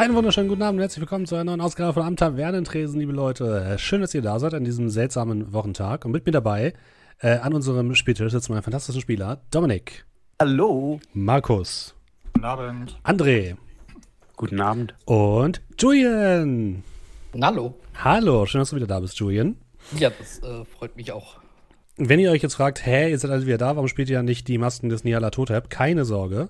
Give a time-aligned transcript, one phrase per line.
[0.00, 3.12] Einen wunderschönen guten Abend und herzlich willkommen zu einer neuen Ausgabe von Am Tavernentresen, liebe
[3.12, 3.76] Leute.
[3.78, 6.06] Schön, dass ihr da seid an diesem seltsamen Wochentag.
[6.06, 6.72] Und mit mir dabei
[7.18, 10.06] äh, an unserem Spieltisch sitzt mein fantastischer Spieler Dominik.
[10.40, 11.00] Hallo.
[11.12, 11.94] Markus.
[12.32, 12.98] Guten Abend.
[13.04, 13.58] André.
[14.36, 14.94] Guten Abend.
[15.04, 16.82] Und Julian.
[17.38, 17.74] Hallo.
[18.02, 19.58] Hallo, schön, dass du wieder da bist, Julian.
[19.98, 21.39] Ja, das äh, freut mich auch.
[22.02, 24.22] Wenn ihr euch jetzt fragt, hä, ihr seid alle wieder da, warum spielt ihr ja
[24.22, 25.68] nicht die Masken des Niala Totep?
[25.68, 26.48] Keine Sorge.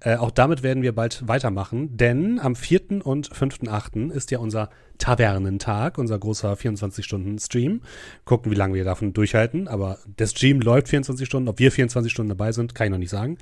[0.00, 3.02] Äh, auch damit werden wir bald weitermachen, denn am 4.
[3.06, 4.10] und 5.8.
[4.10, 7.80] ist ja unser Tavernentag, unser großer 24-Stunden-Stream.
[8.26, 11.48] Gucken, wie lange wir davon durchhalten, aber der Stream läuft 24 Stunden.
[11.48, 13.38] Ob wir 24 Stunden dabei sind, kann ich noch nicht sagen.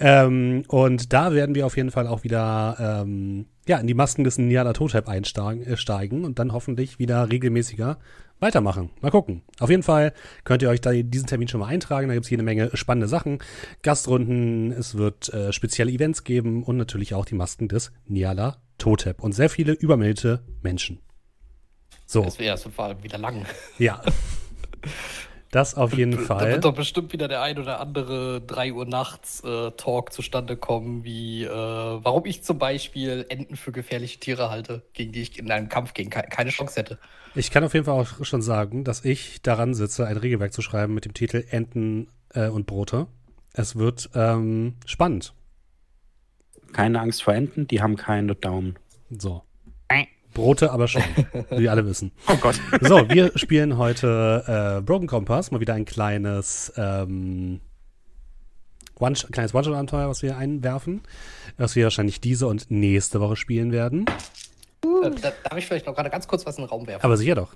[0.00, 4.24] Ähm, und da werden wir auf jeden Fall auch wieder ähm, ja, in die Masken
[4.24, 7.98] des Niala Totep einsteigen äh, und dann hoffentlich wieder regelmäßiger
[8.44, 8.90] weitermachen.
[9.00, 9.42] Mal gucken.
[9.58, 10.12] Auf jeden Fall
[10.44, 12.08] könnt ihr euch da diesen Termin schon mal eintragen.
[12.08, 13.38] Da gibt es hier eine Menge spannende Sachen.
[13.82, 19.22] Gastrunden, es wird äh, spezielle Events geben und natürlich auch die Masken des Niala Totep
[19.22, 21.00] und sehr viele übermeldete Menschen.
[22.06, 22.22] So.
[22.22, 23.46] Das wäre vor allem wieder lang.
[23.78, 24.02] Ja.
[25.54, 26.46] Das auf jeden Fall.
[26.46, 30.56] Da wird doch bestimmt wieder der ein oder andere 3 Uhr nachts äh, Talk zustande
[30.56, 35.38] kommen, wie äh, warum ich zum Beispiel Enten für gefährliche Tiere halte, gegen die ich
[35.38, 36.98] in einem Kampf gegen ke keine Chance hätte.
[37.36, 40.60] Ich kann auf jeden Fall auch schon sagen, dass ich daran sitze, ein Regelwerk zu
[40.60, 43.06] schreiben mit dem Titel Enten äh, und Brote.
[43.52, 45.34] Es wird ähm, spannend.
[46.72, 48.74] Keine Angst vor Enten, die haben keine Daumen.
[49.08, 49.44] So.
[50.34, 51.02] Brote aber schon,
[51.50, 52.12] wie wir alle wissen.
[52.28, 52.60] Oh Gott.
[52.80, 57.60] So, wir spielen heute äh, Broken Compass, mal wieder ein kleines ähm,
[58.98, 61.00] One kleines One-Shot-Abenteuer, was wir einwerfen,
[61.56, 64.06] was wir wahrscheinlich diese und nächste Woche spielen werden.
[64.84, 67.04] Äh, da, darf ich vielleicht noch gerade ganz kurz was in den Raum werfen?
[67.04, 67.54] Aber sicher doch.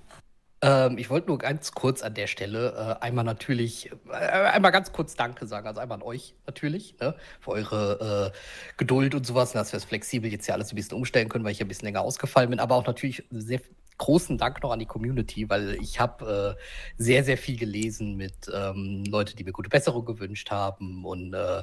[0.61, 4.93] Ähm, ich wollte nur ganz kurz an der Stelle äh, einmal natürlich, äh, einmal ganz
[4.93, 8.39] kurz Danke sagen, also einmal an euch natürlich, ne, für eure äh,
[8.77, 11.53] Geduld und sowas, dass wir es flexibel jetzt ja alles ein bisschen umstellen können, weil
[11.53, 13.61] ich ein bisschen länger ausgefallen bin, aber auch natürlich sehr
[13.99, 16.63] großen Dank noch an die Community, weil ich habe äh,
[17.03, 21.63] sehr, sehr viel gelesen mit ähm, Leuten, die mir gute Besserung gewünscht haben und äh,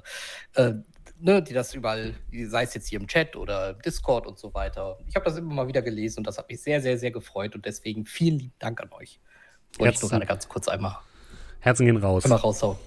[0.53, 0.73] äh,
[1.19, 2.13] ne, die das überall,
[2.47, 4.97] sei es jetzt hier im Chat oder Discord und so weiter.
[5.07, 7.55] Ich habe das immer mal wieder gelesen und das hat mich sehr, sehr, sehr gefreut
[7.55, 9.19] und deswegen vielen lieben Dank an euch.
[9.77, 10.97] Wollte ich nur gerade ganz kurz einmal.
[11.59, 12.23] Herzen gehen raus.
[12.23, 12.77] Einmal raushauen.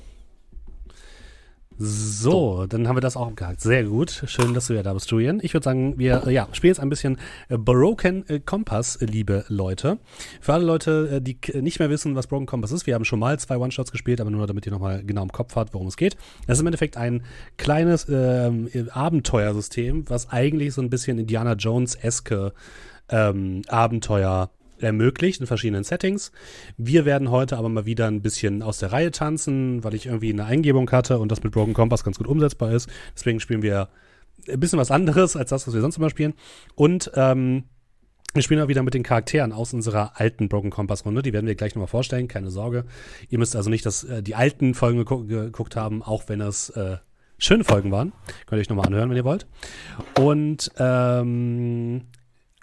[1.80, 3.60] So, dann haben wir das auch abgehakt.
[3.60, 4.24] Sehr gut.
[4.26, 5.38] Schön, dass du ja da bist, Julian.
[5.42, 7.18] Ich würde sagen, wir äh, ja, spielen jetzt ein bisschen
[7.48, 9.98] äh, Broken äh, Compass, liebe Leute.
[10.40, 13.38] Für alle Leute, die nicht mehr wissen, was Broken Compass ist, wir haben schon mal
[13.38, 16.16] zwei One-Shots gespielt, aber nur damit ihr nochmal genau im Kopf habt, worum es geht.
[16.48, 17.22] Das ist im Endeffekt ein
[17.58, 18.50] kleines äh,
[18.90, 22.54] Abenteuersystem, was eigentlich so ein bisschen Indiana Jones-eske
[23.08, 24.50] ähm, Abenteuer
[24.80, 26.32] ermöglicht in verschiedenen Settings.
[26.76, 30.32] Wir werden heute aber mal wieder ein bisschen aus der Reihe tanzen, weil ich irgendwie
[30.32, 32.88] eine Eingebung hatte und das mit Broken Compass ganz gut umsetzbar ist.
[33.14, 33.88] Deswegen spielen wir
[34.48, 36.34] ein bisschen was anderes als das, was wir sonst immer spielen.
[36.74, 37.64] Und ähm,
[38.34, 41.22] wir spielen auch wieder mit den Charakteren aus unserer alten Broken Compass Runde.
[41.22, 42.84] Die werden wir gleich nochmal vorstellen, keine Sorge.
[43.30, 46.70] Ihr müsst also nicht das, äh, die alten Folgen geguckt, geguckt haben, auch wenn es
[46.70, 46.98] äh,
[47.38, 48.12] schöne Folgen waren.
[48.46, 49.46] Könnt ihr euch nochmal anhören, wenn ihr wollt.
[50.18, 52.02] Und ähm,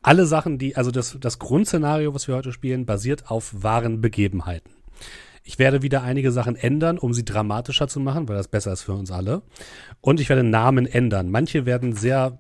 [0.06, 4.72] alle Sachen, die, also das, das Grundszenario, was wir heute spielen, basiert auf wahren Begebenheiten.
[5.44, 8.84] Ich werde wieder einige Sachen ändern, um sie dramatischer zu machen, weil das besser ist
[8.84, 9.42] für uns alle.
[10.02, 11.30] Und ich werde Namen ändern.
[11.32, 12.40] Manche werden sehr,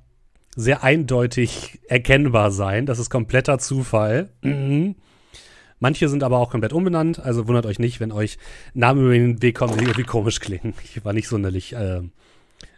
[0.55, 2.85] sehr eindeutig erkennbar sein.
[2.85, 4.29] Das ist kompletter Zufall.
[4.41, 4.95] Mhm.
[5.79, 8.37] Manche sind aber auch komplett umbenannt, also wundert euch nicht, wenn euch
[8.73, 10.73] Namen über den Weg kommen, die irgendwie komisch klingen.
[10.83, 12.01] Ich war nicht sonderlich, äh,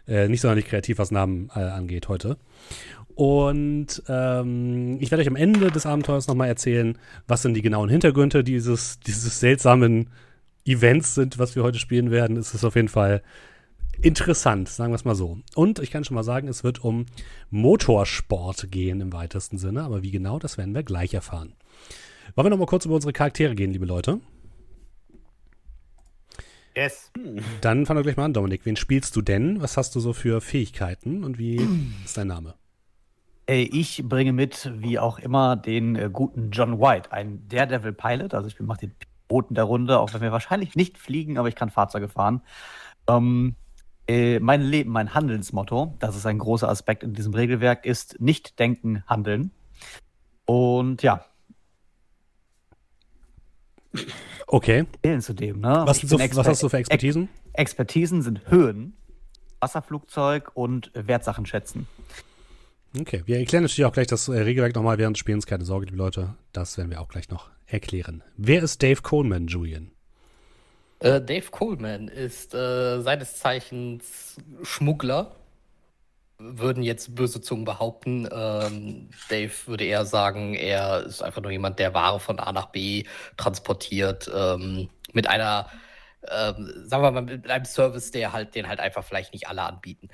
[0.06, 2.38] äh, nicht sonderlich kreativ, was Namen äh, angeht heute.
[3.18, 7.88] Und ähm, ich werde euch am Ende des Abenteuers nochmal erzählen, was denn die genauen
[7.88, 10.10] Hintergründe dieses, dieses seltsamen
[10.64, 12.36] Events sind, was wir heute spielen werden.
[12.36, 13.24] Es ist auf jeden Fall
[14.02, 15.38] interessant, sagen wir es mal so.
[15.56, 17.06] Und ich kann schon mal sagen, es wird um
[17.50, 21.54] Motorsport gehen im weitesten Sinne, aber wie genau, das werden wir gleich erfahren.
[22.36, 24.20] Wollen wir nochmal kurz über unsere Charaktere gehen, liebe Leute?
[26.76, 27.10] Yes.
[27.62, 28.60] Dann fangen wir gleich mal an, Dominik.
[28.62, 29.60] Wen spielst du denn?
[29.60, 31.66] Was hast du so für Fähigkeiten und wie
[32.04, 32.54] ist dein Name?
[33.50, 38.34] Ich bringe mit, wie auch immer, den äh, guten John White, ein Daredevil Pilot.
[38.34, 38.94] Also ich mache den
[39.26, 42.42] Piloten der Runde, auch wenn wir wahrscheinlich nicht fliegen, aber ich kann Fahrzeuge fahren.
[43.08, 43.56] Ähm,
[44.06, 48.58] äh, mein Leben, mein Handelsmotto, das ist ein großer Aspekt in diesem Regelwerk, ist nicht
[48.58, 49.50] denken, handeln.
[50.44, 51.24] Und ja.
[54.46, 54.84] Okay.
[55.02, 55.84] Zählen zu dem, ne?
[55.86, 57.30] Was, so, was hast du für Expertisen?
[57.54, 58.94] Expertisen sind Höhen,
[59.60, 61.86] Wasserflugzeug und Wertsachen schätzen.
[63.00, 65.46] Okay, wir erklären natürlich auch gleich das äh, Regelwerk nochmal während des Spielens.
[65.46, 68.24] Keine Sorge, liebe Leute, das werden wir auch gleich noch erklären.
[68.36, 69.90] Wer ist Dave Coleman, Julian?
[71.00, 75.36] Äh, Dave Coleman ist äh, seines Zeichens Schmuggler
[76.38, 78.28] würden jetzt böse Zungen behaupten.
[78.32, 82.66] Ähm, Dave würde eher sagen, er ist einfach nur jemand, der Ware von A nach
[82.66, 83.04] B
[83.36, 85.68] transportiert ähm, mit einer,
[86.30, 89.62] ähm, sagen wir mal, mit einem Service, der halt, den halt einfach vielleicht nicht alle
[89.62, 90.08] anbieten.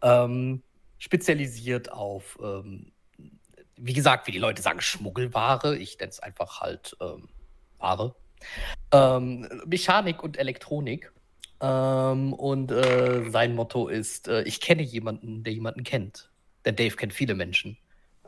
[0.00, 0.62] Ähm,
[1.04, 2.90] spezialisiert auf, ähm,
[3.76, 5.76] wie gesagt, wie die Leute sagen, Schmuggelware.
[5.76, 7.28] Ich nenne es einfach halt ähm,
[7.78, 8.14] Ware.
[9.66, 11.12] Mechanik und Elektronik.
[11.60, 16.30] Ähm, und äh, sein Motto ist, äh, ich kenne jemanden, der jemanden kennt.
[16.64, 17.76] Denn Dave kennt viele Menschen.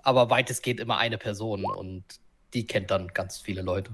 [0.02, 2.04] Aber weitestgehend immer eine Person und
[2.52, 3.90] die kennt dann ganz viele Leute.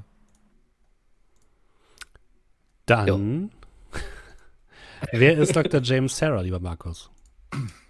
[2.86, 3.52] Dann.
[5.12, 5.80] Wer ist Dr.
[5.82, 7.08] James Sarah, lieber Markus?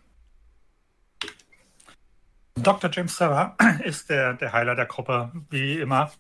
[2.63, 2.91] Dr.
[2.93, 6.11] James Sarah ist der, der Heiler der Gruppe, wie immer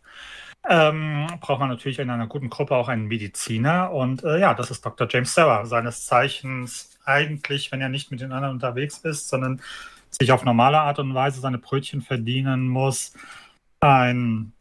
[0.69, 3.91] ähm, braucht man natürlich in einer guten Gruppe auch einen Mediziner.
[3.93, 5.09] Und äh, ja, das ist Dr.
[5.11, 9.61] James Serra, seines Zeichens eigentlich, wenn er nicht mit den anderen unterwegs ist, sondern
[10.11, 13.15] sich auf normale Art und Weise seine Brötchen verdienen muss.
[13.81, 14.53] Ein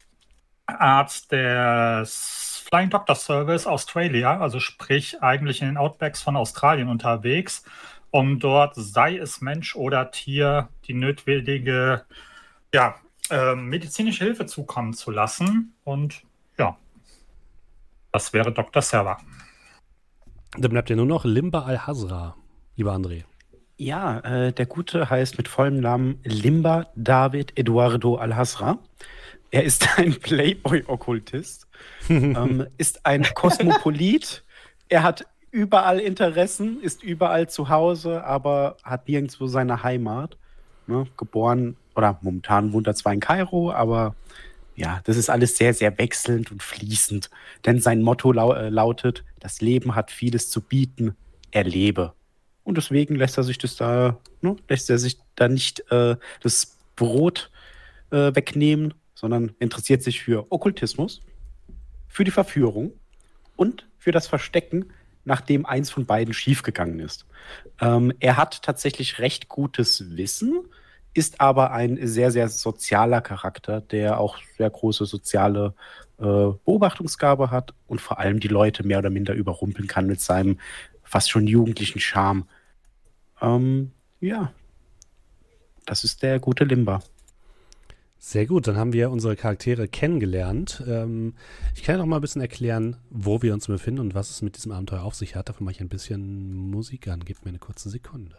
[0.66, 7.64] Arzt des Flying Doctor Service Australia, also sprich eigentlich in den Outbacks von Australien unterwegs,
[8.12, 12.04] um dort, sei es Mensch oder Tier, die notwendige
[12.72, 12.94] ja,
[13.30, 15.74] äh, medizinische Hilfe zukommen zu lassen.
[15.82, 16.22] Und
[16.58, 16.76] ja,
[18.12, 18.82] das wäre Dr.
[18.82, 19.16] Server.
[20.58, 22.36] Dann bleibt ja nur noch Limba Al-Hazra,
[22.76, 23.24] lieber André.
[23.78, 28.78] Ja, äh, der Gute heißt mit vollem Namen Limba David Eduardo Al-Hazra.
[29.50, 31.66] Er ist ein Playboy-Okkultist,
[32.10, 34.44] ähm, ist ein Kosmopolit.
[34.90, 40.36] er hat überall Interessen, ist überall zu Hause, aber hat nirgendwo seine Heimat.
[40.88, 41.06] Ne?
[41.16, 44.16] Geboren oder momentan wohnt er zwar in Kairo, aber
[44.74, 47.30] ja, das ist alles sehr, sehr wechselnd und fließend.
[47.66, 51.14] Denn sein Motto lau äh, lautet, das Leben hat vieles zu bieten,
[51.50, 52.14] erlebe.
[52.64, 56.78] Und deswegen lässt er sich das da, ne, lässt er sich da nicht äh, das
[56.96, 57.50] Brot
[58.10, 61.20] äh, wegnehmen, sondern interessiert sich für Okkultismus,
[62.08, 62.92] für die Verführung
[63.56, 64.86] und für das Verstecken,
[65.24, 67.26] nachdem eins von beiden schiefgegangen ist.
[67.80, 70.64] Ähm, er hat tatsächlich recht gutes Wissen,
[71.14, 75.74] ist aber ein sehr, sehr sozialer Charakter, der auch sehr große soziale
[76.18, 80.58] äh, Beobachtungsgabe hat und vor allem die Leute mehr oder minder überrumpeln kann mit seinem
[81.02, 82.46] fast schon jugendlichen Charme.
[83.40, 84.52] Ähm, ja,
[85.84, 87.02] das ist der gute Limba.
[88.24, 90.84] Sehr gut, dann haben wir unsere Charaktere kennengelernt.
[90.86, 91.34] Ähm,
[91.74, 94.42] ich kann ja noch mal ein bisschen erklären, wo wir uns befinden und was es
[94.42, 95.48] mit diesem Abenteuer auf sich hat.
[95.48, 97.24] Dafür mache ich ein bisschen Musik an.
[97.24, 98.36] Gebt mir eine kurze Sekunde.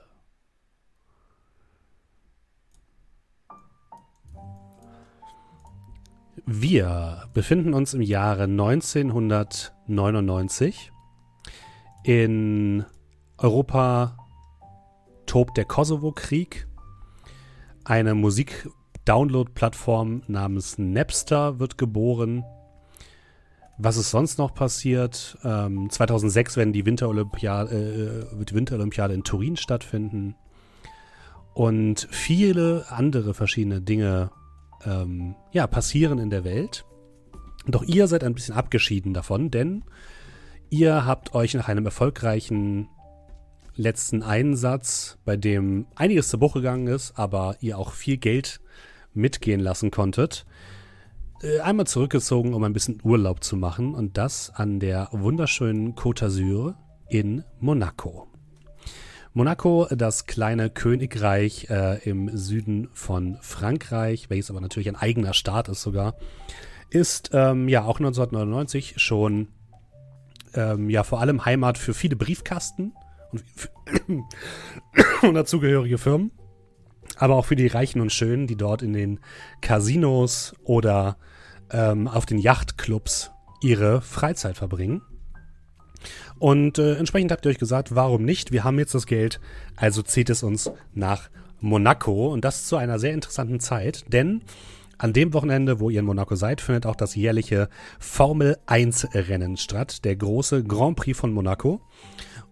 [6.45, 10.93] Wir befinden uns im Jahre 1999.
[12.05, 12.85] In
[13.37, 14.15] Europa
[15.25, 16.69] tobt der Kosovo-Krieg.
[17.83, 18.15] Eine
[19.03, 22.45] Musik-Download-Plattform namens Napster wird geboren.
[23.77, 25.37] Was ist sonst noch passiert?
[25.43, 30.35] Ähm, 2006 werden die Winterolympiade, äh, die Winterolympiade in Turin stattfinden.
[31.53, 34.31] Und viele andere verschiedene Dinge
[34.85, 36.85] ähm, ja, passieren in der Welt.
[37.67, 39.83] Doch ihr seid ein bisschen abgeschieden davon, denn
[40.69, 42.87] ihr habt euch nach einem erfolgreichen
[43.75, 48.61] letzten Einsatz, bei dem einiges zu Bruch gegangen ist, aber ihr auch viel Geld
[49.13, 50.45] mitgehen lassen konntet,
[51.41, 56.25] äh, einmal zurückgezogen, um ein bisschen Urlaub zu machen und das an der wunderschönen Côte
[56.25, 56.75] d'Azur
[57.09, 58.27] in Monaco.
[59.35, 65.69] Monaco, das kleine Königreich äh, im Süden von Frankreich, welches aber natürlich ein eigener Staat
[65.69, 66.15] ist sogar,
[66.91, 69.47] ist ähm, ja auch 1999 schon
[70.53, 72.93] ähm, ja vor allem Heimat für viele Briefkasten
[73.31, 73.43] und,
[75.23, 76.31] und dazugehörige Firmen,
[77.17, 79.19] aber auch für die Reichen und Schönen, die dort in den
[79.61, 81.17] Casinos oder
[81.71, 85.01] ähm, auf den Yachtclubs ihre Freizeit verbringen.
[86.39, 88.51] Und äh, entsprechend habt ihr euch gesagt, warum nicht?
[88.51, 89.39] Wir haben jetzt das Geld,
[89.75, 91.29] also zieht es uns nach
[91.61, 92.33] Monaco.
[92.33, 94.41] Und das zu einer sehr interessanten Zeit, denn
[94.97, 99.57] an dem Wochenende, wo ihr in Monaco seid, findet auch das jährliche Formel 1 Rennen
[99.57, 101.81] statt, der große Grand Prix von Monaco.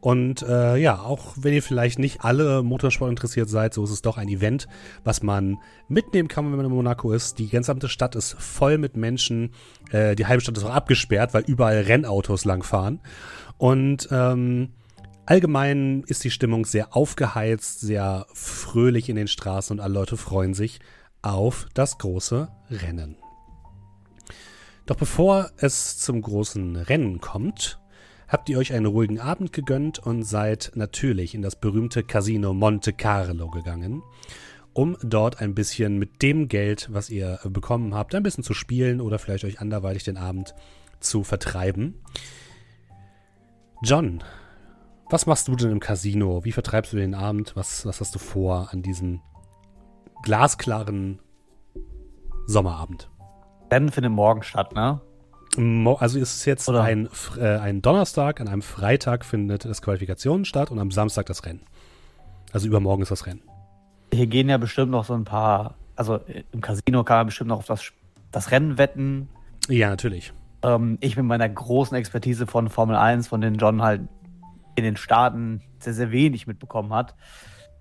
[0.01, 4.01] Und äh, ja, auch wenn ihr vielleicht nicht alle Motorsport interessiert seid, so ist es
[4.01, 4.67] doch ein Event,
[5.03, 7.38] was man mitnehmen kann, wenn man in Monaco ist.
[7.38, 9.51] Die gesamte Stadt ist voll mit Menschen.
[9.91, 13.00] Äh, die halbe Stadt ist auch abgesperrt, weil überall Rennautos langfahren.
[13.60, 14.70] Und ähm,
[15.27, 20.55] allgemein ist die Stimmung sehr aufgeheizt, sehr fröhlich in den Straßen und alle Leute freuen
[20.55, 20.79] sich
[21.22, 23.17] auf das große Rennen.
[24.88, 27.80] Doch bevor es zum großen Rennen kommt,
[28.31, 32.93] habt ihr euch einen ruhigen Abend gegönnt und seid natürlich in das berühmte Casino Monte
[32.93, 34.01] Carlo gegangen,
[34.73, 39.01] um dort ein bisschen mit dem Geld, was ihr bekommen habt, ein bisschen zu spielen
[39.01, 40.55] oder vielleicht euch anderweitig den Abend
[41.01, 41.95] zu vertreiben.
[43.83, 44.23] John,
[45.09, 46.45] was machst du denn im Casino?
[46.45, 47.57] Wie vertreibst du den Abend?
[47.57, 49.19] Was, was hast du vor an diesem
[50.23, 51.19] glasklaren
[52.45, 53.09] Sommerabend?
[53.69, 55.01] Rennen findet morgen statt, ne?
[55.58, 56.84] Also ist es jetzt Oder?
[56.84, 61.46] ein, äh, ein Donnerstag, an einem Freitag findet das Qualifikationen statt und am Samstag das
[61.46, 61.62] Rennen.
[62.53, 63.41] Also übermorgen ist das Rennen.
[64.13, 67.50] Hier gehen ja bestimmt noch so ein paar, also äh, im Casino kann man bestimmt
[67.50, 67.91] noch auf das,
[68.31, 69.27] das Rennen wetten.
[69.67, 70.34] Ja, natürlich.
[70.63, 74.01] Ähm, ich mit meiner großen Expertise von Formel 1, von denen John halt
[74.75, 77.15] in den Staaten sehr, sehr wenig mitbekommen hat,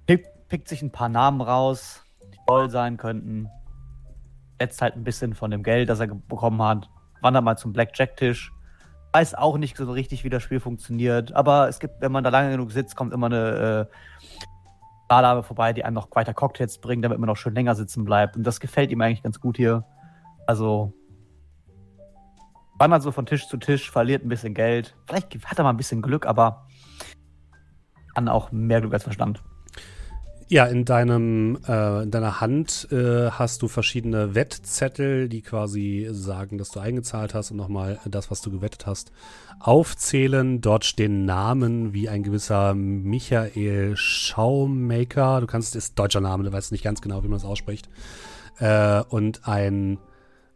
[0.07, 3.49] pickt, pickt sich ein paar Namen raus, die toll sein könnten.
[4.59, 6.89] Setzt halt ein bisschen von dem Geld, das er bekommen hat,
[7.23, 8.53] wandert mal zum Blackjack-Tisch.
[9.13, 12.31] Weiß auch nicht so richtig, wie das Spiel funktioniert, aber es gibt, wenn man da
[12.31, 13.95] lange genug sitzt, kommt immer eine äh,
[15.09, 18.37] Bardame vorbei, die einem noch weiter Cocktails bringt, damit man noch schön länger sitzen bleibt.
[18.37, 19.85] Und das gefällt ihm eigentlich ganz gut hier.
[20.47, 20.93] Also
[22.79, 24.97] wandert so von Tisch zu Tisch, verliert ein bisschen Geld.
[25.07, 26.69] Vielleicht hat er mal ein bisschen Glück, aber
[28.15, 29.43] kann auch mehr Glück als Verstand.
[30.53, 36.59] Ja, in deinem, äh, in deiner Hand äh, hast du verschiedene Wettzettel, die quasi sagen,
[36.59, 39.13] dass du eingezahlt hast und nochmal das, was du gewettet hast,
[39.61, 40.61] aufzählen.
[40.61, 45.41] Dort stehen Namen wie ein gewisser Michael Schaumaker.
[45.41, 47.89] Du kannst, ist deutscher Name, du weißt nicht ganz genau, wie man das ausspricht.
[48.59, 49.99] Äh, und ein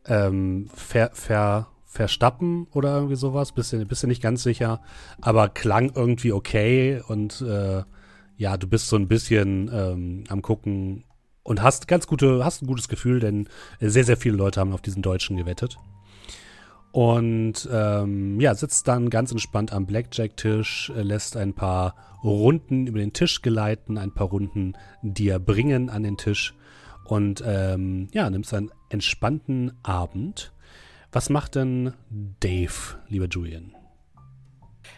[0.07, 3.53] ähm, Ver, Ver, Verstappen oder irgendwie sowas.
[3.53, 4.81] Bisschen, bisschen nicht ganz sicher,
[5.21, 7.85] aber klang irgendwie okay und äh,
[8.37, 11.05] ja, du bist so ein bisschen ähm, am gucken
[11.43, 13.49] und hast ganz gute, hast ein gutes Gefühl, denn
[13.81, 15.77] sehr, sehr viele Leute haben auf diesen Deutschen gewettet.
[16.93, 23.01] Und ähm, ja, sitzt dann ganz entspannt am Blackjack-Tisch, äh, lässt ein paar Runden über
[23.01, 26.55] den Tisch geleiten, ein paar Runden dir bringen an den Tisch
[27.05, 30.53] und ähm, ja, nimmst einen entspannten Abend.
[31.11, 33.75] Was macht denn Dave, lieber Julian?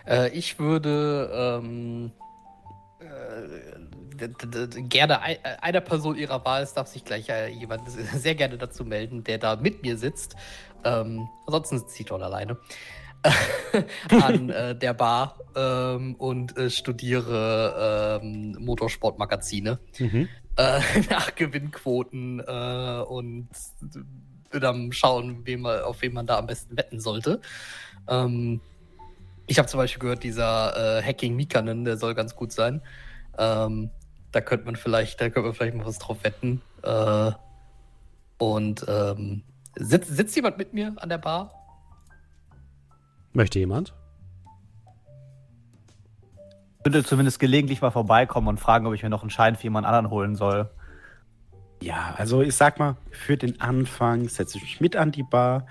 [0.07, 2.26] Äh, ich würde ähm, äh,
[4.89, 8.59] gerne ein, äh, einer Person ihrer Wahl, es darf sich gleich äh, jemand sehr gerne
[8.59, 10.37] dazu melden, der da mit mir sitzt.
[10.85, 12.59] Ähm, ansonsten sitzt sie dort alleine.
[14.11, 20.29] an äh, der Bar ähm, und äh, studiere ähm, Motorsportmagazine Mhm.
[20.57, 23.49] äh, nach Gewinnquoten äh, und
[24.53, 27.41] dann schauen, wem auf wen man da am besten wetten sollte.
[28.09, 28.61] Ähm,
[29.47, 32.83] ich habe zum Beispiel gehört, dieser äh, Hacking Mikanen, der soll ganz gut sein.
[33.39, 33.91] Ähm,
[34.33, 36.63] da könnte man vielleicht, da könnte man vielleicht mal was drauf wetten.
[36.83, 37.33] Äh,
[38.39, 39.43] und ähm,
[39.77, 41.53] sitzt, sitzt jemand mit mir an der Bar?
[43.33, 43.95] Möchte jemand?
[46.79, 49.65] Ich würde zumindest gelegentlich mal vorbeikommen und fragen, ob ich mir noch einen Schein für
[49.65, 50.71] jemand anderen holen soll.
[51.83, 55.67] Ja, also ich sag mal, für den Anfang setze ich mich mit an die Bar.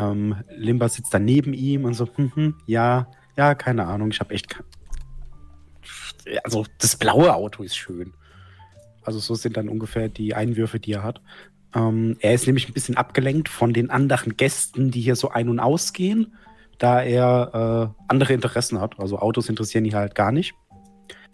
[0.00, 4.20] Ähm, Limba sitzt dann neben ihm und so, hm, hm, ja, ja, keine Ahnung, ich
[4.20, 4.62] habe echt.
[6.44, 8.12] Also das blaue Auto ist schön.
[9.02, 11.20] Also so sind dann ungefähr die Einwürfe, die er hat.
[11.74, 15.48] Ähm, er ist nämlich ein bisschen abgelenkt von den anderen Gästen, die hier so ein-
[15.48, 16.34] und ausgehen,
[16.78, 18.98] da er äh, andere Interessen hat.
[18.98, 20.54] Also Autos interessieren ihn halt gar nicht.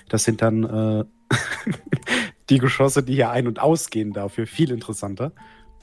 [0.08, 1.04] Das sind dann äh,
[2.50, 5.32] die Geschosse, die hier ein- und ausgehen, dafür viel interessanter.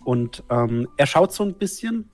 [0.04, 2.10] Und ähm, er schaut so ein bisschen.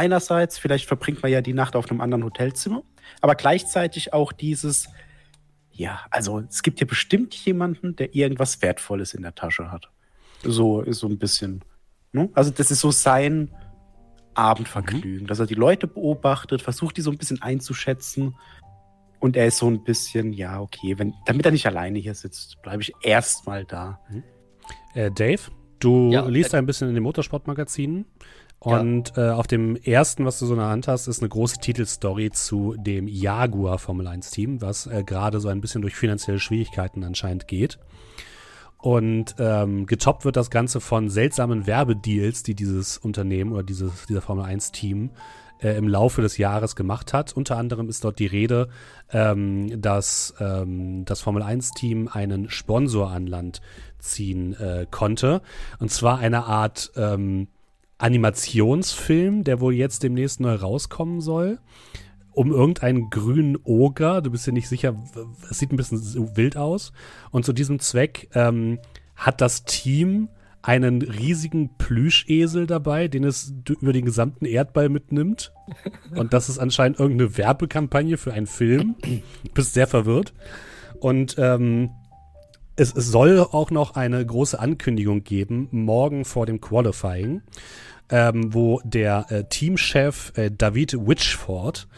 [0.00, 2.82] Einerseits, vielleicht verbringt man ja die Nacht auf einem anderen Hotelzimmer,
[3.20, 4.88] aber gleichzeitig auch dieses,
[5.72, 9.90] ja, also es gibt hier bestimmt jemanden, der irgendwas Wertvolles in der Tasche hat.
[10.42, 11.62] So ist so ein bisschen.
[12.12, 12.30] Ne?
[12.32, 13.50] Also, das ist so sein
[14.32, 18.34] Abendvergnügen, dass er die Leute beobachtet, versucht, die so ein bisschen einzuschätzen.
[19.18, 22.56] Und er ist so ein bisschen, ja, okay, wenn, damit er nicht alleine hier sitzt,
[22.62, 24.00] bleibe ich erstmal da.
[24.94, 25.42] Äh, Dave,
[25.78, 28.06] du Ja, liest äh, ein bisschen in den Motorsportmagazinen.
[28.60, 31.60] Und äh, auf dem ersten, was du so in der Hand hast, ist eine große
[31.60, 36.38] Titelstory zu dem Jaguar Formel 1 Team, was äh, gerade so ein bisschen durch finanzielle
[36.38, 37.78] Schwierigkeiten anscheinend geht.
[38.76, 44.20] Und ähm, getoppt wird das Ganze von seltsamen Werbedeals, die dieses Unternehmen oder dieses, dieser
[44.20, 45.10] Formel 1 Team
[45.62, 47.34] äh, im Laufe des Jahres gemacht hat.
[47.34, 48.68] Unter anderem ist dort die Rede,
[49.10, 53.62] ähm, dass ähm, das Formel 1 Team einen Sponsor an Land
[53.98, 55.40] ziehen äh, konnte.
[55.78, 57.48] Und zwar eine Art ähm,
[58.00, 61.58] Animationsfilm, der wohl jetzt demnächst neu rauskommen soll.
[62.32, 64.94] Um irgendeinen grünen Oger, du bist dir nicht sicher,
[65.50, 66.92] es sieht ein bisschen wild aus.
[67.30, 68.78] Und zu diesem Zweck ähm,
[69.16, 70.28] hat das Team
[70.62, 75.52] einen riesigen Plüschesel dabei, den es über den gesamten Erdball mitnimmt.
[76.14, 78.94] Und das ist anscheinend irgendeine Werbekampagne für einen Film.
[79.02, 80.34] Du bist sehr verwirrt.
[81.00, 81.90] Und ähm,
[82.76, 87.42] es, es soll auch noch eine große Ankündigung geben, morgen vor dem Qualifying,
[88.10, 91.88] ähm, wo der äh, Teamchef äh, David Witchford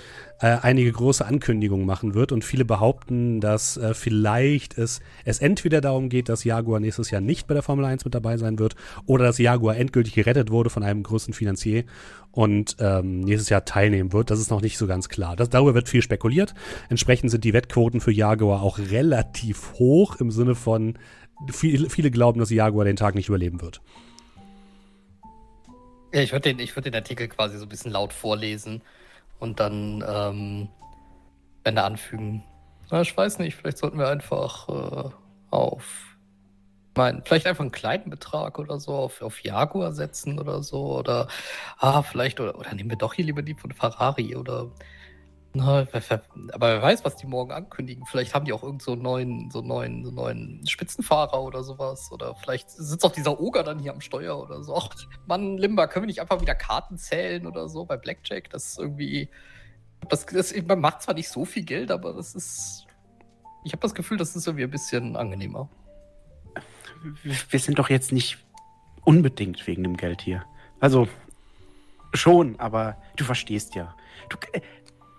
[0.42, 5.80] äh, einige große Ankündigungen machen wird und viele behaupten, dass äh, vielleicht es, es entweder
[5.80, 8.74] darum geht, dass Jaguar nächstes Jahr nicht bei der Formel 1 mit dabei sein wird
[9.06, 11.84] oder dass Jaguar endgültig gerettet wurde von einem größten Finanzier
[12.32, 14.30] und ähm, nächstes Jahr teilnehmen wird.
[14.30, 15.36] Das ist noch nicht so ganz klar.
[15.36, 16.54] Das, darüber wird viel spekuliert.
[16.88, 20.98] Entsprechend sind die Wettquoten für Jaguar auch relativ hoch im Sinne von
[21.52, 23.80] viele, viele glauben, dass Jaguar den Tag nicht überleben wird.
[26.12, 28.82] Ja, ich würde den, würd den Artikel quasi so ein bisschen laut vorlesen
[29.38, 30.68] und dann ähm,
[31.64, 32.44] Ende anfügen.
[32.90, 35.10] Na, ich weiß nicht, vielleicht sollten wir einfach äh,
[35.50, 36.16] auf,
[36.94, 40.98] mein, vielleicht einfach einen kleinen Betrag oder so auf, auf Jaguar setzen oder so.
[40.98, 41.28] Oder,
[41.78, 44.70] ah, vielleicht, oder, oder nehmen wir doch hier lieber die von Ferrari oder.
[45.54, 45.86] Na,
[46.52, 48.06] aber wer weiß, was die morgen ankündigen.
[48.06, 52.10] Vielleicht haben die auch irgend so einen neuen, so neuen, so neuen Spitzenfahrer oder sowas.
[52.10, 54.74] Oder vielleicht sitzt auch dieser Oger dann hier am Steuer oder so.
[54.74, 54.88] Ach,
[55.26, 58.48] Mann, Limba, können wir nicht einfach wieder Karten zählen oder so bei Blackjack?
[58.48, 59.28] Das ist irgendwie.
[60.08, 62.86] Das, das, man macht zwar nicht so viel Geld, aber das ist.
[63.64, 65.68] Ich habe das Gefühl, das ist irgendwie ein bisschen angenehmer.
[67.50, 68.38] Wir sind doch jetzt nicht
[69.04, 70.44] unbedingt wegen dem Geld hier.
[70.80, 71.08] Also,
[72.14, 73.94] schon, aber du verstehst ja.
[74.28, 74.36] Du,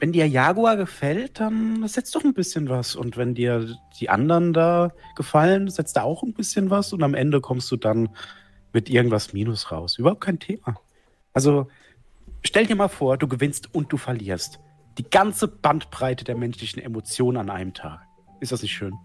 [0.04, 2.94] wenn dir Jaguar gefällt, dann setzt doch ein bisschen was.
[2.94, 6.92] Und wenn dir die anderen da gefallen, setzt da auch ein bisschen was.
[6.92, 8.10] Und am Ende kommst du dann
[8.74, 9.98] mit irgendwas Minus raus.
[9.98, 10.76] Überhaupt kein Thema.
[11.32, 11.70] Also
[12.44, 14.60] stell dir mal vor, du gewinnst und du verlierst.
[14.98, 18.02] Die ganze Bandbreite der menschlichen Emotionen an einem Tag.
[18.42, 18.96] Ist das nicht schön?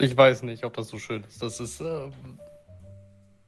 [0.00, 1.42] Ich weiß nicht, ob das so schön ist.
[1.42, 1.82] Das ist.
[1.82, 2.10] Äh,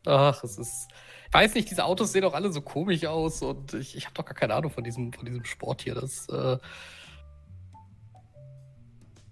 [0.05, 0.89] ach, es ist
[1.33, 4.25] weiß nicht, diese Autos sehen doch alle so komisch aus und ich, ich habe doch
[4.25, 5.95] gar keine Ahnung von diesem, von diesem Sport hier.
[5.95, 6.59] Das, äh,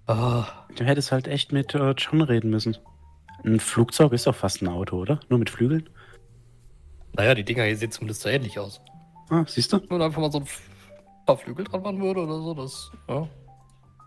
[0.08, 0.44] oh.
[0.76, 2.76] Du hättest halt echt mit äh, John reden müssen.
[3.44, 5.20] Ein Flugzeug ist doch fast ein Auto, oder?
[5.28, 5.88] Nur mit Flügeln?
[7.12, 8.80] Naja, die Dinger hier sehen zumindest so ähnlich aus.
[9.30, 9.80] Ah, siehst du?
[9.88, 10.46] Wenn einfach mal so ein
[11.26, 13.28] paar Flügel dran machen würde oder so, das ja,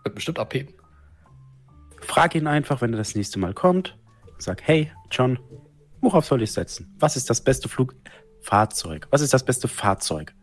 [0.04, 0.74] wird bestimmt abheben.
[2.00, 3.96] Frag ihn einfach, wenn er das nächste Mal kommt.
[4.38, 5.38] Sag, hey, John,
[6.00, 6.94] Worauf soll ich setzen?
[6.98, 9.08] Was ist das beste Flugfahrzeug?
[9.10, 10.34] Was ist das beste Fahrzeug?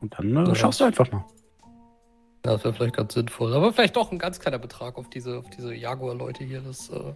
[0.00, 0.54] Und dann äh, ja.
[0.54, 1.24] schaust du einfach mal.
[2.42, 3.54] Das wäre vielleicht ganz sinnvoll.
[3.54, 6.60] Aber vielleicht doch ein ganz kleiner Betrag auf diese, auf diese Jaguar-Leute hier.
[6.60, 7.14] Das, äh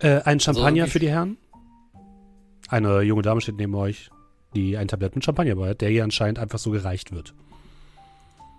[0.00, 1.38] äh, ein Champagner also, für die Herren?
[2.68, 4.10] Eine junge Dame steht neben euch,
[4.54, 7.34] die ein Tablett mit Champagner bei hat, der hier anscheinend einfach so gereicht wird.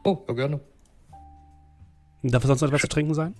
[0.04, 0.60] Oh, ja, gerne.
[2.24, 3.36] Darf es sonst noch etwas zu trinken sein?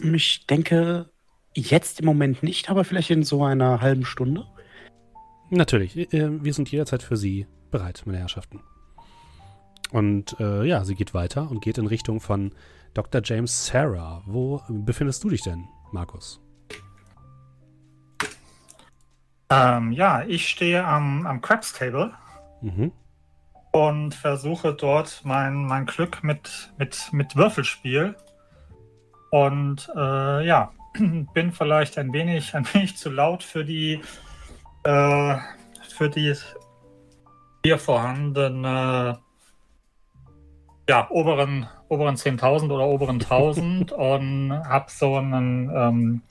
[0.00, 1.10] Ich denke,
[1.54, 4.46] jetzt im Moment nicht, aber vielleicht in so einer halben Stunde.
[5.50, 5.96] Natürlich.
[6.12, 8.60] Äh, wir sind jederzeit für Sie bereit, meine Herrschaften.
[9.90, 12.52] Und äh, ja, sie geht weiter und geht in Richtung von
[12.94, 13.22] Dr.
[13.24, 14.22] James Sarah.
[14.26, 16.40] Wo befindest du dich denn, Markus?
[19.50, 22.12] Ähm, ja, ich stehe am, am Crabs Table
[22.60, 22.92] mhm.
[23.72, 28.14] und versuche dort mein, mein Glück mit, mit, mit Würfelspiel
[29.30, 30.72] und äh, ja,
[31.34, 34.00] bin vielleicht ein wenig, ein wenig zu laut für die,
[34.84, 35.36] äh,
[35.96, 36.34] für die
[37.64, 39.18] hier vorhandene
[40.88, 46.22] ja, oberen, oberen 10.000 oder oberen 1.000 und habe so einen, ähm,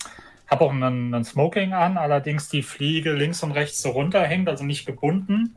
[0.48, 4.64] habe auch einen, einen, Smoking an, allerdings die Fliege links und rechts so runterhängt, also
[4.64, 5.56] nicht gebunden.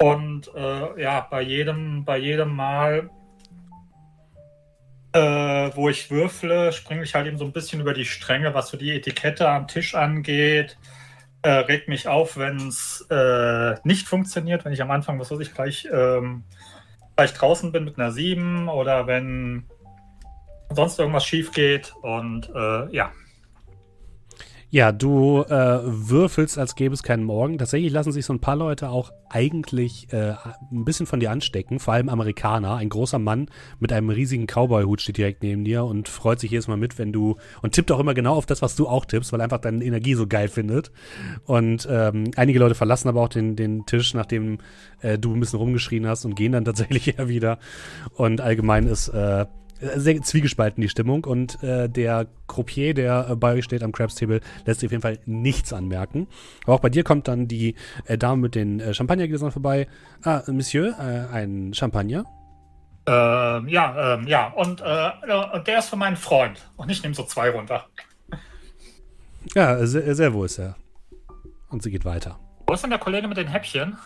[0.00, 3.10] Und äh, ja, bei jedem, bei jedem Mal
[5.14, 8.68] äh, wo ich würfle, springe ich halt eben so ein bisschen über die Stränge, was
[8.68, 10.76] so die Etikette am Tisch angeht.
[11.42, 15.38] Äh, regt mich auf, wenn es äh, nicht funktioniert, wenn ich am Anfang, was weiß
[15.38, 16.42] ich, gleich, ähm,
[17.14, 19.68] gleich draußen bin mit einer 7 oder wenn
[20.70, 21.94] sonst irgendwas schief geht.
[22.02, 23.12] Und äh, ja,
[24.74, 27.58] ja, du äh, würfelst, als gäbe es keinen Morgen.
[27.58, 30.34] Tatsächlich lassen sich so ein paar Leute auch eigentlich äh,
[30.72, 32.74] ein bisschen von dir anstecken, vor allem Amerikaner.
[32.74, 33.46] Ein großer Mann
[33.78, 37.12] mit einem riesigen Cowboy-Hut steht direkt neben dir und freut sich jedes Mal mit, wenn
[37.12, 39.84] du und tippt auch immer genau auf das, was du auch tippst, weil einfach deine
[39.84, 40.90] Energie so geil findet.
[41.44, 44.58] Und ähm, einige Leute verlassen aber auch den, den Tisch, nachdem
[45.02, 47.60] äh, du ein bisschen rumgeschrien hast und gehen dann tatsächlich eher wieder.
[48.16, 49.46] Und allgemein ist äh,
[49.80, 54.14] sehr zwiegespalten die Stimmung und äh, der Croupier, der äh, bei euch steht am Crabs
[54.14, 56.28] Table, lässt sich auf jeden Fall nichts anmerken.
[56.64, 57.74] Aber auch bei dir kommt dann die
[58.06, 59.88] äh, Dame mit den äh, Champagnergläsern vorbei.
[60.22, 62.24] Ah, Monsieur, äh, ein Champagner?
[63.06, 65.10] Ähm, ja, ähm, ja, und, äh,
[65.52, 66.70] und der ist für meinen Freund.
[66.76, 67.86] Und ich nehme so zwei runter.
[69.54, 70.76] Ja, sehr, sehr wohl ist er.
[71.68, 72.38] Und sie geht weiter.
[72.66, 73.98] Wo ist denn der Kollege mit den Häppchen?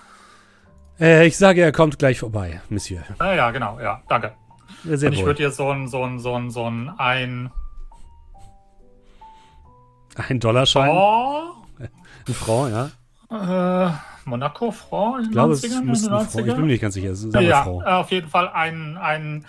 [0.98, 3.02] Äh, ich sage, er kommt gleich vorbei, Monsieur.
[3.18, 4.32] Ah, ja, genau, ja, danke.
[4.84, 7.50] Sehr und ich würde dir so ein, so ein, so ein, so ein, ein
[10.16, 12.72] Ein Dollarschein, Oh, ein Franc,
[13.30, 13.88] ja.
[13.88, 13.92] äh,
[14.24, 16.46] Monaco Franc Ich glaube, es 90ern, müsste in ein Franc.
[16.46, 17.12] Ich bin mir nicht ganz sicher.
[17.40, 17.86] Ja, Franc.
[17.86, 19.46] äh, auf jeden Fall einen, einen,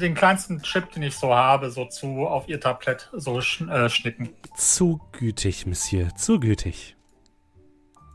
[0.00, 3.88] den kleinsten Chip, den ich so habe, so zu auf ihr Tablett so sch, äh,
[3.88, 4.30] schnicken.
[4.56, 6.96] Zu gütig, Monsieur, zu gütig.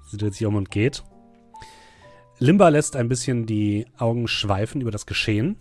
[0.07, 1.03] Sie dreht sich um und geht.
[2.37, 5.55] Limba lässt ein bisschen die Augen schweifen über das Geschehen.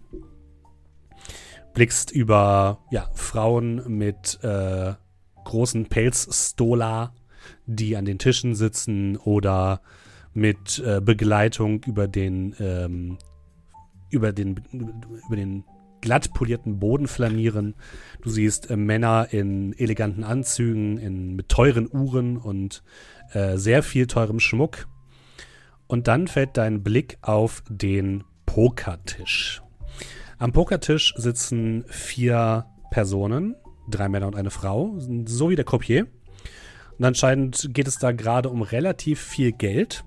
[1.74, 4.94] Blickst über ja, Frauen mit äh,
[5.44, 7.12] großen Pelzstola,
[7.66, 9.80] die an den Tischen sitzen oder
[10.32, 13.18] mit äh, Begleitung über den ähm,
[14.10, 15.64] über den über den
[16.00, 17.74] glatt polierten Boden flanieren.
[18.22, 22.84] Du siehst äh, Männer in eleganten Anzügen, in, mit teuren Uhren und
[23.32, 24.86] äh, sehr viel teurem Schmuck.
[25.86, 29.63] Und dann fällt dein Blick auf den Pokertisch.
[30.38, 33.54] Am Pokertisch sitzen vier Personen,
[33.88, 34.94] drei Männer und eine Frau,
[35.26, 36.06] so wie der Croupier.
[36.98, 40.04] Und anscheinend geht es da gerade um relativ viel Geld.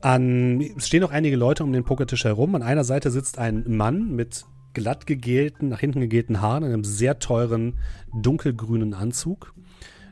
[0.00, 2.54] An, es stehen noch einige Leute um den Pokertisch herum.
[2.54, 6.84] An einer Seite sitzt ein Mann mit glatt gegelten, nach hinten gegelten Haaren, in einem
[6.84, 7.78] sehr teuren,
[8.14, 9.54] dunkelgrünen Anzug,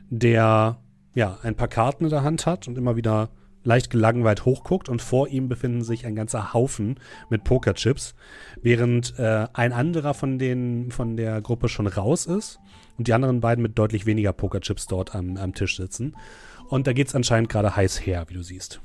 [0.09, 0.79] der
[1.13, 3.29] ja ein paar Karten in der Hand hat und immer wieder
[3.65, 6.99] leicht gelangweilt hochguckt und vor ihm befinden sich ein ganzer Haufen
[7.29, 8.15] mit Pokerchips,
[8.61, 12.59] während äh, ein anderer von den von der Gruppe schon raus ist
[12.97, 16.15] und die anderen beiden mit deutlich weniger Pokerchips dort am, am Tisch sitzen.
[16.69, 18.79] Und da geht es anscheinend gerade heiß her, wie du siehst.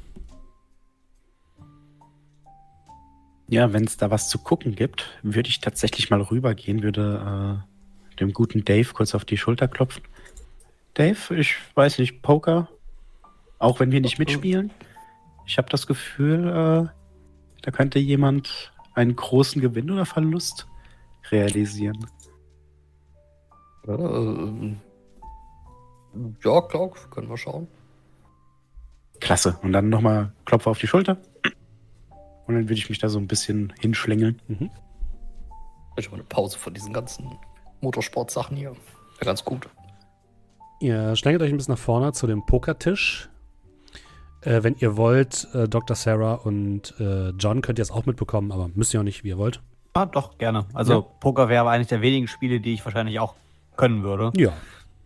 [3.49, 7.65] Ja, wenn es da was zu gucken gibt, würde ich tatsächlich mal rübergehen, würde
[8.15, 10.03] äh, dem guten Dave kurz auf die Schulter klopfen.
[10.95, 12.69] Dave, ich weiß nicht, Poker,
[13.61, 14.73] auch wenn wir nicht mitspielen,
[15.47, 16.89] ich habe das Gefühl, äh,
[17.63, 20.67] da könnte jemand einen großen Gewinn oder Verlust
[21.31, 22.07] realisieren.
[23.87, 23.95] Ja,
[26.45, 27.69] ja, klar, können wir schauen.
[29.21, 29.59] Klasse.
[29.63, 31.19] Und dann nochmal Klopfer auf die Schulter.
[32.47, 34.41] Und dann würde ich mich da so ein bisschen hinschlängeln.
[35.97, 37.39] Ich habe eine Pause von diesen ganzen
[37.81, 38.75] Motorsportsachen hier.
[39.21, 39.69] Ja, ganz gut.
[40.81, 43.29] Ihr schlängelt euch ein bisschen nach vorne zu dem Pokertisch.
[44.43, 45.95] Äh, wenn ihr wollt, äh, Dr.
[45.97, 49.29] Sarah und äh, John könnt ihr es auch mitbekommen, aber müsst ihr auch nicht, wie
[49.29, 49.61] ihr wollt.
[49.93, 50.67] Ah, doch, gerne.
[50.73, 51.01] Also Ja.
[51.21, 53.35] Poker wäre aber eines der wenigen Spiele, die ich wahrscheinlich auch
[53.77, 54.33] können würde.
[54.37, 54.53] Ja.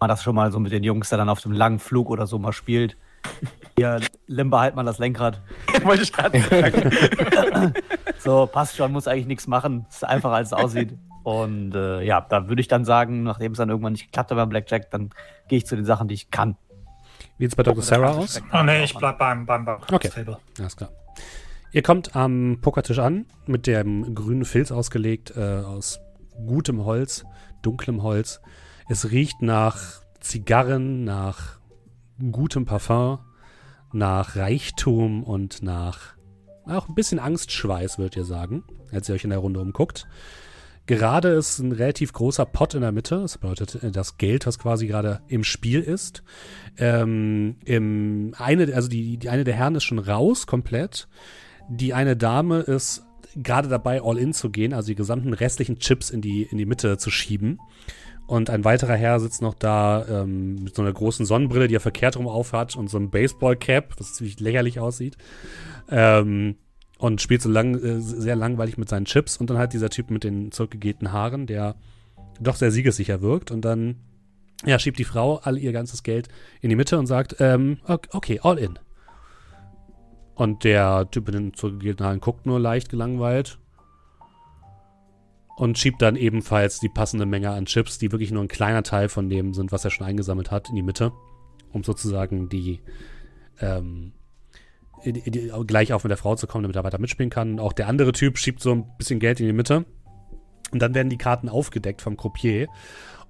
[0.00, 2.26] Man das schon mal so mit den Jungs, der dann auf dem langen Flug oder
[2.26, 2.96] so mal spielt.
[3.76, 5.40] Hier, Limba, halt mal das Lenkrad.
[5.84, 7.72] Wollte ich gerade sagen.
[8.18, 9.84] So, passt schon, muss eigentlich nichts machen.
[9.90, 10.94] Ist einfacher, als es aussieht.
[11.24, 14.36] Und äh, ja, da würde ich dann sagen, nachdem es dann irgendwann nicht geklappt hat
[14.38, 15.10] beim Blackjack, dann
[15.48, 16.56] gehe ich zu den Sachen, die ich kann.
[17.38, 17.82] Wie sieht's bei Dr.
[17.82, 18.40] Sarah aus?
[18.52, 20.08] Oh nee, ich bleib beim, beim, beim Okay.
[20.08, 20.38] Table.
[20.58, 20.90] Alles klar.
[21.72, 25.98] Ihr kommt am Pokertisch an, mit dem grünen Filz ausgelegt, äh, aus
[26.46, 27.24] gutem Holz,
[27.62, 28.40] dunklem Holz.
[28.88, 31.58] Es riecht nach Zigarren, nach
[32.30, 33.18] gutem Parfum,
[33.92, 36.14] nach Reichtum und nach
[36.66, 40.06] auch ein bisschen Angstschweiß, würdet ihr sagen, als ihr euch in der Runde umguckt.
[40.86, 43.20] Gerade ist ein relativ großer Pot in der Mitte.
[43.20, 46.22] Das bedeutet, äh, das Geld, das quasi gerade im Spiel ist.
[46.78, 51.08] Ähm, im eine, also die, die eine der Herren ist schon raus, komplett.
[51.68, 53.02] Die eine Dame ist
[53.36, 56.66] gerade dabei, all in zu gehen, also die gesamten restlichen Chips in die, in die
[56.66, 57.58] Mitte zu schieben.
[58.26, 61.80] Und ein weiterer Herr sitzt noch da ähm, mit so einer großen Sonnenbrille, die er
[61.80, 65.18] verkehrt rum aufhat und so einem Baseball-Cap, was ziemlich lächerlich aussieht.
[65.90, 66.56] Ähm,
[67.04, 69.36] und spielt so lang, äh, sehr langweilig mit seinen Chips.
[69.36, 71.74] Und dann halt dieser Typ mit den zurückgegelten Haaren, der
[72.40, 73.50] doch sehr siegessicher wirkt.
[73.50, 73.96] Und dann
[74.64, 76.28] ja, schiebt die Frau all ihr ganzes Geld
[76.62, 78.78] in die Mitte und sagt, ähm, ok- okay, all in.
[80.34, 83.58] Und der Typ mit den zurückgegelten Haaren guckt nur leicht gelangweilt
[85.56, 89.10] und schiebt dann ebenfalls die passende Menge an Chips, die wirklich nur ein kleiner Teil
[89.10, 91.12] von dem sind, was er schon eingesammelt hat, in die Mitte,
[91.70, 92.80] um sozusagen die,
[93.60, 94.12] ähm,
[95.66, 97.60] gleich auf mit der Frau zu kommen, damit er weiter mitspielen kann.
[97.60, 99.84] Auch der andere Typ schiebt so ein bisschen Geld in die Mitte.
[100.70, 102.68] Und dann werden die Karten aufgedeckt vom Croupier.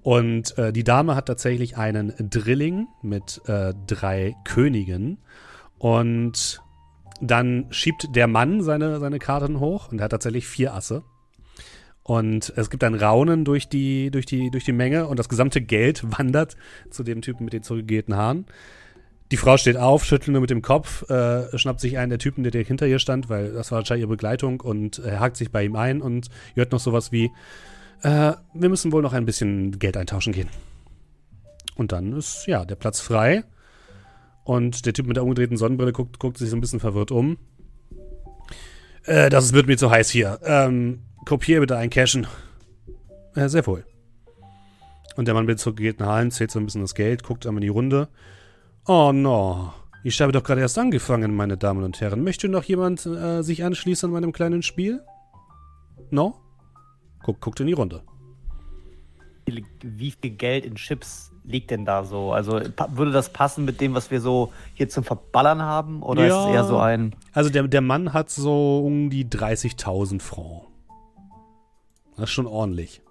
[0.02, 5.18] Und äh, die Dame hat tatsächlich einen Drilling mit äh, drei Königen.
[5.78, 6.60] Und
[7.20, 11.02] dann schiebt der Mann seine, seine Karten hoch und er hat tatsächlich vier Asse.
[12.02, 15.62] Und es gibt ein Raunen durch die, durch, die, durch die Menge und das gesamte
[15.62, 16.56] Geld wandert
[16.90, 18.46] zu dem Typen mit den zurückgegelten Haaren.
[19.30, 22.44] Die Frau steht auf, schüttelt nur mit dem Kopf, äh, schnappt sich einen der Typen,
[22.44, 25.50] der direkt hinter ihr stand, weil das war wahrscheinlich ihre Begleitung und äh, hakt sich
[25.50, 27.30] bei ihm ein und hört noch sowas wie,
[28.02, 30.50] äh, wir müssen wohl noch ein bisschen Geld eintauschen gehen.
[31.74, 33.44] Und dann ist, ja, der Platz frei.
[34.44, 37.38] Und der Typ mit der umgedrehten Sonnenbrille guckt, guckt sich so ein bisschen verwirrt um.
[39.04, 40.38] Äh, das wird mir zu heiß hier.
[40.44, 42.26] Ähm, kopier bitte ein Cashen.
[43.34, 43.84] Sehr wohl.
[45.16, 47.66] Und der Mann mit zurückgegelten Haaren zählt so ein bisschen das Geld, guckt einmal in
[47.66, 48.08] die Runde.
[48.86, 49.72] Oh no.
[50.02, 52.22] Ich habe doch gerade erst angefangen, meine Damen und Herren.
[52.22, 55.02] Möchte noch jemand äh, sich anschließen an meinem kleinen Spiel?
[56.10, 56.34] No?
[57.22, 58.02] Guck, guckt in die Runde.
[59.82, 62.32] Wie, viel Geld in Chips liegt denn da so?
[62.32, 66.02] Also würde das passen mit dem, was wir so hier zum Verballern haben?
[66.02, 66.42] Oder Ja.
[66.42, 67.14] ist es eher so ein.
[67.32, 70.62] Also der, der Mann hat so um die 30.000 Franc.
[72.16, 73.02] Das ist schon ordentlich.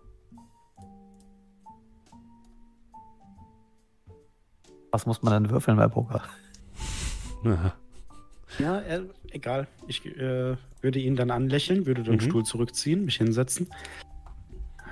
[4.93, 6.21] Was muss man denn würfeln bei Poker?
[7.43, 7.73] Ja.
[8.59, 9.01] Ja, äh,
[9.31, 9.67] egal.
[9.87, 12.19] Ich äh, würde ihn dann anlächeln, würde den Mhm.
[12.21, 13.65] Stuhl zurückziehen, mich hinsetzen.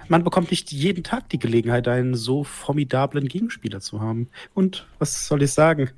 [0.08, 4.30] Man bekommt nicht jeden Tag die Gelegenheit, einen so formidablen Gegenspieler zu haben.
[4.56, 5.92] Und was soll ich sagen?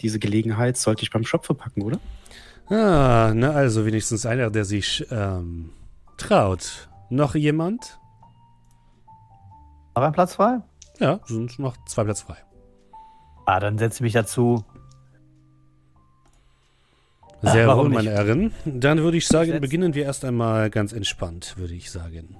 [0.00, 2.00] Diese Gelegenheit sollte ich beim Shop verpacken, oder?
[2.68, 5.70] Ah, na also wenigstens einer, der sich ähm,
[6.16, 6.88] traut.
[7.08, 8.00] Noch jemand?
[9.94, 10.58] Noch ein Platz frei?
[10.98, 12.38] Ja, sind noch zwei Plätze frei.
[13.46, 14.64] Ah, dann setze ich mich dazu.
[17.42, 18.52] Sehr wohl, meine Herren.
[18.64, 22.36] Dann würde ich sagen, Setz- beginnen wir erst einmal ganz entspannt, würde ich sagen.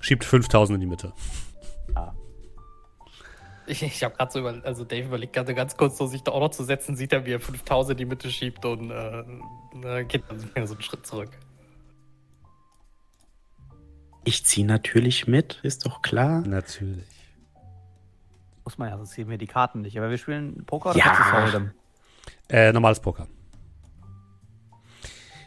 [0.00, 1.12] Schiebt 5000 in die Mitte.
[3.68, 6.30] Ich, ich habe gerade so über, also Dave überlegt gerade ganz kurz, so sich da
[6.30, 9.24] auch noch zu setzen, sieht er, wie er 5000 in die Mitte schiebt und äh,
[9.82, 11.30] dann geht dann so einen Schritt zurück.
[14.24, 16.42] Ich ziehe natürlich mit, ist doch klar.
[16.46, 17.04] Natürlich.
[18.66, 19.96] Muss man ja, sonst sehen wir die Karten nicht.
[19.96, 21.04] Aber wir spielen Poker oder Ja.
[21.04, 21.70] Texas Hold'em?
[22.50, 23.28] Äh, normales Poker.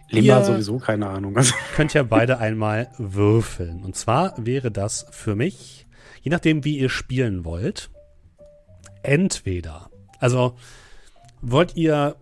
[0.10, 1.36] Limba sowieso keine Ahnung.
[1.76, 3.84] Könnt ja beide einmal würfeln.
[3.84, 5.86] Und zwar wäre das für mich,
[6.22, 7.92] je nachdem, wie ihr spielen wollt,
[9.04, 10.56] entweder, also
[11.42, 12.16] wollt ihr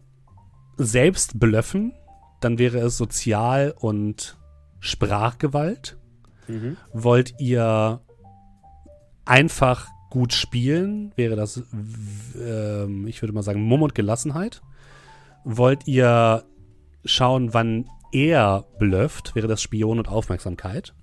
[0.77, 1.93] selbst blöffen,
[2.41, 4.37] dann wäre es Sozial- und
[4.79, 5.97] Sprachgewalt.
[6.47, 6.75] mhm.
[6.91, 8.01] Wollt ihr
[9.25, 11.63] einfach gut spielen, wäre das,
[12.39, 14.61] ähm, ich würde mal sagen, Mumm und Gelassenheit.
[15.43, 16.43] Wollt ihr
[17.05, 20.93] schauen, wann er blufft, wäre das Spion und Aufmerksamkeit.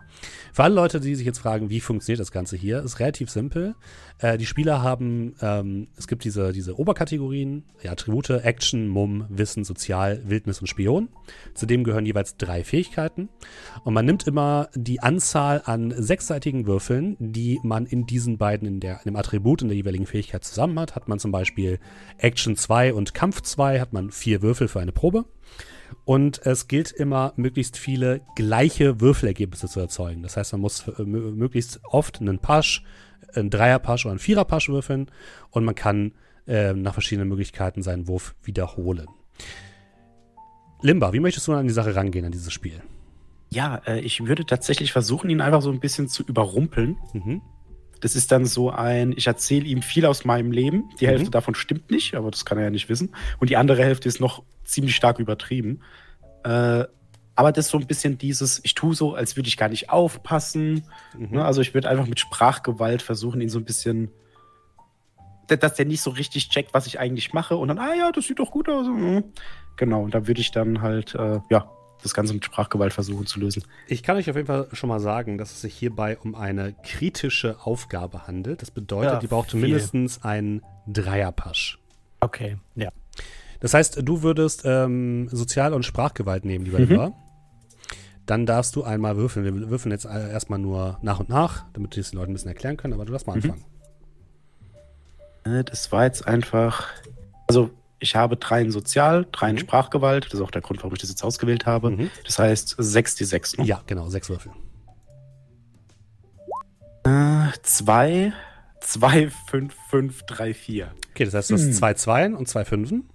[0.52, 3.74] Für alle Leute, die sich jetzt fragen, wie funktioniert das Ganze hier, ist relativ simpel.
[4.18, 9.64] Äh, die Spieler haben, ähm, es gibt diese, diese Oberkategorien, ja, Attribute, Action, Mumm, Wissen,
[9.64, 11.08] Sozial, Wildnis und Spion.
[11.54, 13.28] Zudem gehören jeweils drei Fähigkeiten.
[13.82, 18.80] Und man nimmt immer die Anzahl an sechsseitigen Würfeln, die man in diesen beiden, in,
[18.80, 20.94] der, in dem Attribut, in der jeweiligen Fähigkeit zusammen hat.
[20.94, 21.78] Hat man zum Beispiel
[22.18, 25.24] Action 2 und Kampf 2, hat man vier Würfel für eine Probe.
[26.04, 30.22] Und es gilt immer, möglichst viele gleiche Würfelergebnisse zu erzeugen.
[30.22, 32.84] Das heißt, man muss äh, mö- möglichst oft einen Pasch,
[33.34, 35.10] einen Dreierpasch oder einen Viererpasch würfeln
[35.50, 36.12] und man kann
[36.46, 39.08] äh, nach verschiedenen Möglichkeiten seinen Wurf wiederholen.
[40.82, 42.82] Limba, wie möchtest du an die Sache rangehen, an dieses Spiel?
[43.50, 46.98] Ja, äh, ich würde tatsächlich versuchen, ihn einfach so ein bisschen zu überrumpeln.
[47.14, 47.40] Mhm.
[48.04, 50.90] Das ist dann so ein, ich erzähle ihm viel aus meinem Leben.
[51.00, 51.10] Die Mhm.
[51.10, 53.14] Hälfte davon stimmt nicht, aber das kann er ja nicht wissen.
[53.40, 55.80] Und die andere Hälfte ist noch ziemlich stark übertrieben.
[56.44, 56.84] Äh,
[57.34, 59.88] aber das ist so ein bisschen dieses, ich tue so, als würde ich gar nicht
[59.88, 60.84] aufpassen.
[61.18, 61.28] Mhm.
[61.36, 61.44] Ne?
[61.46, 64.10] Also ich würde einfach mit Sprachgewalt versuchen, ihn so ein bisschen,
[65.48, 67.56] da- dass der nicht so richtig checkt, was ich eigentlich mache.
[67.56, 68.86] Und dann, ah ja, das sieht doch gut aus.
[68.86, 69.24] Mhm.
[69.78, 71.70] Genau, und da würde ich dann halt, äh, ja,
[72.04, 73.64] das Ganze mit Sprachgewalt versuchen zu lösen.
[73.88, 76.74] Ich kann euch auf jeden Fall schon mal sagen, dass es sich hierbei um eine
[76.84, 78.62] kritische Aufgabe handelt.
[78.62, 79.60] Das bedeutet, Ja, die braucht viel.
[79.60, 81.78] mindestens einen Dreierpasch.
[82.20, 82.90] Okay, ja.
[83.60, 86.88] Das heißt, du würdest ähm, Sozial- und Sprachgewalt nehmen, lieber Mhm.
[86.88, 87.12] Lieber.
[88.26, 89.44] Dann darfst du einmal würfeln.
[89.44, 92.34] Wir würfeln jetzt äh, erstmal nur nach und nach, damit wir es den Leuten ein
[92.34, 93.42] bisschen erklären können, aber du darfst mal Mhm.
[93.42, 93.64] anfangen.
[95.44, 96.88] Äh, Das war jetzt einfach.
[97.48, 97.70] Also,
[98.04, 99.60] ich habe drei in Sozial, drei in Mhm.
[99.60, 100.26] Sprachgewalt.
[100.26, 101.90] Das ist auch der Grund, warum ich das jetzt ausgewählt habe.
[101.90, 102.10] Mhm.
[102.24, 103.56] Das heißt, sechs die sechs.
[103.56, 103.64] Ne?
[103.64, 104.52] Ja, genau, sechs Würfel.
[107.04, 108.32] Äh, zwei,
[108.80, 110.92] zwei, fünf, fünf, drei, vier.
[111.10, 111.72] Okay, das heißt, du hast Hm.
[111.72, 113.08] zwei Zweien und zwei Fünfen.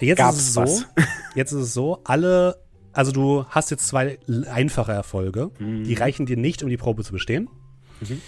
[0.00, 0.86] Jetzt Gab's ist es so, was?
[1.34, 2.56] jetzt ist es so, alle,
[2.92, 4.18] also du hast jetzt zwei
[4.50, 5.84] einfache Erfolge, Mhm.
[5.84, 7.48] die reichen dir nicht, um die Probe zu bestehen.
[8.00, 8.20] Mhm.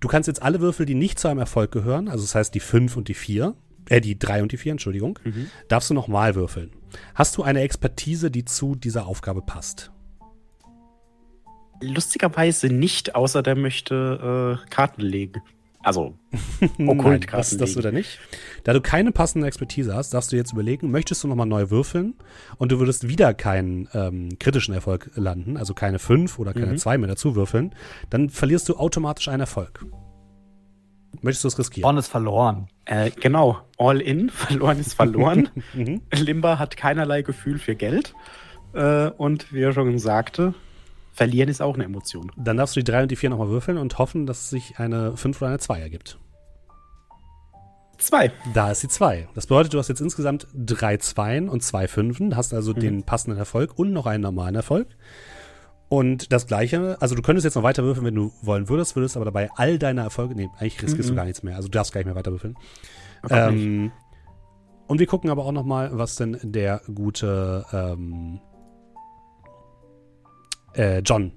[0.00, 2.60] Du kannst jetzt alle Würfel, die nicht zu einem Erfolg gehören, also das heißt die
[2.60, 3.54] 5 und die 4,
[3.88, 5.48] äh, die 3 und die 4, Entschuldigung, Mhm.
[5.68, 6.70] darfst du nochmal würfeln.
[7.14, 9.90] Hast du eine Expertise, die zu dieser Aufgabe passt?
[11.80, 15.42] Lustigerweise nicht, außer der möchte äh, Karten legen.
[15.84, 16.14] Also,
[16.78, 18.20] Nein, das, das oder nicht.
[18.62, 22.14] Da du keine passende Expertise hast, darfst du jetzt überlegen, möchtest du nochmal neu würfeln
[22.58, 26.78] und du würdest wieder keinen ähm, kritischen Erfolg landen, also keine 5 oder keine Mhm.
[26.78, 27.74] 2 mehr dazu würfeln,
[28.10, 29.84] dann verlierst du automatisch einen Erfolg.
[31.20, 31.82] Möchtest du es riskieren?
[31.82, 32.68] Vorne ist verloren.
[32.84, 35.48] Äh, genau, all in, verloren ist verloren.
[35.74, 36.02] Mhm.
[36.12, 38.14] Limba hat keinerlei Gefühl für Geld.
[38.74, 40.54] Äh, und wie er schon sagte,
[41.12, 42.30] verlieren ist auch eine Emotion.
[42.36, 45.16] Dann darfst du die 3 und die 4 nochmal würfeln und hoffen, dass sich eine
[45.16, 46.18] 5 oder eine 2 ergibt.
[47.98, 48.32] Zwei.
[48.52, 49.28] Da ist die 2.
[49.34, 53.38] Das bedeutet, du hast jetzt insgesamt drei Zweien und zwei Fünfen, hast also den passenden
[53.38, 54.88] Erfolg und noch einen normalen Erfolg.
[55.92, 59.14] Und das gleiche, also du könntest jetzt noch weiter würfeln, wenn du wollen würdest, würdest
[59.14, 61.16] aber dabei all deine Erfolge, nee, eigentlich riskierst du Mhm.
[61.16, 62.56] gar nichts mehr, also du darfst gar nicht mehr weiter würfeln.
[63.28, 63.92] Ähm,
[64.86, 68.40] und wir gucken aber auch noch mal, was denn der gute ähm,
[70.74, 71.32] äh, John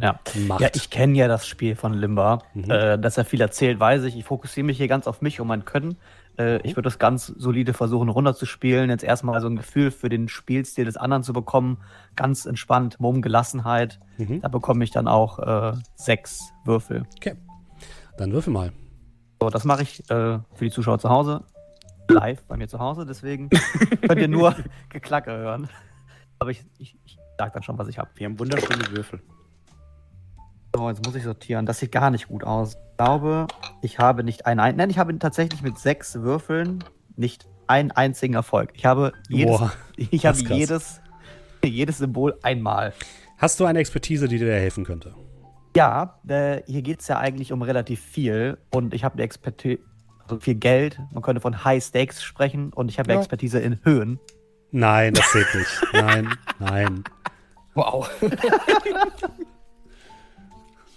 [0.00, 0.20] Ja.
[0.46, 0.60] macht.
[0.60, 2.38] Ja, ich kenne ja das Spiel von Limba.
[2.54, 2.70] Mhm.
[2.70, 4.16] Äh, dass er viel erzählt, weiß ich.
[4.16, 5.96] Ich fokussiere mich hier ganz auf mich und mein Können.
[6.38, 8.90] Äh, ich würde das ganz solide versuchen runterzuspielen.
[8.90, 11.78] Jetzt erstmal so ein Gefühl für den Spielstil des anderen zu bekommen.
[12.14, 14.00] Ganz entspannt, Mumm, Gelassenheit.
[14.18, 14.40] Mhm.
[14.40, 17.04] Da bekomme ich dann auch äh, sechs Würfel.
[17.16, 17.34] Okay.
[18.18, 18.72] Dann würfel mal.
[19.40, 21.44] So, das mache ich äh, für die Zuschauer zu Hause.
[22.08, 23.04] Live bei mir zu Hause.
[23.04, 23.50] Deswegen
[24.00, 24.54] könnt ihr nur
[24.88, 25.68] Geklacke hören.
[26.38, 28.10] Aber ich, ich, ich sag dann schon, was ich habe.
[28.14, 29.20] Wir haben wunderschöne Würfel.
[30.76, 31.64] So, jetzt muss ich sortieren.
[31.64, 32.74] Das sieht gar nicht gut aus.
[32.74, 33.46] Ich glaube,
[33.80, 34.60] ich habe nicht einen.
[34.60, 36.84] ein Nein, ich habe tatsächlich mit sechs Würfeln
[37.16, 38.70] nicht einen einzigen Erfolg.
[38.74, 40.56] Ich habe jedes, Boah, ich habe krass.
[40.58, 41.00] jedes,
[41.64, 42.92] jedes Symbol einmal.
[43.38, 45.14] Hast du eine Expertise, die dir helfen könnte?
[45.74, 49.78] Ja, äh, hier geht es ja eigentlich um relativ viel und ich habe eine Expertise,
[50.22, 51.00] also viel Geld.
[51.12, 53.18] Man könnte von High Stakes sprechen und ich habe Ja.
[53.18, 54.18] Expertise in Höhen.
[54.72, 55.82] Nein, das zählt nicht.
[55.94, 57.04] Nein, nein,
[57.74, 58.08] Wow.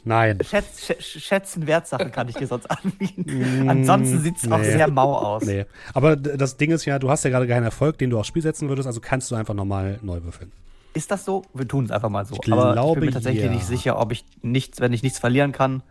[0.10, 0.38] nein.
[0.44, 3.70] Schätz, schä- schätzen Wertsachen kann ich dir sonst anbieten.
[3.70, 4.72] Ansonsten sieht es auch Mm, nee.
[4.72, 5.46] sehr mau aus.
[5.46, 5.66] Nee.
[5.94, 8.42] Aber das Ding ist ja, du hast ja gerade keinen Erfolg, den du aufs Spiel
[8.42, 10.52] setzen würdest, also kannst du einfach normal neu würfeln.
[10.94, 11.44] Ist das so?
[11.54, 12.36] Wir tun es einfach mal so.
[12.44, 13.52] Ich Aber ich glaube, bin mir tatsächlich ja.
[13.52, 15.84] nicht sicher, ob ich nichts, wenn ich nichts verlieren kann.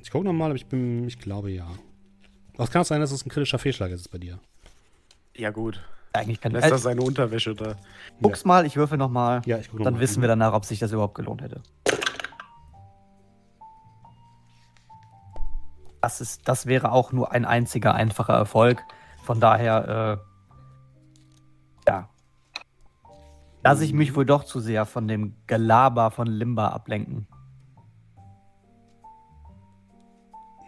[0.00, 1.66] Ich gucke nochmal, aber ich bin, ich glaube ja.
[2.54, 4.38] Aber es kann auch sein, dass es ein kritischer Fehlschlag ist bei dir.
[5.36, 5.80] Ja, gut.
[6.12, 7.76] Eigentlich kein Lässt äh, seine Unterwäsche da.
[8.22, 9.42] Guck's mal, ich würfel noch mal.
[9.44, 11.60] Ja, ich gucke Dann wissen wir danach, ob sich das überhaupt gelohnt hätte.
[16.00, 18.82] Das, ist, das wäre auch nur ein einziger einfacher Erfolg.
[19.24, 20.20] Von daher,
[21.86, 22.08] äh, ja.
[23.64, 27.26] Lasse ich mich wohl doch zu sehr von dem Gelaber von Limba ablenken.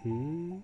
[0.03, 0.63] Hm.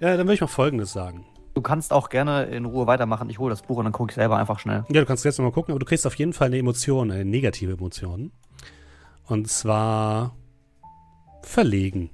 [0.00, 1.26] Ja, dann würde ich mal Folgendes sagen.
[1.54, 3.28] Du kannst auch gerne in Ruhe weitermachen.
[3.28, 4.84] Ich hole das Buch und dann gucke ich selber einfach schnell.
[4.88, 7.24] Ja, du kannst jetzt nochmal gucken, aber du kriegst auf jeden Fall eine Emotion, eine
[7.24, 8.32] negative Emotion.
[9.26, 10.34] Und zwar
[11.42, 12.10] verlegen.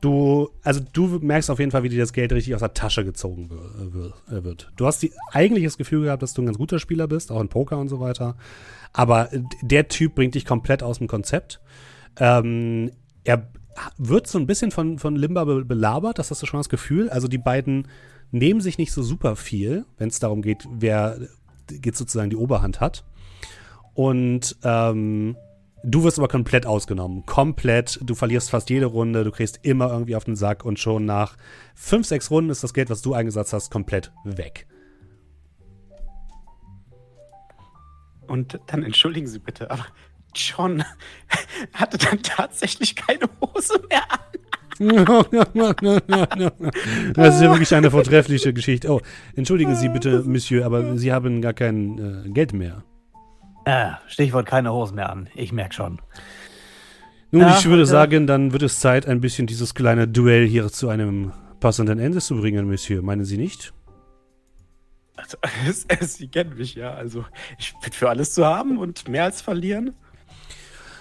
[0.00, 3.04] Du, also du merkst auf jeden Fall, wie dir das Geld richtig aus der Tasche
[3.04, 4.72] gezogen wir- äh, wird.
[4.76, 7.40] Du hast die, eigentlich das Gefühl gehabt, dass du ein ganz guter Spieler bist, auch
[7.40, 8.36] in Poker und so weiter.
[8.92, 11.60] Aber äh, der Typ bringt dich komplett aus dem Konzept.
[12.18, 12.90] Ähm,
[13.22, 13.48] er
[13.96, 17.08] wird so ein bisschen von, von Limba be belabert, das hast du schon das Gefühl.
[17.08, 17.86] Also die beiden
[18.32, 21.18] nehmen sich nicht so super viel, wenn es darum geht, wer
[21.84, 23.04] jetzt sozusagen die Oberhand hat.
[23.94, 25.36] Und ähm,
[25.84, 27.24] du wirst aber komplett ausgenommen.
[27.26, 27.98] Komplett.
[28.02, 29.24] Du verlierst fast jede Runde.
[29.24, 31.36] Du kriegst immer irgendwie auf den Sack und schon nach
[31.74, 34.66] fünf, sechs Runden ist das Geld, was du eingesetzt hast, komplett weg.
[38.26, 39.86] Und dann entschuldigen Sie bitte, aber
[40.34, 40.82] John
[41.74, 44.18] hatte dann tatsächlich keine Hose mehr an.
[47.14, 48.90] Das ist ja wirklich eine vortreffliche Geschichte.
[48.90, 49.00] Oh,
[49.36, 52.82] entschuldigen Sie bitte, Monsieur, aber Sie haben gar kein äh, Geld mehr.
[53.64, 55.28] Äh, Stichwort keine Hosen mehr an.
[55.34, 56.00] Ich merke schon.
[57.30, 60.46] Nun, Ja, ich würde heute- sagen, dann wird es Zeit, ein bisschen dieses kleine Duell
[60.46, 63.02] hier zu einem passenden Ende zu bringen, Monsieur.
[63.02, 63.72] Meinen Sie nicht?
[65.16, 65.36] Also,
[66.00, 66.92] Sie kennen mich ja.
[66.94, 67.24] Also,
[67.58, 69.94] ich bin für alles zu haben und mehr als verlieren.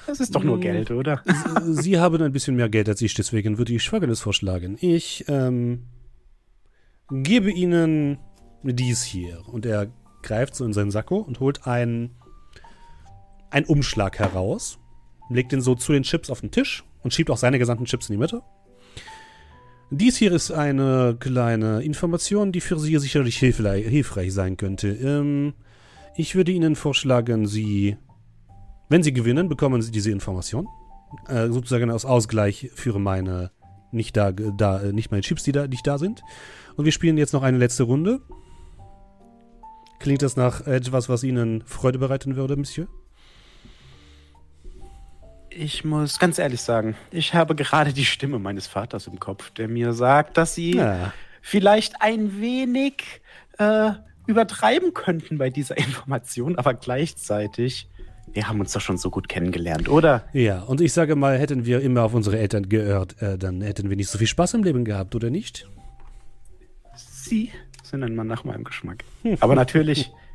[0.08, 0.62] Das ist doch nur Mm.
[0.62, 1.24] Geld, oder?
[1.64, 4.78] Sie haben ein bisschen mehr Geld als ich, deswegen würde ich Folgendes vorschlagen.
[4.82, 5.86] Ich ähm,
[7.10, 8.20] gebe Ihnen
[8.64, 9.42] dies hier.
[9.48, 9.88] Und er
[10.22, 12.16] greift so in seinen Sakko und holt einen,
[13.52, 14.80] einen Umschlag heraus,
[15.30, 18.10] legt den so zu den Chips auf den Tisch und schiebt auch seine gesamten Chips
[18.10, 18.42] in die Mitte.
[19.90, 24.88] Dies hier ist eine kleine Information, die für Sie sicherlich hilfreich, hilfreich sein könnte.
[24.88, 25.54] Ähm,
[26.16, 27.98] ich würde Ihnen vorschlagen, Sie
[28.92, 30.68] wenn Sie gewinnen, bekommen Sie diese Information.
[31.28, 33.52] Äh, sozusagen aus Ausgleich für meine
[33.92, 36.22] nicht da, da äh, nicht meine Chips, die da nicht da sind.
[36.76, 38.22] Und wir spielen jetzt noch eine letzte Runde.
[40.00, 42.88] Klingt das nach etwas, was Ihnen Freude bereiten würde, Monsieur?
[45.54, 49.68] Ich muss ganz ehrlich sagen, ich habe gerade die Stimme meines Vaters im Kopf, der
[49.68, 51.12] mir sagt, dass sie Ja.
[51.42, 53.04] vielleicht ein wenig
[53.58, 53.92] äh,
[54.28, 57.90] übertreiben könnten bei dieser Information, aber gleichzeitig,
[58.32, 60.24] wir haben uns doch schon so gut kennengelernt, oder?
[60.32, 63.90] Ja, und ich sage mal, hätten wir immer auf unsere Eltern gehört, äh, dann hätten
[63.90, 65.68] wir nicht so viel Spaß im Leben gehabt, oder nicht?
[66.96, 67.52] Sie
[67.84, 69.04] sind ein Mann nach meinem Geschmack.
[69.42, 70.12] Aber natürlich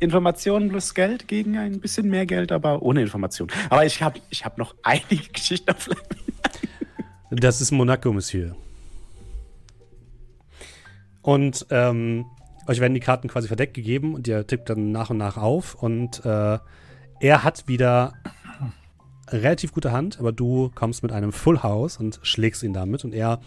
[0.00, 3.48] Informationen plus Geld gegen ein bisschen mehr Geld, aber ohne Information.
[3.68, 5.88] Aber ich habe ich hab noch einige Geschichten auf.
[7.30, 8.56] Das ist Monaco, Monsieur.
[11.22, 12.24] Und ähm,
[12.66, 15.74] euch werden die Karten quasi verdeckt gegeben und ihr tippt dann nach und nach auf.
[15.74, 16.58] Und äh,
[17.20, 18.14] er hat wieder
[19.28, 23.04] relativ gute Hand, aber du kommst mit einem Full House und schlägst ihn damit.
[23.04, 23.40] Und er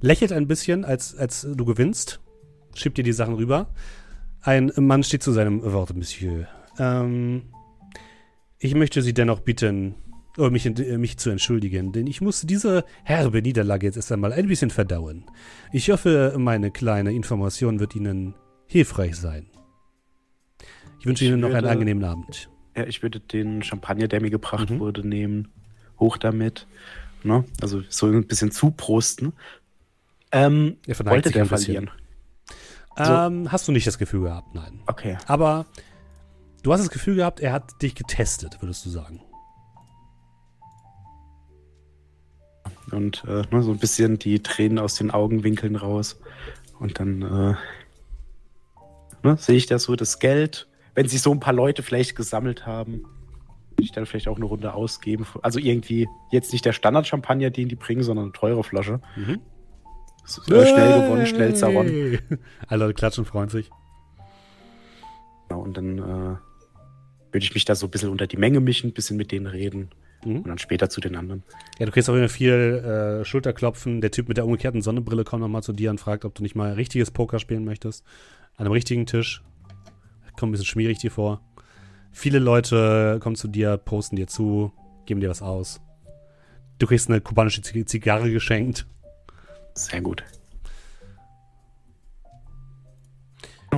[0.00, 2.20] lächelt ein bisschen, als, als du gewinnst,
[2.74, 3.68] schiebt dir die Sachen rüber.
[4.42, 6.48] Ein Mann steht zu seinem Wort, Monsieur.
[6.78, 7.42] Ähm,
[8.58, 9.94] ich möchte Sie dennoch bitten,
[10.38, 14.32] äh, mich, äh, mich zu entschuldigen, denn ich muss diese herbe Niederlage jetzt erst einmal
[14.32, 15.24] ein bisschen verdauen.
[15.72, 18.34] Ich hoffe, meine kleine Information wird Ihnen
[18.66, 19.46] hilfreich sein.
[20.98, 22.48] Ich wünsche Ich Ihnen noch einen würde- angenehmen Abend.
[22.76, 24.78] Ja, ich würde den Champagner, der mir gebracht Mhm.
[24.80, 25.48] wurde, nehmen.
[26.00, 26.66] Hoch damit.
[27.22, 27.44] Ne?
[27.60, 29.34] Also so ein bisschen zuprosten.
[30.32, 31.48] Ähm, Er verneigt wollte der ein
[32.96, 33.34] verlieren?
[33.34, 33.42] So.
[33.42, 34.54] Ähm, hast du nicht das Gefühl gehabt?
[34.54, 34.80] Nein.
[34.86, 35.18] Okay.
[35.26, 35.66] Aber
[36.62, 39.20] du hast das Gefühl gehabt, er hat dich getestet, würdest du sagen.
[42.90, 46.18] Und äh, ne, so ein bisschen die Tränen aus den Augenwinkeln raus.
[46.78, 47.54] Und dann äh,
[49.22, 52.66] ne, sehe ich das so, das Geld, wenn sich so ein paar Leute vielleicht gesammelt
[52.66, 53.04] haben,
[53.70, 55.26] würde ich dann vielleicht auch eine Runde ausgeben.
[55.40, 59.00] Also irgendwie jetzt nicht der Standard-Champagner, den die bringen, sondern eine teure Flasche.
[59.16, 59.40] Mhm.
[60.22, 61.92] Das ist, äh, schnell gewonnen, schnell zerronnen.
[61.92, 62.18] Hey!
[62.68, 63.70] Alle Leute klatschen, freuen sich.
[65.48, 66.02] Genau, und dann äh,
[67.32, 69.46] würde ich mich da so ein bisschen unter die Menge mischen, ein bisschen mit denen
[69.46, 69.90] reden.
[70.24, 70.36] Mhm.
[70.38, 71.42] Und dann später zu den anderen.
[71.78, 74.00] Ja, du kriegst jeden Fall viel äh, Schulterklopfen.
[74.00, 76.54] Der Typ mit der umgekehrten Sonnenbrille kommt nochmal zu dir und fragt, ob du nicht
[76.54, 78.04] mal richtiges Poker spielen möchtest.
[78.56, 79.42] An einem richtigen Tisch.
[80.38, 81.40] Kommt ein bisschen schmierig dir vor.
[82.12, 84.72] Viele Leute kommen zu dir, posten dir zu,
[85.06, 85.80] geben dir was aus.
[86.78, 88.86] Du kriegst eine kubanische Zig- Zigarre geschenkt.
[89.74, 90.24] Sehr gut.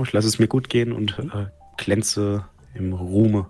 [0.03, 3.47] Ich lasse es mir gut gehen und äh, glänze im Ruhme.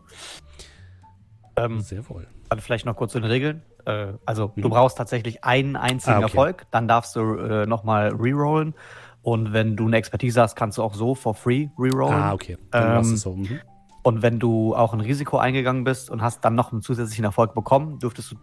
[1.56, 2.26] Ähm, Sehr wohl.
[2.50, 3.62] Dann vielleicht noch kurz zu den Regeln.
[3.86, 4.62] Äh, also Mhm.
[4.62, 6.24] du brauchst tatsächlich einen einzigen Ah, okay.
[6.24, 8.74] Erfolg, dann darfst du äh, nochmal rerollen.
[9.22, 12.14] Und wenn du eine Expertise hast, kannst du auch so for free rerollen.
[12.22, 12.58] Ah, okay.
[12.70, 13.34] Dann Ähm, so.
[13.36, 13.60] Mhm.
[14.02, 17.54] Und wenn du auch ein Risiko eingegangen bist und hast dann noch einen zusätzlichen Erfolg
[17.54, 18.36] bekommen, dürftest du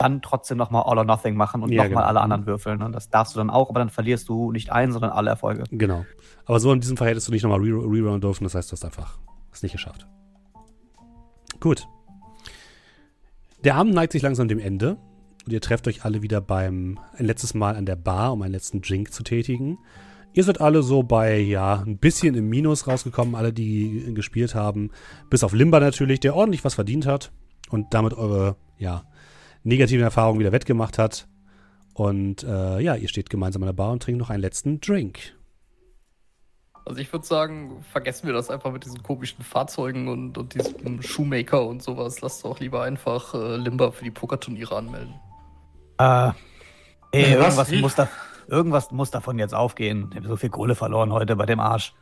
[0.00, 2.08] dann trotzdem nochmal All or Nothing machen und Ja, nochmal genau.
[2.08, 2.78] alle anderen würfeln.
[2.78, 2.90] Ne?
[2.90, 5.64] Das darfst du dann auch, aber dann verlierst du nicht einen, sondern alle Erfolge.
[5.70, 6.04] Genau.
[6.46, 8.44] Aber so in diesem Fall hättest du nicht nochmal re- rerollen dürfen.
[8.44, 9.18] Das heißt, du hast einfach
[9.52, 10.06] es nicht geschafft.
[11.60, 11.86] Gut.
[13.64, 14.96] Der Abend neigt sich langsam dem Ende.
[15.46, 18.52] Und ihr trefft euch alle wieder beim ein letztes Mal an der Bar, um einen
[18.52, 19.78] letzten Drink zu tätigen.
[20.32, 24.90] Ihr seid alle so bei, ja, ein bisschen im Minus rausgekommen, alle, die gespielt haben.
[25.28, 27.32] Bis auf Limba natürlich, der ordentlich was verdient hat
[27.70, 29.02] und damit eure, ja,
[29.62, 31.26] negativen Erfahrungen wieder wettgemacht hat.
[31.94, 35.36] Und äh, ja, ihr steht gemeinsam an der Bar und trinkt noch einen letzten Drink.
[36.86, 41.02] Also ich würde sagen, vergessen wir das einfach mit diesen komischen Fahrzeugen und, und diesem
[41.02, 42.20] Shoemaker und sowas.
[42.20, 45.14] Lasst doch lieber einfach äh, Limba für die Pokerturniere anmelden.
[45.98, 46.30] Äh,
[47.12, 47.56] ey, Äh, was?
[47.58, 48.08] irgendwas muss, da,
[48.48, 50.08] irgendwas muss davon jetzt aufgehen.
[50.10, 51.94] Ich habe so viel Kohle verloren heute bei dem Arsch.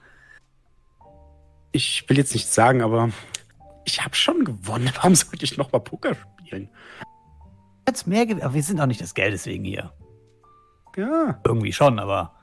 [1.73, 3.11] Ich will jetzt nicht sagen, aber
[3.85, 4.91] ich habe schon gewonnen.
[4.95, 6.15] Warum sollte ich nochmal Poker
[6.47, 6.71] spielen?
[7.89, 9.93] Jetzt mehr, gew- aber wir sind auch nicht des Geldes wegen hier.
[10.97, 11.41] Ja.
[11.45, 12.35] Irgendwie schon, aber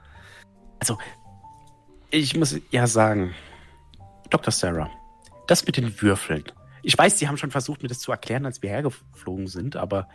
[2.11, 3.33] Ich muss ja sagen,
[4.29, 4.51] Dr.
[4.51, 4.89] Sarah,
[5.47, 6.43] das mit den Würfeln.
[6.81, 10.07] Ich weiß, Sie haben schon versucht, mir das zu erklären, als wir hergeflogen sind, aber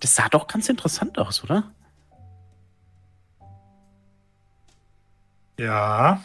[0.00, 1.70] das sah doch ganz interessant aus, oder?
[5.58, 6.24] Ja,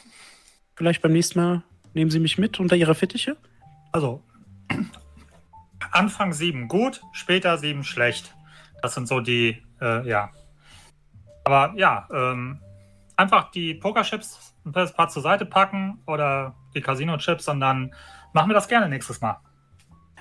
[0.75, 1.63] Vielleicht beim nächsten Mal
[1.93, 3.37] nehmen Sie mich mit unter Ihre Fittiche?
[3.91, 4.23] also
[5.93, 8.35] Anfang 7 gut, später 7 schlecht.
[8.81, 10.31] Das sind so die, äh, ja.
[11.45, 12.59] Aber ja, ähm,
[13.15, 17.93] einfach die Pokerchips ein paar zur Seite packen oder die Casino-Chips und dann
[18.33, 19.39] machen wir das gerne nächstes Mal.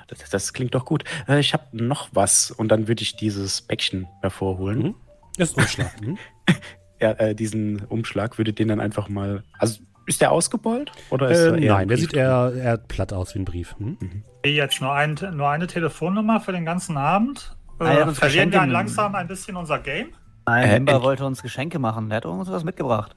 [0.09, 1.05] Das, das klingt doch gut.
[1.29, 4.83] Äh, ich habe noch was und dann würde ich dieses Päckchen hervorholen.
[4.83, 4.95] Mhm.
[5.39, 6.01] Das ist Umschlag.
[6.01, 6.19] Mhm.
[7.01, 9.43] Ja, äh, diesen Umschlag würde den dann einfach mal.
[9.59, 10.93] Also ist der ausgebeult?
[11.11, 13.75] Oder ist Äh, nein, ein der sieht eher, eher platt aus wie ein Brief.
[13.79, 13.97] Hm?
[14.43, 17.57] Wie jetzt nur, ein, nur eine Telefonnummer für den ganzen Abend?
[17.79, 20.09] Ah, Äh, uns verlieren wir langsam ein bisschen unser Game?
[20.47, 22.09] Nein, Äh, Limba ent- wollte uns Geschenke machen.
[22.09, 23.15] Der hat uns was mitgebracht.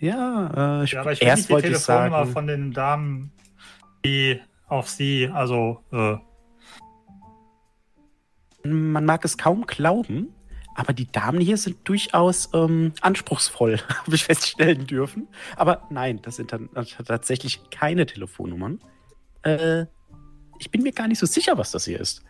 [0.00, 2.32] Ja, äh, ich, Ja, aber ich will erst nicht die wollte ich Telefonnummer sagen.
[2.32, 3.32] von den Damen,
[4.04, 6.16] die auf sie, also äh,
[8.64, 10.32] Man mag es kaum glauben,
[10.74, 15.28] aber die Damen hier sind durchaus ähm, anspruchsvoll, habe ich feststellen dürfen.
[15.56, 16.70] Aber nein, das sind dann
[17.06, 18.80] tatsächlich keine Telefonnummern.
[19.42, 19.86] Äh,
[20.58, 22.22] ich bin mir gar nicht so sicher, was das hier ist.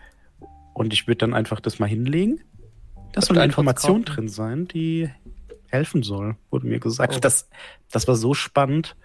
[0.74, 2.43] Und ich würde dann einfach das mal hinlegen.
[3.12, 5.11] Da soll eine Information drin sein, die
[5.68, 7.14] helfen soll, wurde mir gesagt.
[7.16, 7.20] Oh.
[7.20, 7.49] Das,
[7.90, 8.97] das war so spannend.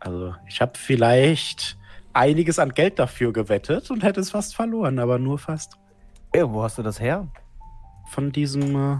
[0.00, 1.76] Also, ich habe vielleicht
[2.12, 5.78] einiges an Geld dafür gewettet und hätte es fast verloren, aber nur fast.
[6.32, 7.28] Hey, wo hast du das her?
[8.12, 8.98] Von diesem äh,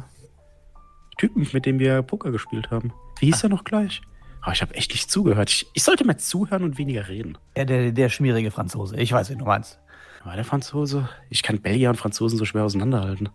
[1.19, 2.95] Typen, mit dem wir Poker gespielt haben.
[3.19, 3.47] Wie hieß ah.
[3.47, 4.01] er noch gleich?
[4.47, 5.51] Oh, ich habe echt nicht zugehört.
[5.51, 7.37] Ich, ich, sollte mehr zuhören und weniger reden.
[7.55, 8.97] Ja, der, der schmierige Franzose.
[8.97, 9.79] Ich weiß, wie du meinst.
[10.25, 11.11] War der Franzose?
[11.29, 13.29] Ich kann Belgier und Franzosen so schwer auseinanderhalten.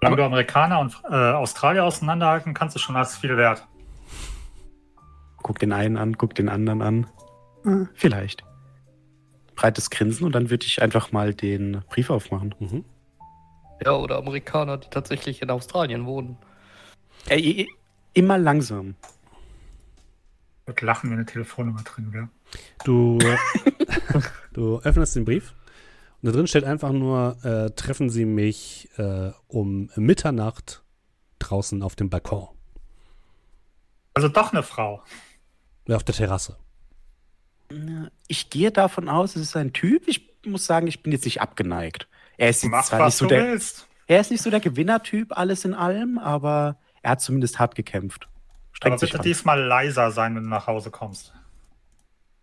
[0.00, 3.68] Solange du Amerikaner und äh, Australier auseinanderhalten kannst, ist schon alles viel wert.
[5.42, 7.06] Guck den einen an, guck den anderen an.
[7.64, 8.42] Hm, vielleicht.
[9.60, 12.54] Breites Grinsen und dann würde ich einfach mal den Brief aufmachen.
[12.60, 12.82] Mhm.
[13.84, 16.38] Ja, oder Amerikaner, die tatsächlich in Australien wohnen.
[17.28, 17.68] Ey,
[18.14, 18.94] immer langsam.
[20.62, 22.28] Ich würde lachen, wenn eine Telefonnummer drin wäre.
[22.84, 23.18] Du,
[24.54, 25.52] du öffnest den Brief
[26.22, 30.82] und da drin steht einfach nur, äh, treffen Sie mich äh, um Mitternacht
[31.38, 32.48] draußen auf dem Balkon.
[34.14, 35.02] Also doch eine Frau.
[35.86, 36.56] Ja, auf der Terrasse.
[38.26, 40.08] Ich gehe davon aus, es ist ein Typ.
[40.08, 42.08] Ich muss sagen, ich bin jetzt nicht abgeneigt.
[42.36, 43.86] Er ist Mach, zwar nicht so der, willst.
[44.06, 48.28] Er ist nicht so der Gewinnertyp, alles in allem, aber er hat zumindest hart gekämpft.
[48.72, 49.22] Strengt aber bitte an.
[49.22, 51.32] diesmal leiser sein, wenn du nach Hause kommst.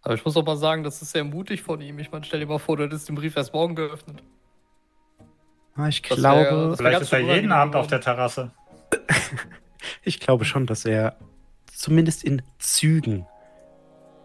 [0.02, 2.00] Aber ich muss auch mal sagen, das ist sehr mutig von ihm.
[2.00, 4.24] Ich meine, stell dir mal vor, du hättest den Brief erst morgen geöffnet.
[5.76, 6.70] Ah, ich das glaube.
[6.70, 8.52] Wär, vielleicht ist er jeden Abend auf der Terrasse.
[10.04, 11.18] ich glaube schon, dass er
[11.66, 13.26] zumindest in Zügen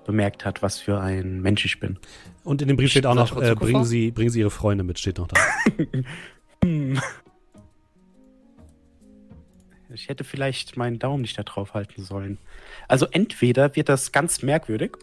[0.05, 1.99] bemerkt hat, was für ein Mensch ich bin.
[2.45, 4.99] Und in dem Brief steht auch noch, äh, bringen, Sie, bringen Sie Ihre Freunde mit,
[4.99, 5.41] steht noch da.
[6.65, 7.01] Hm.
[9.93, 12.39] ich hätte vielleicht meinen Daumen nicht da drauf halten sollen.
[12.89, 14.97] Also entweder wird das ganz merkwürdig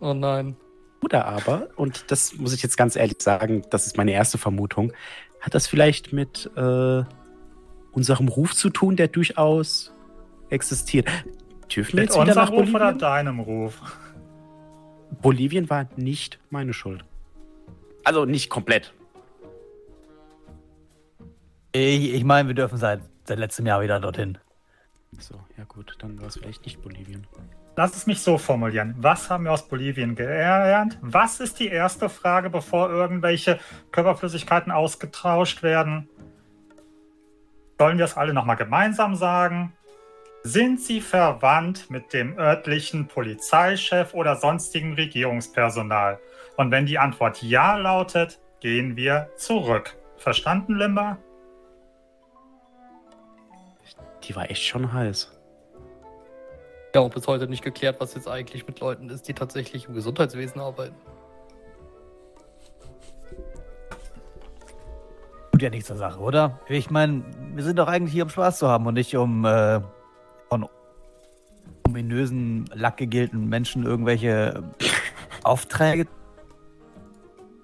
[0.00, 0.56] Oh nein.
[1.02, 4.92] Oder aber, und das muss ich jetzt ganz ehrlich sagen, das ist meine erste Vermutung,
[5.40, 7.02] hat das vielleicht mit äh,
[7.92, 9.92] unserem Ruf zu tun, der durchaus
[10.50, 11.08] existiert.
[11.74, 12.76] Dürfen wir jetzt wieder nach Ruf Bolivien?
[12.76, 13.80] oder deinem Ruf?
[15.10, 17.04] Bolivien war nicht meine Schuld.
[18.04, 18.92] Also nicht komplett.
[21.72, 24.38] Ich, ich meine, wir dürfen seit, seit letztem Jahr wieder dorthin.
[25.18, 27.26] So, ja gut, dann war es vielleicht nicht Bolivien.
[27.76, 28.94] Lass es mich so formulieren.
[28.98, 30.98] Was haben wir aus Bolivien gelernt?
[31.02, 33.58] Was ist die erste Frage, bevor irgendwelche
[33.92, 36.08] Körperflüssigkeiten ausgetauscht werden?
[37.78, 39.75] Sollen wir es alle nochmal gemeinsam sagen?
[40.46, 46.20] Sind Sie verwandt mit dem örtlichen Polizeichef oder sonstigen Regierungspersonal?
[46.56, 49.96] Und wenn die Antwort ja lautet, gehen wir zurück.
[50.18, 51.18] Verstanden, Limba?
[54.22, 55.36] Die war echt schon heiß.
[56.94, 59.94] Ja, auch bis heute nicht geklärt, was jetzt eigentlich mit Leuten ist, die tatsächlich im
[59.94, 60.94] Gesundheitswesen arbeiten.
[65.50, 66.60] Tut ja nichts zur Sache, oder?
[66.68, 69.80] Ich meine, wir sind doch eigentlich hier, um Spaß zu haben und nicht um äh,
[70.48, 70.68] von
[71.86, 74.62] ominösen, lackgegelten Menschen irgendwelche
[75.42, 76.06] Aufträge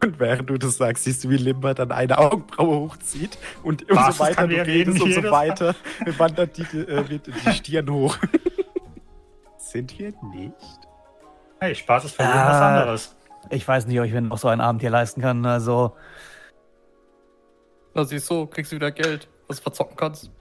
[0.02, 4.18] und während du das sagst, siehst du, wie Limber dann eine Augenbraue hochzieht und umso
[4.18, 5.76] weiter du redest, umso weiter
[6.18, 8.18] wandert die, äh, die Stirn hoch.
[9.58, 10.54] Sind wir nicht?
[11.60, 13.16] Hey, Spaß ist für jeden was anderes.
[13.50, 15.46] Ich weiß nicht, ob ich mir noch so einen Abend hier leisten kann.
[15.46, 15.96] Also.
[17.94, 20.31] Na, siehst du, kriegst du wieder Geld, was du verzocken kannst.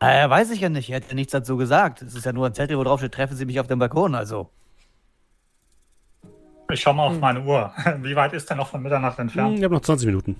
[0.00, 0.88] Äh, weiß ich ja nicht.
[0.88, 2.00] Er hat ja nichts dazu gesagt.
[2.00, 4.14] Es ist ja nur ein Zettel, wo drauf steht, treffen Sie mich auf dem Balkon,
[4.14, 4.50] also.
[6.72, 7.20] Ich schau mal auf hm.
[7.20, 7.72] meine Uhr.
[8.00, 9.58] Wie weit ist der noch von Mitternacht entfernt?
[9.58, 10.36] Ich habe noch 20 Minuten.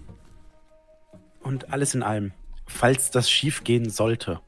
[1.42, 2.32] Und alles in allem,
[2.66, 4.40] falls das schief gehen sollte,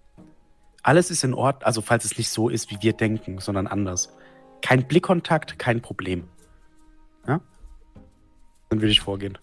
[0.83, 4.17] alles ist in Ordnung, also falls es nicht so ist, wie wir denken, sondern anders.
[4.63, 6.29] Kein Blickkontakt, kein Problem.
[7.27, 7.41] Ja?
[8.71, 9.39] Dann würde ich vorgehen.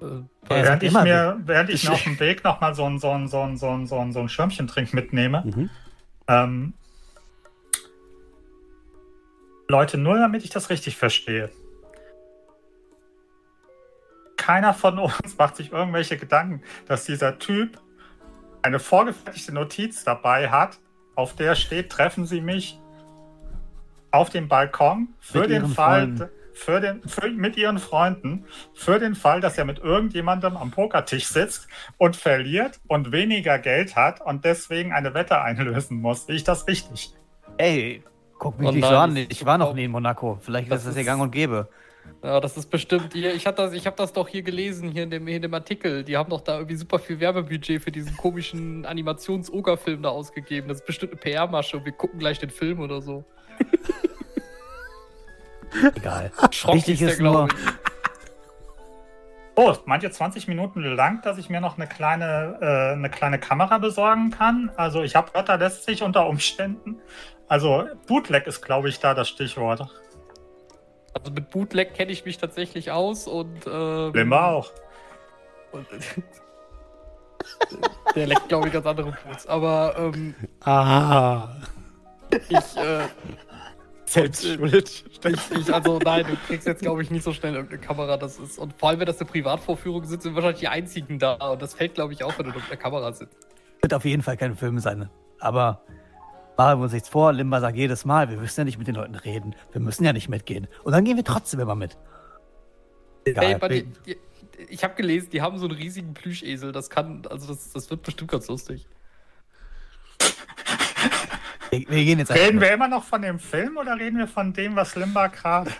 [0.00, 0.04] Äh,
[0.48, 3.40] während, ich mir, während ich mir auf dem Weg nochmal so ein, so ein, so
[3.40, 5.70] ein, so ein, so ein, so ein Schirmchentrink mitnehme, mhm.
[6.28, 6.74] ähm,
[9.68, 11.50] Leute, nur damit ich das richtig verstehe.
[14.36, 17.80] Keiner von uns macht sich irgendwelche Gedanken, dass dieser Typ
[18.62, 20.78] eine vorgefertigte Notiz dabei hat,
[21.14, 22.78] auf der steht, treffen Sie mich
[24.10, 29.14] auf dem Balkon für mit den Fall, für den, für, mit Ihren Freunden, für den
[29.14, 34.44] Fall, dass er mit irgendjemandem am Pokertisch sitzt und verliert und weniger Geld hat und
[34.44, 36.26] deswegen eine Wette einlösen muss.
[36.26, 37.12] Sehe ich das richtig?
[37.58, 38.02] Ey,
[38.38, 39.16] guck mich oh nicht so an.
[39.16, 40.38] Ich war noch nie in Monaco.
[40.40, 41.68] Vielleicht ist das ja gang und gäbe.
[42.22, 43.34] Ja, das ist bestimmt hier.
[43.34, 45.54] Ich habe das, ich hab das doch hier gelesen, hier in dem, hier in dem
[45.54, 46.04] Artikel.
[46.04, 50.68] Die haben doch da irgendwie super viel Werbebudget für diesen komischen Animations-Oger-Film da ausgegeben.
[50.68, 53.24] Das ist bestimmt eine PR-Masche und wir gucken gleich den Film oder so.
[55.94, 56.32] Egal.
[56.72, 57.48] Wichtig hieß der, ist nur.
[59.58, 63.38] Oh, meint ihr 20 Minuten lang, dass ich mir noch eine kleine, äh, eine kleine
[63.38, 64.70] Kamera besorgen kann?
[64.76, 67.00] Also ich habe gehört, da lässt sich unter Umständen.
[67.48, 69.80] Also Bootleg ist, glaube ich, da das Stichwort.
[71.14, 73.66] Also mit Bootleg kenne ich mich tatsächlich aus und.
[73.66, 74.70] Ähm, Limba auch.
[75.72, 75.86] und
[78.14, 79.46] der leckt, glaube ich, ganz andere Boots.
[79.46, 81.48] Aber ähm, Ah.
[82.30, 83.04] ich, äh,
[84.06, 85.04] Selbst schuld.
[85.24, 88.16] ich, ich, also nein, du kriegst jetzt, glaube ich, nicht so schnell irgendeine Kamera.
[88.16, 91.18] Das ist, und vor allem, wenn das eine Privatvorführung sind, sind wir wahrscheinlich die einzigen
[91.18, 91.34] da.
[91.34, 93.36] Und das fällt, glaube ich, auf, wenn du mit der Kamera sitzt.
[93.82, 95.10] wird auf jeden Fall kein Film sein.
[95.40, 95.82] Aber
[96.56, 97.32] machen wir uns nichts vor.
[97.32, 99.56] Limba sagt jedes Mal, wir müssen ja nicht mit den Leuten reden.
[99.72, 100.68] Wir müssen ja nicht mitgehen.
[100.84, 101.98] Und dann gehen wir trotzdem immer mit.
[103.24, 103.44] Egal.
[103.44, 104.16] Ey, aber die, die,
[104.68, 106.70] ich habe gelesen, die haben so einen riesigen Plüschesel.
[106.70, 108.86] Das kann, also das, das wird bestimmt ganz lustig.
[111.70, 114.28] Wir, wir gehen jetzt einfach Reden wir immer noch von dem Film oder reden wir
[114.28, 115.70] von dem, was Limba gerade.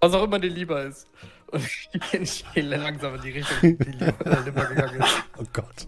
[0.00, 1.06] Was auch immer dir lieber ist.
[1.50, 1.62] Und
[2.12, 5.22] ich gehe- langsam in die Richtung, die äh, Limba gegangen ist.
[5.38, 5.86] Oh Gott.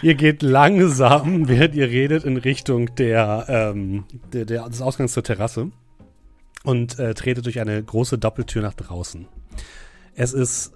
[0.00, 5.24] Ihr geht langsam, während ihr redet, in Richtung der, ähm, der, der, des Ausgangs zur
[5.24, 5.70] Terrasse
[6.64, 9.26] und äh, tretet durch eine große Doppeltür nach draußen.
[10.14, 10.72] Es ist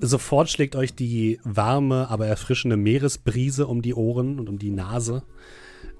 [0.00, 5.22] sofort schlägt euch die warme, aber erfrischende Meeresbrise um die Ohren und um die Nase.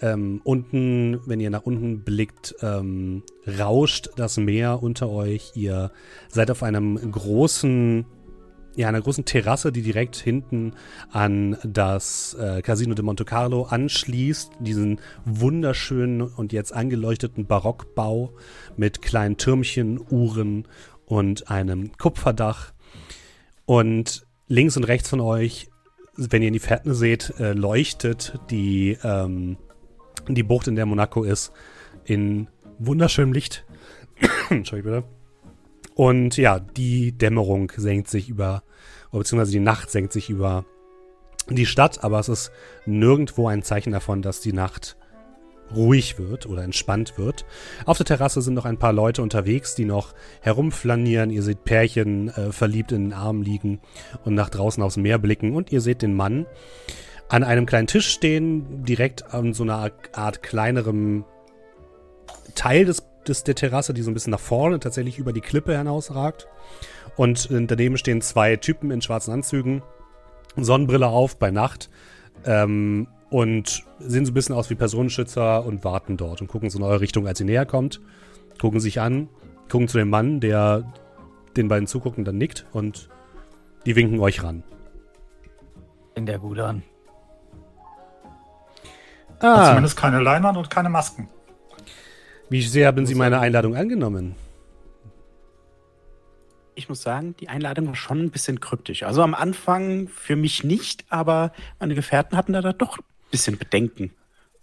[0.00, 3.22] Ähm, unten, wenn ihr nach unten blickt, ähm,
[3.58, 5.52] rauscht das Meer unter euch.
[5.54, 5.90] Ihr
[6.28, 8.04] seid auf einem großen,
[8.76, 10.74] ja, einer großen Terrasse, die direkt hinten
[11.10, 14.52] an das äh, Casino de Monte Carlo anschließt.
[14.60, 18.34] Diesen wunderschönen und jetzt angeleuchteten Barockbau
[18.76, 20.68] mit kleinen Türmchen, Uhren
[21.06, 22.72] und einem Kupferdach.
[23.64, 25.68] Und links und rechts von euch,
[26.16, 29.56] wenn ihr in die Ferne seht, äh, leuchtet die, ähm,
[30.34, 31.52] die Bucht, in der Monaco ist,
[32.04, 32.48] in
[32.78, 33.64] wunderschönem Licht.
[34.50, 35.16] Entschuldigung bitte.
[35.94, 38.62] Und ja, die Dämmerung senkt sich über,
[39.12, 40.66] beziehungsweise die Nacht senkt sich über
[41.48, 42.50] die Stadt, aber es ist
[42.84, 44.96] nirgendwo ein Zeichen davon, dass die Nacht
[45.74, 47.44] ruhig wird oder entspannt wird.
[47.86, 51.30] Auf der Terrasse sind noch ein paar Leute unterwegs, die noch herumflanieren.
[51.30, 53.80] Ihr seht Pärchen äh, verliebt in den Armen liegen
[54.24, 55.54] und nach draußen aufs Meer blicken.
[55.54, 56.46] Und ihr seht den Mann
[57.28, 61.24] an einem kleinen Tisch stehen, direkt an so einer Art kleinerem
[62.54, 65.76] Teil des, des, der Terrasse, die so ein bisschen nach vorne tatsächlich über die Klippe
[65.76, 66.46] hinausragt.
[67.16, 69.82] Und daneben stehen zwei Typen in schwarzen Anzügen,
[70.56, 71.90] Sonnenbrille auf bei Nacht
[72.44, 76.78] ähm, und sehen so ein bisschen aus wie Personenschützer und warten dort und gucken so
[76.78, 78.00] in eure Richtung, als ihr näher kommt.
[78.60, 79.28] Gucken sich an,
[79.70, 80.92] gucken zu dem Mann, der
[81.56, 83.08] den beiden zuguckt und dann nickt und
[83.84, 84.62] die winken euch ran.
[86.14, 86.78] Fängt der gut an.
[86.78, 86.95] Hat
[89.40, 91.28] Ah, Zumindest keine Leinwand und keine Masken.
[92.48, 94.34] wie sehr haben Sie meine Einladung angenommen?
[96.74, 99.02] Ich muss sagen, die Einladung war schon ein bisschen kryptisch.
[99.02, 103.56] Also am Anfang für mich nicht, aber meine Gefährten hatten da, da doch ein bisschen
[103.56, 104.12] Bedenken.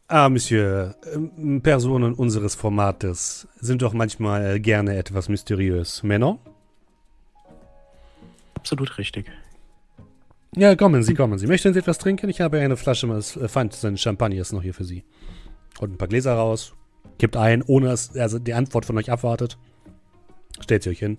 [0.07, 6.03] Ah, Monsieur, ähm, Personen unseres Formates sind doch manchmal gerne etwas mysteriös.
[6.03, 6.38] Männer?
[8.53, 9.26] Absolut richtig.
[10.56, 11.47] Ja, kommen Sie, kommen Sie.
[11.47, 12.30] Möchten Sie etwas trinken?
[12.30, 15.04] Ich habe eine Flasche meines äh, feinsten Champagners noch hier für Sie.
[15.80, 16.74] Und ein paar Gläser raus.
[17.20, 19.58] Kippt ein, ohne dass er also die Antwort von euch abwartet.
[20.60, 21.18] Stellt sie euch hin.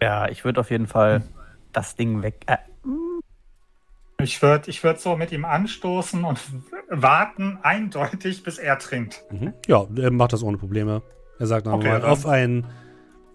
[0.00, 1.22] Ja, ich würde auf jeden Fall
[1.72, 2.44] das Ding weg.
[2.46, 2.56] Äh,
[4.22, 6.38] Ich würde ich würd so mit ihm anstoßen und
[6.88, 9.24] warten eindeutig, bis er trinkt.
[9.30, 9.52] Mhm.
[9.66, 11.02] Ja, er macht das ohne Probleme.
[11.38, 12.66] Er sagt Okay, nochmal, dann- auf ein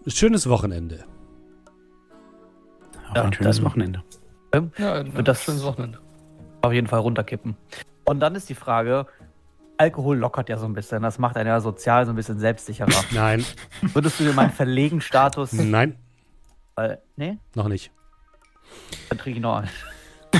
[0.06, 1.04] schönes Wochenende.
[3.10, 3.64] Auch Ja, ein schönes dann-
[4.62, 5.08] Wochenende.
[5.10, 5.98] Ja, Wird das- schönes Wochenende.
[6.62, 7.56] auf jeden Fall runterkippen.
[8.04, 9.06] Und dann ist die Frage,
[9.76, 11.02] Alkohol lockert ja so ein bisschen.
[11.02, 12.88] Das macht einen ja sozial so ein bisschen selbstsicherer.
[13.12, 13.44] Nein,
[13.94, 15.52] Würdest du dir meinen verlegen Status.
[15.52, 15.96] nein,
[16.76, 17.38] Äh, nee?
[17.54, 17.90] noch nicht.
[19.08, 19.68] Dann trinke ich noch einen.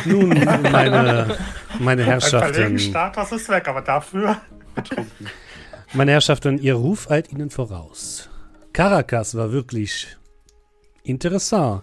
[0.04, 1.36] Nun, meine,
[1.78, 2.52] meine Ein Herrschaften.
[2.54, 4.36] Verlegenstatus ist weg, aber dafür
[5.94, 8.28] Meine Herrschaften, Ihr Ruf eilt Ihnen voraus.
[8.74, 10.16] Caracas war wirklich
[11.04, 11.82] interessant.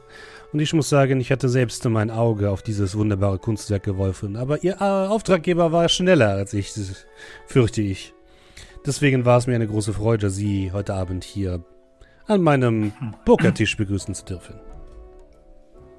[0.56, 4.38] Und ich muss sagen, ich hatte selbst mein Auge auf dieses wunderbare Kunstwerk geworfen.
[4.38, 6.72] Aber Ihr äh, Auftraggeber war schneller als ich,
[7.46, 8.14] fürchte ich.
[8.86, 11.62] Deswegen war es mir eine große Freude, Sie heute Abend hier
[12.28, 12.94] an meinem
[13.26, 14.56] Pokertisch begrüßen zu dürfen.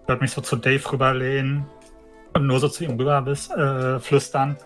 [0.01, 1.67] Ich würde mich so zu Dave rüberlehnen
[2.33, 4.57] und nur so zu ihm rüber bis, äh, flüstern.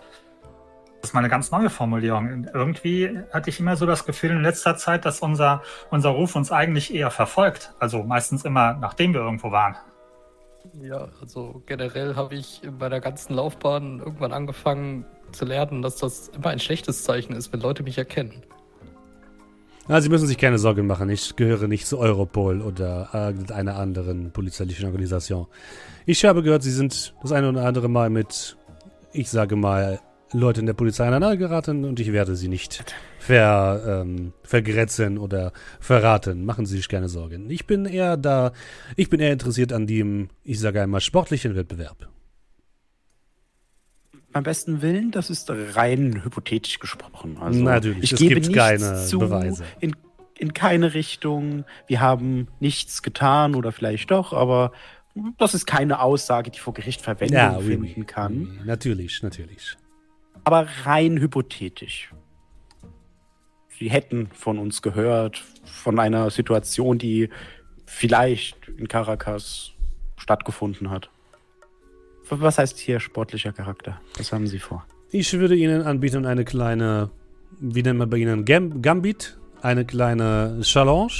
[1.03, 2.47] Ist mal eine ganz neue Formulierung.
[2.53, 6.51] Irgendwie hatte ich immer so das Gefühl in letzter Zeit, dass unser, unser Ruf uns
[6.51, 7.73] eigentlich eher verfolgt.
[7.79, 9.75] Also meistens immer, nachdem wir irgendwo waren.
[10.81, 16.29] Ja, also generell habe ich bei der ganzen Laufbahn irgendwann angefangen zu lernen, dass das
[16.29, 18.43] immer ein schlechtes Zeichen ist, wenn Leute mich erkennen.
[19.87, 21.09] Na, Sie müssen sich keine Sorgen machen.
[21.09, 25.47] Ich gehöre nicht zu Europol oder irgendeiner anderen polizeilichen Organisation.
[26.05, 28.55] Ich habe gehört, Sie sind das eine oder andere Mal mit,
[29.11, 29.99] ich sage mal,
[30.33, 32.83] Leuten der Polizei aneinander geraten und ich werde Sie nicht
[33.19, 36.45] ver, ähm, vergrätzen oder verraten.
[36.45, 37.49] Machen Sie sich keine Sorgen.
[37.49, 38.53] Ich bin eher da,
[38.95, 42.07] ich bin eher interessiert an dem, ich sage einmal, sportlichen Wettbewerb.
[44.31, 47.37] Beim besten Willen, das ist rein hypothetisch gesprochen.
[47.37, 49.65] Also, Natürlich, ich es gebe gibt keine zu, Beweise.
[49.81, 49.93] In,
[50.37, 51.65] in keine Richtung.
[51.87, 54.71] Wir haben nichts getan oder vielleicht doch, aber
[55.37, 58.05] das ist keine Aussage, die vor Gericht Verwendung Ja, oui, finden oui.
[58.05, 58.33] kann.
[58.49, 59.75] Oui, Natürlich, natürlich.
[60.43, 62.11] Aber rein hypothetisch.
[63.77, 67.29] Sie hätten von uns gehört, von einer Situation, die
[67.85, 69.71] vielleicht in Caracas
[70.17, 71.09] stattgefunden hat.
[72.29, 73.99] Was heißt hier sportlicher Charakter?
[74.17, 74.85] Was haben Sie vor?
[75.11, 77.09] Ich würde Ihnen anbieten eine kleine,
[77.59, 81.11] wie nennt man bei Ihnen, Gam Gambit, eine kleine Challenge,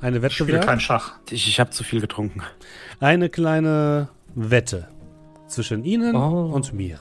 [0.00, 1.18] eine Ich spiele Wettbewerb, kein Schach.
[1.30, 2.42] Ich, ich habe zu viel getrunken.
[2.98, 4.88] eine kleine Wette
[5.46, 6.50] zwischen Ihnen Oh.
[6.52, 6.98] und mir.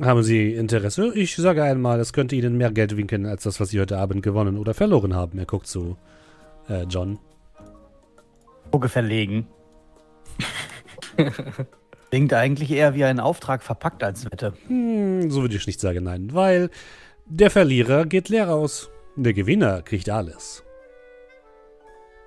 [0.00, 1.12] Haben Sie Interesse?
[1.14, 4.22] Ich sage einmal, es könnte Ihnen mehr Geld winken, als das, was Sie heute Abend
[4.22, 5.38] gewonnen oder verloren haben.
[5.38, 5.96] Er guckt zu
[6.68, 7.18] äh, John.
[8.72, 9.46] Auge verlegen.
[12.10, 14.52] Klingt eigentlich eher wie ein Auftrag verpackt als Wette.
[14.66, 16.28] Hm, so würde ich nicht sagen, nein.
[16.32, 16.70] Weil
[17.24, 18.90] der Verlierer geht leer aus.
[19.16, 20.62] Der Gewinner kriegt alles.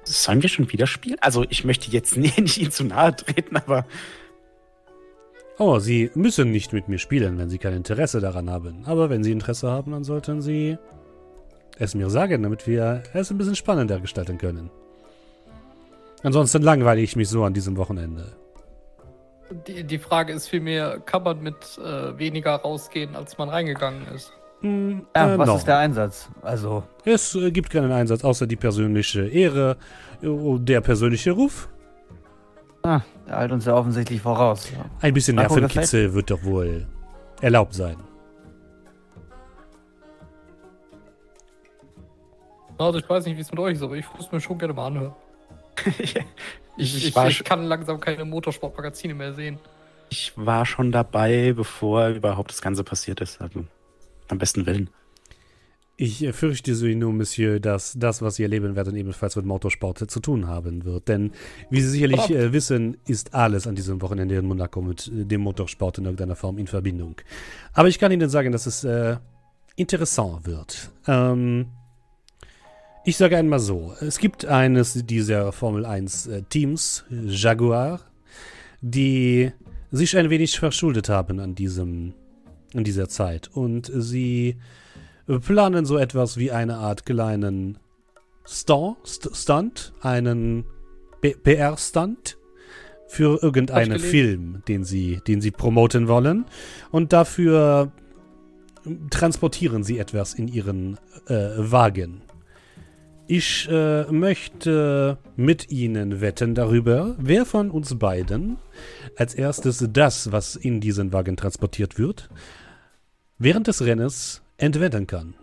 [0.03, 1.17] Sollen wir schon wieder spielen?
[1.21, 3.85] Also, ich möchte jetzt nicht Ihnen zu nahe treten, aber
[5.59, 8.83] Oh, Sie müssen nicht mit mir spielen, wenn Sie kein Interesse daran haben.
[8.85, 10.77] Aber wenn Sie Interesse haben, dann sollten Sie
[11.77, 14.69] es mir sagen, damit wir es ein bisschen spannender gestalten können.
[16.23, 18.33] Ansonsten langweile ich mich so an diesem Wochenende.
[19.67, 24.31] Die, die Frage ist vielmehr, kann man mit äh, weniger rausgehen, als man reingegangen ist?
[24.61, 25.55] Hm, Ja, äh, was no.
[25.55, 26.29] ist der Einsatz?
[26.41, 29.77] Also, Es äh, gibt keinen Einsatz, außer die persönliche Ehre,
[30.21, 30.27] äh,
[30.59, 31.69] der persönliche Ruf.
[32.83, 33.01] ah,
[33.31, 34.69] eilt uns ja offensichtlich voraus.
[34.71, 34.85] Ja.
[35.01, 36.87] Ein bisschen wo Nervenkitzel wird doch wohl
[37.41, 37.97] erlaubt sein.
[42.77, 44.73] Also ich weiß nicht, wie es mit euch ist, aber ich es mir schon gerne
[44.73, 45.13] mal anhören.
[46.77, 49.59] Ich, Ich ich, ich kann langsam keine Motorsportmagazine mehr sehen.
[50.09, 53.41] ich war schon dabei, bevor überhaupt das Ganze passiert ist.
[53.41, 53.65] Also,
[54.29, 54.89] am besten Willen.
[56.01, 60.21] Ich fürchte so nur, Monsieur, dass das, was Sie erleben werden, ebenfalls mit Motorsport zu
[60.21, 61.09] tun haben wird.
[61.09, 61.31] Denn,
[61.69, 65.41] wie Sie sicherlich äh, wissen, ist alles an diesem Wochenende in Monaco mit äh, dem
[65.41, 67.17] Motorsport in irgendeiner Form in Verbindung.
[67.73, 69.17] Aber ich kann Ihnen sagen, dass es äh,
[69.75, 70.89] interessant wird.
[71.05, 71.65] Ähm,
[73.03, 77.99] ich sage einmal so: Es gibt eines dieser Formel 1 äh, Teams, Jaguar,
[78.79, 79.51] die
[79.91, 82.13] sich ein wenig verschuldet haben an diesem,
[82.71, 83.49] in dieser Zeit.
[83.53, 84.55] Und sie
[85.37, 87.77] planen so etwas wie eine Art kleinen
[88.45, 90.65] Stunt, einen
[91.21, 92.37] PR-Stunt
[93.07, 93.99] für irgendeinen.
[93.99, 96.45] Film, den sie, den sie promoten wollen.
[96.91, 97.91] Und dafür
[99.09, 102.21] transportieren sie etwas in ihren äh, Wagen.
[103.27, 108.57] Ich äh, möchte mit Ihnen wetten darüber, wer von uns beiden
[109.15, 112.29] als erstes das, was in diesen Wagen transportiert wird,
[113.37, 115.33] während des Rennens entwenden kann.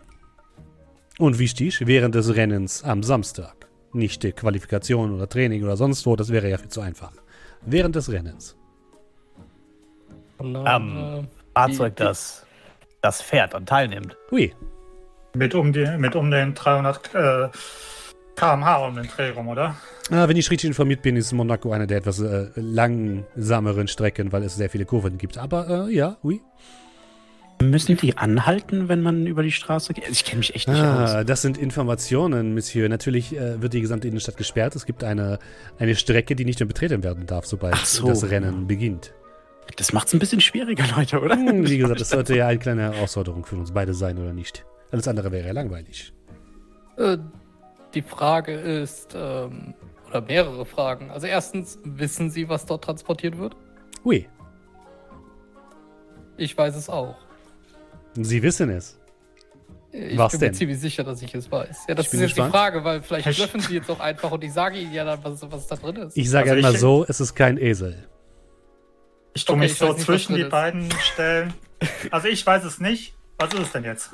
[1.19, 3.67] Und wichtig, während des Rennens am Samstag.
[3.93, 7.12] Nicht die Qualifikation oder Training oder sonst wo, das wäre ja viel zu einfach.
[7.62, 8.57] Während des Rennens.
[10.39, 11.23] Ähm, äh,
[11.55, 12.47] Fahrzeug, das
[13.07, 14.17] das fährt und teilnimmt.
[14.33, 14.53] Ui,
[15.35, 17.49] Mit um, die, mit um den 300 äh,
[18.35, 19.77] km/h um den Dreh rum, oder?
[20.11, 24.43] ah, wenn ich richtig informiert bin, ist Monaco eine der etwas äh, langsameren Strecken, weil
[24.43, 25.39] es sehr viele Kurven gibt.
[25.39, 26.41] Aber äh, ja, ui.
[27.63, 30.09] Müssen die anhalten, wenn man über die Straße geht?
[30.11, 31.27] Ich kenne mich echt nicht Ah, aus.
[31.27, 32.89] das sind Informationen, Monsieur.
[32.89, 34.77] Natürlich äh, wird die gesamte Innenstadt gesperrt.
[34.77, 35.39] Es gibt eine,
[35.79, 38.07] eine Strecke, die nicht mehr betreten werden darf, sobald so.
[38.07, 39.15] das Rennen beginnt.
[39.77, 41.35] Das macht es ein bisschen schwieriger, Leute, oder?
[41.35, 44.65] Hm, Wie gesagt, das sollte ja eine kleine Herausforderung für uns beide sein, oder nicht?
[44.93, 46.13] Alles andere wäre ja langweilig.
[46.99, 47.17] Äh,
[47.95, 49.75] die Frage ist, ähm,
[50.09, 51.11] oder mehrere Fragen.
[51.11, 53.57] Also erstens, wissen Sie, was dort transportiert wird?
[54.05, 54.29] Ui,
[56.37, 57.17] Ich weiß es auch.
[58.25, 58.99] Sie wissen es.
[59.93, 60.51] Ich Was bin denn?
[60.51, 61.85] mir ziemlich sicher, dass ich es weiß.
[61.89, 62.53] Ja, das Ich ist jetzt gespannt.
[62.53, 65.05] die Frage, weil vielleicht Ich- dürfen Sie jetzt auch einfach und ich sage Ihnen ja
[65.05, 66.17] dann, was, was da drin ist.
[66.17, 68.07] Ich sage Also einmal ich- so, es ist kein Esel.
[69.35, 70.51] Ich tue Okay, mich ich so nicht, zwischen die ist.
[70.51, 71.55] beiden Stellen.
[72.11, 73.14] Also ich weiß es nicht.
[73.39, 74.11] Was ist es denn jetzt?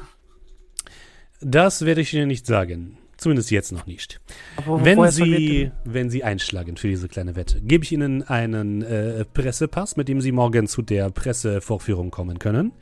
[1.40, 2.98] Das werde ich Ihnen nicht sagen.
[3.22, 4.20] Zumindest jetzt noch nicht.
[4.56, 9.24] Aber Wenn Sie, wenn Sie einschlagen für diese kleine Wette, gebe ich Ihnen einen äh,
[9.24, 12.72] Pressepass, mit dem Sie morgen zu der Pressevorführung kommen können.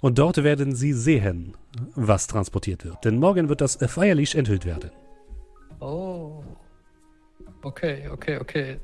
[0.00, 1.56] Und dort werden Sie sehen,
[1.94, 3.04] was transportiert wird.
[3.04, 4.90] Denn morgen wird das feierlich enthüllt werden.
[5.78, 6.42] Oh.
[7.62, 8.80] Okay, okay, okay.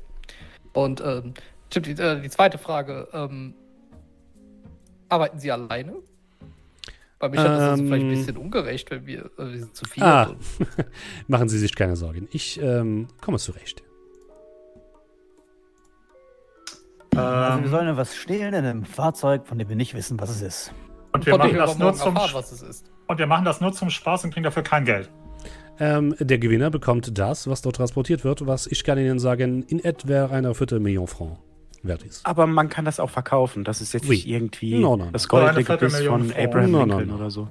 [0.71, 1.33] Und ähm,
[1.75, 3.09] die, äh, die zweite Frage.
[3.11, 3.53] Ähm,
[5.09, 5.95] arbeiten Sie alleine?
[7.21, 9.75] Bei mich ist das also vielleicht ein Ähm, bisschen ungerecht, wenn wir, äh, wir sind
[9.75, 10.01] zu viel.
[10.03, 10.31] Ah.
[11.27, 12.27] Machen Sie sich keine Sorgen.
[12.31, 13.83] Ich ähm, komme zurecht.
[17.15, 20.29] Also wir Ähm, sollen etwas stehlen in einem Fahrzeug, von dem wir nicht wissen, was
[20.31, 20.73] es ist.
[21.13, 22.91] und, wir machen das nur zum, erfahren, was es ist.
[23.07, 25.11] und wir machen das nur zum Spaß und kriegen dafür kein Geld.
[25.79, 29.83] Ähm, der Gewinner bekommt das, was dort transportiert wird, was ich kann Ihnen sagen, in
[29.83, 31.37] etwa einer Viertelmillion Franc
[31.83, 32.25] wert ist.
[32.25, 33.63] Aber man kann das auch verkaufen.
[33.63, 34.15] Das ist jetzt Oui.
[34.15, 35.11] nicht irgendwie No, no, no.
[35.11, 36.31] das goldene Gebiss von.
[36.33, 37.15] Abraham No, no, Lincoln no.
[37.15, 37.47] oder so.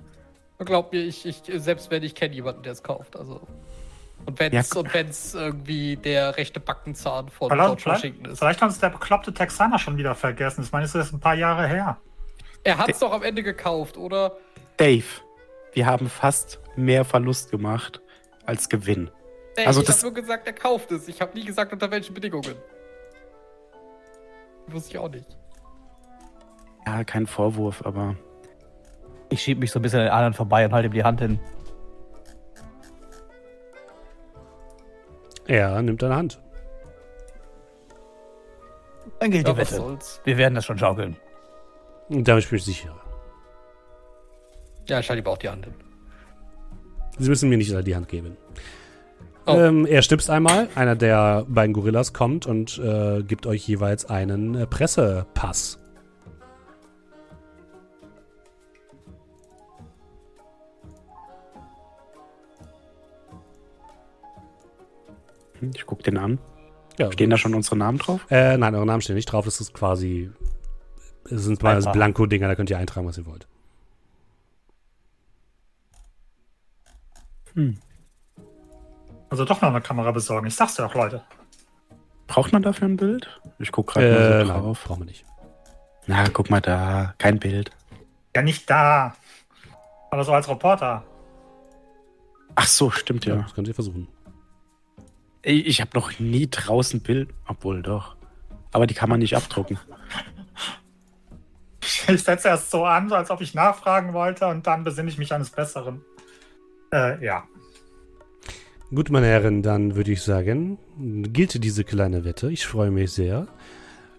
[0.59, 3.16] Glaub mir, ich, ich, selbst wenn ich kenne jemanden, der es kauft.
[3.16, 3.41] Also.
[4.26, 4.81] Und wenn es Ja.
[4.81, 8.39] und wenn's irgendwie der rechte Backenzahn von George Washington ist.
[8.39, 10.62] vielleicht hat es der bekloppte Texaner schon wieder vergessen.
[10.62, 11.97] Ich meine, es ist ein paar Jahre her.
[12.62, 14.37] Er hat es doch am Ende gekauft, oder?
[14.76, 15.05] Dave,
[15.72, 18.03] wir haben fast mehr Verlust gemacht
[18.45, 19.11] als Gewinn.
[19.57, 21.09] Ey, Also ich das- habe nur gesagt, er kauft es.
[21.09, 22.55] Ich habe nie gesagt, unter welchen Bedingungen.
[24.72, 25.26] Wusste ich auch nicht.
[26.86, 28.16] Ja, kein Vorwurf, aber
[29.28, 31.20] Ich schieb mich so ein bisschen an den anderen vorbei und halte ihm die Hand
[31.20, 31.38] hin.
[35.46, 36.40] Er nimmt deine Hand.
[39.18, 39.74] Dann gilt Ja, die Wette.
[39.76, 40.20] soll's.
[40.24, 41.16] Wir werden das schon schaukeln.
[42.08, 42.94] Und damit bin ich sicher.
[44.88, 45.74] Ja, ich halte ihm auch die Hand hin.
[47.18, 48.36] Sie müssen mir nicht die Hand geben.
[49.47, 49.57] Oh.
[49.57, 50.68] Ähm, er stipst einmal.
[50.74, 55.78] Einer der beiden Gorillas kommt und äh, gibt euch jeweils einen äh, Pressepass.
[65.61, 66.38] hm, ich guck den an.
[66.99, 68.26] Ja, Stehen da schon unsere Namen drauf?
[68.30, 69.45] Äh, nein, eure Namen stehen nicht drauf.
[69.45, 70.30] Das ist quasi.
[71.30, 71.80] Es sind mal.
[71.80, 73.47] Blanko-Dinger, da könnt ihr eintragen, was ihr wollt.
[79.31, 80.47] Also doch noch eine Kamera besorgen.
[80.49, 81.22] Ich sag's dir auch, Leute.
[82.26, 83.41] Braucht man dafür ein Bild?
[83.59, 84.85] Ich guck gerade Äh, mal so nein, drauf.
[84.85, 85.24] brauchen wir nicht.
[86.07, 87.14] Na, guck mal da.
[87.18, 87.70] Kein Bild.
[88.35, 89.14] Ja, nicht da.
[90.11, 91.05] Aber so als Reporter.
[92.57, 93.43] Ach so, stimmt Ja, ja.
[93.43, 94.09] das könnt ihr versuchen.
[95.43, 97.31] Ich, ich habe noch nie draußen Bild.
[97.47, 98.16] Obwohl doch.
[98.72, 99.78] Aber die kann man nicht abdrucken.
[101.83, 105.33] Ich setze erst so an, als ob ich nachfragen wollte und dann besinne ich mich
[105.33, 106.03] eines Besseren.
[106.93, 107.45] Äh, ja.
[108.93, 112.51] Gut, meine Herren, dann würde ich sagen, gilt diese kleine Wette.
[112.51, 113.47] Ich freue mich sehr.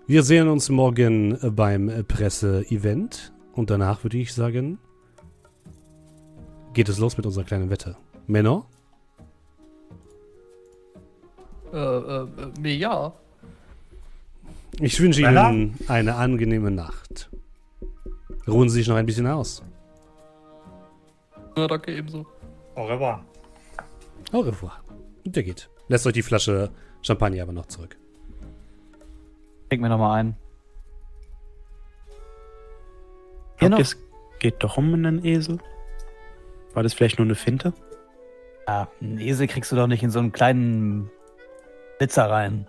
[0.07, 4.80] Wir sehen uns morgen beim Presse-Event und danach würde ich sagen,
[6.74, 7.97] geht es los mit unserer kleinen Wette.
[8.28, 8.65] Männer?
[11.74, 12.28] Äh, äh, äh,
[12.61, 13.13] mir ja.
[14.80, 15.51] Ich wünsche Männer?
[15.51, 17.30] Ihnen eine angenehme Nacht.
[18.47, 19.63] Ruhen Sie sich noch ein bisschen aus.
[21.57, 22.26] Ja, danke ebenso.
[22.76, 23.26] Au revoir.
[24.32, 24.84] Au revoir.
[25.25, 25.69] Und der geht.
[25.88, 26.71] Lässt euch die Flasche
[27.01, 27.97] Champagner aber noch zurück.
[29.69, 30.36] Trink mir nochmal ein.
[33.59, 33.97] Ihr, es
[34.39, 35.59] geht doch um einen Esel?
[36.73, 37.73] War das vielleicht nur eine Finte?
[38.67, 41.11] Ja, einen Esel kriegst du doch nicht in so einen kleinen
[41.99, 42.67] Blitzer rein.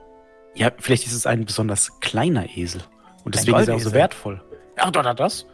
[0.54, 2.82] Ja, vielleicht ist es ein besonders kleiner Esel.
[3.24, 4.42] Und deswegen ist er auch so wertvoll.
[4.76, 5.46] Ach, doch, doch, das?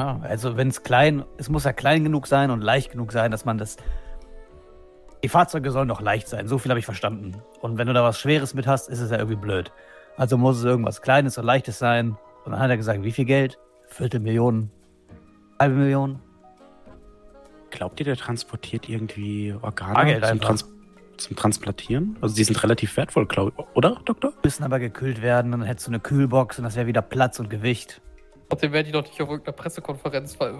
[0.00, 3.30] Ja, also wenn es klein, es muss ja klein genug sein und leicht genug sein,
[3.30, 3.76] dass man das.
[5.22, 7.36] Die Fahrzeuge sollen doch leicht sein, so viel habe ich verstanden.
[7.60, 9.72] Und wenn du da was Schweres mit hast, ist es ja irgendwie blöd.
[10.16, 12.16] Also muss es irgendwas Kleines und Leichtes sein.
[12.44, 13.58] Und dann hat er gesagt, wie viel Geld?
[13.88, 14.70] Viertelmillion,
[15.58, 16.20] halbe Million.
[17.70, 20.40] Glaubt ihr, der transportiert irgendwie Organe zum.
[20.40, 20.64] Trans
[21.20, 22.16] zum Transplantieren?
[22.20, 23.64] Also die sind relativ wertvoll, glaube ich.
[23.74, 24.32] Oder, Doktor?
[24.42, 27.50] Müssen aber gekühlt werden, dann hättest du eine Kühlbox und das wäre wieder Platz und
[27.50, 28.00] Gewicht.
[28.48, 30.50] Trotzdem werden die doch nicht auf irgendeiner Pressekonferenz äh,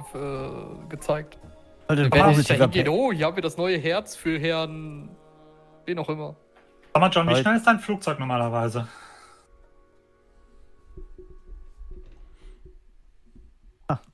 [0.89, 1.39] gezeigt.
[1.91, 3.79] Sollte ein Die werden nicht positiver dahin gehen, Pe- oh, hier haben wir das neue
[3.79, 5.09] Herz für Herrn.
[5.87, 6.37] Wen auch immer.
[6.95, 7.43] Sag mal, John, wie Halt.
[7.43, 8.87] schnell ist dein Flugzeug normalerweise?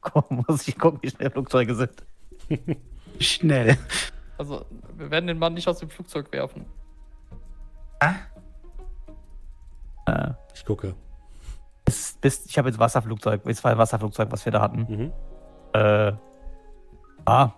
[0.00, 2.06] Komm, muss ich gucken, wie schnell Flugzeuge sind.
[3.20, 3.76] Schnell.
[4.38, 4.64] Also,
[4.96, 6.64] wir werden den Mann nicht aus dem Flugzeug werfen.
[10.06, 10.94] Äh, Ich gucke.
[11.84, 14.86] bis, bis, ich habe jetzt Wasserflugzeug, es war ein Wasserflugzeug, was wir da hatten.
[14.88, 15.12] Mhm.
[15.74, 16.12] Äh,
[17.26, 17.50] ah,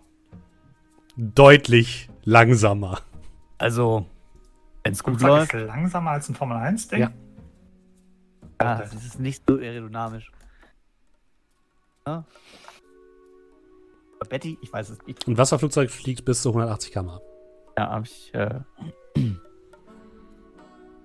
[1.21, 3.01] Deutlich langsamer.
[3.59, 4.07] also,
[4.85, 5.53] wenn es gut läuft.
[5.53, 7.01] ist langsamer als ein Formel-1-Ding?
[7.01, 7.11] Ja.
[8.61, 10.31] Ja, das ist nicht so aerodynamisch.
[12.07, 12.25] Ja.
[14.29, 15.27] Betty, ich weiß es nicht.
[15.27, 17.21] Ein Wasserflugzeug fliegt bis zu 180 km/h.
[17.77, 18.33] Ja, hab ich.
[18.35, 18.61] Äh...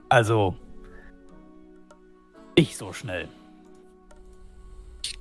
[0.09, 0.55] Also.
[2.55, 3.27] Nicht so schnell.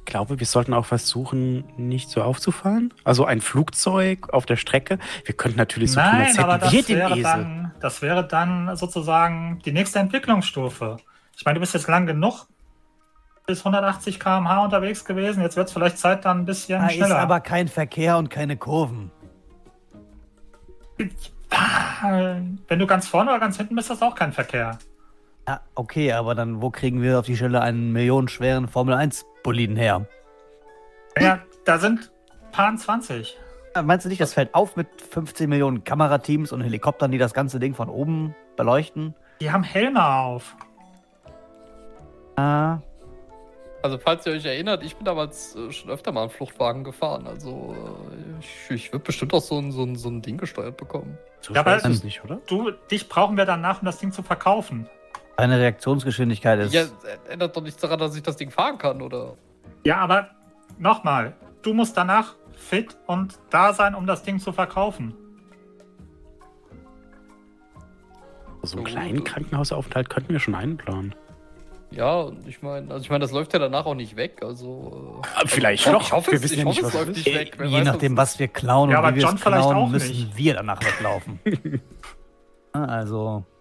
[0.05, 2.93] Ich glaube, wir sollten auch versuchen, nicht so aufzufallen.
[3.05, 4.99] Also ein Flugzeug auf der Strecke.
[5.25, 7.23] Wir könnten natürlich so tun, Nein, als aber hätten das wir den wäre, Esel.
[7.23, 10.97] dann, das wäre dann sozusagen die nächste Entwicklungsstufe.
[11.37, 12.47] Ich meine, du bist jetzt lang genug
[13.47, 15.41] bis 180 km/h unterwegs gewesen.
[15.43, 17.19] Jetzt wird es vielleicht Zeit, dann ein bisschen Da ist schneller.
[17.19, 19.11] aber kein Verkehr und keine Kurven.
[22.69, 24.79] Wenn du ganz vorne oder ganz hinten bist, ist das auch kein Verkehr.
[25.49, 29.77] Ja, okay, aber dann wo kriegen wir auf die Stelle einen millionenschweren Formel 1 Boliden
[29.77, 30.07] her?
[31.21, 32.11] Ja, da sind
[32.53, 33.37] Paar 20.
[33.75, 37.35] Ja, Meinst du nicht, das fällt auf mit 15 Millionen Kamerateams und Helikoptern, die das
[37.35, 39.15] ganze Ding von oben beleuchten?
[39.41, 40.55] Die haben Helme auf.
[42.37, 42.79] Ah,
[43.83, 47.27] Also, falls ihr euch erinnert, ich bin damals äh, schon öfter mal einen Fluchtwagen gefahren.
[47.27, 50.77] Also, äh, ich, ich würde bestimmt auch so ein, so, ein, so ein Ding gesteuert
[50.77, 51.19] bekommen.
[51.41, 52.37] So Ja, aber- ist es nicht, oder?
[52.47, 54.89] Du, dich brauchen wir danach, um das Ding zu verkaufen.
[55.43, 56.73] Deine Reaktionsgeschwindigkeit ist.
[56.73, 59.37] Ja, äh, ändert doch nichts daran, dass ich das Ding fahren kann, oder?
[59.85, 60.29] Ja, aber
[60.79, 65.15] nochmal, du musst danach fit und da sein, um das Ding zu verkaufen.
[68.63, 68.93] So einen Gut.
[68.95, 71.15] kleinen Krankenhausaufenthalt könnten wir schon einplanen.
[71.91, 74.41] Ja, und ich meine, also ich meine, das läuft ja danach auch nicht weg.
[74.43, 75.21] Also.
[75.25, 76.13] äh, Ah, Vielleicht ich doch.
[76.13, 77.35] hoffe, wir wissen ich ja hoffe, nicht, es was läuft nicht ist.
[77.39, 77.55] weg.
[77.59, 79.69] Wer Je weiß, nachdem, was wir klauen Ja, und aber wie wir John es vielleicht
[79.69, 80.37] klauen, müssen nicht.
[80.37, 81.41] wir danach weglaufen.
[82.75, 83.52] Ah, also, ich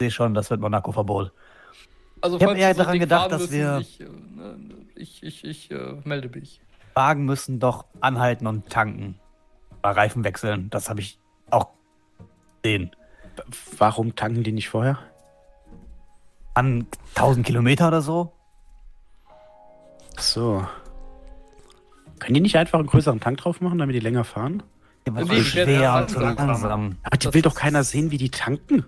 [0.00, 1.32] sehe schon, das wird Monaco-Verbot.
[2.20, 4.56] Also, Ich hab falls eher daran Ding gedacht, dass müssen, wir- Ich, äh, ne,
[4.96, 6.60] ich, ich, ich äh, melde mich.
[6.94, 9.20] Wagen müssen doch anhalten und tanken.
[9.82, 10.68] Bei Reifen wechseln.
[10.70, 11.20] Das habe ich
[11.50, 11.68] auch
[12.62, 12.90] gesehen.
[13.78, 14.98] Warum tanken die nicht vorher?
[16.54, 18.32] An 1000 Kilometer oder so?
[20.16, 20.66] Ach so.
[22.18, 24.64] Können die nicht einfach einen größeren Tank drauf machen, damit die länger fahren?
[25.06, 26.96] Ja, aber so die schwer und so langsam.
[27.04, 28.84] Aber die Das will doch keiner sehen, wie die tanken.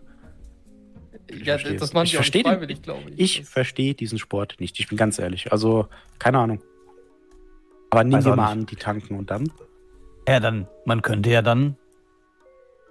[1.38, 3.18] Ja, verstehe das Ich verstehe den- freiwillig, glaube ich.
[3.40, 4.78] Ich verstehe diesen Sport nicht.
[4.80, 5.52] Ich bin ganz ehrlich.
[5.52, 6.60] Also, keine Ahnung.
[7.90, 8.60] Aber nehmen wir mal nicht.
[8.62, 9.50] an, die tanken und dann.
[10.28, 11.76] Ja, dann, man könnte ja dann,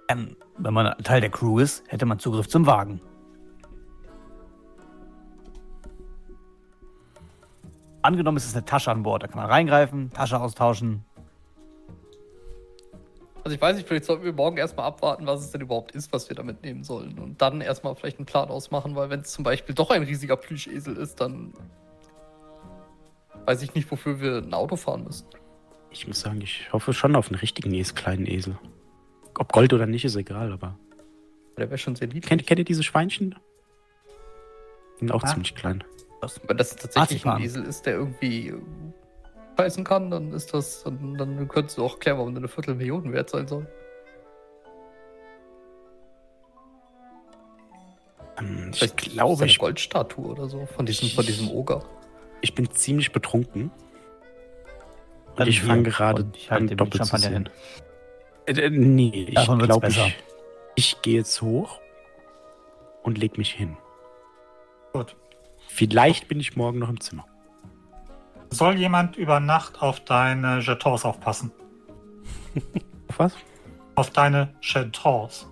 [0.08, 3.00] ähm, wenn man Teil der Crew ist, hätte man Zugriff zum Wagen.
[8.02, 11.04] Angenommen, es ist eine Tasche an Bord, da kann man reingreifen, Tasche austauschen.
[13.42, 16.12] Also ich weiß nicht, vielleicht sollten wir morgen erstmal abwarten, was es denn überhaupt ist,
[16.12, 17.18] was wir da mitnehmen sollen.
[17.18, 20.36] Und dann erstmal vielleicht einen Plan ausmachen, weil wenn es zum Beispiel doch ein riesiger
[20.36, 21.54] Plüschesel ist, dann
[23.46, 25.26] weiß ich nicht, wofür wir ein Auto fahren müssen.
[25.90, 28.58] Ich muss sagen, ich hoffe schon auf einen richtigen Esel, kleinen Esel.
[29.38, 30.78] Ob Gold oder nicht, ist egal, aber.
[31.56, 32.26] Der wäre schon sehr lieb.
[32.26, 33.34] Kennt, kennt ihr diese Schweinchen?
[34.96, 35.28] Die sind auch Ah.
[35.28, 35.82] ziemlich klein.
[36.46, 38.52] Wenn das tatsächlich ein Esel ist, der irgendwie
[39.60, 43.28] beißen kann, dann ist das, dann, dann könntest du auch klären, warum eine Viertelmillion wert
[43.28, 43.66] sein soll.
[48.38, 51.84] Ähm, Ich Vielleicht glaube, ich, eine Goldstatue oder so von diesem, von diesem Oger.
[52.40, 53.70] ich bin ziemlich betrunken.
[55.36, 57.32] Und ich fange gerade ich an, den doppelt zu sehen.
[57.32, 57.48] hin.
[58.46, 60.16] Äh, äh, nee, ich glaube, ich,
[60.74, 61.80] ich gehe jetzt hoch
[63.02, 63.76] und leg mich hin.
[64.92, 65.16] Gut.
[65.68, 67.26] Vielleicht bin ich morgen noch im Zimmer.
[68.50, 71.52] Soll jemand über Nacht auf deine Jetons aufpassen?
[73.08, 73.36] Auf was?
[73.94, 75.48] Auf deine Jetons.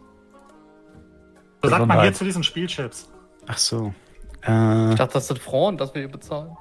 [1.63, 3.11] So sagt man hier zu diesen Spielchips.
[3.47, 3.93] Ach so.
[4.43, 6.57] Äh, Ich dachte, das sind Frauen, dass wir ihr bezahlen.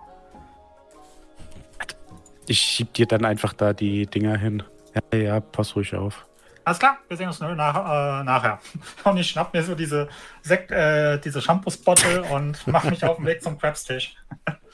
[2.47, 4.63] ich schieb dir dann einfach da die Dinger hin.
[5.11, 6.25] Ja, ja, pass ruhig auf.
[6.63, 8.59] Alles klar, wir sehen uns nach, äh, nachher.
[9.03, 10.09] Und ich schnapp mir so diese,
[10.41, 14.15] Sekt, äh, diese Shampoos-Bottle und mache mich auf den Weg zum Krebstisch.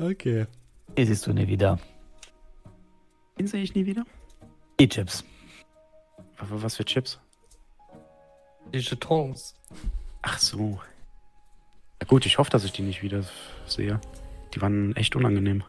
[0.00, 0.46] Okay.
[0.96, 1.78] Die siehst du nie wieder.
[3.38, 4.04] Den sehe ich nie wieder.
[4.78, 5.24] Die Chips.
[6.38, 7.18] Aber was für Chips?
[8.72, 9.54] Die Jetons.
[10.22, 10.80] Ach so.
[12.00, 13.24] Ja, gut, ich hoffe, dass ich die nicht wieder
[13.66, 14.00] sehe.
[14.54, 15.62] Die waren echt unangenehm.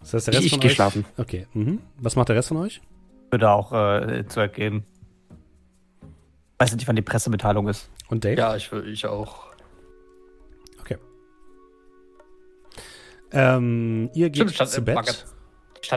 [0.00, 0.74] Das heißt, der Ich- Rest ich von geh euch.
[0.74, 1.04] schlafen.
[1.16, 1.46] Okay.
[1.54, 1.80] Mhm.
[1.98, 2.80] Was macht der Rest von euch?
[3.30, 4.84] Würde auch äh, Zeug geben.
[6.58, 7.90] Weiß nicht, wann die Pressemitteilung ist.
[8.08, 8.38] Und Dave?
[8.38, 9.47] Ja, ich ich auch.
[13.32, 14.94] Ähm, ihr geht Stimmt, zu im, Bett.
[14.96, 15.24] Magaz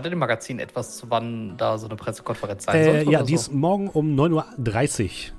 [0.05, 3.11] in dem Magazin etwas, zu wann da so eine Pressekonferenz sein Äh, sollte?
[3.11, 3.41] ja, oder die so?
[3.41, 5.37] ist morgen um 9.30 Uhr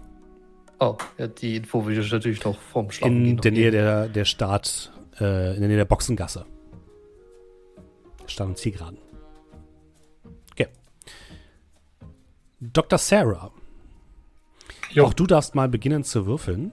[0.81, 4.09] Oh, ja, die Info will ich natürlich noch vorm Schlafen in gehen der Nähe der,
[4.09, 6.45] der Start, äh, in der Nähe der Boxengasse.
[8.27, 8.99] Start- und Zielgeraden.
[10.51, 10.67] Okay.
[12.61, 12.99] Dr.
[12.99, 13.53] Sarah,
[14.91, 15.05] Jo.
[15.05, 16.73] auch du darfst mal beginnen zu würfeln.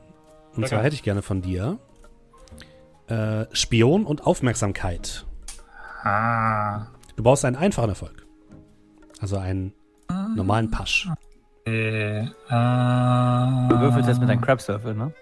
[0.55, 1.77] Und zwar hätte ich gerne von dir
[3.09, 5.25] äh, Spion und Aufmerksamkeit.
[6.03, 6.87] Ah.
[7.15, 8.25] Du brauchst einen einfachen Erfolg.
[9.19, 9.73] Also einen
[10.35, 11.09] normalen Pasch.
[11.65, 15.13] Äh, Du würfelst jetzt mit deinem Crab-Surfer, ne?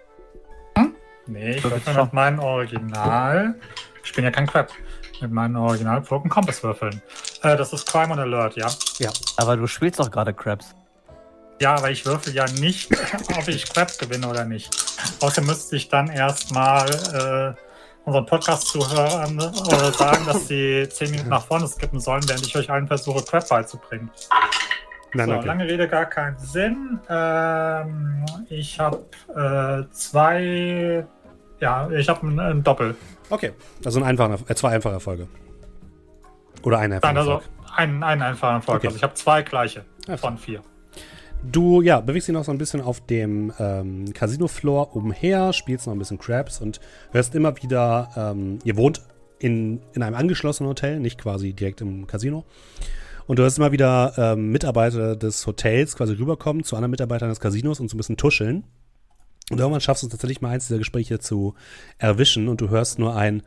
[1.28, 3.56] Nee, ich würfel mit meinem Original.
[4.04, 4.72] Ich bin ja kein Crap.
[5.20, 7.02] Mit meinem Original Broken Compass würfeln.
[7.42, 8.70] Äh, das ist Crime und Alert, ja.
[9.00, 9.10] Ja.
[9.36, 10.74] Aber du spielst doch gerade Crabs.
[11.60, 12.92] Ja, aber ich würfel ja nicht,
[13.38, 14.70] ob ich Crap gewinne oder nicht.
[15.20, 17.67] Außerdem müsste ich dann erstmal äh,
[18.08, 22.70] unseren Podcast-Zuhörern äh, sagen, dass sie 10 Minuten nach vorne skippen sollen, während ich euch
[22.70, 24.10] allen versuche, Crap beizubringen.
[25.14, 25.46] Nein, so, okay.
[25.46, 27.00] lange Rede, gar keinen Sinn.
[27.10, 29.04] Ähm, ich habe
[29.36, 31.06] äh, zwei,
[31.60, 32.96] ja, ich habe ein, ein Doppel.
[33.30, 33.52] Okay.
[33.84, 35.28] Also ein einfacher, äh, zwei einfache Erfolge.
[36.64, 37.42] Oder ein einfacher Nein, also
[37.76, 38.78] einen, einen einfachen Erfolg.
[38.78, 38.88] Okay.
[38.88, 40.62] Also ich habe zwei gleiche Ja, von vier.
[41.52, 45.94] Du, ja, bewegst dich noch so ein bisschen auf dem ähm, Casino-Floor umher, spielst noch
[45.94, 46.80] ein bisschen Crabs und
[47.12, 49.02] hörst immer wieder, ähm, ihr wohnt
[49.40, 52.46] in, in einem angeschlossenen Hotel, nicht quasi direkt im Casino.
[53.28, 57.40] Und du hörst immer wieder ähm, Mitarbeiter des Hotels quasi rüberkommen zu anderen Mitarbeitern des
[57.40, 58.64] Casinos und so ein bisschen tuscheln.
[59.50, 61.56] Und irgendwann schaffst du es tatsächlich mal eins dieser Gespräche zu
[61.98, 63.44] erwischen und du hörst nur ein,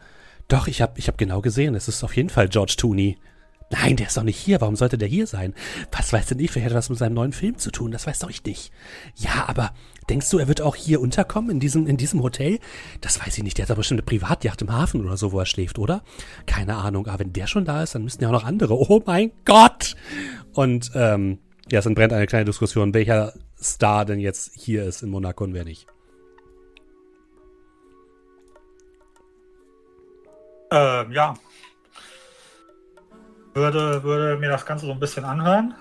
[0.49, 3.19] doch, ich habe ich hab genau gesehen, es ist auf jeden Fall George Tooney.
[3.71, 4.61] Nein, der ist doch nicht hier.
[4.61, 5.55] Warum sollte der hier sein?
[5.93, 6.51] Was weiß denn ich?
[6.51, 7.93] Vielleicht hat er was mit seinem neuen Film zu tun.
[7.93, 8.73] Das weiß doch ich nicht.
[9.15, 9.73] Ja, aber
[10.09, 12.59] denkst du, er wird auch hier unterkommen in diesem, in diesem Hotel?
[13.01, 13.59] Das weiß ich nicht.
[13.59, 16.03] Der hat doch bestimmt eine Privatjacht im Hafen oder so, wo er schläft, oder?
[16.47, 17.07] Keine Ahnung.
[17.07, 18.75] Aber wenn der schon da ist, dann müssten ja auch noch andere.
[18.75, 19.95] Oh mein Gott!
[20.53, 21.39] Und ähm,
[21.71, 25.55] ja, es entbrennt eine kleine Diskussion, welcher Star denn jetzt hier ist in Monaco und
[25.55, 25.87] wer nicht.
[30.73, 31.35] Ähm, ja.
[33.55, 35.75] Würde, würde mir das Ganze so ein bisschen anhören.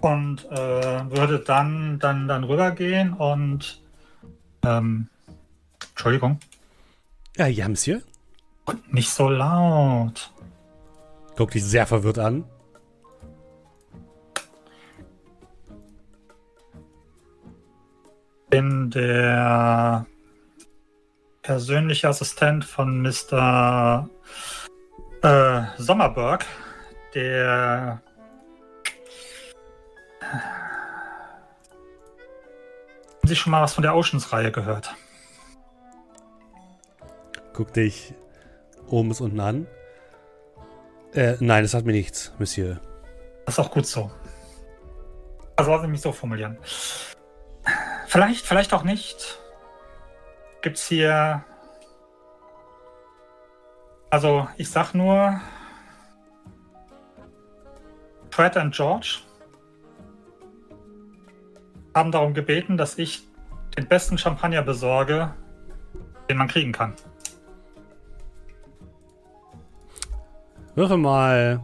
[0.00, 3.80] Und äh, würde dann, dann, dann rübergehen und
[4.64, 5.08] ähm,
[5.90, 6.38] Entschuldigung,
[7.36, 8.02] Ja, ja, Monsieur.
[8.90, 10.30] nicht so laut.
[11.36, 12.44] Guckt dich sehr verwirrt an.
[18.50, 20.06] Bin der
[21.42, 24.08] persönliche Assistent von Mr.
[25.22, 26.44] Äh, Sommerberg,
[27.14, 28.02] der
[33.26, 34.94] Haben Sie schon mal was von der Oceans-Reihe gehört?
[37.52, 38.14] Guck dich
[38.86, 39.66] oben bis unten an.
[41.12, 42.80] Äh, nein, das hat mir nichts, Monsieur.
[43.44, 44.10] Das ist auch gut so.
[45.56, 46.56] Also lass ich mich so formulieren.
[48.06, 49.38] Vielleicht, vielleicht auch nicht.
[50.62, 51.44] Gibt's hier.
[54.10, 55.40] Also, ich sag nur.
[58.30, 59.20] Fred und George
[61.94, 63.22] haben darum gebeten, dass ich
[63.76, 65.34] den besten Champagner besorge,
[66.28, 66.94] den man kriegen kann.
[70.74, 71.60] Würfe mal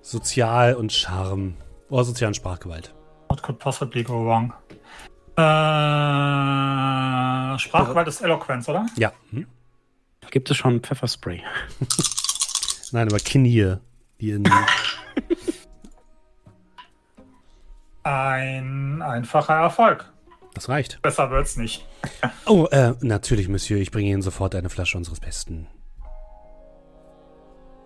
[0.00, 1.56] Sozial und Charme.
[1.90, 2.94] Oder Sozial und Sprachgewalt.
[3.28, 4.52] What could possibly go wrong?
[5.36, 5.42] Äh,
[7.58, 8.86] Sprachgewalt ist Eloquenz, oder?
[8.96, 9.12] Ja.
[9.30, 9.46] Hm?
[10.30, 11.42] Gibt es schon Pfefferspray?
[12.92, 13.76] Nein, aber Knie.
[14.20, 14.44] Die in.
[18.04, 20.12] Ein einfacher Erfolg.
[20.54, 21.02] Das reicht.
[21.02, 21.86] Besser wird's nicht.
[22.46, 23.80] Oh, äh, natürlich, Monsieur.
[23.80, 25.66] Ich bringe Ihnen sofort eine Flasche unseres Besten.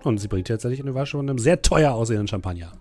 [0.03, 2.73] Und sie bringt tatsächlich eine Flasche von einem sehr teuer aussehenden Champagner.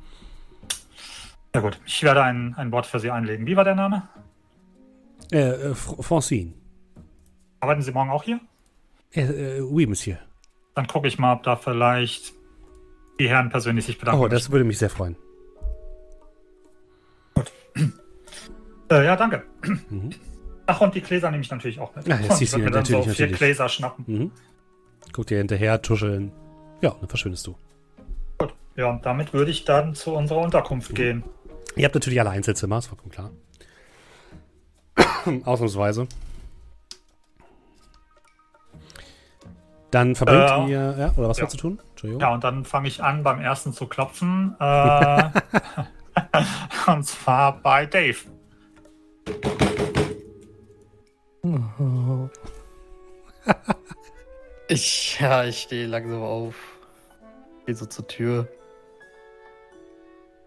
[1.58, 3.48] Ja gut, ich werde ein, ein Wort für Sie einlegen.
[3.48, 4.08] Wie war der Name?
[5.32, 6.54] Äh, äh Fr- Francine.
[7.60, 8.40] Arbeiten Sie morgen auch hier?
[9.12, 10.20] Äh, äh, oui, Monsieur.
[10.76, 12.34] Dann gucke ich mal, ob da vielleicht
[13.20, 14.22] die Herren persönlich sich bedanken.
[14.22, 15.16] Oh, das würde mich sehr freuen.
[17.36, 17.94] möchten.
[18.92, 19.44] äh, ja, danke.
[19.90, 20.12] Mhm.
[20.68, 22.08] Ach, und die Gläser nehme ich natürlich auch mit.
[22.08, 23.38] Ja, Und siehst du, dann natürlich, so vier natürlich.
[23.40, 24.06] Gläser schnappen.
[24.08, 24.32] Mhm.
[25.12, 26.32] Guck dir hinterher, tuscheln.
[26.82, 27.56] Ja, dann verschwindest du.
[28.38, 28.54] Gut.
[28.76, 31.24] Ja, und damit würde ich dann zu unserer Unterkunft gehen.
[31.76, 33.31] Ihr habt natürlich alle Einzelzimmer, ist vollkommen klar.
[35.45, 36.07] Ausnahmsweise.
[39.91, 41.44] Dann verbringt Äh, ihr, ja, oder was ja.
[41.44, 41.80] wolltest du tun?
[41.91, 42.22] Entschuldigung.
[42.22, 44.56] Ja, und dann fange ich an, beim ersten zu klopfen.
[44.60, 45.30] Äh,
[46.91, 48.18] und zwar bei Dave.
[54.69, 56.56] Ich, ja, ich stehe langsam auf.
[57.65, 58.48] Gehe so zur Tür.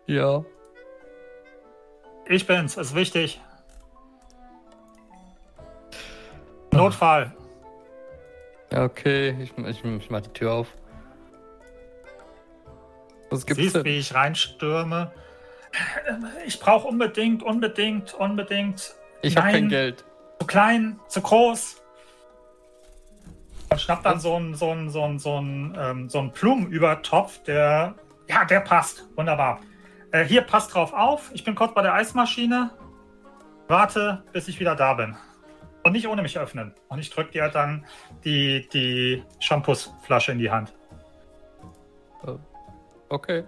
[0.06, 0.44] Ja.
[2.30, 3.40] Ich bin's, ist wichtig.
[6.70, 7.32] Notfall.
[8.70, 9.36] Ja, okay.
[9.42, 10.68] Ich, ich, ich mach die Tür auf.
[13.30, 13.84] Was gibt's Siehst, denn?
[13.84, 15.10] wie ich reinstürme.
[16.46, 19.68] Ich brauche unbedingt, unbedingt, unbedingt Ich habe kein.
[19.68, 20.04] Geld.
[20.38, 21.82] zu klein, zu groß.
[23.70, 27.42] Und schnappt dann so einen so einen, so einen, so einen, ähm, so einen Blumenübertopf,
[27.42, 27.96] der,
[28.28, 29.08] ja, der passt.
[29.16, 29.58] Wunderbar.
[30.12, 31.30] Äh, hier, passt drauf auf.
[31.34, 32.70] Ich bin kurz bei der Eismaschine.
[33.68, 35.16] Warte, bis ich wieder da bin.
[35.84, 36.74] Und nicht ohne mich öffnen.
[36.88, 37.86] Und ich drücke dir dann
[38.24, 40.74] die, die Shampoosflasche in die Hand.
[43.08, 43.44] Okay.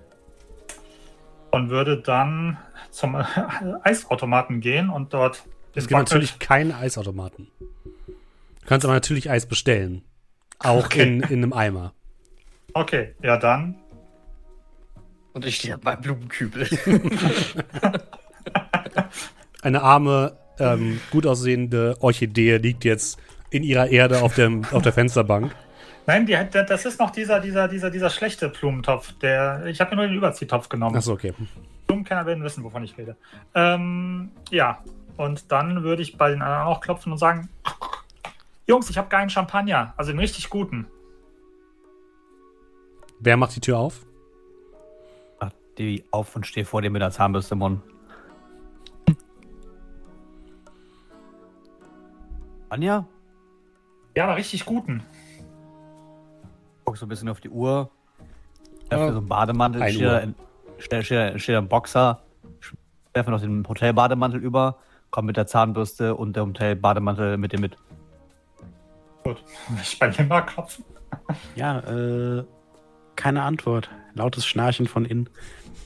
[1.50, 2.56] Und würde dann
[2.90, 3.24] zum äh,
[3.82, 5.44] Eisautomaten gehen und dort
[5.74, 7.48] Es gibt natürlich keine Eisautomaten.
[7.60, 10.04] Du kannst aber natürlich Eis bestellen.
[10.58, 11.02] Auch Okay.
[11.02, 11.92] in, in einem Eimer.
[12.74, 13.76] Okay, ja dann.
[15.32, 16.68] Und ich stehe beim Blumenkübel.
[19.62, 23.18] Eine arme, ähm, gut aussehende Orchidee liegt jetzt
[23.50, 25.54] in ihrer Erde auf, dem, auf der Fensterbank.
[26.06, 29.12] Nein, die, das ist noch dieser, dieser, dieser, dieser schlechte Blumentopf.
[29.20, 30.96] Der, ich habe mir nur den Überziehtopf genommen.
[30.96, 31.32] Achso, okay.
[31.86, 33.16] Blumenkenner werden wissen, wovon ich rede.
[33.54, 34.82] Ähm, ja,
[35.16, 37.48] und dann würde ich bei den anderen auch klopfen und sagen:
[38.66, 40.86] Jungs, ich habe geilen Champagner, also einen richtig guten.
[43.20, 44.00] Wer macht die Tür auf?
[45.78, 47.82] Die auf und stehe vor dir mit der Zahnbürste im Mund.
[52.68, 53.04] Anja,
[54.16, 55.02] Ja, aber richtig guten.
[56.84, 57.90] guck so ein bisschen auf die Uhr.
[58.90, 58.96] Ja.
[58.98, 60.34] Öffne so einen Bademantel, Ein steht da in-
[60.78, 62.22] steht steht- steht da ein Boxer,
[63.14, 64.78] werfe noch den Hotelbademantel über,
[65.10, 67.76] komm mit der Zahnbürste und dem Hotelbademantel mit dir mit.
[69.24, 69.42] Gut.
[69.82, 70.84] Ich bei Limba klopfen.
[71.54, 72.44] Ja, äh,
[73.16, 73.90] keine Antwort.
[74.14, 75.28] Lautes Schnarchen von innen.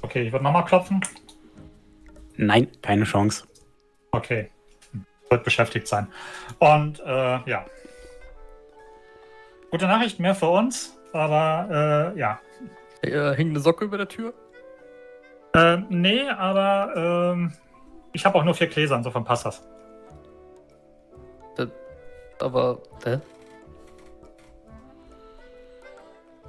[0.03, 1.01] Okay, ich würde nochmal klopfen.
[2.37, 3.47] Nein, keine Chance.
[4.13, 4.51] Okay.
[5.31, 6.09] Wird beschäftigt sein.
[6.59, 7.65] Und äh, ja.
[9.71, 10.97] Gute Nachricht, mehr für uns.
[11.13, 12.41] Aber äh, ja.
[13.03, 14.35] äh, hing eine Socke über der Tür?
[15.55, 17.53] Äh, nee, aber ähm,
[18.13, 19.63] ich habe auch nur vier Gläser, insofern passt das.
[22.41, 23.19] Aber, hä?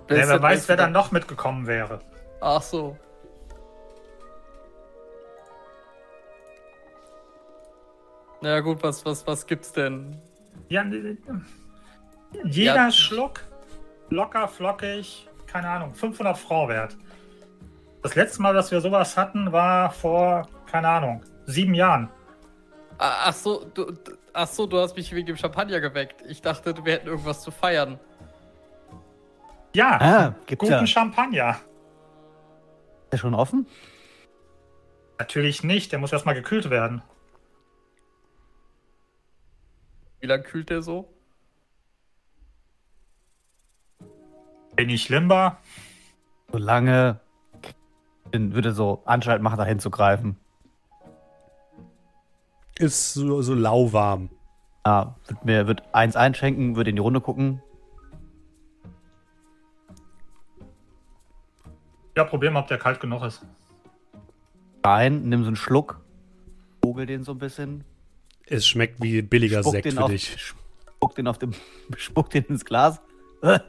[0.07, 1.99] Wer, wer weiß, wer dann noch mitgekommen wäre.
[2.41, 2.97] Ach so.
[8.41, 10.17] Na ja, gut, was, was, was gibt's denn?
[10.69, 10.83] Ja,
[12.43, 12.91] jeder Ja.
[12.91, 13.41] Schluck
[14.09, 16.97] locker, flockig, keine Ahnung, 500 Franc wert.
[18.03, 22.09] Das letzte Mal, dass wir sowas hatten, war vor, keine Ahnung, sieben Jahren.
[22.99, 23.91] Ah, Ach so, du,
[24.33, 26.23] ach so, du hast mich wegen dem Champagner geweckt.
[26.27, 27.99] Ich dachte, wir hätten irgendwas zu feiern.
[29.75, 30.87] Ja, Ah, gibt's guten ja.
[30.87, 31.49] Champagner.
[33.03, 33.67] Ist der schon offen?
[35.19, 37.01] Natürlich nicht, der muss erstmal gekühlt werden.
[40.19, 41.13] Wie lange kühlt der so?
[44.75, 45.57] Bin ich Limba?
[46.51, 47.19] Solange
[48.31, 50.37] würde so Anstalt machen, da hinzugreifen.
[52.77, 54.29] Ist so, so lauwarm.
[54.85, 57.61] Ja, wird mir wird eins einschenken, würde in die Runde gucken.
[62.15, 63.45] Ja, probieren wir, ob der kalt genug ist.
[64.83, 66.01] Rein, nimm so einen Schluck,
[66.83, 67.83] vogel den so ein bisschen,
[68.49, 70.37] Es schmeckt wie billiger spuck Sekt für auf, dich.
[70.37, 71.53] spuck den auf dem,
[71.97, 73.01] spuck den ins Glas.
[73.41, 73.59] Äh,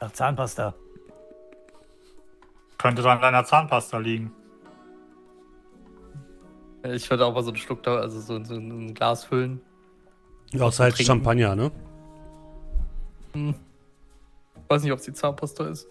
[0.00, 0.74] nach Zahnpasta.
[2.78, 4.32] Könnte dann an deiner Zahnpasta liegen.
[6.82, 9.60] Ich würde auch mal so einen Schluck da, also so, so ein Glas füllen.
[10.50, 11.06] Ja, ist halt Trinken.
[11.06, 11.70] Champagner, ne?
[13.34, 13.54] Hm.
[14.68, 15.86] Weiß nicht, ob es die Zahnpasta ist.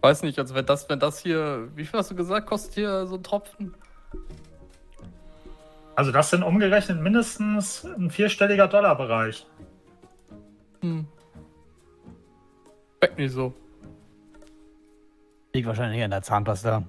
[0.00, 3.06] Weiß nicht, also wenn das, wenn das hier, wie viel hast du gesagt, kostet hier
[3.06, 3.74] so ein Tropfen?
[5.94, 9.46] Also das sind umgerechnet mindestens ein vierstelliger Dollarbereich.
[10.82, 11.06] Hm.
[12.98, 13.54] Schmeckt nicht so.
[15.54, 16.82] Liegt wahrscheinlich in der Zahnpasta.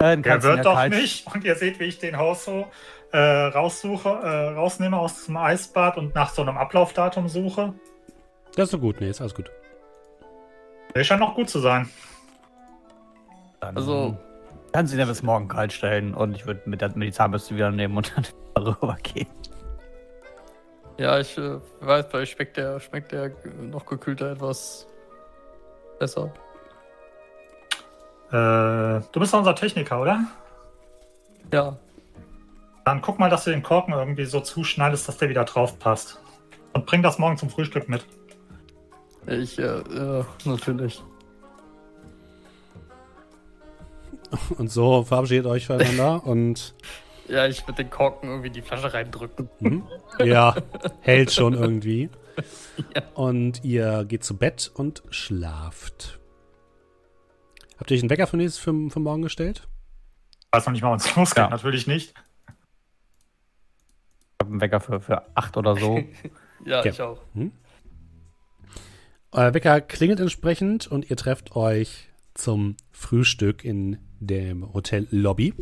[0.00, 1.26] Äh, den Der wird doch kalt- nicht.
[1.32, 2.66] Und ihr seht, wie ich den Hausho
[3.12, 7.74] äh, raussuche, äh, rausnehme aus dem Eisbad und nach so einem Ablaufdatum suche.
[8.56, 9.50] Das ist so gut, nee, ist alles gut.
[10.94, 11.88] Der scheint noch gut zu sein.
[13.60, 14.16] Dann Also-
[14.72, 17.12] kannst du ihn ja bis morgen kalt stellen und ich würde mit, der- mit die
[17.12, 18.24] Zahnbürste wieder nehmen und dann
[18.64, 19.28] rübergehen.
[20.98, 23.32] Ja, ich äh, weiß, vielleicht schmeckt der, schmeckt der
[23.62, 24.86] noch gekühlter etwas
[25.98, 26.30] besser.
[28.30, 30.24] Äh, du bist doch unser Techniker, oder?
[31.52, 31.76] Ja,
[32.84, 36.20] Dann guck mal, dass du den Korken irgendwie so zuschneidest, dass der wieder drauf passt.
[36.74, 38.06] Und bring das morgen zum Frühstück mit.
[39.26, 41.02] ich, äh, äh, natürlich.
[44.58, 46.74] Und so verabschiedet euch voneinander und
[47.28, 49.48] Ja, ich würde den Korken irgendwie in die Flasche reindrücken.
[49.58, 49.84] hm,
[50.24, 50.56] ja,
[51.00, 52.10] hält schon irgendwie.
[53.14, 56.18] Und ihr geht zu Bett und schlaft.
[57.78, 59.68] Habt ihr euch einen Wecker für, nächstes, für, für morgen gestellt?
[60.40, 61.38] Ich weiß noch nicht mal, wann es losgeht.
[61.38, 61.50] Ja.
[61.50, 62.14] Natürlich nicht.
[62.48, 66.02] Ich habe einen Wecker für, für acht oder so.
[66.64, 66.88] Ja, Okay.
[66.90, 67.18] ich auch.
[69.32, 75.54] Euer Wecker klingelt entsprechend und ihr trefft euch zum Frühstück in dem Hotel Lobby.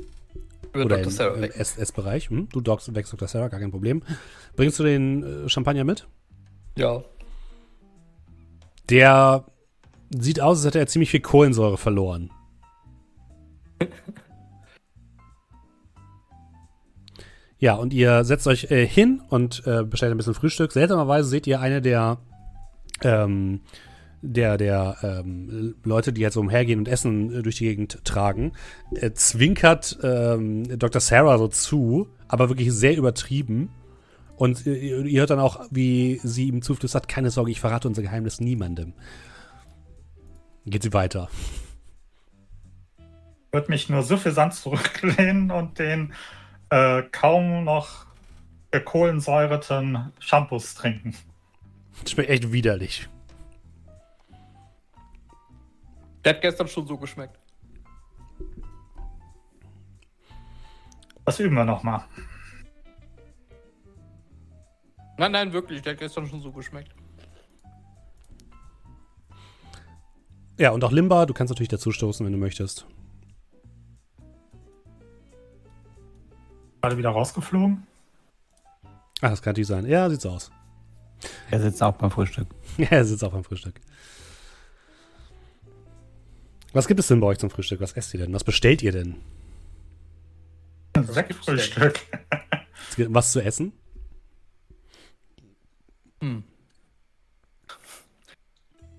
[0.72, 1.34] Über oder Dr.
[1.34, 1.56] im, weg.
[1.56, 2.28] Essbereich.
[2.30, 2.48] Hm?
[2.50, 3.28] Du dockst, wächst Dr.
[3.28, 4.02] Sarah, gar kein Problem.
[4.56, 6.06] Bringst du den äh, Champagner mit?
[6.76, 7.02] Ja.
[8.90, 9.46] Der
[10.10, 12.30] sieht aus, als hätte er ziemlich viel Kohlensäure verloren.
[17.58, 20.72] ja, und ihr setzt euch äh, hin und äh, bestellt ein bisschen Frühstück.
[20.72, 22.18] Seltsamerweise seht ihr eine der
[23.02, 23.60] ähm,
[24.22, 28.52] der, der ähm, Leute, die jetzt so umhergehen und Essen äh, durch die Gegend tragen,
[28.94, 31.00] äh, zwinkert ähm, Dr.
[31.00, 33.70] Sarah so zu, aber wirklich sehr übertrieben.
[34.36, 38.02] Und äh, ihr hört dann auch, wie sie ihm zuflüstert, keine Sorge, ich verrate unser
[38.02, 38.92] Geheimnis niemandem.
[40.66, 41.28] Geht sie weiter.
[42.98, 46.12] Ich würde mich nur suffisant zurücklehnen und den
[46.70, 48.06] äh, kaum noch
[48.70, 51.14] gekohlensäureten Shampoos trinken.
[52.06, 53.08] Schmeckt echt widerlich.
[56.24, 57.38] Der hat gestern schon so geschmeckt.
[61.24, 62.04] Das üben wir nochmal.
[65.18, 65.82] Nein, nein, wirklich.
[65.82, 66.94] Der hat gestern schon so geschmeckt.
[70.58, 72.86] Ja, und auch Limba, du kannst natürlich dazu stoßen, wenn du möchtest.
[76.80, 77.86] Gerade wieder rausgeflogen.
[79.20, 79.86] Ah, das kann natürlich sein.
[79.86, 80.50] Ja, sieht so aus.
[81.50, 82.48] Er sitzt auch beim Frühstück.
[82.76, 83.80] Ja, er sitzt auch am Frühstück.
[86.72, 87.80] Was gibt es denn bei euch zum Frühstück?
[87.80, 88.32] Was esst ihr denn?
[88.32, 89.16] Was bestellt ihr denn?
[92.96, 93.72] Gibt Was zu essen?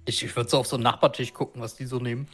[0.05, 2.27] Ich, ich würde so auf so einen Nachbartisch gucken, was die so nehmen.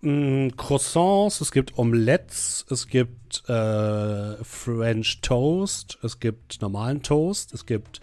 [0.00, 7.66] Mm, Croissants, es gibt Omelettes, es gibt äh, French Toast, es gibt normalen Toast, es
[7.66, 8.00] gibt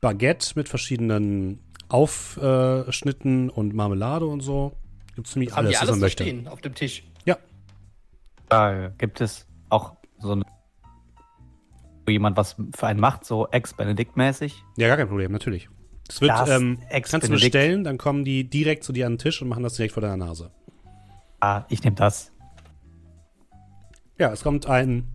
[0.00, 1.58] Baguette mit verschiedenen
[1.88, 4.72] Aufschnitten und Marmelade und so.
[5.16, 6.22] Gibt ziemlich Haben alles, die was alles man möchte.
[6.24, 7.02] stehen auf dem Tisch.
[7.24, 7.36] Ja,
[8.48, 10.42] Da gibt es auch so eine,
[12.06, 14.62] wo jemand was für einen macht, so Ex-Benedict-mäßig.
[14.76, 15.68] ja, gar kein Problem, natürlich.
[16.06, 19.14] Das wird, Das ähm, Ex kannst du bestellen, dann kommen die direkt zu dir an
[19.14, 20.52] den Tisch und machen das direkt vor deiner Nase.
[21.40, 22.30] Ah, ich nehme das.
[24.18, 25.08] Ja, es kommt ein,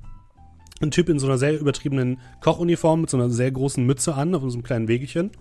[0.81, 4.35] ein Typ in so einer sehr übertriebenen Kochuniform mit so einer sehr großen Mütze an,
[4.35, 5.31] auf so einem kleinen Wegelchen.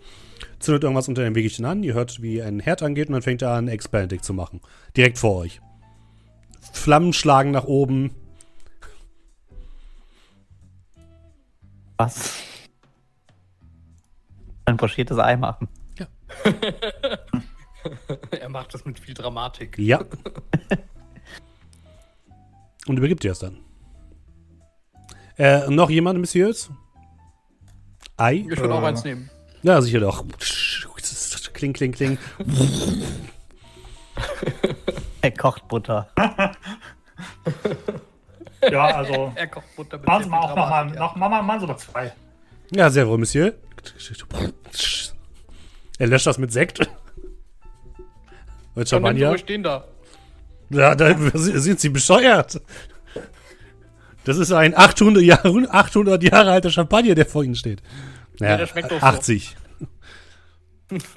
[0.58, 3.42] Zündet irgendwas unter dem Wegelchen an, ihr hört, wie ein Herd angeht und dann fängt
[3.42, 4.60] er an, Benedict zu machen.
[4.96, 5.60] Direkt vor euch.
[6.72, 8.14] Flammen schlagen nach oben.
[11.96, 12.42] Was?
[14.64, 15.68] Ein pochiertes Ei machen.
[18.30, 19.78] er macht das mit viel Dramatik.
[19.78, 20.04] Ja.
[22.86, 23.58] und übergibt dir es dann.
[25.40, 26.68] Äh, noch jemand, Messieurs?
[28.18, 28.44] Ei?
[28.50, 28.86] Ich würde auch Äh.
[28.88, 29.30] eins nehmen.
[29.62, 30.22] Ja, sicher doch.
[31.54, 32.18] Kling, kling, kling.
[35.22, 36.08] Er kocht Butter.
[38.70, 39.32] Ja, also.
[39.36, 41.00] Er kocht Butter mit Machen viel auch nochmal ja.
[41.00, 42.12] noch, machen wir- mal zwei.
[42.72, 43.54] Ja, sehr wohl, Monsieur.
[45.98, 46.80] Er löscht das mit Sekt.
[48.74, 49.30] Und Champagner.
[49.30, 49.84] ruhig den da.
[50.68, 52.60] Ja, da sind Sie bescheuert.
[54.24, 57.82] Das ist ein 800 Jahre, 800 Jahre alter Champagner, der vor Ihnen steht.
[58.38, 59.06] Ja, der schmeckt doch so.
[59.06, 59.56] 80.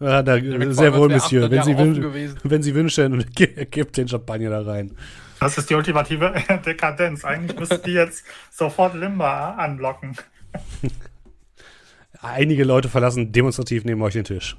[0.00, 0.34] Ja, da,
[0.72, 1.48] sehr wohl, Monsieur.
[1.48, 3.24] wär 800 Wenn Sie, wün- wenn Sie wünschen,
[3.70, 4.96] gibt den Champagner da rein.
[5.38, 6.34] Das ist die ultimative
[6.66, 7.24] Dekadenz.
[7.24, 10.16] Eigentlich müssten die jetzt sofort Limba anlocken.
[12.20, 14.56] Einige Leute verlassen demonstrativ neben euch den Tisch.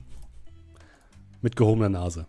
[1.41, 2.25] Mit gehobener Nase.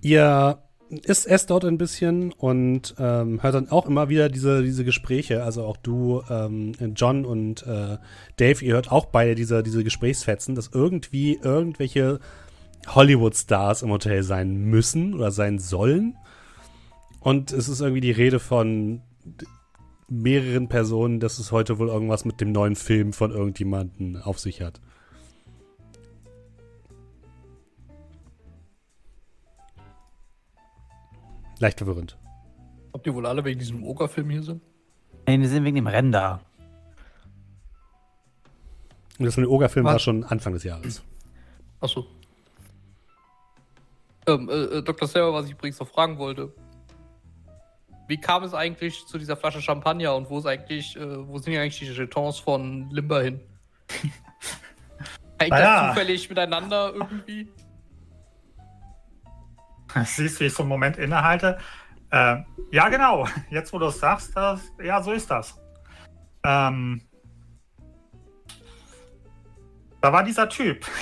[0.00, 0.58] Ihr
[0.88, 5.42] isst, esst dort ein bisschen und ähm, hört dann auch immer wieder diese, diese Gespräche.
[5.42, 7.98] Also auch du, ähm, John und äh,
[8.36, 12.20] Dave, ihr hört auch beide diese, diese Gesprächsfetzen, dass irgendwie irgendwelche
[12.88, 16.16] Hollywood-Stars im Hotel sein müssen oder sein sollen.
[17.20, 19.02] Und es ist irgendwie die Rede von
[20.08, 24.62] mehreren Personen, dass es heute wohl irgendwas mit dem neuen Film von irgendjemanden auf sich
[24.62, 24.80] hat.
[31.58, 32.16] Leicht verwirrend.
[32.92, 34.62] Ob die wohl alle wegen diesem Ogerfilm hier sind?
[35.26, 36.40] Nee, die sind wegen dem Rennen da.
[39.18, 39.92] Und das mit dem Oger-Film Was?
[39.92, 41.02] war schon Anfang des Jahres.
[41.80, 42.06] Achso.
[44.26, 45.08] Ähm, äh, äh, Dr.
[45.08, 46.52] Sarah, was ich übrigens noch fragen wollte.
[48.08, 51.56] wie kam es eigentlich zu dieser Flasche Champagner und wo ist eigentlich, äh, wo sind
[51.56, 53.40] eigentlich die Jetons von Limber hin?
[55.38, 57.48] Hängt das zufällig miteinander irgendwie?
[60.04, 61.58] Siehst, wie ich so einen Moment innehalte.
[62.10, 62.36] Äh,
[62.70, 63.26] ja, genau.
[63.50, 65.60] Jetzt, wo du es sagst, das, ja, so ist das.
[66.44, 67.02] Ähm,
[70.00, 70.86] da war dieser Typ.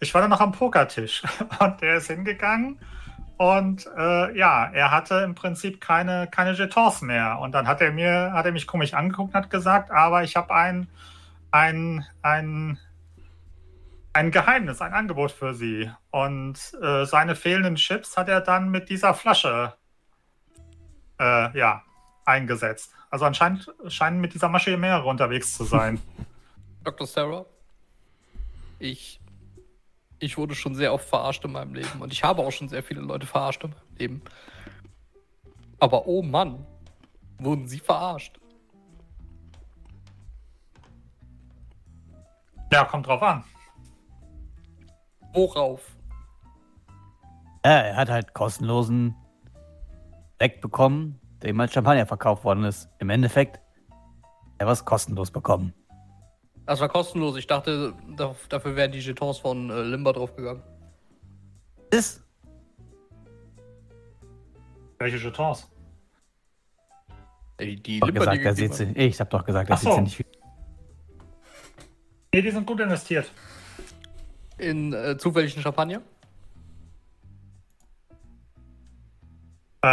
[0.00, 1.22] Ich war dann noch am Pokertisch
[1.60, 2.80] und der ist hingegangen
[3.42, 7.40] und äh, ja, er hatte im Prinzip keine, keine Jetons mehr.
[7.40, 10.36] Und dann hat er mir, hat er mich komisch angeguckt und hat gesagt, aber ich
[10.36, 10.86] habe ein,
[11.50, 12.78] ein, ein,
[14.12, 15.90] ein Geheimnis, ein Angebot für Sie.
[16.10, 19.74] Und äh, seine fehlenden Chips hat er dann mit dieser Flasche
[21.18, 21.82] äh, ja,
[22.24, 22.92] eingesetzt.
[23.10, 26.00] Also anscheinend scheinen mit dieser Masche mehrere unterwegs zu sein.
[26.84, 27.06] Dr.
[27.06, 27.46] Sarah?
[28.78, 29.20] Ich.
[30.18, 32.84] Ich wurde schon sehr oft verarscht in meinem Leben und ich habe auch schon sehr
[32.84, 34.22] viele Leute verarscht in meinem Leben.
[35.80, 36.64] Aber oh Mann,
[37.38, 38.38] wurden sie verarscht?
[42.72, 43.44] ja, kommt drauf an.
[45.32, 45.96] Worauf?
[47.64, 49.14] Ja, er hat halt kostenlosen
[50.40, 52.88] Deck bekommen, dem als Champagner verkauft worden ist.
[52.98, 53.60] Im Endeffekt,
[54.58, 55.72] er was kostenlos bekommen.
[56.66, 57.36] Das war kostenlos.
[57.36, 60.62] Ich dachte, da, dafür wären die Jetons von äh, Limber draufgegangen.
[61.90, 62.22] Ist
[64.98, 65.68] Welche Jetons?
[67.60, 68.96] Die, die doch Limber, gesagt, die sieht haben.
[68.96, 69.96] Ich hab doch gesagt, er sieht so.
[69.96, 70.26] ja nicht viel.
[72.34, 73.30] Nee, die sind gut investiert.
[74.62, 76.00] In äh, zufälligen Champagner.
[79.84, 79.90] Ähm,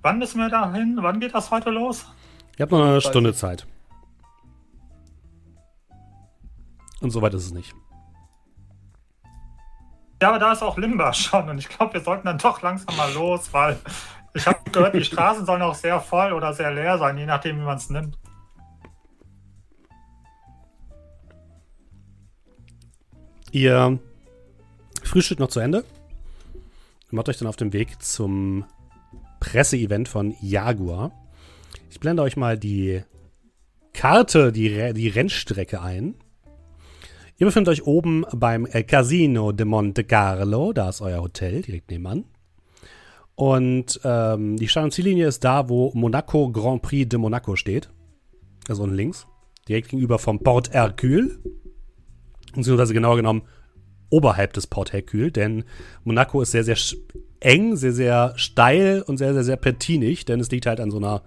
[0.00, 0.98] wann müssen wir da hin?
[1.00, 2.06] Wann geht das heute los?
[2.56, 3.34] Ihr habt noch eine Stunde.
[3.34, 3.66] Zeit.
[7.00, 7.74] Und soweit ist es nicht.
[10.22, 12.96] Ja, aber da ist auch Limba schon und ich glaube, wir sollten dann doch langsam
[12.96, 13.78] mal los, weil
[14.32, 17.58] ich habe gehört, die Straßen sollen auch sehr voll oder sehr leer sein, je nachdem,
[17.58, 18.16] wie man es nimmt.
[23.54, 24.00] Ihr
[25.04, 25.84] frühstückt noch zu Ende.
[27.12, 28.64] Macht euch dann auf den Weg zum
[29.38, 31.12] Presseevent von Jaguar.
[31.88, 33.02] Ich blende euch mal die
[33.92, 36.16] Karte, die, die Rennstrecke ein.
[37.38, 40.72] Ihr befindet euch oben beim Casino de Monte Carlo.
[40.72, 42.24] Da ist euer Hotel direkt nebenan.
[43.36, 47.88] Und ähm, die Start- und Ziellinie ist da, wo Monaco Grand Prix de Monaco steht.
[48.68, 49.28] Also unten links.
[49.68, 51.38] Direkt gegenüber vom Port Hercule.
[52.54, 53.42] Beziehungsweise genauer genommen
[54.10, 55.64] oberhalb des Port Hercule, denn
[56.04, 56.76] Monaco ist sehr, sehr
[57.40, 60.98] eng, sehr, sehr steil und sehr, sehr, sehr petinig, denn es liegt halt an so
[60.98, 61.22] einer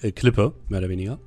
[0.00, 1.18] äh, Klippe, mehr oder weniger.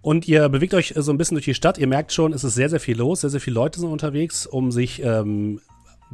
[0.00, 1.78] Und ihr bewegt euch so ein bisschen durch die Stadt.
[1.78, 3.20] Ihr merkt schon, es ist sehr, sehr viel los.
[3.20, 5.60] Sehr, sehr viele Leute sind unterwegs, um sich ähm,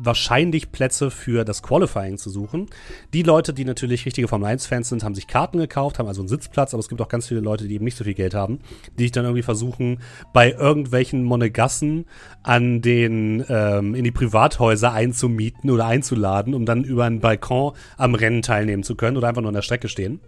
[0.01, 2.66] wahrscheinlich Plätze für das Qualifying zu suchen.
[3.12, 6.29] Die Leute, die natürlich richtige Formel 1-Fans sind, haben sich Karten gekauft, haben also einen
[6.29, 8.61] Sitzplatz, aber es gibt auch ganz viele Leute, die eben nicht so viel Geld haben,
[8.99, 10.01] die sich dann irgendwie versuchen,
[10.33, 12.07] bei irgendwelchen Monegassen
[12.43, 18.15] an den, ähm, in die Privathäuser einzumieten oder einzuladen, um dann über einen Balkon am
[18.15, 20.20] Rennen teilnehmen zu können oder einfach nur an der Strecke stehen.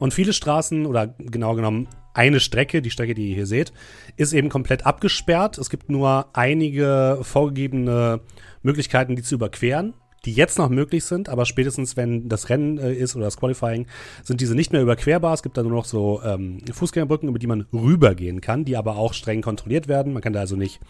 [0.00, 3.72] Und viele Straßen, oder genau genommen eine Strecke, die Strecke, die ihr hier seht,
[4.16, 5.58] ist eben komplett abgesperrt.
[5.58, 8.20] Es gibt nur einige vorgegebene
[8.62, 9.94] Möglichkeiten, die zu überqueren,
[10.24, 13.86] die jetzt noch möglich sind, aber spätestens, wenn das Rennen äh, ist oder das Qualifying,
[14.24, 15.34] sind diese nicht mehr überquerbar.
[15.34, 18.96] Es gibt da nur noch so ähm, Fußgängerbrücken, über die man rübergehen kann, die aber
[18.96, 20.12] auch streng kontrolliert werden.
[20.12, 20.80] Man kann da also nicht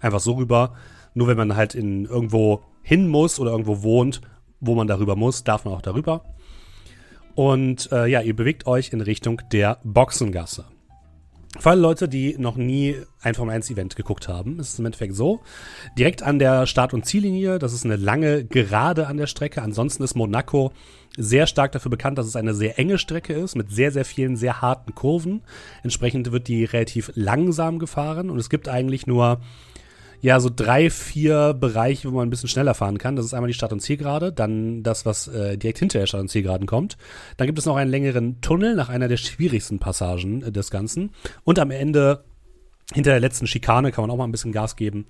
[0.00, 0.74] einfach so rüber.
[1.12, 4.20] Nur wenn man halt in irgendwo hin muss oder irgendwo wohnt,
[4.60, 6.24] wo man darüber muss, darf man auch darüber.
[7.40, 10.66] Und äh, ja, ihr bewegt euch in Richtung der Boxengasse.
[11.58, 14.84] Für alle Leute, die noch nie ein Formel 1 Event geguckt haben, ist es im
[14.84, 15.40] Endeffekt so.
[15.98, 19.62] Direkt an der Start- und Ziellinie, das ist eine lange Gerade an der Strecke.
[19.62, 20.72] Ansonsten ist Monaco
[21.16, 24.36] sehr stark dafür bekannt, dass es eine sehr enge Strecke ist, mit sehr, sehr vielen
[24.36, 25.40] sehr harten Kurven.
[25.82, 29.40] Entsprechend wird die relativ langsam gefahren und es gibt eigentlich nur
[30.20, 33.16] ja, so drei, vier Bereiche, wo man ein bisschen schneller fahren kann.
[33.16, 36.22] Das ist einmal die Start- und Zielgerade, dann das, was äh, direkt hinter der Start-
[36.22, 36.98] und Zielgeraden kommt.
[37.36, 41.10] Dann gibt es noch einen längeren Tunnel nach einer der schwierigsten Passagen äh, des Ganzen.
[41.44, 42.24] Und am Ende,
[42.92, 45.06] hinter der letzten Schikane, kann man auch mal ein bisschen Gas geben.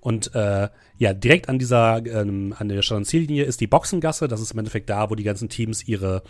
[0.00, 0.68] Und äh,
[0.98, 4.28] ja, direkt an dieser, ähm, an der Start- und Ziellinie ist die Boxengasse.
[4.28, 6.22] Das ist im Endeffekt da, wo die ganzen Teams ihre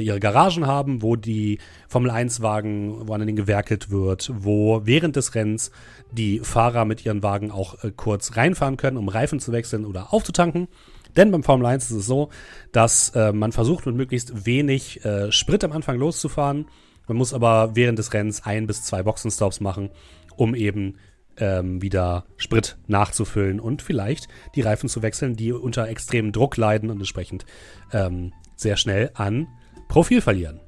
[0.00, 1.58] ihre Garagen haben, wo die
[1.88, 5.70] Formel 1 Wagen, wo an denen gewerkelt wird, wo während des Rennens
[6.12, 10.12] die Fahrer mit ihren Wagen auch äh, kurz reinfahren können, um Reifen zu wechseln oder
[10.12, 10.68] aufzutanken.
[11.16, 12.28] Denn beim Formel 1 ist es so,
[12.72, 16.66] dass äh, man versucht, mit möglichst wenig äh, Sprit am Anfang loszufahren.
[17.08, 19.90] Man muss aber während des Rennens ein bis zwei Boxenstops machen,
[20.36, 20.96] um eben
[21.38, 26.90] ähm, wieder Sprit nachzufüllen und vielleicht die Reifen zu wechseln, die unter extremem Druck leiden
[26.90, 27.46] und entsprechend
[27.92, 29.48] ähm, sehr schnell an
[29.88, 30.60] Profil verlieren.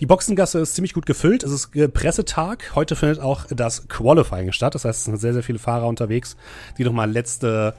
[0.00, 1.44] Die Boxengasse ist ziemlich gut gefüllt.
[1.44, 2.74] Es ist Pressetag.
[2.74, 4.74] Heute findet auch das Qualifying statt.
[4.74, 6.36] Das heißt, es sind sehr, sehr viele Fahrer unterwegs,
[6.76, 7.74] die nochmal letzte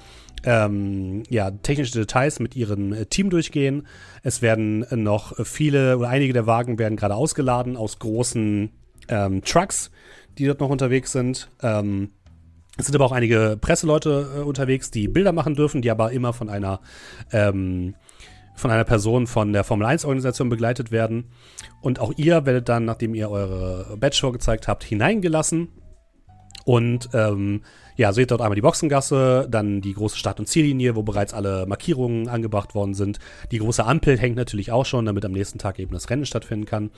[0.46, 3.86] ähm, ja, technische Details mit ihrem Team durchgehen.
[4.24, 8.70] Es werden noch viele oder einige der Wagen werden gerade ausgeladen aus großen
[9.10, 9.92] ähm, Trucks,
[10.38, 11.50] die dort noch unterwegs sind.
[11.62, 12.12] Ähm,
[12.78, 16.34] es sind aber auch einige Presseleute äh, unterwegs, die Bilder machen dürfen, die aber immer
[16.34, 16.82] von einer
[17.32, 17.96] ähm,
[18.56, 21.32] von einer Person von der Formel 1 Organisation begleitet werden.
[21.82, 25.70] Und auch ihr werdet dann, nachdem ihr eure Badge vorgezeigt habt, hineingelassen.
[26.66, 27.62] Und ähm,
[27.96, 31.66] ja, seht dort einmal die Boxengasse, dann die große Start- und Ziellinie, wo bereits alle
[31.66, 33.20] Markierungen angebracht worden sind.
[33.52, 36.66] Die große Ampel hängt natürlich auch schon, damit am nächsten Tag eben das Rennen stattfinden
[36.66, 36.90] kann.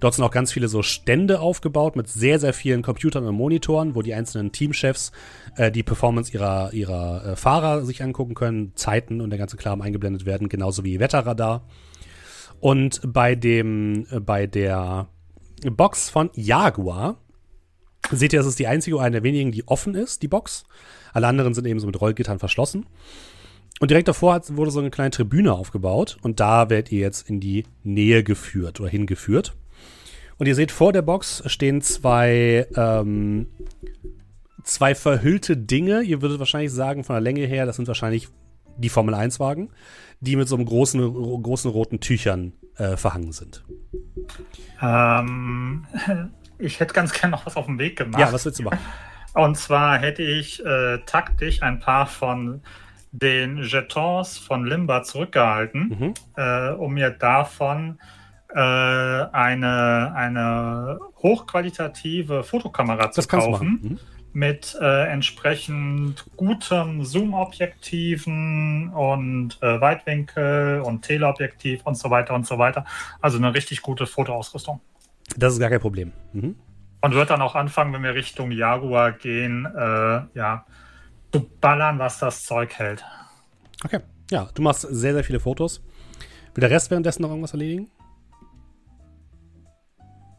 [0.00, 3.94] Dort sind auch ganz viele so Stände aufgebaut mit sehr, sehr vielen Computern und Monitoren,
[3.94, 5.12] wo die einzelnen Teamchefs
[5.56, 9.80] äh, die Performance ihrer, ihrer äh, Fahrer sich angucken können, Zeiten und der ganze Kram
[9.80, 11.64] eingeblendet werden, genauso wie Wetterradar.
[12.60, 15.08] Und bei dem, äh, bei der
[15.70, 17.21] Box von Jaguar
[18.10, 20.64] Seht ihr, das ist die einzige oder eine der wenigen, die offen ist, die Box.
[21.12, 22.86] Alle anderen sind eben so mit Rollgittern verschlossen.
[23.80, 27.28] Und direkt davor hat, wurde so eine kleine Tribüne aufgebaut und da werdet ihr jetzt
[27.28, 29.54] in die Nähe geführt oder hingeführt.
[30.38, 33.46] Und ihr seht, vor der Box stehen zwei, ähm,
[34.62, 36.02] zwei verhüllte Dinge.
[36.02, 38.28] Ihr würdet wahrscheinlich sagen, von der Länge her, das sind wahrscheinlich
[38.76, 39.70] die Formel 1-Wagen,
[40.20, 43.64] die mit so einem großen, großen roten Tüchern äh, verhangen sind.
[44.80, 45.86] Ähm,
[46.62, 48.20] ich hätte ganz gerne noch was auf dem Weg gemacht.
[48.20, 48.78] Ja, was willst du machen?
[49.34, 52.62] Und zwar hätte ich äh, taktisch ein paar von
[53.12, 56.14] den Jetons von Limba zurückgehalten, mhm.
[56.36, 57.98] äh, um mir davon
[58.54, 63.80] äh, eine, eine hochqualitative Fotokamera zu kaufen.
[63.82, 63.98] Mhm.
[64.34, 72.56] Mit äh, entsprechend gutem Zoom-Objektiven und äh, Weitwinkel und Teleobjektiv und so weiter und so
[72.56, 72.86] weiter.
[73.20, 74.80] Also eine richtig gute Fotoausrüstung.
[75.36, 76.12] Das ist gar kein Problem.
[76.32, 76.56] Mhm.
[77.00, 80.64] Und wird dann auch anfangen, wenn wir Richtung Jaguar gehen, äh, ja,
[81.32, 83.04] zu ballern, was das Zeug hält.
[83.84, 84.00] Okay.
[84.30, 85.82] Ja, du machst sehr, sehr viele Fotos.
[86.54, 87.90] Will der Rest währenddessen noch irgendwas erledigen?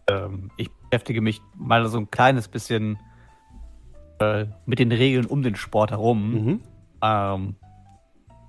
[0.08, 2.98] Ähm, ich beschäftige mich mal so ein kleines bisschen
[4.20, 6.32] äh, mit den Regeln um den Sport herum.
[6.32, 6.60] Mhm.
[7.02, 7.56] Ähm,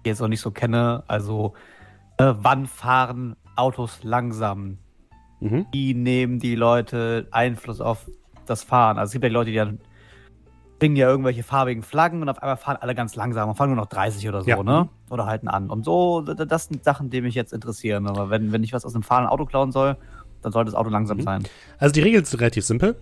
[0.05, 1.05] die jetzt auch nicht so kenne.
[1.09, 1.55] Also,
[2.19, 4.79] äh, wann fahren Autos langsam?
[5.45, 5.67] Mhm.
[5.73, 8.11] Wie nehmen die Leute Einfluss auf
[8.47, 8.99] das Fahren?
[8.99, 9.79] Also es gibt ja Leute, die dann
[10.79, 13.77] bringen ja irgendwelche farbigen Flaggen und auf einmal fahren alle ganz langsam und fahren nur
[13.77, 14.63] noch 30 oder so, ja.
[14.63, 14.89] ne?
[15.11, 15.71] Oder halten an.
[15.71, 18.07] Und so, das sind Sachen, die mich jetzt interessieren.
[18.07, 19.97] Aber wenn, wenn ich was aus einem fahrenden Auto klauen soll,
[20.43, 21.23] dann sollte das Auto langsam mhm.
[21.23, 21.43] sein.
[21.79, 22.97] Also die Regel ist relativ simpel.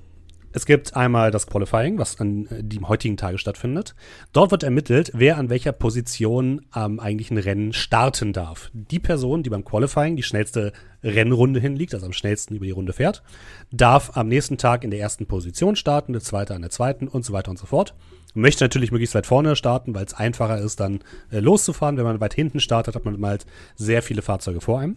[0.52, 3.94] Es gibt einmal das Qualifying, was an äh, dem heutigen Tage stattfindet.
[4.32, 8.70] Dort wird ermittelt, wer an welcher Position am eigentlichen Rennen starten darf.
[8.72, 10.72] Die Person, die beim Qualifying die schnellste
[11.02, 13.22] Rennrunde hinliegt, also am schnellsten über die Runde fährt,
[13.70, 17.24] darf am nächsten Tag in der ersten Position starten, der zweite an der zweiten und
[17.24, 17.94] so weiter und so fort.
[18.34, 21.00] Möchte natürlich möglichst weit vorne starten, weil es einfacher ist, dann
[21.30, 21.96] äh, loszufahren.
[21.96, 23.46] Wenn man weit hinten startet, hat man halt
[23.76, 24.96] sehr viele Fahrzeuge vor einem.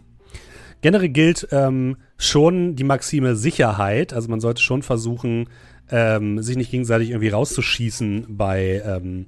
[0.82, 4.14] Generell gilt ähm, schon die Maxime Sicherheit.
[4.14, 5.50] Also man sollte schon versuchen,
[5.90, 9.28] ähm, sich nicht gegenseitig irgendwie rauszuschießen bei, ähm,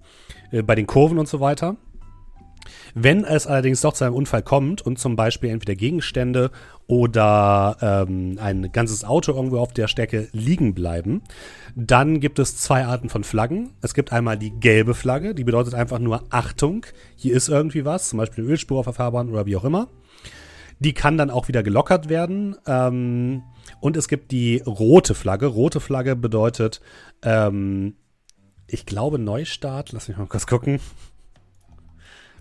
[0.51, 1.77] äh, bei den Kurven und so weiter.
[2.93, 6.51] Wenn es allerdings doch zu einem Unfall kommt und zum Beispiel entweder Gegenstände
[6.87, 11.21] oder ähm, ein ganzes Auto irgendwo auf der Strecke liegen bleiben,
[11.75, 13.71] dann gibt es zwei Arten von Flaggen.
[13.81, 18.09] Es gibt einmal die gelbe Flagge, die bedeutet einfach nur Achtung, hier ist irgendwie was,
[18.09, 19.89] zum Beispiel eine Ölspur auf der Fahrbahn oder wie auch immer.
[20.79, 22.55] Die kann dann auch wieder gelockert werden.
[22.65, 23.43] Ähm,
[23.79, 25.47] und es gibt die rote Flagge.
[25.47, 26.81] Rote Flagge bedeutet,
[27.23, 27.95] ähm,
[28.67, 29.91] ich glaube, Neustart.
[29.91, 30.79] Lass mich mal kurz gucken.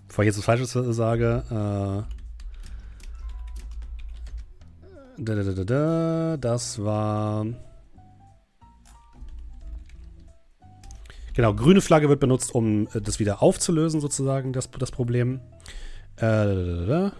[0.07, 1.43] Bevor ich jetzt was Falsches sage.
[1.49, 2.17] Äh,
[5.19, 7.45] da, da, da, da, das war.
[11.33, 15.39] Genau, grüne Flagge wird benutzt, um äh, das wieder aufzulösen, sozusagen, das, das Problem.
[16.17, 17.11] Äh,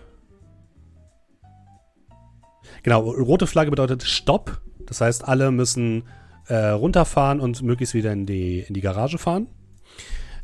[2.87, 4.61] Genau, rote Flagge bedeutet Stopp.
[4.85, 6.03] Das heißt, alle müssen
[6.47, 9.47] äh, runterfahren und möglichst wieder in die, in die Garage fahren.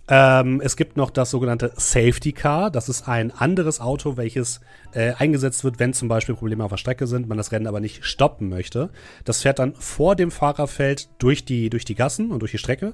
[0.10, 2.70] Ähm, es gibt noch das sogenannte Safety Car.
[2.70, 4.60] Das ist ein anderes Auto, welches
[4.92, 7.80] äh, eingesetzt wird, wenn zum Beispiel Probleme auf der Strecke sind, man das Rennen aber
[7.80, 8.90] nicht stoppen möchte.
[9.24, 12.92] Das fährt dann vor dem Fahrerfeld durch die, durch die Gassen und durch die Strecke.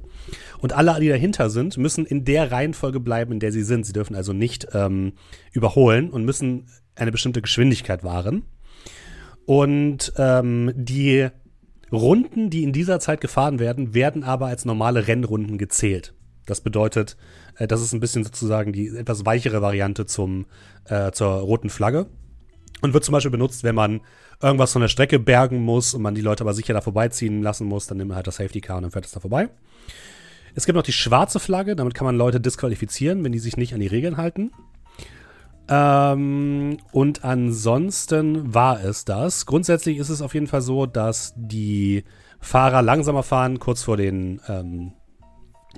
[0.60, 3.88] Und alle, die dahinter sind, müssen in der Reihenfolge bleiben, in der sie sind.
[3.88, 5.14] Sie dürfen also nicht ähm,
[5.54, 8.44] überholen und müssen eine bestimmte Geschwindigkeit wahren.
[9.50, 11.28] Und ähm, die
[11.92, 16.14] Runden, die in dieser Zeit gefahren werden, werden aber als normale Rennrunden gezählt.
[16.46, 17.18] Das bedeutet,
[17.58, 20.46] äh, das ist ein bisschen sozusagen die etwas weichere Variante zum,
[20.86, 22.06] äh, zur roten Flagge.
[22.84, 24.02] Und wird zum Beispiel benutzt, wenn man
[24.40, 27.66] irgendwas von der Strecke bergen muss und man die Leute aber sicher da vorbeiziehen lassen
[27.66, 29.50] muss, dann nimmt man halt das Safety Car und dann fährt es da vorbei.
[30.54, 33.74] Es gibt noch die schwarze Flagge, damit kann man Leute disqualifizieren, wenn die sich nicht
[33.74, 34.52] an die Regeln halten.
[35.70, 39.46] Ähm, und ansonsten war es das.
[39.46, 42.04] Grundsätzlich ist es auf jeden Fall so, dass die
[42.40, 44.94] Fahrer langsamer fahren, kurz vor den, ähm,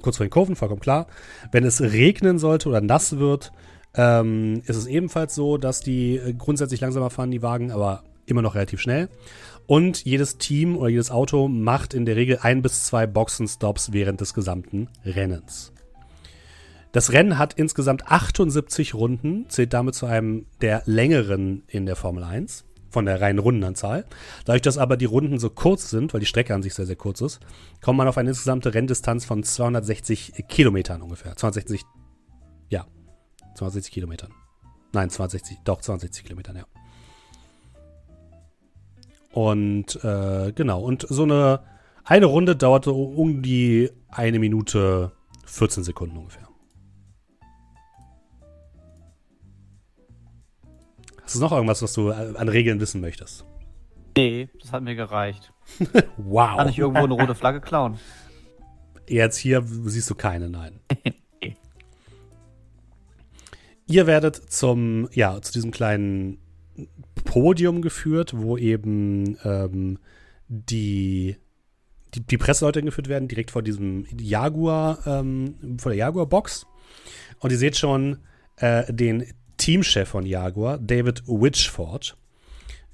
[0.01, 1.07] kurz vor den Kurven, vollkommen klar.
[1.51, 3.51] Wenn es regnen sollte oder nass wird,
[3.93, 8.55] ähm, ist es ebenfalls so, dass die grundsätzlich langsamer fahren, die Wagen, aber immer noch
[8.55, 9.09] relativ schnell.
[9.67, 14.21] Und jedes Team oder jedes Auto macht in der Regel ein bis zwei Boxenstops während
[14.21, 15.73] des gesamten Rennens.
[16.91, 22.23] Das Rennen hat insgesamt 78 Runden, zählt damit zu einem der längeren in der Formel
[22.23, 24.05] 1 von der reinen Rundenanzahl.
[24.43, 26.97] Dadurch, dass aber die Runden so kurz sind, weil die Strecke an sich sehr, sehr
[26.97, 27.39] kurz ist,
[27.81, 31.35] kommt man auf eine insgesamte Renndistanz von 260 Kilometern ungefähr.
[31.35, 31.83] 260,
[32.69, 32.85] ja,
[33.55, 34.33] 260 Kilometern.
[34.91, 36.65] Nein, 260, doch 260 Kilometern, ja.
[39.31, 41.61] Und äh, genau, und so eine,
[42.03, 45.13] eine Runde dauerte um die eine Minute
[45.45, 46.50] 14 Sekunden ungefähr.
[51.31, 53.45] Hast du noch irgendwas, was du an Regeln wissen möchtest?
[54.17, 55.53] Nee, das hat mir gereicht.
[56.17, 56.57] wow.
[56.57, 57.97] Kann ich irgendwo eine rote Flagge klauen?
[59.07, 60.81] Jetzt hier siehst du keine, nein.
[63.87, 66.37] Ihr werdet zum, ja, zu diesem kleinen
[67.23, 69.99] Podium geführt, wo eben ähm,
[70.49, 71.37] die,
[72.13, 76.67] die, die Presseleute geführt werden, direkt vor diesem Jaguar, ähm, vor der Jaguar-Box.
[77.39, 78.17] Und ihr seht schon
[78.57, 79.25] äh, den
[79.61, 82.17] Teamchef von Jaguar, David Witchford,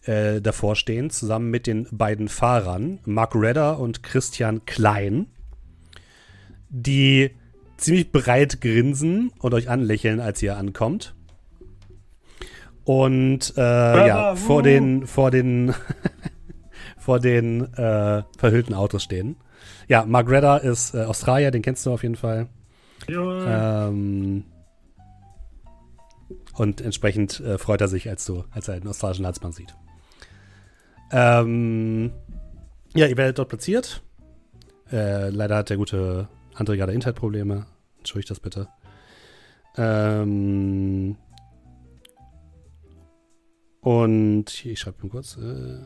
[0.04, 5.28] äh, davor stehen, zusammen mit den beiden Fahrern, Mark Redder und Christian Klein,
[6.68, 7.32] die
[7.78, 11.16] ziemlich breit grinsen und euch anlächeln, als ihr ankommt.
[12.84, 13.62] Und äh,
[14.08, 15.74] ja, vor den, vor den,
[16.98, 19.38] vor den äh, verhüllten Autos stehen.
[19.88, 22.48] Ja, Mark Redder ist äh, Australier, den kennst du auf jeden Fall.
[23.08, 24.44] Ähm,
[26.58, 29.76] und entsprechend äh, freut er sich, als, du, als er einen australischen Landsmann sieht.
[31.12, 32.12] Ähm,
[32.96, 34.02] ja, ihr werdet dort platziert.
[34.92, 37.68] Äh, leider hat der gute André gerade Internetprobleme.
[38.00, 38.68] Entschuldigt das bitte.
[39.76, 41.16] Ähm,
[43.82, 45.38] und ich schreibe mal kurz.
[45.38, 45.86] Äh,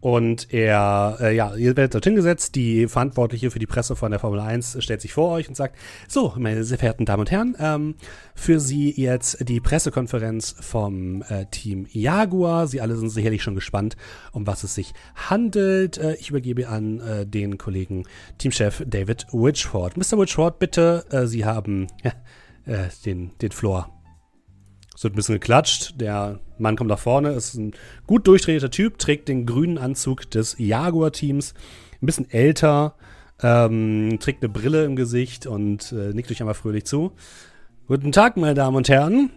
[0.00, 2.54] und er, äh, ja, ihr werdet dorthin gesetzt.
[2.54, 5.76] Die Verantwortliche für die Presse von der Formel 1 stellt sich vor euch und sagt:
[6.06, 7.94] So, meine sehr verehrten Damen und Herren, ähm,
[8.34, 12.68] für Sie jetzt die Pressekonferenz vom äh, Team Jaguar.
[12.68, 13.96] Sie alle sind sicherlich schon gespannt,
[14.32, 15.98] um was es sich handelt.
[15.98, 18.04] Äh, ich übergebe an äh, den Kollegen
[18.38, 19.96] Teamchef David Witchford.
[19.96, 20.18] Mr.
[20.18, 21.88] Witchford, bitte, äh, Sie haben
[22.66, 23.97] äh, den, den Floor.
[24.98, 25.94] Es wird ein bisschen geklatscht.
[26.00, 27.70] Der Mann kommt nach vorne, ist ein
[28.08, 31.54] gut durchtrainierter Typ, trägt den grünen Anzug des Jaguar-Teams,
[32.02, 32.96] ein bisschen älter,
[33.40, 37.12] ähm, trägt eine Brille im Gesicht und äh, nickt euch einmal fröhlich zu.
[37.86, 39.30] Guten Tag, meine Damen und Herren.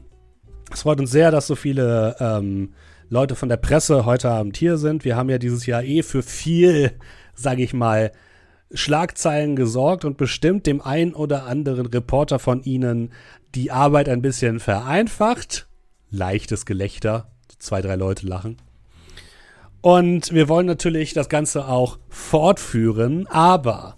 [0.74, 2.74] Es freut uns sehr, dass so viele ähm,
[3.10, 5.06] Leute von der Presse heute Abend hier sind.
[5.06, 6.94] Wir haben ja dieses Jahr eh für viel,
[7.36, 8.12] sage ich mal,
[8.74, 13.12] Schlagzeilen gesorgt und bestimmt dem ein oder anderen Reporter von Ihnen
[13.56, 15.68] die Arbeit ein bisschen vereinfacht.
[16.10, 18.58] Leichtes Gelächter, zwei, drei Leute lachen.
[19.82, 23.96] Und wir wollen natürlich das Ganze auch fortführen, aber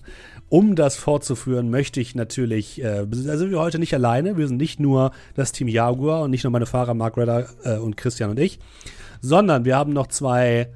[0.48, 4.58] um das fortzuführen, möchte ich natürlich, äh, da sind wir heute nicht alleine, wir sind
[4.58, 8.30] nicht nur das Team Jaguar und nicht nur meine Fahrer Mark Redder äh, und Christian
[8.30, 8.60] und ich,
[9.20, 10.70] sondern wir haben noch zwei,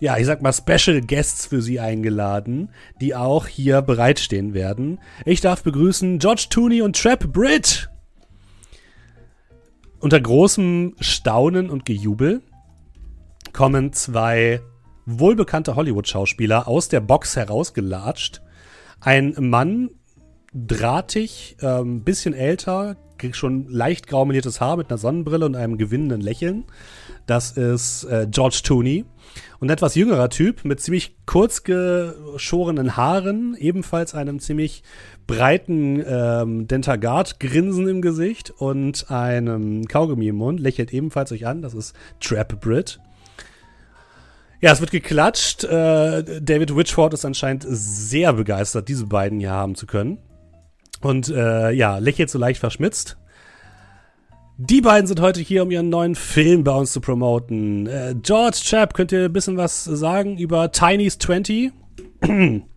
[0.00, 2.70] ja, ich sag mal Special Guests für Sie eingeladen,
[3.00, 4.98] die auch hier bereitstehen werden.
[5.26, 7.90] Ich darf begrüßen George Tooney und Trap Britt.
[9.98, 12.40] Unter großem Staunen und Gejubel
[13.52, 14.62] kommen zwei
[15.04, 18.40] wohlbekannte Hollywood-Schauspieler aus der Box herausgelatscht.
[19.00, 19.90] Ein Mann,
[20.54, 22.96] drahtig, ähm, bisschen älter,
[23.32, 26.64] schon leicht graumeliertes Haar mit einer Sonnenbrille und einem gewinnenden Lächeln.
[27.30, 29.04] Das ist äh, George Tooney.
[29.60, 34.82] Und ein etwas jüngerer Typ mit ziemlich kurz geschorenen Haaren, ebenfalls einem ziemlich
[35.28, 41.62] breiten ähm, Dentagard-Grinsen im Gesicht und einem Kaugummi im Mund, lächelt ebenfalls euch an.
[41.62, 42.98] Das ist Trap Brit.
[44.60, 45.62] Ja, es wird geklatscht.
[45.62, 50.18] Äh, David Witchford ist anscheinend sehr begeistert, diese beiden hier haben zu können.
[51.00, 53.19] Und äh, ja, lächelt so leicht verschmitzt.
[54.62, 57.86] Die beiden sind heute hier, um ihren neuen Film bei uns zu promoten.
[57.86, 61.72] Äh, George Chapp, könnt ihr ein bisschen was sagen über Tiny's 20?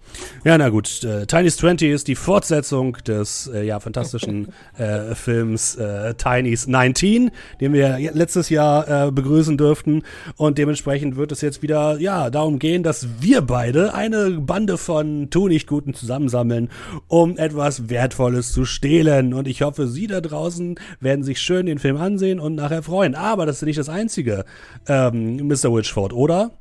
[0.43, 1.03] Ja, na gut.
[1.03, 7.31] Äh, Tiny's 20 ist die Fortsetzung des äh, ja fantastischen äh, Films äh, Tiny's 19,
[7.61, 10.03] den wir letztes Jahr äh, begrüßen dürften.
[10.35, 15.29] Und dementsprechend wird es jetzt wieder ja darum gehen, dass wir beide eine Bande von
[15.29, 16.69] Tunichtguten zusammensammeln,
[17.07, 19.33] um etwas Wertvolles zu stehlen.
[19.33, 23.15] Und ich hoffe, Sie da draußen werden sich schön den Film ansehen und nachher freuen.
[23.15, 24.45] Aber das ist nicht das Einzige,
[24.87, 25.73] ähm, Mr.
[25.73, 26.51] Witchford, oder?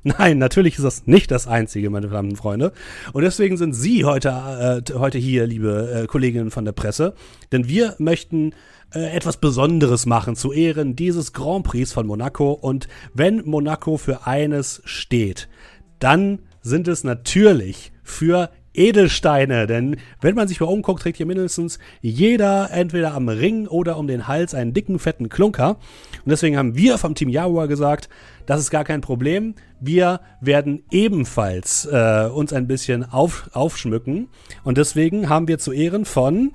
[0.04, 2.72] Nein, natürlich ist das nicht das Einzige, meine verdammten Freunde.
[3.12, 7.14] Und deswegen sind Sie heute, äh, heute hier, liebe äh, Kolleginnen von der Presse,
[7.50, 8.52] denn wir möchten
[8.94, 12.52] äh, etwas Besonderes machen zu Ehren dieses Grand Prix von Monaco.
[12.52, 15.48] Und wenn Monaco für eines steht,
[15.98, 21.78] dann sind es natürlich für Edelsteine, denn wenn man sich mal umguckt, trägt hier mindestens
[22.00, 25.78] jeder entweder am Ring oder um den Hals einen dicken, fetten Klunker.
[26.28, 28.10] Und deswegen haben wir vom Team Jaguar gesagt,
[28.44, 29.54] das ist gar kein Problem.
[29.80, 34.28] Wir werden ebenfalls äh, uns ein bisschen auf, aufschmücken.
[34.62, 36.52] Und deswegen haben wir zu Ehren von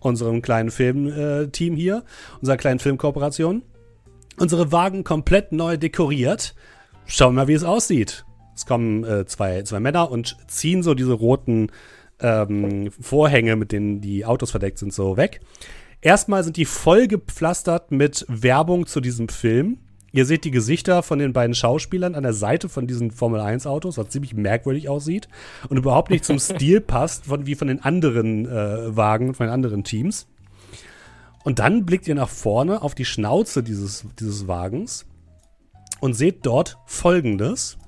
[0.00, 2.02] unserem kleinen Filmteam äh, hier,
[2.40, 3.62] unserer kleinen Filmkooperation,
[4.36, 6.56] unsere Wagen komplett neu dekoriert.
[7.06, 8.24] Schauen wir mal, wie es aussieht.
[8.56, 11.68] Es kommen äh, zwei, zwei Männer und ziehen so diese roten
[12.18, 15.40] ähm, Vorhänge, mit denen die Autos verdeckt sind, so weg.
[16.04, 19.78] Erstmal sind die voll gepflastert mit Werbung zu diesem Film.
[20.12, 23.66] Ihr seht die Gesichter von den beiden Schauspielern an der Seite von diesen Formel 1
[23.66, 25.28] Autos, was ziemlich merkwürdig aussieht
[25.70, 29.52] und überhaupt nicht zum Stil passt, von, wie von den anderen äh, Wagen, von den
[29.54, 30.26] anderen Teams.
[31.42, 35.06] Und dann blickt ihr nach vorne auf die Schnauze dieses, dieses Wagens
[36.00, 37.78] und seht dort folgendes.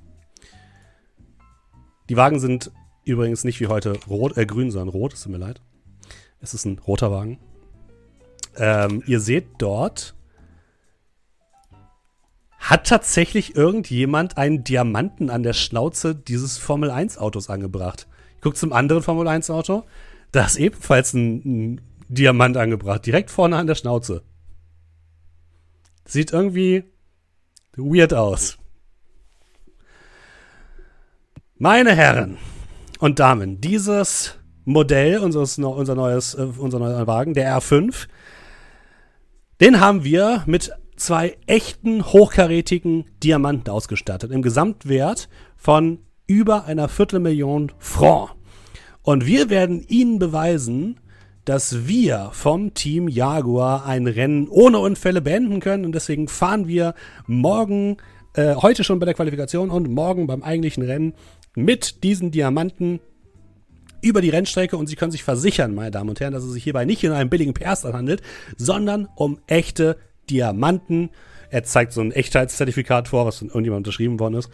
[2.08, 2.72] Die Wagen sind
[3.04, 5.60] übrigens nicht wie heute rot, äh, grün, sondern rot, es tut mir leid.
[6.40, 7.38] Es ist ein roter Wagen.
[8.58, 10.16] Ähm, ihr seht dort
[12.58, 18.08] hat tatsächlich irgendjemand einen Diamanten an der Schnauze dieses Formel 1 Autos angebracht.
[18.34, 19.84] Ich gucke zum anderen Formel 1 Auto.
[20.32, 24.22] Da ist ebenfalls ein, ein Diamant angebracht, direkt vorne an der Schnauze.
[26.04, 26.84] Sieht irgendwie
[27.76, 28.58] weird aus.
[31.58, 32.36] Meine Herren
[32.98, 38.08] und Damen, dieses Modell, unseres, unser, neues, äh, unser neuer Wagen, der R5,
[39.60, 44.30] den haben wir mit zwei echten hochkarätigen Diamanten ausgestattet.
[44.30, 48.30] Im Gesamtwert von über einer Viertelmillion Franc.
[49.02, 50.98] Und wir werden Ihnen beweisen,
[51.44, 55.84] dass wir vom Team Jaguar ein Rennen ohne Unfälle beenden können.
[55.84, 56.94] Und deswegen fahren wir
[57.26, 57.98] morgen,
[58.34, 61.14] äh, heute schon bei der Qualifikation und morgen beim eigentlichen Rennen
[61.54, 63.00] mit diesen Diamanten
[64.00, 66.64] über die Rennstrecke und Sie können sich versichern, meine Damen und Herren, dass es sich
[66.64, 68.22] hierbei nicht um einen billigen PS handelt,
[68.56, 69.96] sondern um echte
[70.30, 71.10] Diamanten.
[71.50, 74.50] Er zeigt so ein Echtheitszertifikat vor, was von irgendjemand unterschrieben worden ist.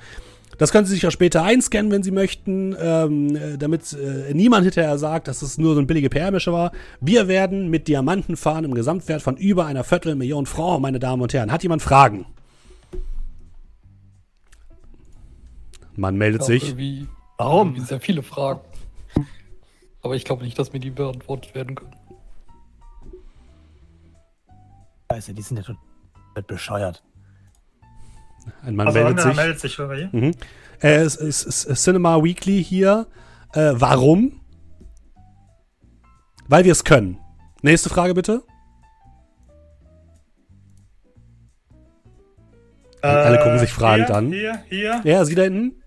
[0.58, 4.98] Das können Sie sich auch später einscannen, wenn Sie möchten, ähm, damit äh, niemand hinterher
[4.98, 6.72] sagt, dass es nur so ein billige PR-Mische war.
[7.00, 11.32] Wir werden mit Diamanten fahren im Gesamtwert von über einer Viertelmillion Franc, meine Damen und
[11.32, 11.50] Herren.
[11.50, 12.26] Hat jemand Fragen?
[15.96, 16.74] Man meldet sich.
[17.38, 17.78] Warum?
[17.80, 18.60] Sehr viele Fragen.
[20.02, 21.94] Aber ich glaube nicht, dass mir die beantwortet werden können.
[25.10, 27.02] Scheiße, die sind ja total bescheuert.
[28.64, 29.36] Ein Mann also meldet sich.
[29.36, 30.08] meldet sich, oder?
[30.12, 30.32] Mhm.
[30.80, 33.06] Äh, es ist Cinema Weekly hier.
[33.52, 34.40] Äh, warum?
[36.48, 37.18] Weil wir es können.
[37.62, 38.42] Nächste Frage bitte.
[43.02, 44.32] Äh, Alle gucken sich fragend hier, an.
[44.32, 45.00] Hier, hier.
[45.04, 45.82] Ja, Sie da hinten?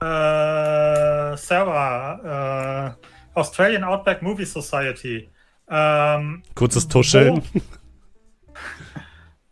[0.00, 3.05] Äh, Sarah, äh,
[3.36, 5.28] Australian Outback Movie Society.
[5.68, 7.42] Ähm, Kurzes Tuscheln.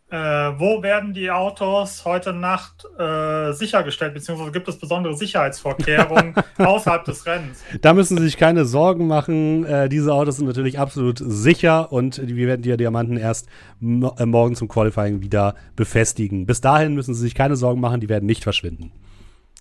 [0.09, 6.33] Wo, äh, wo werden die Autos heute Nacht äh, sichergestellt, beziehungsweise gibt es besondere Sicherheitsvorkehrungen
[6.57, 7.63] außerhalb des Rennens?
[7.81, 9.65] Da müssen Sie sich keine Sorgen machen.
[9.65, 13.47] Äh, diese Autos sind natürlich absolut sicher und wir werden die Diamanten erst
[13.81, 16.47] äh, morgen zum Qualifying wieder befestigen.
[16.47, 18.91] Bis dahin müssen Sie sich keine Sorgen machen, die werden nicht verschwinden.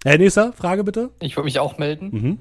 [0.03, 1.11] Herr nächster, Frage bitte.
[1.21, 2.11] Ich würde mich auch melden.
[2.11, 2.39] Mhm.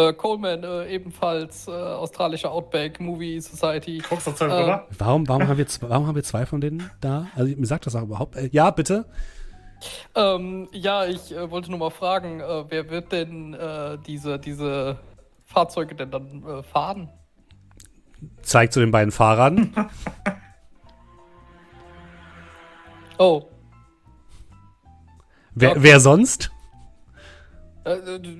[0.00, 4.02] Äh, Coleman, äh, ebenfalls äh, australische Outback Movie Society.
[4.08, 7.26] Guckst du äh, warum, warum, haben wir warum haben wir zwei von denen da?
[7.36, 8.36] Also mir sagt das auch überhaupt.
[8.36, 9.04] Äh, ja, bitte.
[10.14, 13.56] Ähm, ja, ich äh, wollte nur mal fragen, wer wird denn
[14.06, 14.98] diese, diese
[15.44, 17.10] Fahrzeuge denn dann fahren?
[18.42, 19.74] Zeigt zu den beiden Fahrern.
[23.18, 23.42] oh.
[25.54, 26.50] Wer, wer sonst?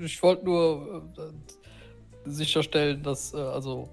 [0.03, 1.11] Ich wollte nur
[2.25, 3.89] sicherstellen, dass, äh, also,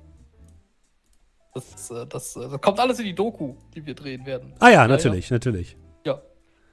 [1.54, 4.54] Das, äh, das, äh, das kommt alles in die Doku, die wir drehen werden.
[4.60, 5.76] Ah ja, natürlich, natürlich.
[6.06, 6.22] Ja,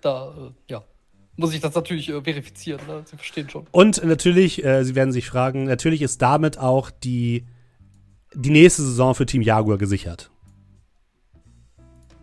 [0.02, 0.84] da, äh, ja.
[1.36, 3.02] Muss ich das natürlich äh, verifizieren, ne?
[3.06, 3.66] Sie verstehen schon.
[3.72, 7.46] Und natürlich, äh, Sie werden sich fragen, natürlich ist damit auch die,
[8.34, 10.30] die nächste Saison für Team Jaguar gesichert.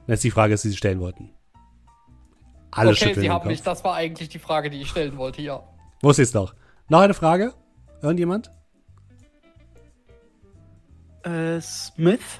[0.07, 1.31] Jetzt die Frage ist, die Sie stellen wollten.
[2.69, 5.41] Alle okay, schütteln Sie haben mich, das war eigentlich die Frage, die ich stellen wollte,
[5.41, 5.63] ja.
[6.01, 6.53] Wusste ich's doch.
[6.89, 7.53] Noch eine Frage?
[8.01, 8.51] Irgendjemand?
[11.23, 12.39] Äh, Smith?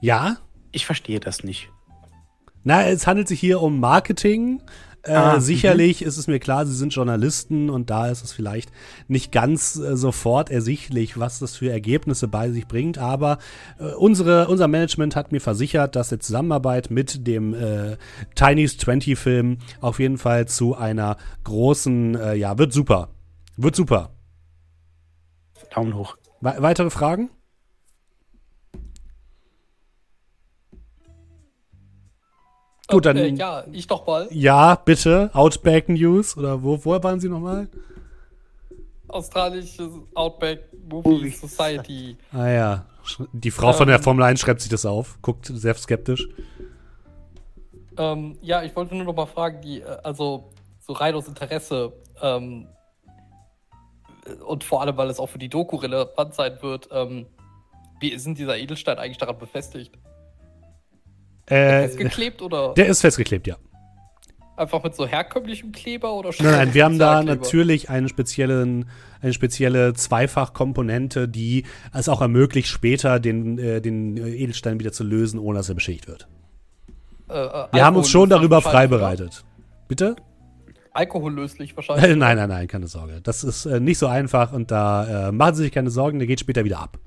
[0.00, 0.38] Ja?
[0.72, 1.70] Ich verstehe das nicht.
[2.64, 4.62] Na, es handelt sich hier um Marketing.
[5.02, 8.70] Äh, Ah, sicherlich ist es mir klar, Sie sind Journalisten und da ist es vielleicht
[9.06, 12.98] nicht ganz äh, sofort ersichtlich, was das für Ergebnisse bei sich bringt.
[12.98, 13.38] Aber
[13.78, 17.96] äh, unsere, unser Management hat mir versichert, dass die Zusammenarbeit mit dem äh,
[18.34, 23.08] Tiny's 20 Film auf jeden Fall zu einer großen, äh, ja, wird super.
[23.56, 24.10] Wird super.
[25.74, 26.16] Daumen hoch.
[26.40, 27.30] We weitere Fragen?
[32.88, 34.28] Gut, dann- Äh, ja, ich doch mal.
[34.30, 35.30] Ja, bitte.
[35.34, 37.68] Outback News oder wo, wo waren Sie nochmal?
[39.08, 42.16] Australische Outback Movie Society.
[42.32, 42.86] Ah ja,
[43.32, 44.02] die Frau von der Ähm.
[44.02, 46.28] Formel 1 schreibt sich das auf, guckt sehr skeptisch.
[47.96, 50.50] Ähm, ja, ich wollte nur noch mal fragen, die, äh, also
[50.80, 51.92] so rein aus Interesse
[52.22, 52.77] ähm, äh,
[54.46, 57.26] und vor allem, weil es auch für die Doku relevant sein wird, ähm,
[58.00, 59.92] wie ist denn dieser Edelstein eigentlich daran befestigt?
[61.46, 63.56] Äh, Festgeklebt oder der ist festgeklebt, ja.
[64.56, 68.90] einfach mit so herkömmlichem Kleber oder Nein, nein, wir haben da natürlich einen speziellen,
[69.22, 71.64] eine spezielle Zweifachkomponente, die
[71.94, 76.06] es auch ermöglicht, später den, äh, den Edelstein wieder zu lösen, ohne dass er beschädigt
[76.06, 76.28] wird.
[77.30, 79.44] Äh, äh, Wir haben uns schon darüber freibereitet.
[79.88, 80.16] Bitte?
[80.98, 82.16] Alkohollöslich wahrscheinlich.
[82.16, 83.20] nein, nein, nein, keine Sorge.
[83.22, 86.26] Das ist äh, nicht so einfach und da äh, machen Sie sich keine Sorgen, der
[86.28, 86.98] geht später wieder ab.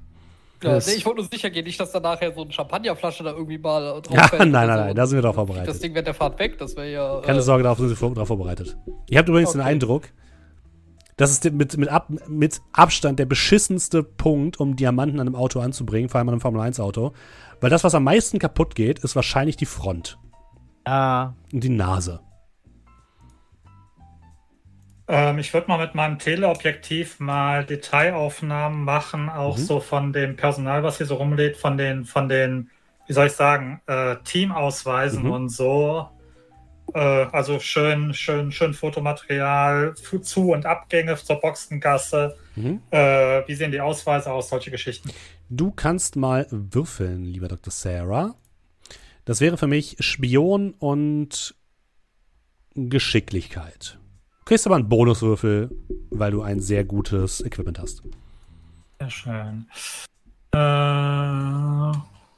[0.64, 3.24] Ja, Das- nee, ich wollte nur sicher gehen, nicht, dass da nachher so eine Champagnerflasche
[3.24, 5.48] da irgendwie mal drauf Ja, fällt nein, nein, so nein, da sind wir drauf Das
[5.48, 5.84] vorbereitet.
[5.84, 7.22] Ding während der Fahrt weg, das wäre ja.
[7.22, 8.78] Keine äh, Sorge, darauf sind Sie vor- darauf vorbereitet.
[9.10, 9.70] Ihr habt übrigens den Okay.
[9.72, 10.04] Eindruck,
[11.18, 15.60] das ist mit, mit, Ab, mit Abstand der beschissenste Punkt, um Diamanten an einem Auto
[15.60, 17.14] anzubringen, vor allem an einem Formel-1-Auto.
[17.60, 20.18] Weil das, was am meisten kaputt geht, ist wahrscheinlich die Front
[20.88, 22.22] Ja, und die Nase.
[25.14, 29.62] Ähm, ich würde mal mit meinem Teleobjektiv mal Detailaufnahmen machen, auch Mhm.
[29.62, 32.70] so von dem Personal, was hier so rumlädt, von den, von den,
[33.08, 35.32] wie soll ich sagen, äh, Teamausweisen Mhm.
[35.32, 36.08] und so.
[36.94, 42.38] Äh, also schön, schön, schön Fotomaterial, Zu- und Abgänge zur Boxengasse.
[42.56, 42.82] Mhm.
[42.92, 44.48] Äh, wie sehen die Ausweise aus?
[44.48, 45.10] Solche Geschichten.
[45.50, 47.72] Du kannst mal würfeln, lieber Dr.
[47.72, 48.36] Sarah.
[49.26, 51.54] Das wäre für mich Spion und
[52.76, 53.98] Geschicklichkeit.
[54.42, 55.70] Du kriegst aber einen Bonuswürfel,
[56.10, 58.02] weil du ein sehr gutes Equipment hast.
[59.00, 59.66] Sehr schön.
[60.54, 60.58] Äh,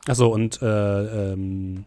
[0.09, 1.85] Achso, und äh, ähm.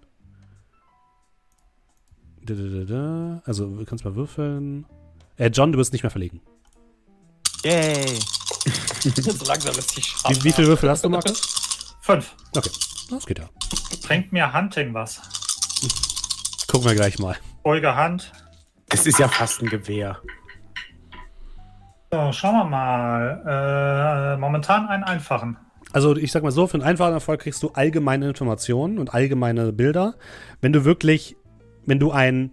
[3.44, 4.86] Also, du kannst mal würfeln.
[5.36, 6.40] Äh, John, du wirst nicht mehr verlegen.
[7.64, 8.18] yay.
[9.00, 11.94] so langsam ist die Wie, wie viele Würfel hast du, Markus?
[12.00, 12.34] fünf.
[12.56, 12.70] Okay,
[13.10, 13.48] das geht ja.
[14.02, 15.20] Bringt mir Hunting was?
[16.68, 17.36] Gucken wir gleich mal.
[17.64, 18.32] Ruhige Hand.
[18.88, 20.18] Das ist ja fast ein Gewehr.
[22.12, 24.36] So, schauen wir mal.
[24.36, 25.56] Äh, momentan einen einfachen.
[25.92, 29.72] Also, ich sag mal so, für einen einfachen Erfolg kriegst du allgemeine Informationen und allgemeine
[29.72, 30.14] Bilder.
[30.60, 31.36] Wenn du wirklich,
[31.84, 32.50] wenn du ein,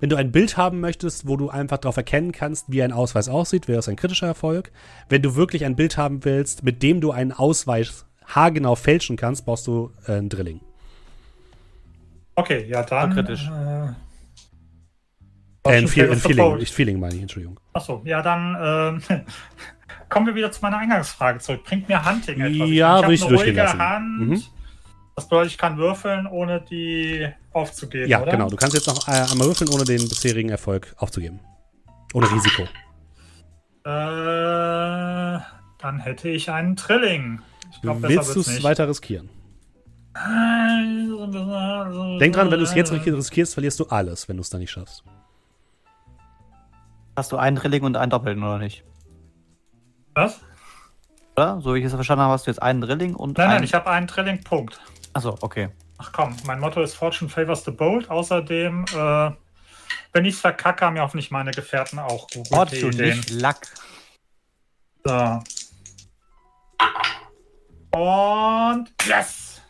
[0.00, 3.28] wenn du ein Bild haben möchtest, wo du einfach darauf erkennen kannst, wie ein Ausweis
[3.28, 4.72] aussieht, wäre es ein kritischer Erfolg.
[5.08, 9.46] Wenn du wirklich ein Bild haben willst, mit dem du einen Ausweis haargenau fälschen kannst,
[9.46, 10.60] brauchst du äh, ein Drilling.
[12.34, 13.12] Okay, ja dann.
[13.12, 13.48] kritisch.
[13.48, 13.92] Äh,
[15.64, 17.60] Äh, Feel, ein Favorite Feeling, nicht Feeling meine ich, Entschuldigung.
[17.72, 19.24] Achso, ja, dann ähm,
[20.08, 21.62] kommen wir wieder zu meiner Eingangsfrage zurück.
[21.64, 22.68] Bringt mir Hunting etwas?
[22.70, 23.78] Ja, würde ich eine durchgehen ruhige lassen.
[23.78, 24.18] Hand.
[24.20, 24.42] Mhm.
[25.14, 28.32] Das bedeutet, ich kann würfeln, ohne die aufzugeben, Ja, oder?
[28.32, 28.48] genau.
[28.48, 31.38] Du kannst jetzt noch äh, einmal würfeln, ohne den bisherigen Erfolg aufzugeben.
[32.14, 32.62] Ohne Risiko.
[33.84, 35.38] Äh,
[35.78, 37.40] dann hätte ich einen Trilling.
[37.72, 39.28] Ich besser Willst du es weiter riskieren?
[42.20, 44.60] Denk dran, wenn du es jetzt ris- riskierst, verlierst du alles, wenn du es dann
[44.60, 45.04] nicht schaffst.
[47.16, 48.84] Hast du einen Drilling und einen Doppelten oder nicht?
[50.14, 50.40] Was?
[51.36, 51.60] Oder?
[51.60, 53.54] So wie ich es verstanden habe, hast du jetzt einen Drilling und Nein, einen.
[53.56, 54.80] nein, ich habe einen Trilling, Punkt.
[55.12, 55.68] Achso, okay.
[55.98, 58.10] Ach komm, mein Motto ist Fortune favors the bold.
[58.10, 59.30] Außerdem, äh,
[60.12, 63.16] wenn ich es verkacke, haben ja hoffentlich meine Gefährten auch gute Fortune, Ideen.
[63.18, 63.66] nicht Lack.
[65.04, 65.40] So.
[67.94, 69.60] Und yes!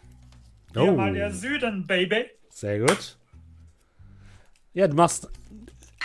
[0.73, 0.93] Hier Oh.
[0.97, 2.27] mal der Süden, Baby.
[2.51, 3.19] Sehr gut.
[4.75, 5.29] Ja, du machst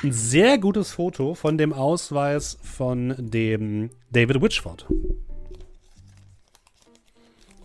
[0.04, 4.86] ein sehr gutes Foto von dem Ausweis von dem David Witchford.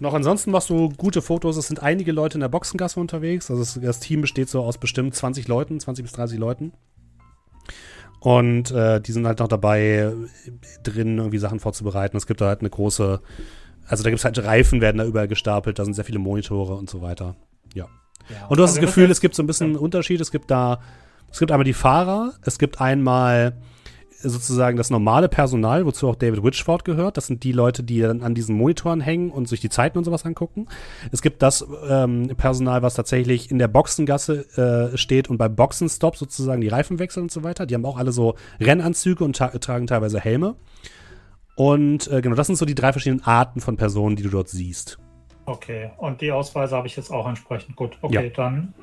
[0.01, 1.57] Noch ansonsten machst du gute Fotos.
[1.57, 3.51] Es sind einige Leute in der Boxengasse unterwegs.
[3.51, 6.73] Also das, Team besteht so aus bestimmt 20 Leuten, 20 bis 30 Leuten.
[8.19, 10.13] Und äh, die sind halt noch dabei,
[10.83, 12.17] drin irgendwie Sachen vorzubereiten.
[12.17, 13.21] Es gibt da halt eine große,
[13.87, 16.75] also da gibt es halt Reifen, werden da überall gestapelt, da sind sehr viele Monitore
[16.75, 17.37] und so weiter.
[17.75, 17.87] Ja.
[18.29, 18.47] Ja.
[18.47, 20.21] Und du hast Also das Gefühl, es gibt so ein bisschen Unterschied.
[20.21, 20.81] Es gibt da,
[21.33, 23.57] es gibt einmal die Fahrer, es gibt einmal
[24.23, 27.17] sozusagen das normale Personal, wozu auch David Witchford gehört.
[27.17, 30.05] Das sind die Leute, die dann an diesen Monitoren hängen und sich die Zeiten und
[30.05, 30.69] sowas angucken.
[31.11, 36.17] Es gibt das ähm, Personal, was tatsächlich in der Boxengasse äh, steht und bei Boxenstopp
[36.17, 37.67] sozusagen die Reifen wechseln und so weiter.
[37.67, 40.55] Die haben auch alle so Rennanzüge und ta tragen teilweise Helme.
[41.57, 44.49] Und äh, genau, das sind so die drei verschiedenen Arten von Personen, die du dort
[44.49, 44.99] siehst.
[45.45, 47.77] Okay, und die Ausweise habe ich jetzt auch entsprechend.
[47.77, 48.33] Gut, okay, Ja.
[48.35, 48.75] dann.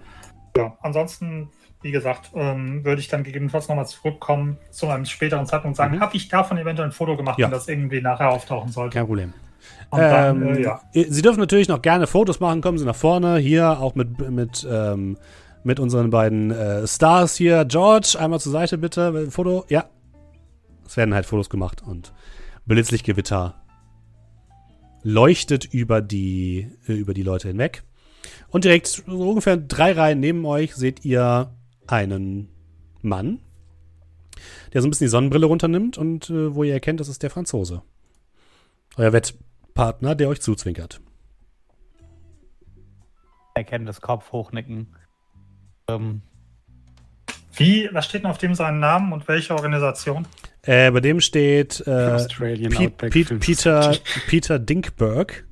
[0.57, 1.49] Ja, ansonsten,
[1.81, 5.95] wie gesagt, ähm, würde ich dann gegebenenfalls nochmal zurückkommen zu einem späteren Zeitpunkt und sagen,
[5.95, 6.01] Mhm.
[6.01, 7.45] habe ich davon eventuell ein Foto gemacht, Ja.
[7.45, 8.97] wenn das irgendwie nachher auftauchen sollte.
[8.97, 9.33] Kein Problem.
[9.89, 10.81] Und dann, Ähm, äh, ja.
[10.93, 14.67] Sie dürfen natürlich noch gerne Fotos machen, kommen Sie nach vorne, hier auch mit, mit,
[14.69, 15.17] ähm,
[15.63, 17.65] mit unseren beiden äh, Stars hier.
[17.65, 19.29] George, einmal zur Seite bitte.
[19.31, 19.85] Foto, ja.
[20.85, 22.13] Es werden halt Fotos gemacht und
[22.65, 23.55] Blitzlichtgewitter
[25.03, 27.83] leuchtet über die, äh, über die Leute hinweg.
[28.49, 31.51] Und direkt so ungefähr drei Reihen neben euch seht ihr
[31.91, 32.49] einen
[33.01, 33.39] Mann,
[34.73, 37.29] der so ein bisschen die Sonnenbrille runternimmt und äh, wo ihr erkennt, das ist der
[37.29, 37.81] Franzose.
[38.97, 41.01] Euer Wettpartner, der euch zuzwinkert.
[43.55, 44.95] Erkennen das Kopf, hochnicken.
[45.87, 46.21] Ähm,
[47.53, 50.27] Wie, was steht denn auf dem seinen Namen und welche Organisation?
[50.61, 53.95] Äh, bei dem steht äh, Pe Pe Peter.
[54.27, 55.45] Peter Dinkberg.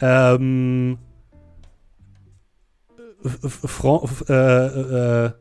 [0.00, 0.98] Ähm,
[3.24, 5.32] Fran äh, äh,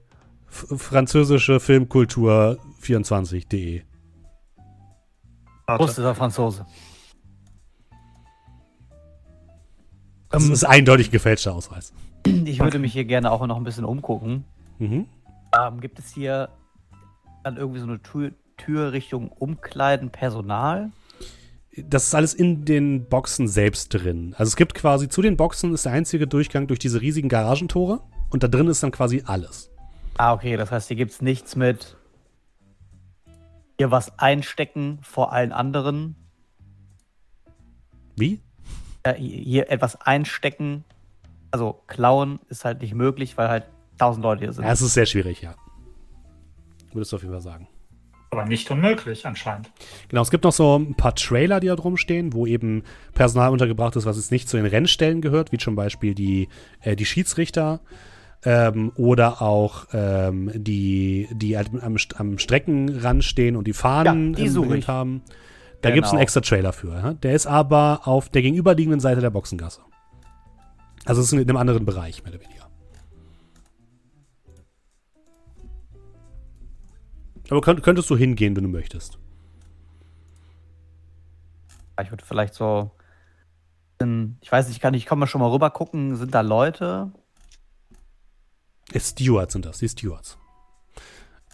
[0.48, 3.84] französische Filmkultur 24.de.
[5.68, 5.84] Warte.
[5.84, 6.66] Prost ist er Franzose.
[10.30, 11.94] Das Ähm, ist eindeutig ein gefälschter Ausweis.
[12.26, 14.46] Ich würde mich hier gerne auch noch ein bisschen umgucken.
[14.80, 15.08] Mhm.
[15.58, 16.50] Ähm, gibt es hier
[17.44, 20.92] dann irgendwie so eine Tür, Tür Richtung Umkleiden, Personal?
[21.78, 24.36] Das ist alles in den Boxen selbst drin.
[24.38, 28.02] Also es gibt quasi zu den Boxen ist der einzige Durchgang durch diese riesigen Garagentore
[28.30, 29.72] und da drin ist dann quasi alles.
[30.18, 31.96] Ah, okay, das heißt, hier gibt es nichts mit
[33.78, 36.16] hier was einstecken vor allen anderen.
[38.16, 38.42] Wie?
[39.06, 40.84] Ja, hier hier etwas einstecken,
[41.52, 43.66] also klauen, ist halt nicht möglich, weil halt
[43.98, 44.66] tausend Leute hier sind.
[44.66, 45.56] Ja, es ist sehr schwierig, ja.
[46.94, 47.68] Würdest du auf jeden Fall sagen.
[48.34, 49.70] Aber nicht unmöglich anscheinend.
[50.08, 52.84] Genau, es gibt noch so ein paar Trailer, die da drum stehen, wo eben
[53.14, 56.48] Personal untergebracht ist, was jetzt nicht zu den Rennstellen gehört, wie zum Beispiel die,
[56.80, 57.82] äh, die Schiedsrichter
[58.46, 64.46] ähm, oder auch ähm, die, die halt am, am Streckenrand stehen und die Fahnen Ja,
[64.46, 65.24] die im Bild haben.
[65.82, 66.24] Da gibt es einen Genau.
[66.24, 66.94] extra Trailer für.
[66.94, 67.14] Ja?
[67.14, 69.82] Der ist aber auf der gegenüberliegenden Seite der Boxengasse.
[71.04, 72.61] Also es ist in einem anderen Bereich, mehr oder weniger.
[77.52, 79.20] Aber könnt, könntest du hingehen, wenn du möchtest.
[82.02, 82.92] Ich würde vielleicht so.
[84.40, 87.12] Ich weiß nicht, kann ich, kann mal schon mal rüber gucken, sind da Leute?
[88.96, 90.38] Stewards sind das, die Stewards.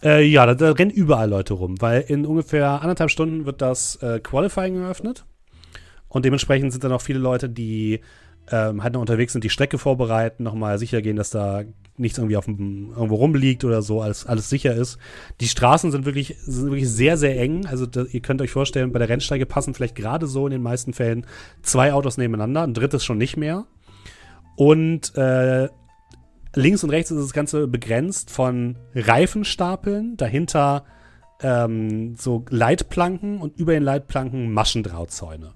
[0.02, 3.96] Äh, ja, da, da rennen überall Leute rum, weil in ungefähr anderthalb Stunden wird das
[3.96, 5.26] äh, Qualifying eröffnet.
[6.08, 8.00] Und dementsprechend sind dann auch viele Leute, die
[8.50, 11.64] ähm, halt noch unterwegs sind, die Strecke vorbereiten, nochmal sicher gehen, dass da
[11.98, 14.98] nichts irgendwie auf dem, irgendwo rumliegt oder so, alles, alles sicher ist.
[15.40, 17.66] Die Straßen sind wirklich, sind wirklich sehr, sehr eng.
[17.66, 20.62] Also da, ihr könnt euch vorstellen, bei der Rennstrecke passen vielleicht gerade so in den
[20.62, 21.26] meisten Fällen
[21.62, 23.66] zwei Autos nebeneinander, ein drittes schon nicht mehr.
[24.56, 25.68] Und äh,
[26.54, 30.84] links und rechts ist das Ganze begrenzt von Reifenstapeln, dahinter
[31.40, 35.54] ähm, so Leitplanken und über den Leitplanken Maschendrahtzäune.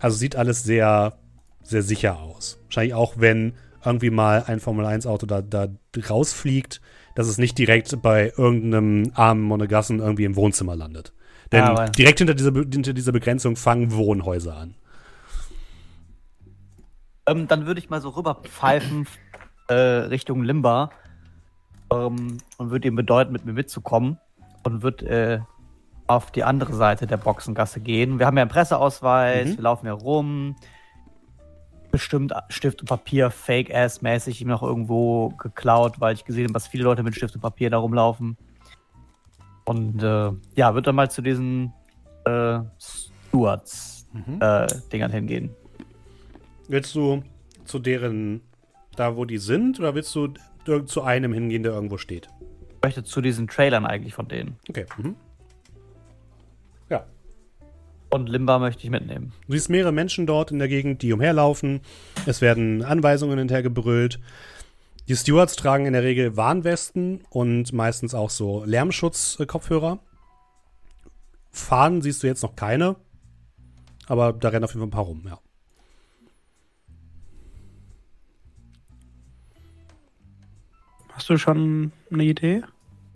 [0.00, 1.18] Also sieht alles sehr,
[1.62, 2.60] sehr sicher aus.
[2.64, 3.54] Wahrscheinlich auch, wenn
[3.86, 5.68] irgendwie mal ein Formel-1-Auto da, da
[6.10, 6.80] rausfliegt,
[7.14, 11.12] dass es nicht direkt bei irgendeinem armen Monegassen irgendwie im Wohnzimmer landet.
[11.52, 14.74] Denn aber- direkt hinter dieser, hinter dieser Begrenzung fangen Wohnhäuser an.
[17.28, 19.06] Ähm, dann würde ich mal so rüber pfeifen
[19.68, 20.90] äh, Richtung Limba
[21.92, 24.18] ähm, und würde ihm bedeuten, mit mir mitzukommen
[24.62, 25.40] und würde äh,
[26.06, 28.18] auf die andere Seite der Boxengasse gehen.
[28.20, 29.56] Wir haben ja einen Presseausweis, Mhm.
[29.56, 30.54] wir laufen ja rum.
[31.96, 36.84] Bestimmt Stift und Papier, Fake-Ass-mäßig ihm noch irgendwo geklaut, weil ich gesehen habe, dass viele
[36.84, 38.36] Leute mit Stift und Papier da rumlaufen.
[39.64, 41.72] Und äh, ja, würde dann mal zu diesen
[42.26, 42.58] äh,
[43.30, 45.48] Stewards-Dingern hingehen.
[46.68, 47.22] Willst du
[47.64, 48.42] zu deren,
[48.94, 50.34] da wo die sind, oder willst du
[50.84, 52.28] zu einem hingehen, der irgendwo steht?
[52.72, 54.56] Ich möchte zu diesen Trailern eigentlich von denen.
[54.68, 54.84] Okay.
[54.98, 55.16] Mhm.
[58.10, 59.32] Und Limba möchte ich mitnehmen.
[59.46, 61.80] Du siehst mehrere Menschen dort in der Gegend, die umherlaufen.
[62.24, 64.20] Es werden Anweisungen hinterhergebrüllt.
[65.08, 69.98] Die Stewards tragen in der Regel Warnwesten und meistens auch so Lärmschutz-Kopfhörer.
[71.50, 72.96] Fahnen siehst du jetzt noch keine,
[74.06, 75.38] aber da rennen auf jeden Fall ein paar rum, ja.
[81.12, 82.62] Hast du schon eine Idee?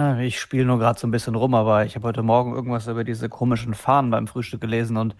[0.00, 2.86] Ja, Ich spiele nur gerade so ein bisschen rum, aber ich habe heute Morgen irgendwas
[2.86, 5.14] über diese komischen Fahnen beim Frühstück gelesen und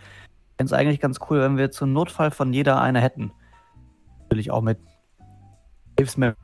[0.56, 3.30] fände es eigentlich ganz cool, wenn wir zum Notfall von jeder eine hätten.
[4.22, 4.78] Natürlich auch mit
[5.98, 6.34] Hilfsmitteln,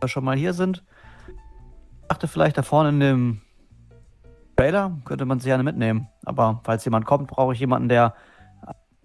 [0.00, 0.84] wir schon mal hier sind.
[1.28, 3.40] Ich dachte vielleicht da vorne in dem
[4.56, 6.08] Trailer könnte man sie gerne mitnehmen.
[6.24, 8.16] Aber falls jemand kommt, brauche ich jemanden, der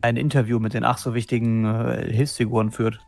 [0.02, 3.00] ein Interview mit den ach so wichtigen äh, Hilfsfiguren führt.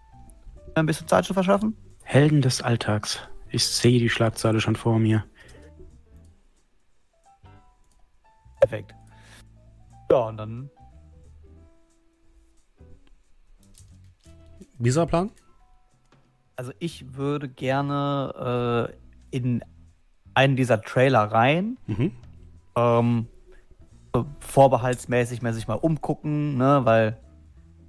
[0.76, 1.76] Ein bisschen Zeit zu verschaffen?
[2.04, 3.28] Helden des Alltags.
[3.50, 5.26] Ich sehe die Schlagzeile schon vor mir.
[8.60, 8.94] Perfekt.
[10.12, 10.70] Ja, und dann
[14.80, 15.32] Wie ist euer Plan?
[16.56, 18.92] Also ich würde gerne
[19.32, 19.64] äh, in
[20.34, 22.12] einen dieser Trailer rein, Mhm.
[22.76, 23.28] ähm,
[24.40, 27.18] vorbehaltsmäßig mal sich mal umgucken, ne, weil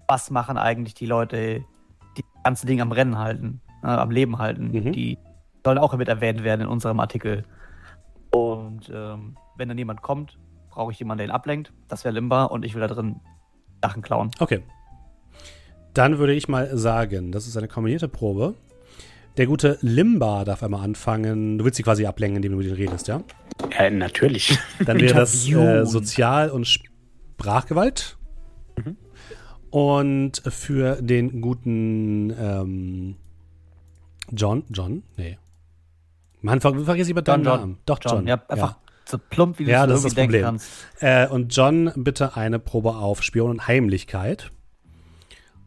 [0.06, 1.64] was machen eigentlich die Leute,
[2.16, 4.92] die das ganze Ding am Rennen halten, äh, am Leben halten, Mhm.
[4.92, 5.18] die
[5.68, 7.44] sollen auch mit erwähnt werden in unserem Artikel.
[8.30, 10.38] Und ähm, wenn dann jemand kommt,
[10.70, 11.74] brauche ich jemanden, der ihn ablenkt.
[11.88, 13.20] Das wäre Limba und ich will da drin
[13.82, 14.30] Sachen klauen.
[14.38, 14.62] Okay.
[15.92, 18.54] Dann würde ich mal sagen, das ist eine kombinierte Probe.
[19.36, 21.58] Der gute Limba darf einmal anfangen.
[21.58, 23.22] Du willst sie quasi ablenken, indem du mit ihm redest, ja?
[23.78, 24.58] Ja, natürlich.
[24.86, 25.84] Dann wäre das äh.
[25.84, 28.16] Sozial- und Sprachgewalt.
[28.78, 28.96] Mhm.
[29.68, 33.16] Und für den guten ähm,
[34.32, 35.02] John, John?
[35.18, 35.36] Nee.
[36.40, 37.78] Mann, ver vergiss lieber deinen Namen.
[37.86, 38.26] Doch, John.
[38.26, 40.44] Ja, einfach so plump, wie du Ja, das ist das denken Problem.
[40.44, 40.68] kannst.
[41.00, 44.50] Äh, und John, bitte eine Probe auf Spion und Heimlichkeit.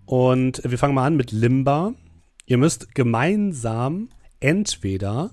[0.05, 1.93] Und wir fangen mal an mit Limba.
[2.45, 5.31] Ihr müsst gemeinsam entweder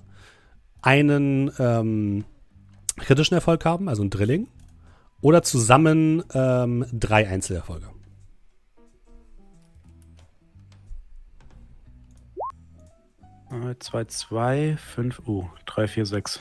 [0.81, 2.25] einen ähm,
[2.97, 4.47] kritischen Erfolg haben, also ein Drilling,
[5.21, 7.87] oder zusammen ähm, drei Einzelerfolge.
[13.79, 16.39] 2, 2, 5, uh, 3, 4, 6.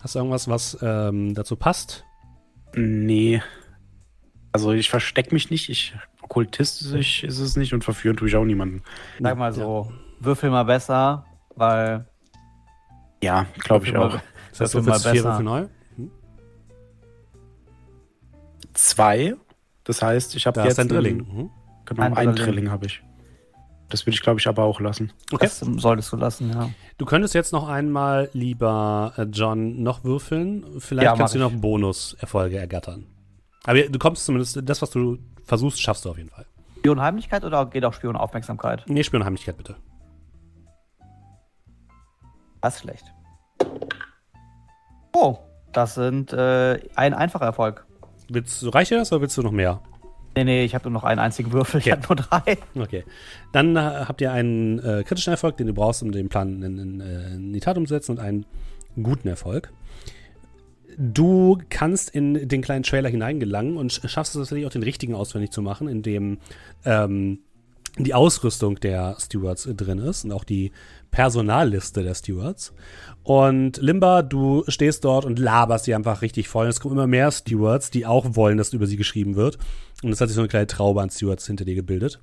[0.00, 2.04] Hast du irgendwas, was ähm, dazu passt?
[2.74, 3.42] Nee.
[4.52, 8.44] Also ich versteck mich nicht, ich okkultistisch ist es nicht und verführen tue ich auch
[8.44, 8.82] niemanden.
[9.20, 11.24] Sag mal so, würfel mal besser,
[11.54, 12.06] weil.
[13.22, 14.12] Ja, glaube ich auch.
[14.14, 15.24] Mal, Das heißt, du willst vier.
[15.24, 15.66] Würfel neu?
[18.74, 19.34] Zwei.
[19.84, 21.20] Das heißt, ich habe jetzt ein Drilling.
[21.20, 21.50] einen- Mhm.
[21.86, 22.44] Genau, Ein ein, Drilling.
[22.44, 23.02] Drilling habe ich.
[23.88, 25.12] Das würde ich, glaube ich, aber auch lassen.
[25.32, 25.46] Okay.
[25.46, 26.70] Das solltest du lassen, ja.
[26.98, 30.64] Du könntest jetzt noch einmal, lieber äh, John, noch würfeln.
[30.80, 33.06] Vielleicht Ja, kannst du noch Bonuserfolge ergattern.
[33.64, 36.46] Aber du kommst zumindest, das, was du versuchst, schaffst du auf jeden Fall.
[36.78, 38.84] Spionheimlichkeit oder geht auch Spionaufmerksamkeit?
[38.86, 39.76] Nee, Spionheimlichkeit bitte.
[42.60, 43.04] Das ist schlecht.
[45.12, 45.38] Oh,
[45.72, 47.86] das sind äh, ein einfacher Erfolg.
[48.28, 49.80] Willst du, reicht dir das oder willst du noch mehr?
[50.36, 51.80] Nee, nee, ich habe nur noch einen einzigen Würfel.
[51.80, 51.92] Ich Okay.
[52.02, 52.58] habe nur drei.
[52.78, 53.04] Okay.
[53.52, 56.78] Dann äh, habt ihr einen äh, kritischen Erfolg, den du brauchst, um den Plan in,
[56.78, 58.44] in, äh, in die Tat umzusetzen und einen
[59.02, 59.72] guten Erfolg.
[60.98, 65.14] Du kannst in den kleinen Trailer hineingelangen und sch- schaffst es tatsächlich auch den richtigen
[65.14, 66.38] auswendig zu machen, in dem
[66.84, 67.40] ähm,
[67.98, 70.70] die Ausrüstung der Stewards äh, drin ist und auch die
[71.10, 72.72] Personalliste der Stewards.
[73.22, 76.66] Und Limba, du stehst dort und laberst die einfach richtig voll.
[76.66, 79.58] Und es kommen immer mehr Stewards, die auch wollen, dass über sie geschrieben wird.
[80.02, 82.20] Und es hat sich so eine kleine Traube an Stewards hinter dir gebildet.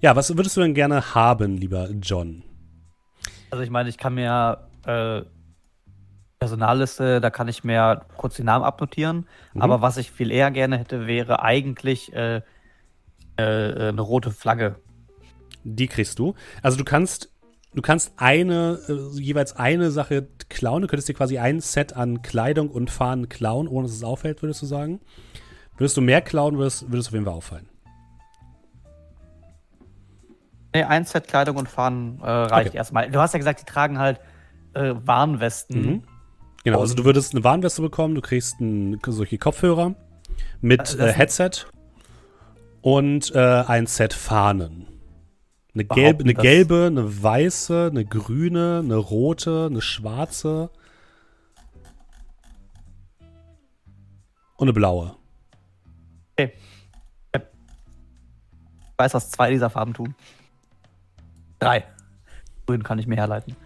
[0.00, 2.42] Ja, was würdest du denn gerne haben, lieber John?
[3.50, 5.22] Also ich meine, ich kann mir äh,
[6.38, 9.26] Personalliste, da kann ich mir kurz die Namen abnotieren.
[9.54, 9.62] Mhm.
[9.62, 12.42] Aber was ich viel eher gerne hätte, wäre eigentlich äh,
[13.36, 13.42] äh,
[13.88, 14.76] eine rote Flagge.
[15.64, 16.34] Die kriegst du.
[16.62, 17.32] Also du kannst,
[17.74, 20.82] du kannst eine, äh, jeweils eine Sache klauen.
[20.82, 24.42] Du könntest dir quasi ein Set an Kleidung und Fahnen klauen, ohne dass es auffällt,
[24.42, 25.00] würdest du sagen.
[25.76, 27.68] Würdest du mehr klauen, würdest, würdest auf jeden Fall auffallen.
[30.74, 32.76] Nee, ein Set Kleidung und Fahnen äh, reicht Okay.
[32.78, 33.10] erstmal.
[33.10, 34.20] Du hast ja gesagt, die tragen halt
[34.74, 35.80] äh, Warnwesten.
[35.86, 36.02] Mhm.
[36.64, 39.94] Genau, also du würdest eine Warnweste bekommen, du kriegst ein, solche Kopfhörer
[40.60, 41.50] mit äh, das- Headset
[42.80, 44.86] und äh, ein Set Fahnen.
[45.74, 50.70] Eine, gelbe, eine gelbe, eine weiße, eine grüne, eine rote, eine schwarze
[54.56, 55.16] und eine blaue.
[56.36, 56.50] Ich
[58.98, 60.14] weiß, was zwei dieser Farben tun.
[61.58, 61.84] Drei.
[62.66, 63.56] Grün kann ich mir herleiten.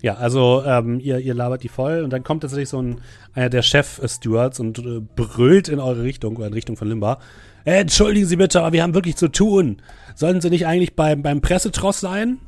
[0.00, 3.00] Ja, also ähm, ihr, ihr labert die voll und dann kommt tatsächlich so ein,
[3.32, 7.18] einer der Chef-Stewards und äh, brüllt in eure Richtung oder in Richtung von Limba.
[7.64, 9.82] Äh, entschuldigen Sie bitte, aber wir haben wirklich zu tun.
[10.14, 12.38] Sollten Sie nicht eigentlich beim, beim Pressetross sein?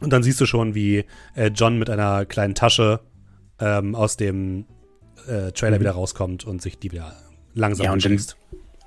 [0.00, 3.00] Und dann siehst du schon, wie äh, John mit einer kleinen Tasche
[3.60, 4.64] ähm, aus dem
[5.26, 5.80] äh, Trailer Mhm.
[5.80, 7.12] wieder rauskommt und sich die wieder
[7.54, 8.36] langsam Ja, und dann- anschließt.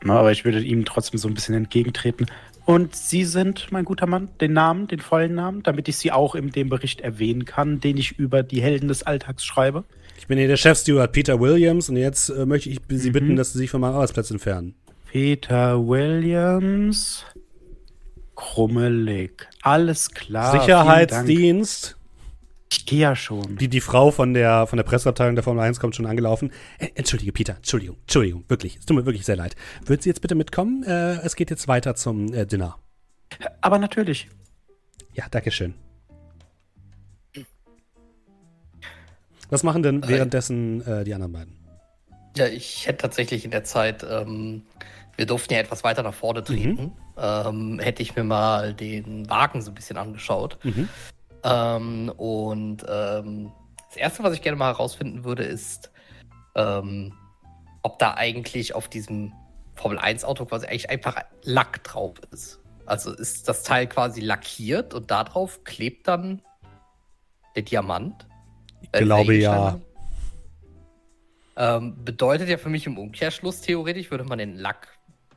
[0.03, 2.25] Na, aber ich würde ihm trotzdem so ein bisschen entgegentreten.
[2.65, 6.33] Und Sie sind, mein guter Mann, den Namen, den vollen Namen, damit ich Sie auch
[6.35, 9.83] in dem Bericht erwähnen kann, den ich über die Helden des Alltags schreibe.
[10.17, 13.13] Ich bin hier der Chef-Steward Peter Williams und jetzt äh, möchte ich Sie Mhm.
[13.13, 14.75] bitten, dass Sie sich von meinem Arbeitsplatz entfernen.
[15.11, 17.25] Peter Williams,
[18.33, 19.45] Krummelig.
[19.61, 20.53] Alles klar.
[20.53, 21.97] Sicherheitsdienst.
[22.71, 23.57] Ich gehe ja schon.
[23.57, 26.53] Die, die Frau von der, von der Presseabteilung der Formel 1 kommt schon angelaufen.
[26.79, 28.77] Äh, Entschuldige, Peter, Entschuldigung, Entschuldigung, wirklich.
[28.77, 29.57] Es tut mir wirklich sehr leid.
[29.85, 30.83] Würden Sie jetzt bitte mitkommen?
[30.83, 32.77] Äh, es geht jetzt weiter zum äh, Dinner.
[33.59, 34.29] Aber natürlich.
[35.13, 35.73] Ja, Dankeschön.
[39.49, 41.57] Was machen denn Äh, währenddessen äh, die anderen beiden?
[42.37, 44.63] Ja, ich hätte tatsächlich in der Zeit, ähm,
[45.21, 49.61] wir durften ja etwas weiter nach vorne treten, ähm, hätte ich mir mal den Wagen
[49.61, 50.57] so ein bisschen angeschaut.
[50.63, 50.89] Mhm.
[51.43, 53.51] Ähm, und ähm,
[53.87, 55.91] das Erste, was ich gerne mal herausfinden würde, ist,
[56.55, 57.13] ähm,
[57.83, 59.31] ob da eigentlich auf diesem
[59.75, 62.59] Formel 1-Auto quasi eigentlich einfach Lack drauf ist.
[62.87, 66.41] Also ist das Teil quasi lackiert und darauf klebt dann
[67.55, 68.25] der Diamant?
[68.81, 69.79] Ich glaube, der ja.
[71.57, 74.90] Ähm, bedeutet ja für mich im Umkehrschluss theoretisch, würde man den Lack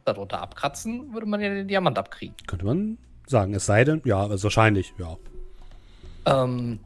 [0.04, 2.36] darunter abkratzen, würde man ja den Diamant abkriegen.
[2.46, 3.54] Könnte man sagen.
[3.54, 5.16] Es sei denn, ja, also wahrscheinlich, ja.
[6.26, 6.80] Ähm,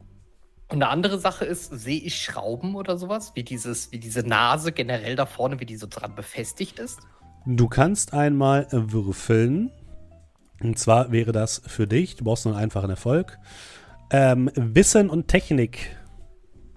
[0.71, 4.71] und eine andere Sache ist, sehe ich Schrauben oder sowas, wie dieses, wie diese Nase
[4.71, 6.99] generell da vorne, wie die so dran befestigt ist?
[7.45, 9.71] Du kannst einmal äh, würfeln.
[10.61, 13.39] Und zwar wäre das für dich, du brauchst nur einen einfachen Erfolg.
[14.11, 15.95] Ähm, Wissen und Technik.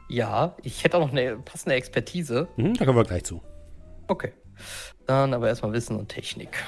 [0.09, 2.49] Ja, ich hätte auch noch eine passende Expertise.
[2.57, 3.43] Mhm, da kommen wir gleich zu.
[4.09, 4.33] Okay.
[5.07, 6.65] Dann aber erstmal Wissen und Technik.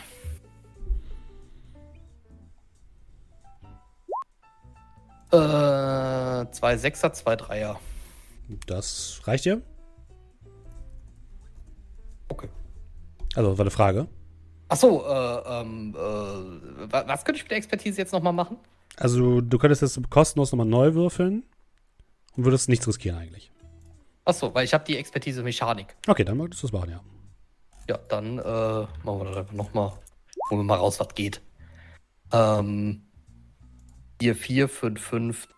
[5.32, 7.80] Äh, zwei Sechser, zwei Dreier.
[8.66, 9.62] Das reicht dir?
[12.28, 12.48] Okay.
[13.34, 14.06] Also, war eine Frage.
[14.68, 15.98] Achso, äh, ähm, äh,
[16.92, 18.56] wa- was könnte ich mit der Expertise jetzt nochmal machen?
[18.96, 21.42] Also, du könntest jetzt kostenlos nochmal neu würfeln
[22.36, 23.50] und würdest nichts riskieren eigentlich.
[24.24, 25.96] Achso, weil ich habe die Expertise Mechanik.
[26.06, 27.00] Okay, dann möchtest du es machen, ja.
[27.88, 29.92] Ja, dann äh, machen wir das einfach nochmal.
[30.50, 31.40] Holen wir mal raus, was geht.
[32.32, 33.02] Ähm,
[34.20, 35.48] 4, 4, 5, 5,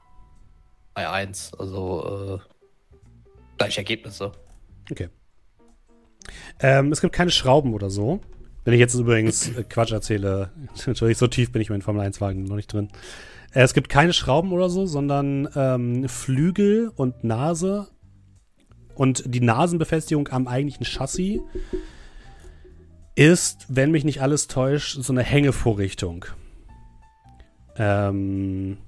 [0.95, 1.55] 3, 1.
[1.55, 4.33] Also, äh, gleiche Ergebnisse.
[4.91, 5.09] Okay.
[6.61, 8.21] Ähm, es gibt keine Schrauben oder so.
[8.65, 10.51] Wenn ich jetzt übrigens äh, Quatsch erzähle,
[10.87, 12.91] natürlich so tief bin ich in meinen Formel 1-Wagen noch nicht drin.
[13.53, 17.89] Äh, es gibt keine Schrauben oder so, sondern ähm, Flügel und Nase
[18.95, 21.41] und die Nasenbefestigung am eigentlichen Chassis
[23.17, 26.27] ist, wenn mich nicht alles täuscht, so eine Hängevorrichtung.
[27.77, 28.79] Ähm,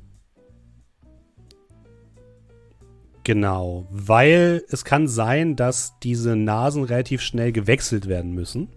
[3.25, 8.69] genau, weil es kann sein, dass diese Nasen relativ schnell gewechselt werden müssen.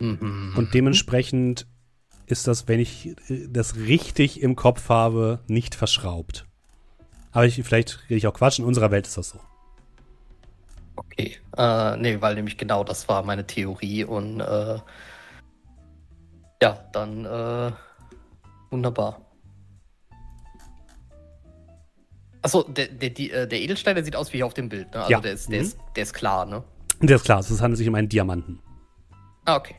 [0.00, 0.54] Mhm.
[0.56, 1.66] Und dementsprechend
[2.26, 6.46] ist das, wenn ich äh, das richtig im Kopf habe, nicht verschraubt.
[7.30, 9.40] Aber ich, vielleicht rede ich auch Quatsch, in unserer Welt ist das so.
[10.98, 11.36] Okay.
[11.56, 14.78] Äh, nee, weil nämlich genau das war meine Theorie und äh,
[16.62, 17.72] ja, dann äh,
[18.70, 19.20] wunderbar.
[22.42, 25.00] Achso, der, der, äh, der Edelstein, der sieht aus wie hier auf dem Bild, ne?
[25.00, 25.20] Also Ja.
[25.20, 25.66] der, ist, der, Mhm.
[25.66, 26.64] ist, der ist klar, ne?
[27.00, 28.60] Das ist klar, es handelt sich um einen Diamanten.
[29.44, 29.76] Ah, okay.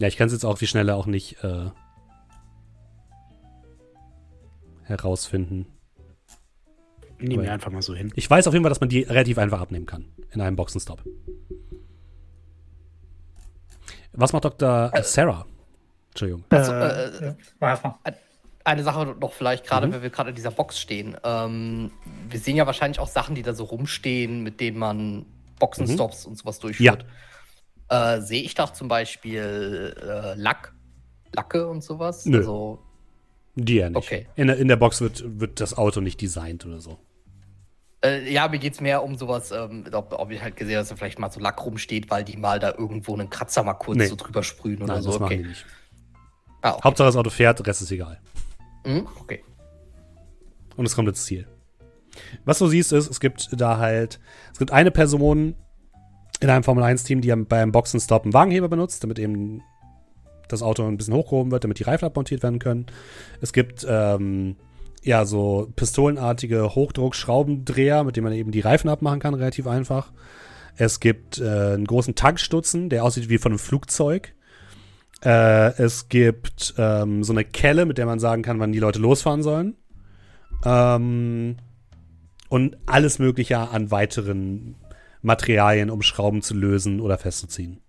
[0.00, 1.70] Ja, ich kann es jetzt auch wie schnell auch nicht äh,
[4.86, 5.66] herausfinden.
[7.18, 8.12] Nehmen wir einfach mal so hin.
[8.14, 11.02] Ich weiß auf jeden Fall, dass man die relativ einfach abnehmen kann in einem Boxenstopp.
[14.12, 14.92] Was macht Dr.
[15.02, 15.46] Sarah?
[16.10, 16.44] Entschuldigung.
[16.50, 17.94] Achso, Äh, äh, ja, mal.
[18.64, 19.92] Eine Sache noch vielleicht, gerade Mhm.
[19.92, 21.16] wenn wir gerade in dieser Box stehen.
[21.22, 21.92] Ähm,
[22.28, 25.26] wir sehen ja wahrscheinlich auch Sachen, die da so rumstehen, mit denen man
[25.60, 27.06] Boxenstops und sowas durchführt.
[27.88, 30.74] Äh, Sehe ich da zum Beispiel äh, Lack,
[31.34, 32.26] Lacke und sowas?
[32.26, 32.38] Nö.
[32.38, 32.82] Also,
[33.56, 33.96] Die ja nicht.
[33.96, 34.26] Okay.
[34.36, 36.98] In, der, in der Box wird, wird das Auto nicht designt oder so.
[38.04, 40.82] äh, ja, mir geht es mehr um sowas, ähm, ob, ob ich halt gesehen habe,
[40.82, 43.74] dass da vielleicht mal so Lack rumsteht, weil die mal da irgendwo einen Kratzer mal
[43.74, 44.06] kurz Nee.
[44.06, 45.12] so drüber sprühen oder Nein, so.
[45.12, 45.38] das Okay.
[45.38, 45.64] nicht.
[46.62, 46.80] Ah, okay.
[46.84, 48.20] Hauptsache das Auto fährt, Rest ist egal.
[48.84, 49.42] Hm, okay.
[50.76, 51.46] Und es kommt ins Ziel.
[52.44, 54.20] Was du siehst, ist, es gibt da halt,
[54.52, 55.54] es gibt eine Person
[56.40, 59.62] in einem Formel-1-Team, die beim Boxenstopp einen Wagenheber benutzt, damit eben
[60.48, 62.86] das Auto ein bisschen hochgehoben wird, damit die Reifen abmontiert werden können.
[63.40, 64.56] Es gibt ähm,
[65.02, 70.12] ja so pistolenartige Hochdruckschraubendreher, mit denen man eben die Reifen abmachen kann, relativ einfach.
[70.76, 74.34] Es gibt äh, einen großen Tankstutzen, der aussieht wie von einem Flugzeug.
[75.24, 78.98] Äh, es gibt ähm, so eine Kelle, mit der man sagen kann, wann die Leute
[78.98, 79.76] losfahren sollen.
[80.64, 81.56] Ähm,
[82.48, 84.76] und alles Mögliche an weiteren
[85.22, 87.80] Materialien, um Schrauben zu lösen oder festzuziehen.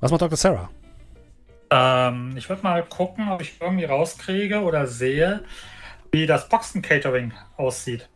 [0.00, 0.36] Was macht Dr.
[0.36, 0.70] Sarah?
[1.70, 5.42] Ähm, ich würde mal gucken, ob ich irgendwie rauskriege oder sehe,
[6.12, 8.08] wie das Boxen-Catering aussieht.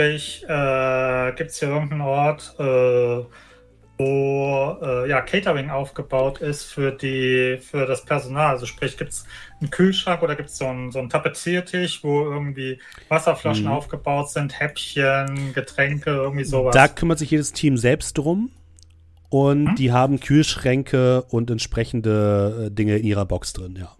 [0.00, 3.24] Ich, äh, Gibt es hier irgendeinen Ort, äh,
[4.00, 8.50] wo äh, ja, Catering aufgebaut ist für, die, für das Personal?
[8.50, 9.24] Also sprich, gibt es
[9.60, 13.72] einen Kühlschrank oder gibt es so einen, so einen Tapeziertisch, wo irgendwie Wasserflaschen Mhm.
[13.72, 16.74] aufgebaut sind, Häppchen, Getränke, irgendwie sowas?
[16.74, 18.50] Da kümmert sich jedes Team selbst drum.
[19.30, 19.74] Und Hm?
[19.76, 23.94] die haben Kühlschränke und entsprechende äh, Dinge in ihrer Box drin, ja.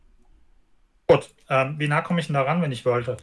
[1.06, 3.16] Gut, ähm, wie nah komme ich denn da ran, wenn ich wollte?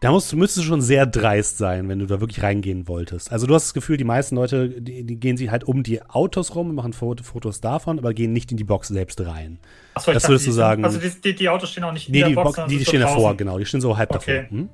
[0.00, 3.32] Da musst, müsstest du schon sehr dreist sein, wenn du da wirklich reingehen wolltest.
[3.32, 6.02] Also du hast das Gefühl, die meisten Leute, die, die gehen sich halt um die
[6.02, 9.58] Autos rum und machen Foto, Fotos davon, aber gehen nicht in die Box selbst rein.
[9.94, 12.08] Achso, ich Das dachte, würdest du sind- sagen- Also die, die, Autos stehen auch nicht
[12.08, 13.36] in Nee, der die, Box, sondern die, die stehen davor, draußen.
[13.38, 13.58] genau.
[13.58, 14.42] Die stehen so halb Okay.
[14.42, 14.50] davor.
[14.50, 14.68] Hm?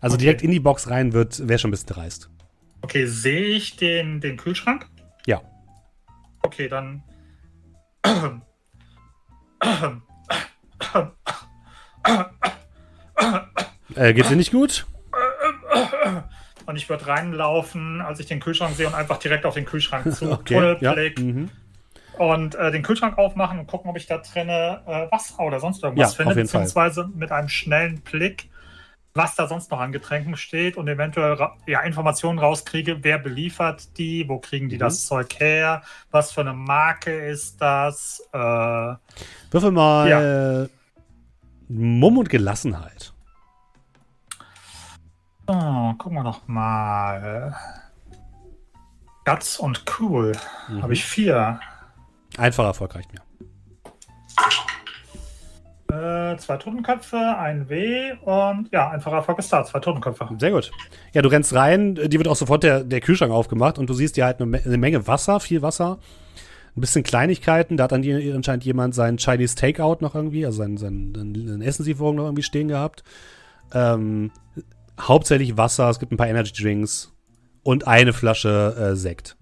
[0.00, 0.24] Also Okay.
[0.24, 2.28] direkt in die Box rein wird, wäre schon ein bisschen dreist.
[2.80, 4.88] Okay, sehe ich den, den Kühlschrank?
[5.26, 5.42] Ja.
[6.42, 7.02] Okay, dann.
[13.94, 14.86] Äh, geht's dir nicht gut?
[16.66, 20.14] Und ich würde reinlaufen, als ich den Kühlschrank sehe und einfach direkt auf den Kühlschrank
[20.14, 20.30] zu.
[20.32, 20.54] Okay.
[20.54, 20.92] Ja.
[20.92, 21.18] Tunnelblick.
[21.18, 21.50] Mhm.
[22.18, 25.82] Und äh, den Kühlschrank aufmachen und gucken, ob ich da drinne äh, Wasser oder sonst
[25.82, 26.60] irgendwas Ja, finde, jeden Fall.
[26.60, 28.48] beziehungsweise mit einem schnellen Blick,
[29.14, 34.26] was da sonst noch an Getränken steht und eventuell ja, Informationen rauskriege, wer beliefert die,
[34.28, 34.80] wo kriegen die Mhm.
[34.80, 38.20] das Zeug her, was für eine Marke ist das.
[38.32, 38.38] Äh,
[39.50, 40.68] Würfel mal
[41.68, 43.12] Mumm und Gelassenheit.
[45.46, 47.54] oh, gucken wir doch mal.
[49.24, 50.32] Guts und Cool.
[50.68, 50.82] Mhm.
[50.82, 51.60] Habe ich vier.
[52.38, 53.20] Einfacher Erfolg reicht mir.
[55.92, 59.62] Äh, zwei Totenköpfe, ein W und ja, einfacher Erfolg ist da.
[59.62, 60.26] Zwei Totenköpfe.
[60.38, 60.70] Sehr gut.
[61.12, 64.16] Ja, du rennst rein, dir wird auch sofort der, der Kühlschrank aufgemacht und du siehst
[64.16, 65.98] dir halt eine, eine Menge Wasser, viel Wasser,
[66.74, 67.76] ein bisschen Kleinigkeiten.
[67.76, 71.60] Da hat dann die, anscheinend jemand sein Chinese Takeout noch irgendwie, also sein, sein, sein
[71.60, 73.04] Essenslieferung noch irgendwie stehen gehabt.
[73.74, 74.30] Ähm,
[74.98, 77.12] hauptsächlich Wasser, es gibt ein paar Energy Drinks
[77.64, 79.36] und eine Flasche äh, Sekt.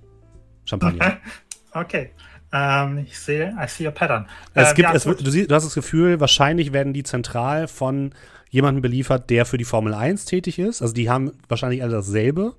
[0.64, 1.18] Champagner.
[1.72, 2.10] Okay.
[2.52, 4.26] Ähm, ich sehe, I see a pattern.
[4.54, 7.68] Es Ähm, gibt, ja, es, du, siehst, du hast das Gefühl, wahrscheinlich werden die zentral
[7.68, 8.12] von
[8.50, 10.82] jemandem beliefert, der für die Formel 1 tätig ist.
[10.82, 12.54] Also die haben wahrscheinlich alle dasselbe,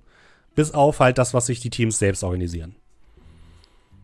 [0.55, 2.75] bis auf halt das, was sich die Teams selbst organisieren.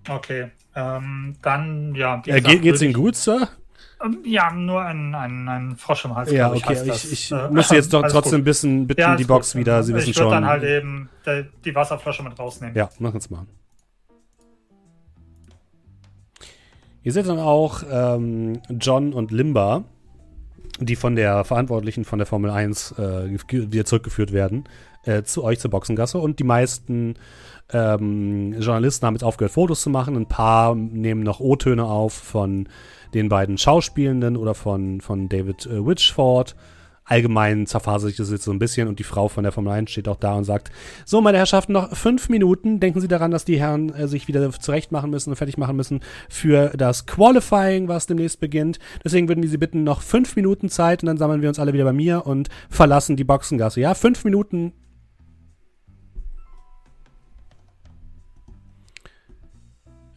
[0.10, 0.52] Okay.
[0.76, 2.16] Ähm, dann, ja.
[2.20, 3.48] Äh, gesagt, geht, geht's würde Ihnen ich- gut, Sir?
[4.04, 6.32] Ähm, ja, nur ein, ein, ein Frosch im Hals.
[6.32, 6.92] Ja, glaub okay.
[6.94, 9.62] Ich, ich, Äh, muss jetzt doch trotzdem ein bisschen bitten, Ja, die Box gut.
[9.62, 9.82] wieder.
[9.84, 10.32] Sie wissen ich würd schon.
[10.32, 12.76] dann halt eben die, die Wasserflasche mit rausnehmen.
[12.76, 13.46] Ja, mach uns mal.
[17.08, 19.86] Ihr seht dann auch ähm, John und Limba,
[20.82, 24.66] die von der Verantwortlichen von der Formel 1 äh, wieder zurückgeführt werden,
[25.06, 26.18] äh, zu euch zur Boxengasse.
[26.18, 27.16] Und die meisten
[27.72, 30.18] ähm, Journalisten haben jetzt aufgehört, Fotos zu machen.
[30.18, 32.68] Ein paar nehmen noch O-Töne auf von
[33.14, 36.58] den beiden Schauspielenden oder von, von David äh, Witchford.
[37.10, 39.90] Allgemein zerfasert sich das jetzt so ein bisschen und die Frau von der Formel 1
[39.90, 40.72] steht auch da und sagt,
[41.06, 42.82] so, meine Herrschaften, noch fünf Minuten.
[42.82, 45.78] Denken Sie daran, dass die Herren äh, sich wieder zurecht machen müssen und fertig machen
[45.78, 48.80] müssen für das Qualifying, was demnächst beginnt.
[49.06, 51.72] Deswegen würden wir Sie bitten, noch fünf Minuten Zeit und dann sammeln wir uns alle
[51.72, 53.80] wieder bei mir und verlassen die Boxengasse.
[53.80, 54.74] Ja, fünf Minuten.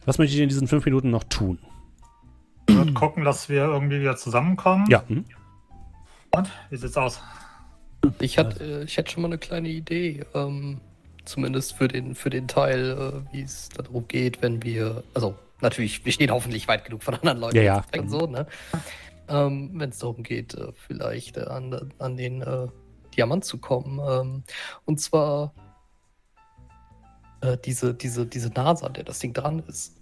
[0.05, 1.57] Was möchte ich in diesen fünf Minuten noch tun?
[2.67, 4.87] Ich würde gucken, dass wir irgendwie wieder zusammenkommen.
[4.89, 5.23] Ja, hm?
[6.31, 6.49] Und?
[6.69, 7.19] Wie sieht's aus?
[8.19, 10.79] Ich hatte, äh, ich hätte schon mal eine kleine Idee, ähm,
[11.25, 16.03] zumindest für den, für den Teil, äh, wie es darum geht, wenn wir, also natürlich,
[16.05, 17.85] wir stehen hoffentlich weit genug von anderen Leuten Ja, ja.
[17.91, 18.47] weg, so, ne?
[19.27, 22.67] Ähm, wenn es darum geht, äh, vielleicht äh, an, an den äh,
[23.15, 23.99] Diamant zu kommen.
[23.99, 24.43] Ähm,
[24.85, 25.53] und zwar
[27.41, 29.97] äh, diese, diese, diese Nase, an der das Ding dran ist.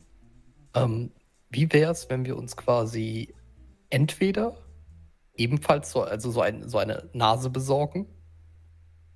[0.74, 1.12] Ähm,
[1.50, 3.34] wie wäre es, wenn wir uns quasi
[3.90, 4.56] entweder
[5.40, 8.08] ebenfalls so, also so, ein, so eine Nase besorgen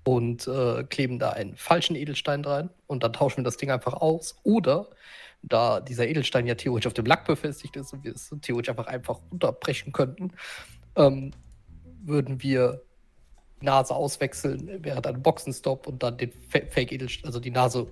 [0.03, 3.93] und äh, kleben da einen falschen Edelstein rein und dann tauschen wir das Ding einfach
[3.93, 4.35] aus.
[4.43, 4.89] Oder
[5.43, 8.87] da dieser Edelstein ja theoretisch auf dem Lack befestigt ist und wir es theoretisch einfach
[8.87, 10.31] einfach unterbrechen könnten,
[10.95, 11.31] ähm,
[12.03, 12.81] würden wir
[13.61, 17.87] die Nase auswechseln während einem Boxenstopp und dann den Fa- Fake Edelstein, also die Nase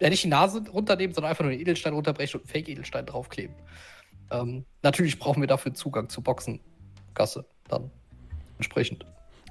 [0.00, 3.54] Ja, nicht die Nase runternehmen, sondern einfach nur den Edelstein runterbrechen und einen Fake-Edelstein draufkleben.
[4.30, 6.24] Ähm, natürlich brauchen wir dafür Zugang zur
[7.14, 7.90] Boxengasse dann
[8.58, 9.06] entsprechend.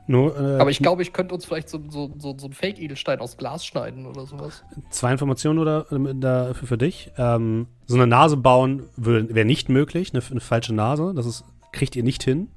[0.05, 3.19] Nur, äh, Aber ich glaube, ich könnte uns vielleicht so, so, so, so einen Fake-Edelstein
[3.21, 4.63] aus Glas schneiden oder sowas.
[4.89, 7.11] zwei Informationen oder ähm, da für, für dich.
[7.17, 11.13] Ähm, so eine Nase bauen wäre nicht möglich, eine, eine falsche Nase.
[11.15, 12.49] Das ist, kriegt ihr nicht hin.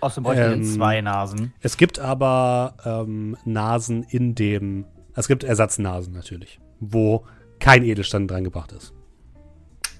[0.00, 1.52] Außerdem bräuchten wir Ähm, zwei Nasen.
[1.60, 4.84] Es gibt aber ähm, Nasen in dem.
[5.16, 7.24] Es gibt Ersatznasen natürlich, wo
[7.58, 8.94] kein Edelstein dran gebracht ist.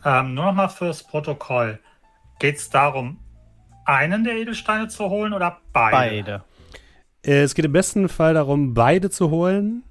[0.05, 1.81] Ähm, nur noch mal fürs Protokoll.
[2.39, 3.19] Geht es darum,
[3.89, 5.97] einen der Edelsteine zu holen oder beide?
[5.97, 6.45] Beide.
[7.25, 9.83] Äh, Es geht im besten Fall darum, beide zu holen.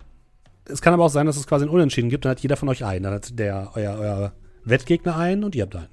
[0.65, 2.25] Es kann aber auch sein, dass es quasi ein Unentschieden gibt.
[2.25, 3.03] Dann hat jeder von euch einen.
[3.03, 4.31] Dann hat der euer, euer
[4.65, 5.87] Wettgegner einen und ihr habt einen.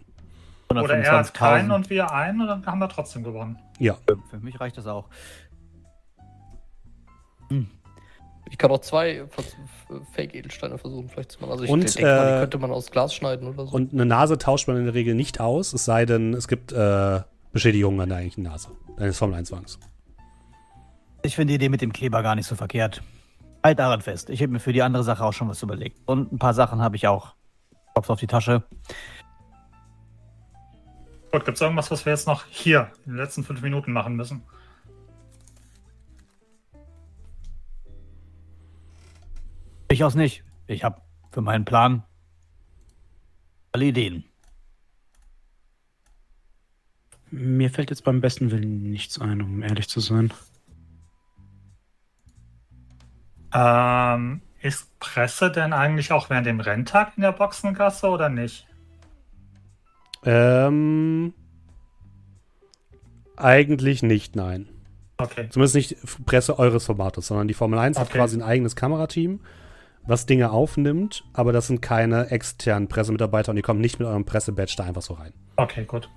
[0.69, 1.75] Oder er hat keinen 125.000.
[1.75, 3.59] und wir einen und dann haben wir trotzdem gewonnen.
[3.79, 3.97] Ja.
[4.31, 5.09] Für mich reicht das auch.
[8.51, 9.25] Ich kann auch zwei
[10.13, 11.53] Fake-Edelsteine versuchen, vielleicht zu machen.
[11.53, 13.73] Also ich Und, denke mal, äh, die könnte man aus Glas schneiden oder so.
[13.75, 16.73] Und eine Nase tauscht man in der Regel nicht aus, es sei denn, es gibt
[16.73, 17.21] äh,
[17.55, 19.79] Beschädigungen an der eigentlichen Nase deines Formel 1-Wagens.
[21.23, 23.01] Ich finde die Idee mit dem Kleber gar nicht so verkehrt.
[23.63, 24.29] Halt daran fest.
[24.29, 26.01] Ich habe mir für die andere Sache auch schon was überlegt.
[26.05, 27.37] Und ein paar Sachen habe ich auch.
[27.95, 28.65] Kopf auf die Tasche.
[31.31, 34.17] Gut, gibt es irgendwas, was wir jetzt noch hier in den letzten fünf Minuten machen
[34.17, 34.43] müssen?
[39.87, 40.43] Durchaus nicht.
[40.67, 41.01] Ich habe
[41.31, 42.03] für meinen Plan
[43.71, 44.25] alle Ideen.
[47.37, 50.33] Mir fällt jetzt beim besten Willen nichts ein, um ehrlich zu sein.
[53.53, 58.69] Ähm, ist Presse denn eigentlich auch während dem Renntag in der Boxengasse oder nicht?
[60.25, 61.35] Ähm,
[63.37, 64.69] eigentlich nicht, nein.
[65.17, 65.49] Okay.
[65.51, 65.97] Zumindest nicht
[66.27, 68.19] Presse eures Formates, sondern die Formel 1 hat Okay.
[68.19, 69.41] quasi ein eigenes Kamerateam,
[70.07, 74.25] was Dinge aufnimmt, aber das sind keine externen Pressemitarbeiter und ihr kommt nicht mit eurem
[74.25, 75.33] Pressebadge da einfach so rein.
[75.57, 76.09] Okay, gut.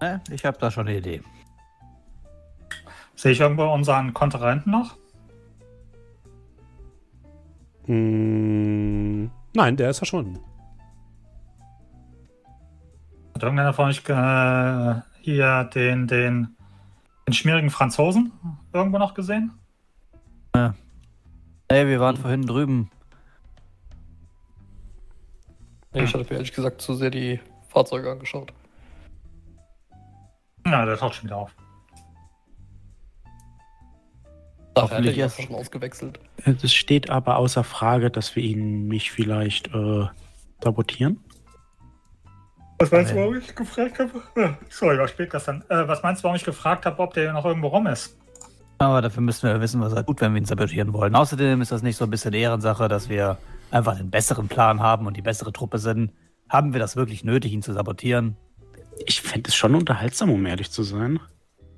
[0.00, 0.20] Ne?
[0.30, 1.22] Ich habe da schon eine Idee.
[3.14, 4.96] Sehe ich irgendwo unseren Kontrahenten noch?
[7.86, 10.38] Mm, nein, der ist verschwunden.
[13.34, 16.56] Hat irgendeiner von euch äh, hier den, den,
[17.26, 18.32] den schmierigen Franzosen
[18.72, 19.52] irgendwo noch gesehen?
[21.68, 22.90] Ey, wir waren vorhin drüben.
[25.92, 28.52] Ich hatte mir ehrlich gesagt zu sehr die Fahrzeuge angeschaut.
[30.66, 31.54] Ja, der taucht schon wieder auf.
[34.76, 36.20] Hoffentlich erst- auch schon ausgewechselt.
[36.44, 40.06] Es steht aber außer Frage, dass wir ihn nicht vielleicht äh,
[40.62, 41.22] sabotieren.
[42.78, 44.56] Was meinst du, du, warum ich gefragt habe?
[44.70, 45.62] Sorry, war spät gestern.
[45.68, 48.16] Äh, was meinst du, warum ich gefragt habe, ob der noch irgendwo rum ist?
[48.78, 51.14] Aber dafür müssen wir wissen, was er tut, wenn wir ihn sabotieren wollen.
[51.14, 53.36] Außerdem ist das nicht so ein bisschen Ehrensache, dass wir
[53.70, 56.12] einfach den besseren Plan haben und die bessere Truppe sind.
[56.48, 58.36] Haben wir das wirklich nötig, ihn zu sabotieren?
[59.06, 61.20] Ich fände es schon unterhaltsam, um ehrlich zu sein.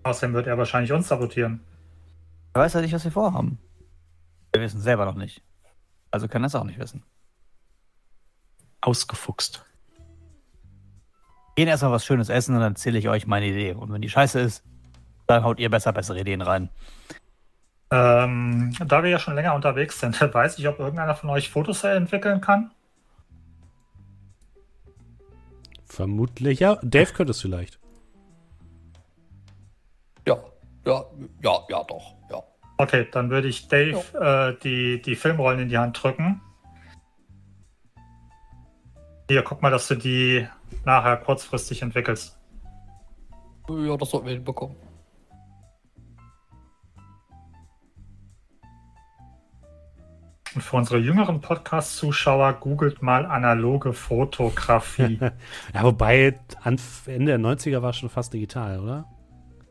[0.03, 1.61] Außerdem wird er wahrscheinlich uns sabotieren.
[2.55, 3.59] Er weiß ja nicht, was wir vorhaben.
[4.53, 5.43] Wir wissen es selber noch nicht.
[6.11, 7.03] Also kann er es auch nicht wissen.
[8.81, 9.65] Ausgefuchst.
[11.57, 13.73] Gehen erstmal was Schönes essen und dann erzähle ich euch meine Idee.
[13.73, 14.65] Und wenn die scheiße ist,
[15.27, 16.69] dann haut ihr besser bessere Ideen rein.
[17.91, 21.85] Ähm, da wir ja schon länger unterwegs sind, weiß ich, ob irgendeiner von euch Fotos
[21.85, 22.71] entwickeln kann.
[25.93, 26.79] Vermutlich, ja.
[26.83, 27.79] Dave könnte es vielleicht.
[30.27, 30.43] Ja,
[30.87, 31.05] ja,
[31.43, 32.43] ja, ja, doch, ja.
[32.79, 36.41] Okay, dann würde ich Dave äh, die, die Filmrollen in die Hand drücken.
[39.29, 40.49] Hier, guck mal, dass du die
[40.87, 42.41] nachher kurzfristig entwickelst.
[43.69, 44.77] Ja, das sollten wir hinbekommen.
[50.55, 55.19] Und für unsere jüngeren Podcast-Zuschauer googelt mal analoge Fotografie.
[55.75, 56.35] Ja, wobei
[57.07, 59.05] Ende der 90er war es schon fast digital, oder?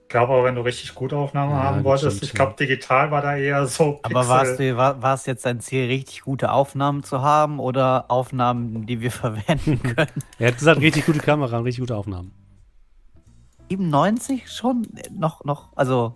[0.03, 3.11] ich glaube aber, wenn du richtig gute Aufnahmen Ja, haben wolltest, stimmt, ich glaube, digital
[3.11, 3.99] war da eher so.
[4.03, 8.11] Aber war's dir- war, war es jetzt dein Ziel, richtig gute Aufnahmen zu haben oder
[8.11, 10.11] Aufnahmen, die wir verwenden können?
[10.37, 12.33] Er hat gesagt, richtig gute Kamera und richtig gute Aufnahmen.
[13.69, 14.85] 97 schon?
[15.11, 16.13] Noch, noch, also.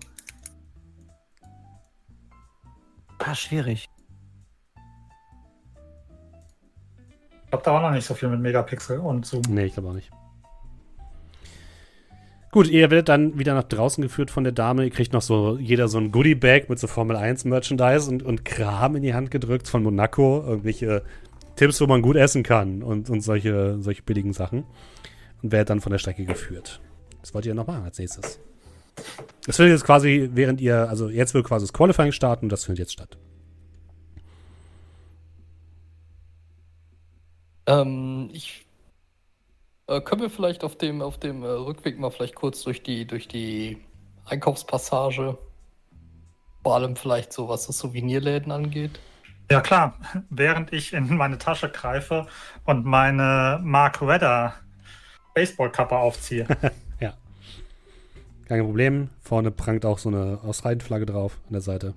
[3.20, 3.88] Ah, schwierig.
[7.62, 9.44] Glaube, da war noch nicht so viel mit Megapixel und Zoom.
[9.50, 10.12] Nee, ich glaube auch nicht.
[12.52, 14.86] Gut, ihr werdet dann wieder nach draußen geführt von der Dame.
[14.86, 18.46] Ihr kriegt noch so jeder so ein Goodie-Bag mit so Formel 1 Merchandise und, und
[18.46, 20.42] Kram in die Hand gedrückt von Monaco.
[20.48, 21.04] Irgendwelche
[21.58, 24.64] Tipps, wo man gut essen kann und, und solche, solche billigen Sachen.
[25.42, 26.80] Und werdet dann von der Strecke geführt.
[27.20, 28.40] Was wollt ihr noch machen als nächstes?
[29.46, 32.64] Das findet jetzt quasi, während ihr, also jetzt wird quasi das Qualifying starten und das
[32.64, 33.18] findet jetzt statt.
[37.68, 38.66] Ähm, ich
[39.88, 43.06] äh, können wir vielleicht auf dem, auf dem äh, Rückweg mal vielleicht kurz durch die,
[43.06, 43.78] durch die
[44.26, 45.38] Einkaufspassage,
[46.64, 49.00] vor allem vielleicht so, was das Souvenirläden angeht.
[49.52, 49.98] Ja klar,
[50.30, 52.28] während ich in meine Tasche greife
[52.66, 54.56] und meine Mark Redder
[55.36, 56.48] Baseballkappe aufziehe.
[57.00, 57.14] ja.
[58.48, 59.10] Kein Problem.
[59.22, 61.94] Vorne prangt auch so eine Australien-Flagge drauf an der Seite.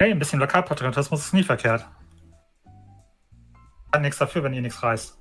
[0.00, 1.86] Hey, ein bisschen Lokalpatriotismus ist nie verkehrt.
[3.90, 5.16] Kann nichts dafür, wenn ihr nichts reißt.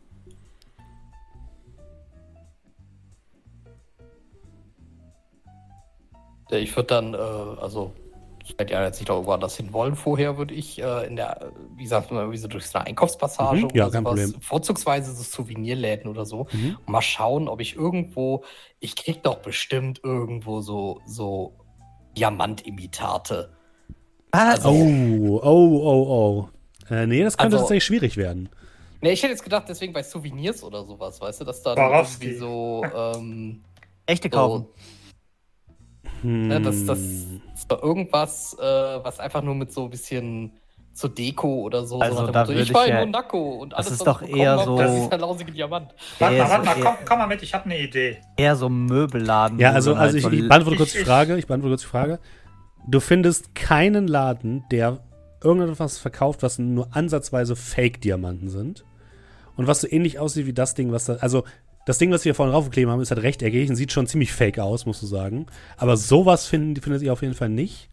[6.52, 7.92] Ich würde dann, äh, also,
[8.58, 11.86] wenn ihr jetzt nicht irgendwo anders hin wollen vorher, würde ich äh, in der, wie
[11.88, 14.42] sagt man, wie so durch so eine Einkaufspassage Mhm, ja, oder kein sowas, Problem.
[14.42, 16.78] vorzugsweise so Souvenirläden oder so, Mhm.
[16.86, 18.44] und mal schauen, ob ich irgendwo,
[18.80, 21.54] ich krieg doch bestimmt irgendwo so, so
[22.18, 23.52] Diamantimitate.
[24.32, 26.50] Also, Oh, oh, oh, oh.
[26.90, 28.50] Äh, nee, das könnte Also- tatsächlich schwierig werden.
[29.02, 32.34] Ne, ich hätte jetzt gedacht, deswegen bei Souvenirs oder sowas, weißt du, dass da irgendwie
[32.34, 33.62] so, ähm,
[34.08, 34.66] Echte kaufen.
[36.24, 37.42] so ne, dass das Hm.
[37.70, 40.52] so irgendwas, äh, was einfach nur mit so ein bisschen
[40.94, 42.00] zur Deko oder so.
[42.00, 44.06] Also so da würde ich war ich in ja- Monaco und das alles, ist was
[44.20, 45.94] doch eher hab, so- Das ist ein lausige Diamant.
[46.18, 48.18] Warte Ja, mal, warte mal, komm, komm mal mit, ich habe eine Idee.
[48.36, 49.60] Eher so ein Möbelladen.
[49.60, 51.38] Ja, also, also halt ich, ich beantworte Ich- kurz die Frage.
[51.38, 52.20] Ich beantworte kurz die Frage.
[52.88, 55.04] Du findest keinen Laden, der
[55.44, 58.86] irgendetwas verkauft, was nur ansatzweise Fake-Diamanten sind.
[59.56, 61.16] Und was so ähnlich aussieht wie das Ding, was da.
[61.16, 61.44] Also,
[61.86, 64.60] das Ding, was wir vorhin raufgeklebt haben, ist halt rechteckig und sieht schon ziemlich fake
[64.60, 65.46] aus, musst du sagen.
[65.78, 67.90] Aber sowas finden, findet ihr auf jeden Fall nicht.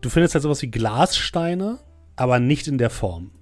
[0.00, 1.80] Du findest halt sowas wie Glassteine,
[2.16, 3.32] aber nicht in der Form.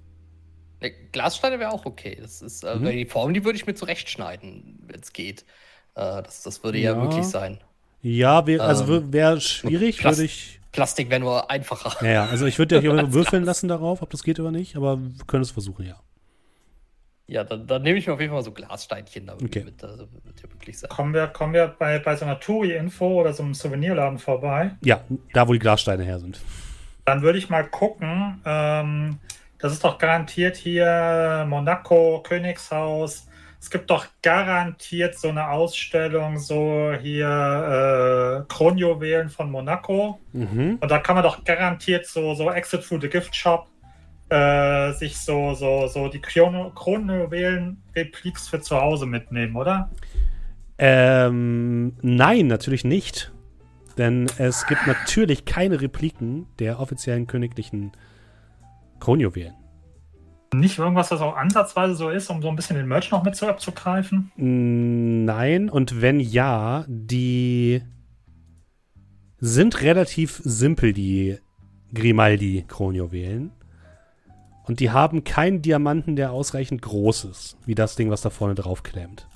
[0.81, 2.17] Ne, Glassteine wäre auch okay.
[2.21, 2.85] Das ist, äh, Mhm.
[2.89, 5.41] die Form, die würde ich mir zurechtschneiden, wenn es geht.
[5.95, 6.93] Äh, das, das würde ja.
[6.95, 7.01] Ja.
[7.03, 7.59] möglich sein.
[8.01, 10.59] Ja, wär, also Ähm, wäre schwierig, würde ich.
[10.73, 12.03] Plastik wäre nur einfacher.
[12.05, 13.57] Ja, ja, also ich würde dir Als auch würfeln Glas.
[13.57, 15.95] lassen darauf, ob das geht oder nicht, aber wir können es versuchen, ja.
[17.27, 19.63] Ja, dann, dann nehme ich mir auf jeden Fall so Glassteinchen da Okay.
[19.63, 19.81] mit.
[19.81, 20.89] Das wird ja möglich sein.
[20.89, 24.71] Kommen wir, kommen wir bei, bei so einer Touri-Info oder so einem Souvenirladen vorbei?
[24.83, 24.99] Ja,
[25.31, 26.41] da wo die Glassteine her sind.
[27.05, 28.41] Dann würde ich mal gucken.
[28.45, 29.19] Ähm,
[29.57, 33.27] das ist doch garantiert hier Monaco, Königshaus.
[33.63, 40.19] Es gibt doch garantiert so eine Ausstellung, so hier äh, Kronjuwelen von Monaco.
[40.33, 40.79] Mhm.
[40.81, 43.69] Und da kann man doch garantiert so, so Exit through the Gift Shop
[44.27, 49.89] äh, sich so, so, so die Kronjuwelen-Repliks für zu Hause mitnehmen, oder?
[50.77, 53.31] Ähm, nein, natürlich nicht.
[53.97, 57.93] Denn es gibt natürlich keine Repliken der offiziellen königlichen
[58.99, 59.62] Kronjuwelen.
[60.53, 63.35] Nicht irgendwas, was auch ansatzweise so ist, um so ein bisschen den Merch noch mit
[63.35, 64.31] zu abzugreifen?
[64.35, 67.81] Mm, Nein, und wenn ja, die
[69.39, 71.37] sind relativ simpel, die
[71.93, 73.51] Grimaldi-Kronjuwelen.
[74.65, 78.55] Und die haben keinen Diamanten, der ausreichend groß ist, wie das Ding, was da vorne
[78.55, 79.27] drauf klemmt.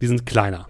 [0.00, 0.68] Die sind kleiner.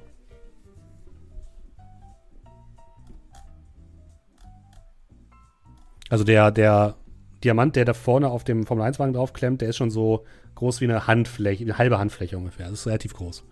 [6.08, 6.96] Also der, der
[7.47, 10.24] Diamant, der da vorne auf dem Formel 1-Wagen draufklemmt, der ist schon so
[10.56, 12.68] groß wie eine Handfläche, eine halbe Handfläche ungefähr.
[12.68, 13.44] Das ist relativ groß.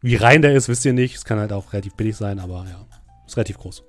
[0.00, 1.14] Wie rein der ist, wisst ihr nicht.
[1.14, 2.84] Es kann halt auch relativ billig sein, aber ja,
[3.24, 3.84] ist relativ groß.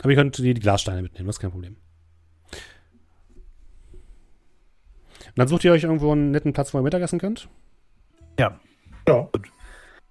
[0.00, 1.76] Aber ihr könnt die, die Glassteine mitnehmen, das ist kein Problem.
[5.28, 7.48] Und dann sucht ihr euch irgendwo einen netten Platz, wo ihr Mittagessen könnt.
[8.38, 8.60] Ja.
[9.08, 9.30] Ja.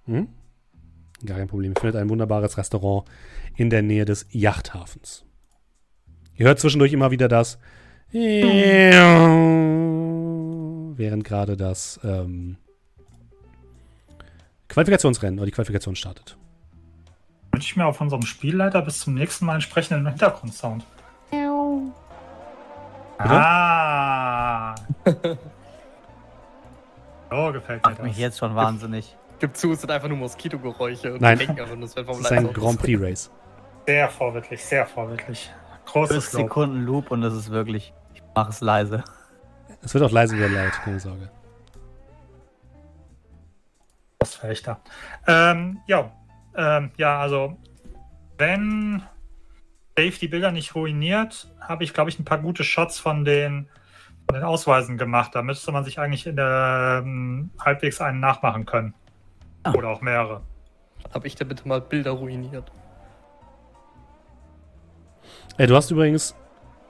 [0.06, 0.28] Hm?
[1.24, 1.72] Gar kein Problem.
[1.72, 3.08] Ihr findet ein wunderbares Restaurant
[3.56, 5.24] in der Nähe des Yachthafens.
[6.36, 7.58] Ihr hört zwischendurch immer wieder das
[10.96, 12.56] während gerade das ähm,
[14.68, 16.36] Qualifikationsrennen oder die Qualifikation startet.
[17.52, 20.84] Wünsche ich mir auf unserem Spielleiter bis zum nächsten Mal entsprechenden Hintergrundsound.
[23.18, 24.74] Ah.
[27.30, 28.20] so gefällt mir Macht mich das.
[28.20, 29.16] jetzt schon wahnsinnig.
[29.44, 31.38] Gib zu, es sind einfach nur Moskitogeräusche und Nein.
[31.38, 33.30] wir denken einfach nur, es wäre vom Das ist ein Grand Prix Race.
[33.86, 35.52] Sehr vorbildlich, sehr vorbildlich.
[35.84, 36.42] Großes 5 Lob.
[36.42, 37.92] Sekunden Loop und es ist wirklich.
[38.14, 39.04] Ich mache es leise.
[39.82, 41.30] Es wird auch leise wieder laut, keine Sorge.
[44.24, 44.80] Fechter.
[45.26, 46.10] Ähm, ja,
[46.56, 47.58] ähm, ja, also
[48.38, 49.02] wenn
[49.94, 53.68] Dave die Bilder nicht ruiniert, habe ich, glaube ich, ein paar gute Shots von den,
[54.26, 55.34] von den Ausweisen gemacht.
[55.34, 58.94] Da müsste man sich eigentlich in der ähm, halbwegs einen nachmachen können.
[59.64, 59.72] Ah.
[59.72, 60.42] Oder auch mehrere.
[61.12, 62.70] Habe ich denn bitte mal Bilder ruiniert?
[65.58, 66.34] Äh, du hast übrigens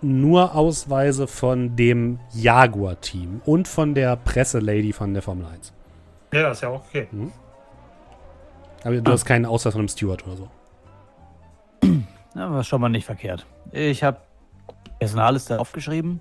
[0.02, 5.72] nur Ausweise von dem Jaguar-Team und von der Presselady von der Formel 1.
[6.32, 7.08] Ja, das ist ja auch okay.
[8.82, 10.48] Aber du hast keinen Ausweis von einem Steward oder so.
[12.34, 13.46] Ja, war schon mal nicht verkehrt.
[13.70, 14.18] Ich habe
[14.98, 16.20] Personalliste aufgeschrieben.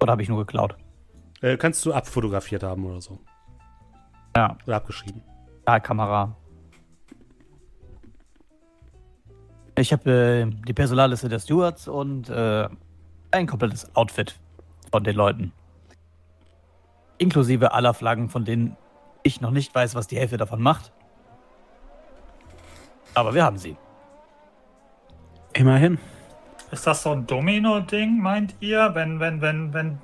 [0.00, 0.76] Oder habe ich nur geklaut?
[1.40, 3.20] Äh, kannst du abfotografiert haben oder so.
[4.36, 5.22] Ja, Oder abgeschrieben.
[5.66, 6.36] ja Kamera.
[9.76, 12.68] Ich habe äh, die Personalliste der Stewards und äh,
[13.30, 14.38] ein komplettes Outfit
[14.90, 15.52] von den Leuten.
[17.18, 18.76] Inklusive aller Flaggen, von denen
[19.22, 20.92] ich noch nicht weiß, was die Hälfte davon macht.
[23.14, 23.76] Aber wir haben sie.
[25.54, 25.98] Immerhin.
[26.70, 28.90] Ist das so ein Domino-Ding, meint ihr?
[28.94, 29.98] Wenn, wenn, wenn, wenn,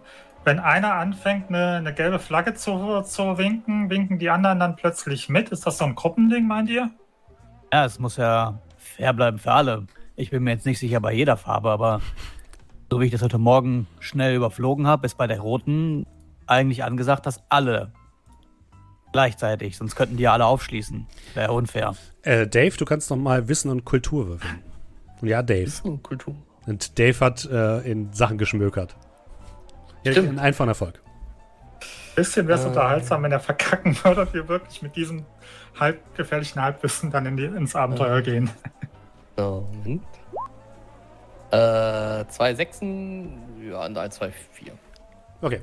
[0.49, 5.29] wenn einer anfängt, eine, eine gelbe Flagge zu, zu winken, winken die anderen dann plötzlich
[5.29, 5.51] mit?
[5.51, 6.91] Ist das so ein Gruppending, meint ihr?
[7.71, 9.87] Ja, es muss ja fair bleiben für alle.
[10.17, 12.01] Ich bin mir jetzt nicht sicher bei jeder Farbe, aber
[12.91, 16.07] so wie ich das heute Morgen schnell überflogen habe, ist bei der roten
[16.47, 17.93] eigentlich angesagt, dass alle
[19.13, 21.07] gleichzeitig, sonst könnten die ja alle aufschließen.
[21.35, 21.95] Wäre unfair.
[22.23, 24.63] Äh, Dave, du kannst noch mal Wissen und Kultur würfeln.
[25.21, 25.67] Und ja, Dave.
[25.67, 26.35] Wissen, Kultur.
[26.67, 28.97] Und Dave hat äh, in Sachen geschmökert.
[30.05, 30.29] Ja, Stimmt.
[30.29, 31.01] einen einfachen Erfolg.
[32.17, 32.69] Bisschen wäre es Äh.
[32.69, 35.25] unterhaltsam, wenn er verkacken würde und wir wirklich mit diesem
[35.79, 38.51] halb gefährlichen Halbwissen dann in die, ins Abenteuer gehen.
[39.37, 40.03] So, Moment.
[41.51, 43.39] Äh, zwei Sechsen,
[43.71, 44.73] ja, und ein, zwei, vier.
[45.41, 45.63] Okay.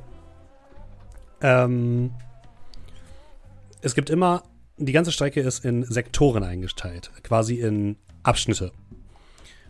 [1.41, 2.11] Ähm,
[3.81, 4.43] es gibt immer,
[4.77, 8.71] die ganze Strecke ist in Sektoren eingeteilt, quasi in Abschnitte.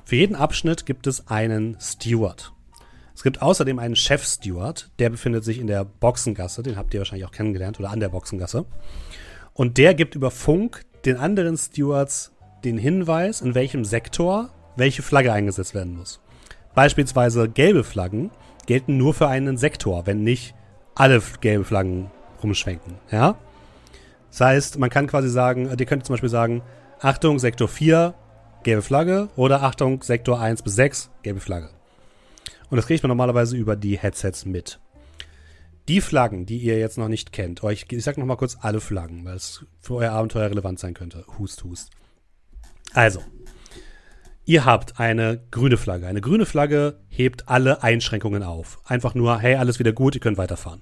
[0.06, 2.54] Für jeden Abschnitt gibt es einen Steward.
[3.16, 7.26] Es gibt außerdem einen Chef-Steward, der befindet sich in der Boxengasse, den habt ihr wahrscheinlich
[7.26, 8.66] auch kennengelernt, oder an der Boxengasse.
[9.54, 12.34] Und der gibt über Funk den anderen Stewards
[12.66, 16.20] den Hinweis, in welchem Sektor welche Flagge eingesetzt werden muss.
[16.74, 18.32] Beispielsweise gelbe Flaggen
[18.66, 20.54] gelten nur für einen Sektor, wenn nicht
[20.94, 22.12] alle gelbe Flaggen
[22.44, 22.96] rumschwenken.
[23.12, 23.38] Ja?
[24.30, 26.62] Das heißt, man kann quasi sagen, ihr könnt zum Beispiel sagen,
[27.00, 28.14] Achtung, Sektor 4,
[28.64, 31.70] gelbe Flagge oder Achtung, Sektor 1 bis 6, gelbe Flagge.
[32.76, 34.82] Und das kriegt man normalerweise über die Headsets mit.
[35.88, 38.82] Die Flaggen, die ihr jetzt noch nicht kennt, euch, ich sag noch mal kurz alle
[38.82, 41.24] Flaggen, weil es für euer Abenteuer relevant sein könnte.
[41.40, 41.92] Hust, hust.
[42.94, 43.22] Also,
[44.44, 46.06] ihr habt eine grüne Flagge.
[46.06, 48.82] Eine grüne Flagge hebt alle Einschränkungen auf.
[48.84, 50.82] Einfach nur, hey, alles wieder gut, ihr könnt weiterfahren.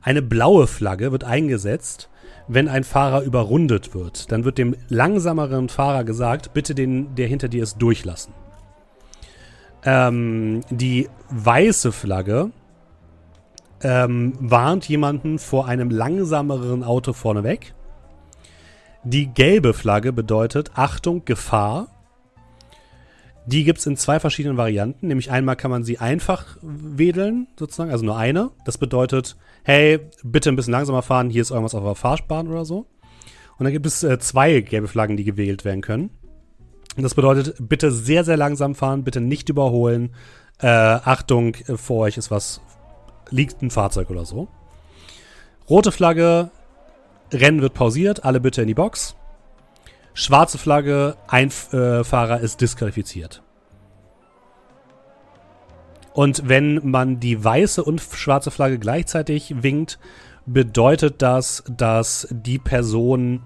[0.00, 2.08] Eine blaue Flagge wird eingesetzt,
[2.46, 4.32] wenn ein Fahrer überrundet wird.
[4.32, 8.32] Dann wird dem langsameren Fahrer gesagt, bitte den, der hinter dir ist, durchlassen.
[9.84, 12.50] Ähm, die weiße Flagge
[13.82, 17.74] ähm, warnt jemanden vor einem langsameren Auto vorneweg.
[19.04, 21.88] Die gelbe Flagge bedeutet Achtung, Gefahr.
[23.46, 25.06] Die gibt es in zwei verschiedenen Varianten.
[25.06, 28.50] Nämlich einmal kann man sie einfach wedeln, sozusagen, also nur eine.
[28.64, 32.64] Das bedeutet, hey, bitte ein bisschen langsamer fahren, hier ist irgendwas auf der Fahrbahn oder
[32.64, 32.86] so.
[33.58, 36.10] Und dann gibt es äh, zwei gelbe Flaggen, die gewählt werden können.
[36.96, 40.14] Das bedeutet, bitte sehr, sehr langsam fahren, bitte nicht überholen.
[40.60, 42.60] Äh, Achtung, vor euch ist was,
[43.30, 44.48] liegt ein Fahrzeug oder so.
[45.68, 46.50] Rote Flagge,
[47.32, 49.14] Rennen wird pausiert, alle bitte in die Box.
[50.14, 53.42] Schwarze Flagge, ein äh, Fahrer ist disqualifiziert.
[56.14, 60.00] Und wenn man die weiße und schwarze Flagge gleichzeitig winkt,
[60.46, 63.42] bedeutet das, dass die Person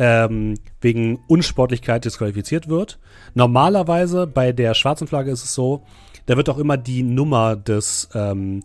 [0.00, 2.98] ähm, wegen Unsportlichkeit disqualifiziert wird.
[3.34, 5.84] Normalerweise bei der schwarzen Flagge ist es so,
[6.24, 8.62] da wird auch immer die Nummer des, ähm,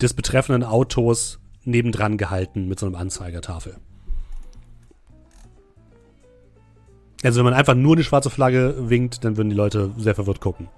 [0.00, 3.76] des betreffenden Autos nebendran gehalten mit so einem Anzeigertafel.
[7.22, 10.40] Also wenn man einfach nur eine schwarze Flagge winkt, dann würden die Leute sehr verwirrt
[10.40, 10.68] gucken.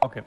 [0.00, 0.22] Okay.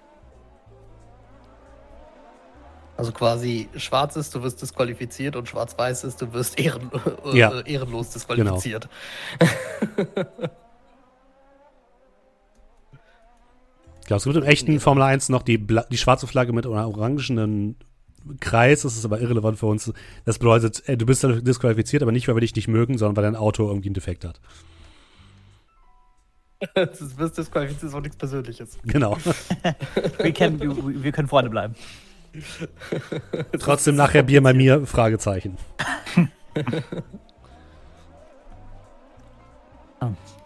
[2.99, 6.91] Also quasi schwarz ist, du wirst disqualifiziert und schwarz-weiß ist, du wirst ehren,
[7.25, 7.61] äh, Ja.
[7.61, 8.89] ehrenlos disqualifiziert.
[14.01, 16.65] Ich glaube, es gibt im echten Formel 1 noch die, Bla die schwarze Flagge mit
[16.65, 17.75] einem orangenen
[18.39, 18.81] Kreis.
[18.81, 19.93] Das ist aber irrelevant für uns.
[20.25, 23.17] Das bedeutet, ey, du bist dann disqualifiziert, aber nicht, weil wir dich nicht mögen, sondern
[23.17, 24.39] weil dein Auto irgendwie einen Defekt hat.
[26.75, 28.79] Du wirst disqualifiziert, ist auch nichts Persönliches.
[28.83, 29.15] Genau.
[30.17, 31.75] Wir, können, wir, wir können Freunde bleiben.
[33.59, 34.85] Trotzdem nachher Bier bei mir?
[34.85, 35.58] Fragezeichen.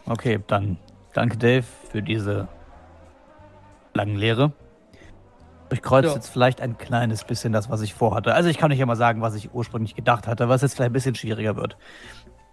[0.06, 0.78] Okay, dann
[1.14, 2.48] danke Dave für diese
[3.94, 4.52] langen Lehre.
[5.72, 6.16] Ich kreuze Ja.
[6.16, 8.34] jetzt vielleicht ein kleines bisschen das, was ich vorhatte.
[8.34, 10.94] Also ich kann nicht immer sagen, was ich ursprünglich gedacht hatte, was jetzt vielleicht ein
[10.94, 11.78] bisschen schwieriger wird.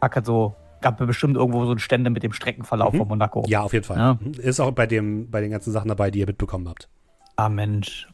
[0.01, 2.99] Pack hat so gab bestimmt irgendwo so Stände mit dem Streckenverlauf Mhm.
[2.99, 3.45] von Monaco.
[3.47, 3.99] Ja, auf jeden Fall.
[3.99, 4.15] Ja.
[4.21, 4.33] Mhm.
[4.35, 6.89] Ist auch bei, dem, bei den ganzen Sachen dabei, die ihr mitbekommen habt.
[7.37, 8.09] Ah, Mensch.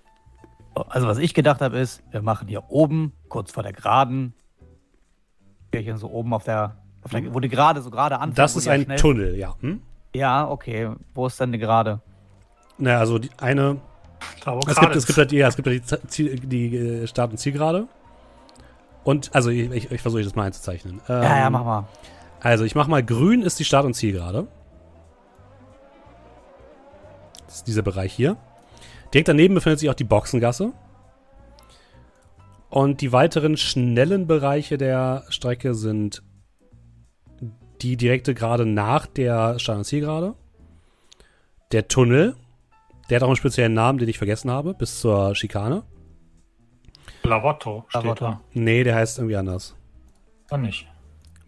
[0.89, 4.35] Also, was ich gedacht habe, ist, wir machen hier oben, kurz vor der Geraden,
[5.73, 8.39] Kirche so oben auf der, auf der wo die Gerade so gerade anfängt.
[8.39, 9.55] Das ist ein schnell- Tunnel, ja.
[9.61, 9.81] Hm?
[10.15, 10.91] Ja, okay.
[11.15, 12.01] Wo ist denn die Gerade?
[12.79, 13.79] Naja, also die eine.
[14.45, 15.07] Da, wo Es gibt, es ist.
[15.07, 17.87] gibt halt, ja, es gibt halt die, die äh, Start- und Zielgerade.
[19.05, 21.01] Und, also ich, ich, ich versuche das mal einzuzeichnen.
[21.09, 21.85] Ähm, ja, ja, mach mal.
[22.41, 24.47] Also ich mach mal, grün ist die Start- und Zielgerade.
[27.47, 28.37] Das ist dieser Bereich hier.
[29.17, 30.75] Direkt daneben befindet sich auch die Boxengasse.
[32.69, 36.23] Und die weiteren schnellen Bereiche der Strecke sind
[37.81, 40.35] die direkte Gerade nach der Start- und Zielgerade.
[41.73, 42.37] Der Tunnel.
[43.09, 45.85] Der hat auch einen speziellen Namen, den ich vergessen habe, bis zur Schikane.
[47.23, 48.25] Lavotto steht Lavotto.
[48.27, 48.41] da.
[48.53, 49.75] Nee, der heißt irgendwie anders.
[50.51, 50.87] Oder nicht?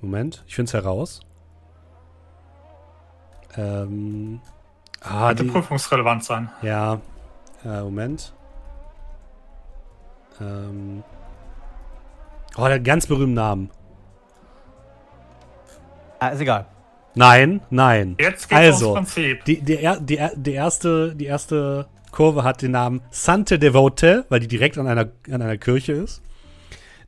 [0.01, 1.21] Moment, ich finde es heraus.
[3.59, 4.41] Ähm.
[5.03, 6.49] Ah, Könnte die, prüfungsrelevant sein.
[6.63, 6.99] ja.
[7.65, 8.33] Äh, Moment.
[10.41, 11.03] Ähm.
[12.57, 13.71] Oh, der hat einen ganz berühmten Namen.
[16.21, 16.67] Ah, ist egal.
[17.15, 18.17] Nein, nein.
[18.19, 19.45] Jetzt geht's Also, ums Prinzip.
[19.45, 24.49] Die, die, die, die, erste, die erste Kurve hat den Namen Sante Devote, weil die
[24.49, 26.23] direkt an einer, an einer Kirche ist.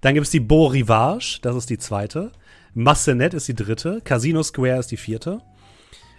[0.00, 2.32] Dann gibt es die Beau Rivage, das ist die zweite.
[2.74, 4.00] Massenet ist die dritte.
[4.02, 5.40] Casino Square ist die vierte.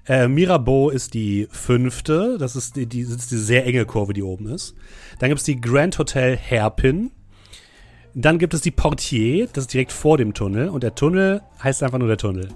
[0.08, 2.38] Äh, Mirabeau ist die fünfte.
[2.40, 4.76] Das ist die, die, das ist die sehr enge Kurve, die oben ist.
[5.20, 7.12] Dann gibt es die Grand Hotel Hairpin.
[8.14, 10.68] Dann gibt es die Portier, das ist direkt vor dem Tunnel.
[10.70, 12.50] Und der Tunnel heißt einfach nur der Tunnel.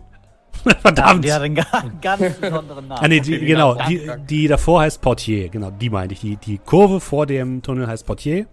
[0.81, 1.23] Verdammt!
[1.23, 3.03] Die hat einen ga- ganz besonderen Namen.
[3.03, 3.75] Ah, nee, die, Okay, genau.
[3.87, 5.47] Die, die davor heißt Portier.
[5.49, 6.21] Genau, die meinte ich.
[6.21, 8.47] Die, die Kurve vor dem Tunnel heißt Portier.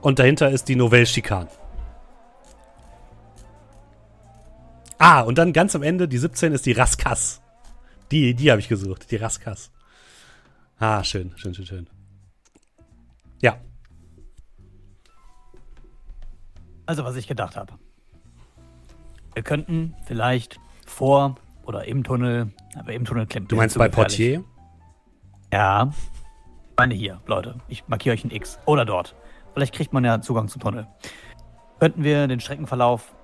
[0.00, 1.48] Und dahinter ist die Nouvelle Chicane.
[4.98, 7.40] Ah, und dann ganz am Ende, die 17 ist die Raskas.
[8.10, 9.10] Die, die habe ich gesucht.
[9.10, 9.70] Die Raskas.
[10.78, 11.90] Ah, schön, schön, schön, schön.
[13.40, 13.58] Ja.
[16.86, 17.74] Also, was ich gedacht habe.
[19.34, 24.42] Wir könnten vielleicht vor oder im Tunnel, aber im Tunnel klemmt Du meinst bei Portier?
[25.52, 25.90] Ja.
[26.70, 27.60] Ich meine hier, Leute.
[27.68, 28.58] Ich markiere euch ein X.
[28.64, 29.14] Oder dort.
[29.52, 30.86] Vielleicht kriegt man ja Zugang zum Tunnel.
[31.78, 33.14] Könnten wir den Streckenverlauf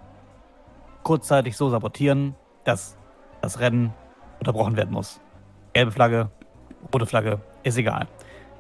[1.05, 2.97] kurzzeitig so sabotieren, dass
[3.41, 3.93] das Rennen
[4.45, 5.21] unterbrochen werden muss.
[5.73, 6.31] Gelbe Flagge,
[6.93, 8.07] rote Flagge, ist egal.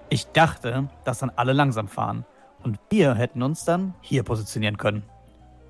[0.08, 2.24] Ich dachte, dass dann alle langsam fahren.
[2.62, 5.02] Und wir hätten uns dann hier positionieren können.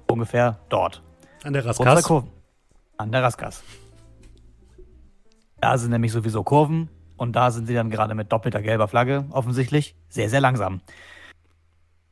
[0.09, 1.03] Ungefähr dort.
[1.43, 1.85] An der Raskas?
[2.97, 3.65] An der Raskas.
[5.61, 9.25] Da sind nämlich sowieso Kurven und da sind sie dann gerade mit doppelter gelber Flagge
[9.31, 10.81] offensichtlich sehr, sehr langsam.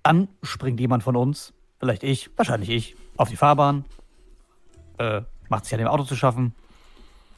[0.02, 3.84] Dann springt jemand von uns, vielleicht ich, wahrscheinlich ich, auf die Fahrbahn,
[4.98, 6.54] äh, macht sich an dem Auto zu schaffen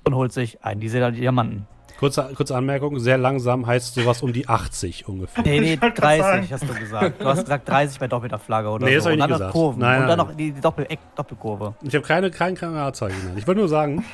[0.05, 1.67] und holt sich einen dieser Diamanten.
[1.99, 5.45] Kurze, kurze Anmerkung, sehr langsam heißt sowas um die 80 ungefähr.
[5.45, 6.49] Nee, nee, Ich wollte grad 30 sagen.
[6.51, 7.21] hast du gesagt.
[7.21, 9.11] Du hast gesagt 30 bei doppelter Flagge oder Nee, das so.
[9.11, 9.53] hab ich und nicht dann noch gesagt.
[9.53, 9.81] Kurven.
[9.81, 10.27] Nein, und dann nein.
[10.27, 11.75] noch die, die Doppel Doppelkurve.
[11.83, 13.39] Ich habe keine, keine, keine Fahrzeuge genannt.
[13.39, 14.05] Ich wollte nur sagen,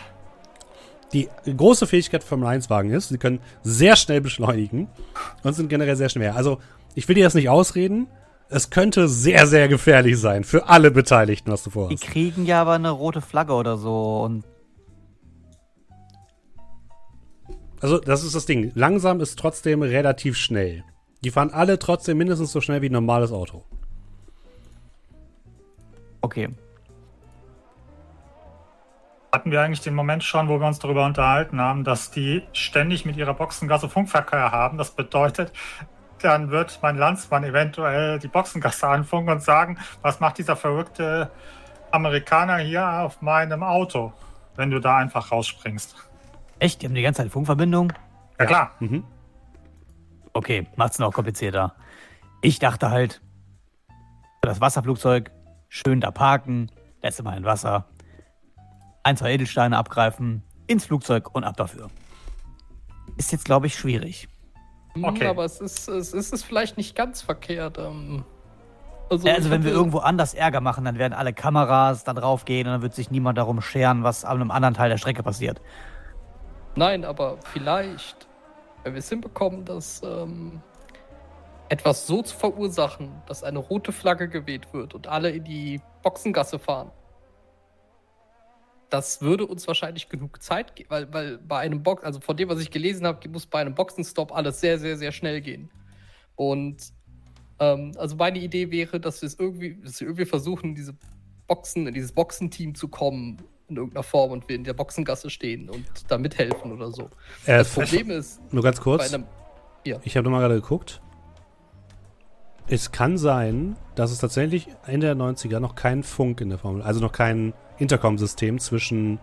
[1.13, 4.89] die große Fähigkeit vom Lionswagen ist, sie können sehr schnell beschleunigen
[5.43, 6.31] und sind generell sehr schnell.
[6.33, 6.59] Also,
[6.95, 8.07] ich will dir das nicht ausreden.
[8.49, 12.03] Es könnte sehr, sehr gefährlich sein für alle Beteiligten, was du Die vorhast.
[12.03, 14.45] kriegen ja aber eine rote Flagge oder so und
[17.81, 18.73] Also, das ist das Ding.
[18.75, 20.85] Langsam ist trotzdem relativ schnell.
[21.25, 23.65] Die fahren alle trotzdem mindestens so schnell wie ein normales Auto.
[26.31, 26.49] okay.
[29.33, 33.05] Hatten wir eigentlich den Moment schon, wo wir uns darüber unterhalten haben, dass die ständig
[33.05, 34.77] mit ihrer Boxengasse Funkverkehr haben?
[34.77, 35.53] Das bedeutet,
[36.21, 41.31] dann wird mein Landsmann eventuell die Boxengasse anfunken und sagen, was macht dieser verrückte
[41.91, 44.13] Amerikaner hier auf meinem Auto,
[44.57, 46.10] wenn du da einfach rausspringst?
[46.61, 46.81] Echt?
[46.83, 47.93] Die haben die ganze Zeit Funkverbindung?
[48.39, 49.05] Ja klar, Mhm.
[50.33, 51.75] Okay, macht's noch komplizierter.
[52.41, 53.21] Ich dachte halt,
[54.43, 55.33] das Wasserflugzeug
[55.69, 56.71] schön da parken,
[57.03, 57.87] lässt immer in Wasser,
[59.03, 61.89] ein, zwei Edelsteine abgreifen, ins Flugzeug und ab dafür.
[63.17, 64.29] Ist jetzt, glaube ich, schwierig.
[64.95, 65.27] Hm, Okay.
[65.27, 67.79] Aber es ist, es ist, es vielleicht nicht ganz verkehrt.
[67.79, 68.25] Ähm,
[69.11, 72.67] also, Also, wenn wir irgendwo anders Ärger machen, dann werden alle Kameras da drauf gehen
[72.69, 75.61] und dann wird sich niemand darum scheren, was an einem anderen Teil der Strecke passiert.
[76.77, 78.29] Nein, aber vielleicht,
[78.85, 80.63] wenn wir es hinbekommen, dass ähm,
[81.69, 86.59] etwas so zu verursachen, dass eine rote Flagge geweht wird und alle in die Boxengasse
[86.59, 86.91] fahren.
[88.89, 92.49] Das würde uns wahrscheinlich genug Zeit geben, weil, weil bei einem Box, also von dem,
[92.49, 95.71] was ich gelesen habe, muss bei einem Boxenstopp alles sehr, sehr, sehr schnell gehen.
[96.35, 96.93] Und
[97.61, 100.97] ähm, also meine Idee wäre, dass wir es irgendwie, dass wir irgendwie versuchen, diese
[101.47, 105.71] Boxen, in dieses Boxenteam zu kommen in irgendeiner Form und wir in der Boxengasse stehen
[105.71, 107.05] und da mithelfen oder so.
[107.47, 109.13] Äh, das Problem ist, Nur ganz kurz.
[109.13, 109.27] einem,
[110.03, 111.01] Ich habe nochmal gerade geguckt.
[112.69, 116.83] Es kann sein, dass es tatsächlich Ende der 90er noch keinen Funk in der Formel,
[116.83, 119.19] also noch kein Intercom-System zwischen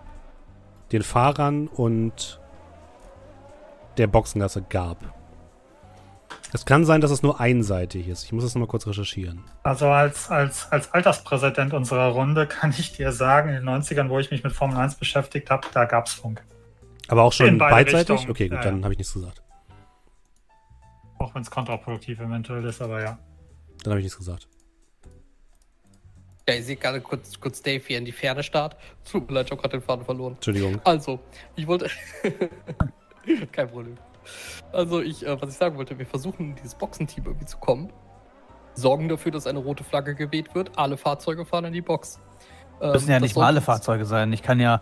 [0.92, 2.42] den Fahrern und
[3.98, 5.17] der Boxengasse gab.
[6.54, 8.24] Es kann sein, dass es nur einseitig ist.
[8.24, 9.44] Ich muss das nochmal kurz recherchieren.
[9.64, 14.20] Also als, als, als Alterspräsident unserer Runde kann ich dir sagen, in den 90ern, wo
[14.20, 16.42] ich mich mit Formel 1 beschäftigt habe, da gab es Funk.
[17.10, 18.10] Aber auch schon beidseitig?
[18.12, 18.32] Richtungen.
[18.32, 18.84] Okay, gut, Ja, dann ja.
[18.84, 19.42] habe ich nichts gesagt.
[21.20, 23.18] Auch wenn es kontraproduktiv eventuell ist, aber ja.
[23.84, 24.48] Dann habe ich nichts gesagt.
[26.48, 28.78] ja, ich sehe gerade kurz, kurz Dave hier in die Ferne starrt.
[29.10, 30.34] Tut mir leid, ich habe gerade den Faden verloren.
[30.36, 30.80] Entschuldigung.
[30.84, 31.20] Also,
[31.56, 31.90] ich wollte.
[33.52, 33.98] Kein Problem.
[34.72, 37.92] Also, ich, äh, was ich sagen wollte, wir versuchen, in dieses Boxenteam irgendwie zu kommen.
[38.74, 40.78] Sorgen dafür, dass eine rote Flagge geweht wird.
[40.78, 42.20] Alle Fahrzeuge fahren in die Box.
[42.82, 44.32] Ähm, Müssen ja nicht mal alle Fahrzeuge sein.
[44.34, 44.82] Ich kann ja,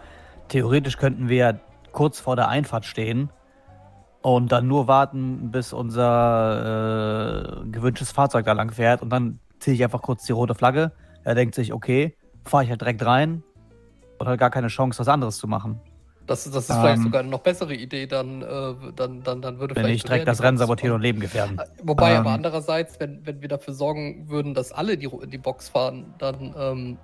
[0.50, 1.54] theoretisch könnten wir ja
[1.92, 3.30] kurz vor der Einfahrt stehen
[4.22, 9.76] und dann nur warten, bis unser äh, gewünschtes Fahrzeug da lang fährt und dann ziehe
[9.76, 10.92] ich einfach kurz die rote Flagge.
[11.24, 13.44] Er denkt sich, okay, fahre ich halt direkt rein
[14.20, 15.80] und hat gar keine Chance, was anderes zu machen.
[16.28, 19.42] Das, ist- das ist Ähm, vielleicht sogar eine noch bessere Idee, dann, äh, dann, dann,
[19.42, 19.98] dann würde Wenn vielleicht.
[19.98, 21.62] ich direkt das Rennen sabotieren und Leben gefährden.
[21.84, 22.36] Wobei aber Ähm.
[22.36, 26.98] andererseits, wenn, wenn wir dafür sorgen würden, dass alle die, die Box fahren, dann ähm,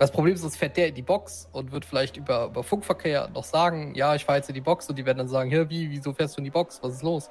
[0.00, 3.28] das Problem ist, sonst fährt der in die Box und wird vielleicht über, über Funkverkehr
[3.32, 5.70] noch sagen, ja, ich fahre jetzt in die Box und die werden dann sagen, hier,
[5.70, 6.80] wie, wieso fährst du in die Box?
[6.82, 7.30] Was ist los?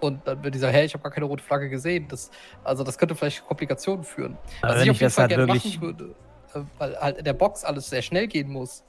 [0.00, 2.06] Und dann wird die sagen, hey, ich habe gar keine rote Flagge gesehen.
[2.08, 2.30] Das,
[2.64, 4.38] also das könnte vielleicht Komplikationen führen.
[4.62, 6.14] Aber Was wenn ich ich auf jeden das Fall halt gerne machen würde,
[6.54, 8.82] äh, weil halt in der Box alles sehr schnell gehen muss,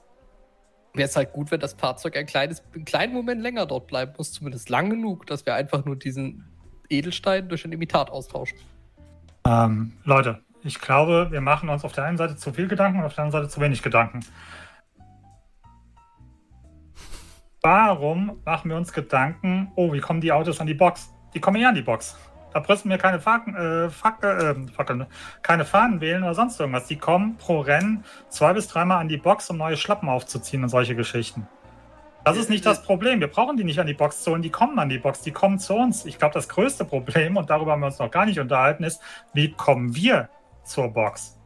[0.94, 4.12] wäre es halt gut, wenn das Fahrzeug ein kleines, einen kleinen Moment länger dort bleiben
[4.16, 6.44] muss, zumindest lang genug, dass wir einfach nur diesen
[6.88, 8.58] Edelstein durch ein Imitat austauschen.
[9.46, 13.04] Ähm, Leute, ich glaube, wir machen uns auf der einen Seite zu viel Gedanken und
[13.04, 14.20] auf der anderen Seite zu wenig Gedanken.
[17.62, 21.10] Warum machen wir uns Gedanken, oh, wie kommen die Autos an die Box?
[21.34, 22.16] Die kommen eh an die Box.
[22.52, 25.06] Da müssen wir keine Fackeln, äh, Fackel, äh, Fackeln,
[25.42, 26.86] keine Fahnen wählen oder sonst irgendwas.
[26.86, 30.68] Die kommen pro Rennen zwei bis dreimal an die Box, um neue Schlappen aufzuziehen und
[30.68, 31.46] solche Geschichten.
[32.24, 33.20] Das ist nicht das Problem.
[33.20, 34.42] Wir brauchen die nicht an die Box zu holen.
[34.42, 35.22] Die kommen an die Box.
[35.22, 36.04] Die kommen zu uns.
[36.04, 39.00] Ich glaube, das größte Problem, und darüber haben wir uns noch gar nicht unterhalten, ist,
[39.32, 40.28] wie kommen wir
[40.64, 41.38] zur Box?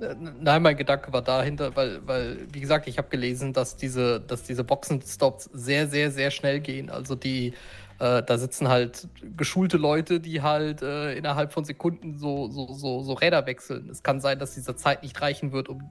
[0.00, 4.20] Äh, Nein, mein Gedanke war dahinter, weil, weil wie gesagt, ich habe gelesen, dass diese,
[4.20, 6.90] dass diese Boxenstops sehr, sehr, sehr schnell gehen.
[6.90, 7.54] Also die,
[7.98, 13.02] äh, da sitzen halt geschulte Leute, die halt äh, innerhalb von Sekunden so, so, so,
[13.02, 13.88] so Räder wechseln.
[13.88, 15.90] Es kann sein, dass diese Zeit nicht reichen wird, um,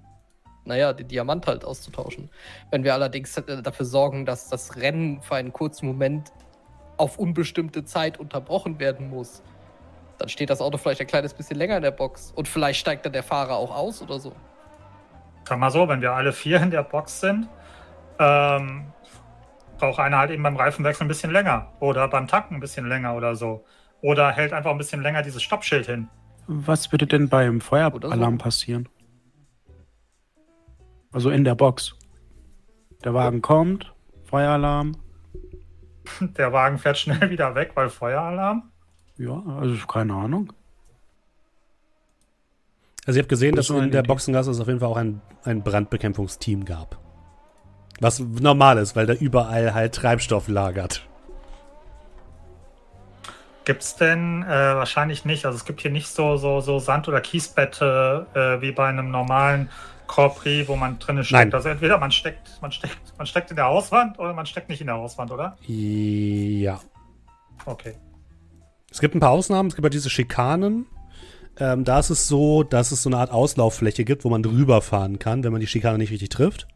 [0.65, 2.29] naja, den Diamant halt auszutauschen.
[2.71, 6.31] Wenn wir allerdings äh, dafür sorgen, dass das Rennen für einen kurzen Moment
[6.97, 9.41] auf unbestimmte Zeit unterbrochen werden muss,
[10.17, 12.31] dann steht das Auto vielleicht ein kleines bisschen länger in der Box.
[12.35, 14.33] Und vielleicht steigt dann der Fahrer auch aus oder so.
[15.47, 17.47] Sag mal so, wenn wir alle vier in der Box sind,
[18.19, 18.85] ähm,
[19.77, 21.71] braucht einer halt eben beim Reifenwechsel ein bisschen länger.
[21.79, 23.65] Oder beim Tanken ein bisschen länger oder so.
[24.01, 26.09] Oder hält einfach ein bisschen länger dieses Stoppschild hin.
[26.47, 28.43] Was würde denn beim Feueralarm so.
[28.43, 28.89] passieren?
[31.11, 31.95] Also in der Box.
[33.03, 33.93] Der Wagen kommt,
[34.23, 34.97] Feueralarm.
[36.37, 38.71] Der Wagen fährt schnell wieder weg, weil Feueralarm.
[39.17, 40.51] Ja, also keine Ahnung.
[43.05, 44.03] Also ich habe gesehen, Das dass in der.
[44.03, 47.02] Boxengasse es auf jeden Fall auch ein, ein Brandbekämpfungsteam gab.
[47.99, 51.05] Was normal ist, weil da überall halt Treibstoff lagert.
[53.65, 55.45] Gibt es denn äh, wahrscheinlich nicht.
[55.45, 59.09] Also es gibt hier nicht so, so, so Sand- oder Kiesbette äh, wie bei einem
[59.09, 59.69] normalen
[60.07, 61.45] Prix, wo man drinnen steckt.
[61.45, 61.53] Nein.
[61.53, 64.81] Also entweder man steckt, man steckt, man steckt in der Hauswand oder man steckt nicht
[64.81, 65.57] in der Hauswand, oder?
[65.65, 66.79] Ja.
[67.65, 67.95] Okay.
[68.91, 69.69] Es gibt ein paar Ausnahmen.
[69.69, 70.85] Es gibt ja diese Schikanen.
[71.57, 74.81] Ähm, da ist es so, dass es so eine Art Auslauffläche gibt, wo man drüber
[74.81, 76.67] fahren kann, wenn man die Schikane nicht richtig trifft.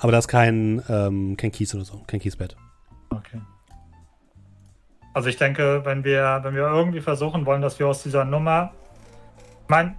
[0.00, 2.56] Aber da ist kein, ähm, kein Kies oder so, kein Kiesbett.
[3.10, 3.40] Okay.
[5.12, 8.72] Also ich denke, wenn wir, wenn wir irgendwie versuchen wollen, dass wir aus dieser Nummer,
[9.62, 9.94] ich meine,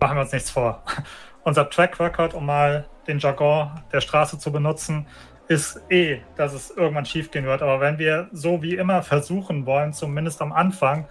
[0.00, 0.82] machen wir uns nichts vor.
[1.44, 5.06] Unser Track Record, um mal den Jargon der Straße zu benutzen,
[5.48, 7.60] ist eh, dass es irgendwann schiefgehen wird.
[7.62, 11.06] Aber wenn wir so wie immer versuchen wollen, zumindest am Anfang,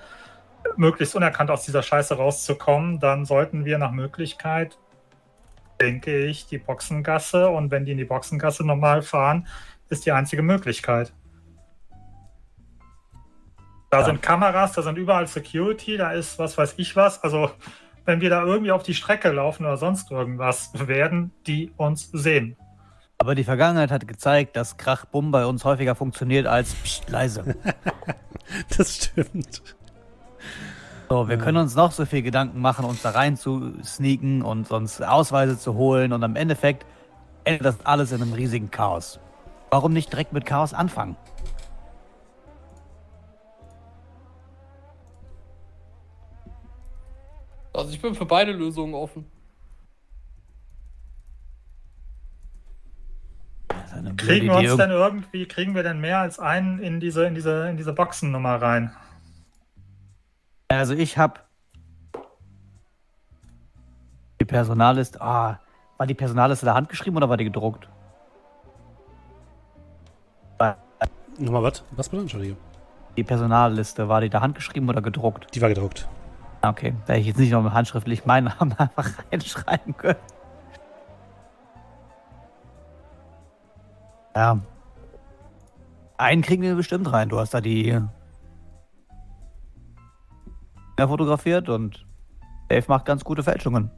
[0.75, 4.77] möglichst unerkannt aus dieser Scheiße rauszukommen, dann sollten wir nach Möglichkeit,
[5.79, 9.47] denke ich, die Boxengasse und wenn die in die Boxengasse normal fahren,
[9.89, 11.13] ist die einzige Möglichkeit.
[13.89, 14.05] Da Ja.
[14.05, 17.23] sind Kameras, da sind überall Security, da ist was weiß ich was.
[17.23, 17.51] Also,
[18.05, 22.57] wenn wir da irgendwie auf die Strecke laufen oder sonst irgendwas, werden die uns sehen.
[23.19, 27.55] Aber die Vergangenheit hat gezeigt, dass Krach-Bumm bei uns häufiger funktioniert als Psst, leise.
[28.77, 29.63] Das stimmt.
[31.14, 34.72] So, wir können uns noch so viel Gedanken machen, uns da rein zu sneaken und
[34.72, 36.88] uns Ausweise zu holen und am Endeffekt
[37.43, 39.19] endet das alles in einem riesigen Chaos.
[39.69, 41.16] Warum nicht direkt mit Chaos anfangen?
[47.74, 49.30] Also ich bin für beide Lösungen offen.
[54.17, 57.69] Kriegen wir uns denn irgendwie, kriegen wir denn mehr als einen in diese, in diese,
[57.69, 58.92] in diese Boxennummer rein?
[60.79, 61.39] Also ich habe
[64.41, 65.21] die Personalliste.
[65.21, 65.59] Ah,
[65.97, 67.87] war die Personalliste der Hand geschrieben oder war die gedruckt?
[71.39, 71.83] Nochmal was?
[71.91, 72.21] Was bitte?
[72.21, 72.57] Entschuldige.
[73.17, 75.47] Die Personalliste, war die der Hand geschrieben oder gedruckt?
[75.53, 76.07] Die war gedruckt.
[76.61, 80.19] Ah, Okay, da hätte ich jetzt nicht noch handschriftlich meinen Namen einfach reinschreiben können.
[84.35, 84.59] Ja.
[86.17, 87.29] Einen kriegen wir bestimmt rein.
[87.29, 87.99] Du hast da die
[90.97, 92.05] ja, fotografiert und
[92.69, 93.91] Dave macht ganz gute Fälschungen.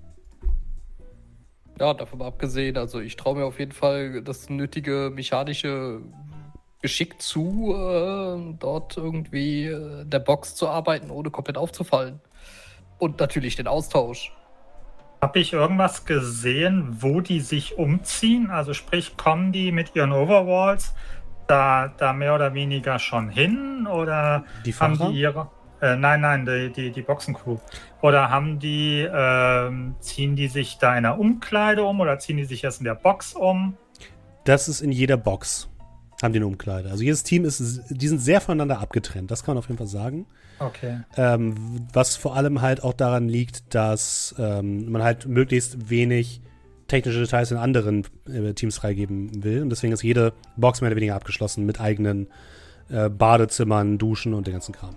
[1.80, 6.02] Ja, davon abgesehen, also ich traue mir auf jeden Fall das nötige mechanische
[6.82, 12.22] Geschick zu, äh, dort irgendwie äh, in der Box zu arbeiten, ohne komplett aufzufallen.
[12.98, 14.32] Und natürlich den Austausch.
[15.22, 18.52] Habe ich irgendwas gesehen, wo die sich umziehen?
[18.52, 20.94] Also sprich, kommen die mit ihren Overalls
[21.48, 23.88] da, da mehr oder weniger schon hin?
[23.88, 25.50] Oder Die haben die ihre.
[25.86, 27.58] Äh, nein, nein, die, die, die Boxencrew.
[28.02, 32.46] Oder haben die, ähm, ziehen die sich da in der Umkleide um oder ziehen die
[32.46, 33.78] sich erst in der Box um?
[34.46, 35.70] Das ist in jeder Box.
[36.24, 36.90] Haben die eine Umkleide.
[36.90, 39.30] Also jedes Team ist, die sind sehr voneinander abgetrennt.
[39.30, 40.26] Das kann man auf jeden Fall sagen.
[40.58, 41.02] Okay.
[41.18, 41.54] Ähm,
[41.94, 46.42] was vor allem halt auch daran liegt, dass ähm, man halt möglichst wenig
[46.88, 49.62] technische Details in anderen äh, Teams freigeben will.
[49.62, 52.28] Und deswegen ist jede Box mehr oder weniger abgeschlossen mit eigenen
[52.90, 54.96] äh, Badezimmern, Duschen und den ganzen Kram.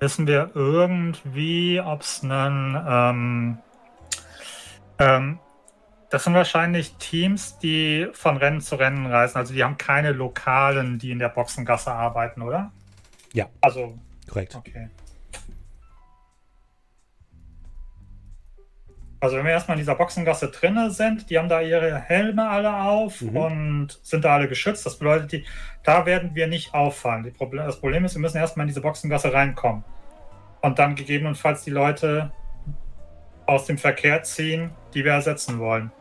[0.00, 2.74] Wissen wir irgendwie, ob es einen.
[2.88, 3.58] Ähm,
[4.98, 5.38] ähm,
[6.08, 9.38] das sind wahrscheinlich Teams, die von Rennen zu Rennen reisen.
[9.38, 12.72] Also die haben keine Lokalen, die in der Boxengasse arbeiten, oder?
[13.32, 13.46] Ja.
[13.60, 13.96] Also,
[14.28, 14.56] Korrekt.
[14.56, 14.88] okay.
[19.22, 22.74] Also wenn wir erstmal in dieser Boxengasse drinne sind, die haben da ihre Helme alle
[22.74, 23.36] auf Mhm.
[23.36, 24.86] und sind da alle geschützt.
[24.86, 25.44] Das bedeutet, die,
[25.82, 27.30] da werden wir nicht auffallen.
[27.34, 29.84] Problem, das Problem ist, wir müssen erstmal in diese Boxengasse reinkommen.
[30.62, 32.32] Und dann gegebenenfalls die Leute
[33.44, 35.92] aus dem Verkehr ziehen, die wir ersetzen wollen.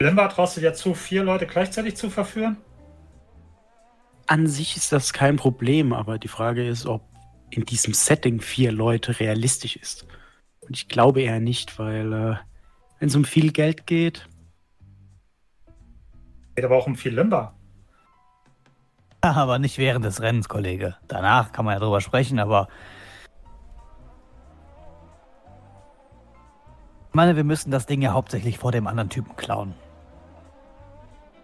[0.00, 2.58] Limba, traust du dir zu, vier Leute gleichzeitig zu verführen?
[4.26, 7.02] An sich ist das kein Problem, aber die Frage ist, ob
[7.50, 10.06] in diesem Setting vier Leute realistisch ist.
[10.60, 12.36] Und ich glaube eher nicht, weil äh,
[12.98, 14.26] wenn es um viel Geld geht,
[16.54, 17.54] Geht aber auch um viel Limba.
[19.20, 20.96] Aber nicht während des Rennens, Kollege.
[21.08, 22.68] Danach kann man ja drüber sprechen, aber.
[27.08, 29.74] Ich meine, wir müssen das Ding ja hauptsächlich vor dem anderen Typen klauen.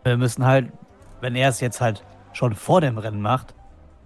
[0.05, 0.70] Wir müssen halt,
[1.23, 3.55] wenn er es jetzt halt schon vor dem Rennen macht,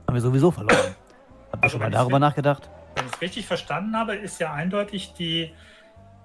[0.07, 0.77] haben wir sowieso verloren.
[1.53, 2.71] Habt ihr Also schon mal darüber nachgedacht?
[2.97, 5.51] Wenn ich es richtig verstanden habe, ist ja eindeutig die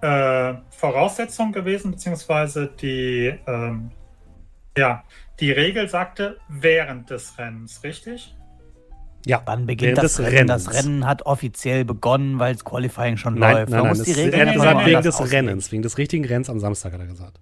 [0.00, 3.90] äh, Voraussetzung gewesen, beziehungsweise die, ähm,
[4.76, 5.04] ja,
[5.40, 8.34] die Regel sagte während des Rennens, richtig?
[9.26, 9.42] Ja.
[9.44, 10.46] Wann beginnt Während das des Rennen?
[10.48, 10.72] Das.
[10.72, 13.70] Rennen hat offiziell begonnen, weil das Qualifying schon Nein, läuft.
[13.70, 13.88] nein, nein.
[13.88, 15.32] muss Das, die er Regeln hat gesagt, wegen des.
[15.32, 15.72] Rennens.
[15.72, 17.38] Wegen des richtigen Rennens am Samstag, hat er gesagt.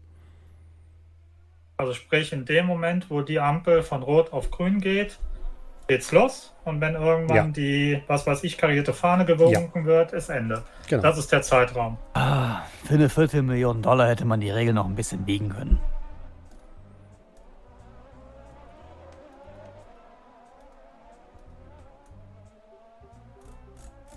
[1.81, 5.21] Also sprich, in dem Moment, wo die Ampel von Rot auf Grün geht,
[5.87, 6.53] geht's los.
[6.65, 7.45] Und wenn irgendwann Ja.
[7.45, 10.65] die, was weiß ich, karierte Fahne gewunken wird, ist Ende.
[10.89, 11.03] Genau.
[11.03, 11.97] Das ist der Zeitraum.
[12.15, 15.79] Ah, für eine Viertelmillion Dollar hätte man die Regel noch ein bisschen biegen können.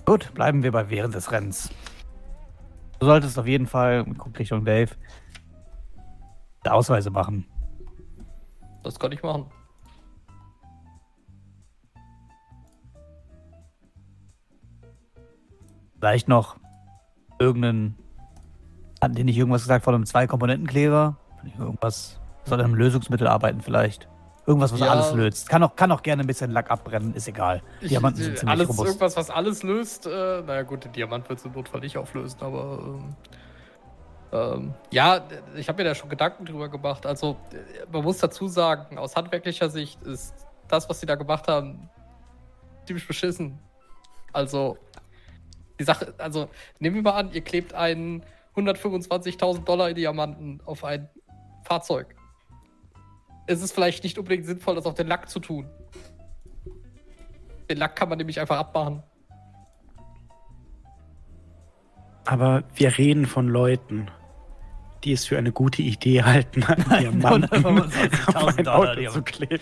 [0.05, 1.69] Gut, bleiben wir bei während des Rennens.
[2.99, 4.91] Du solltest auf jeden Fall, guck Richtung Dave,
[6.67, 7.45] Ausweise machen.
[8.83, 9.45] Das kann ich machen.
[15.99, 16.55] Vielleicht noch
[17.39, 17.95] irgendeinen.
[19.01, 21.17] Hatten die nicht irgendwas gesagt von einem Zwei-Komponenten-Kleber?
[21.57, 22.19] Irgendwas.
[22.45, 24.07] Soll an einem Lösungsmittel arbeiten, vielleicht.
[24.45, 24.87] Irgendwas, was Ja.
[24.91, 25.49] alles löst.
[25.49, 27.61] Kann auch, kann auch gerne ein bisschen Lack abbrennen, ist egal.
[27.81, 28.87] Diamanten sind Ich- ziemlich alles, robust.
[28.89, 30.05] Irgendwas, was alles löst.
[30.07, 32.79] Äh, naja, gut, den Diamant wird es im Notfall nicht auflösen, aber.
[32.83, 33.15] Ähm,
[34.31, 37.05] ähm, ja, ich habe mir da schon Gedanken drüber gemacht.
[37.05, 37.37] Also,
[37.91, 40.33] man muss dazu sagen, aus handwerklicher Sicht ist
[40.67, 41.89] das, was sie da gemacht haben,
[42.85, 43.59] ziemlich beschissen.
[44.31, 44.77] Also,
[45.79, 48.23] die Sache, also, nehmen wir mal an, ihr klebt einen
[48.55, 51.09] 125.000 Dollar in Diamanten auf ein
[51.63, 52.15] Fahrzeug.
[53.47, 55.69] Es ist vielleicht nicht unbedingt sinnvoll, das auf den Lack zu tun.
[57.69, 59.03] Den Lack kann man nämlich einfach abmachen.
[62.25, 64.11] Aber wir reden von Leuten,
[65.03, 69.21] die es für eine gute Idee halten, an Diamanten auf 125.000 ein Dollar Auto zu
[69.23, 69.59] kleben.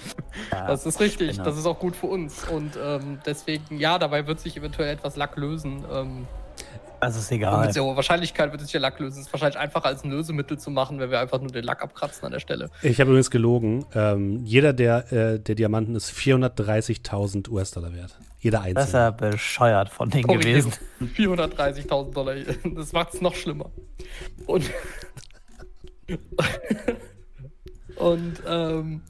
[0.52, 1.44] Das ist richtig, genau.
[1.44, 2.44] das ist auch gut für uns.
[2.48, 5.84] Und ähm, deswegen, ja, dabei wird sich eventuell etwas Lack lösen.
[5.94, 6.28] Ähm,
[7.02, 7.66] Das ist egal.
[7.66, 9.20] mit sehr hoher Wahrscheinlichkeit wird sich der Lack lösen.
[9.22, 11.82] Es ist wahrscheinlich einfacher als ein Lösemittel zu machen, wenn wir einfach nur den Lack
[11.82, 12.70] abkratzen an der Stelle.
[12.82, 13.86] Ich habe übrigens gelogen.
[13.96, 18.18] Ähm, jeder der, äh, der Diamanten ist 430.000 US-Dollar wert.
[18.42, 19.04] Jeder Das ist einzelne.
[19.04, 20.66] ja bescheuert von denen Korrigiert.
[20.66, 20.74] gewesen.
[21.18, 22.36] 430.000 Dollar.
[22.76, 23.70] Das macht es noch schlimmer.
[24.46, 24.70] Und.
[27.96, 29.02] und, ähm.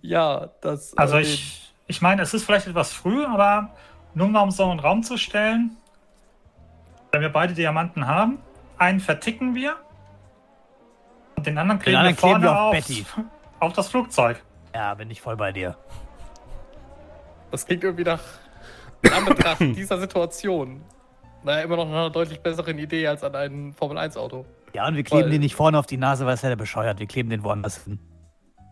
[0.00, 0.96] Ja, das.
[0.96, 3.74] Also äh, ich, ich meine, es ist vielleicht etwas früh, aber
[4.14, 5.76] nur mal um so einen Raum zu stellen,
[7.12, 8.38] wenn wir beide Diamanten haben,
[8.78, 9.76] einen verticken wir
[11.36, 13.06] und den anderen kleben anderen wir vorne kleben wir auf auf, Betty.
[13.60, 14.42] auf das Flugzeug.
[14.74, 15.76] Ja, bin ich voll bei dir.
[17.50, 18.20] Das klingt irgendwie nach.
[19.02, 20.82] In Anbetracht dieser Situation.
[21.42, 24.46] Naja, immer noch nach einer deutlich besseren Idee als an ein Formel-1-Auto.
[24.74, 26.56] Ja, und wir kleben Weil- den nicht vorne auf die Nase, weil es ja der
[26.56, 26.98] bescheuert.
[26.98, 27.98] Wir kleben den woanders hin.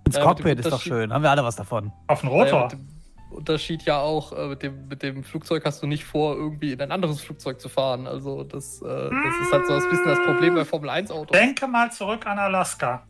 [0.06, 1.12] Ins Ja, Cockpit ist doch schön.
[1.12, 1.92] Haben wir alle was davon.
[2.08, 2.68] Auf den Rotor.
[2.68, 2.88] dem
[3.30, 6.80] Unterschied ja auch, äh, mit, dem, mit dem Flugzeug hast du nicht vor, irgendwie in
[6.80, 8.06] ein anderes Flugzeug zu fahren.
[8.08, 11.36] Also, das, äh, das ist halt so ein bisschen das Problem bei Formel-1-Autos.
[11.38, 13.06] Denke mal zurück an Alaska.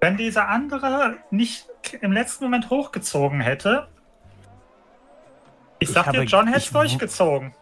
[0.00, 1.66] Wenn dieser andere nicht
[2.00, 3.88] im letzten Moment hochgezogen hätte,
[5.80, 7.54] ich Ich sag dir, John hätte es ich- durchgezogen.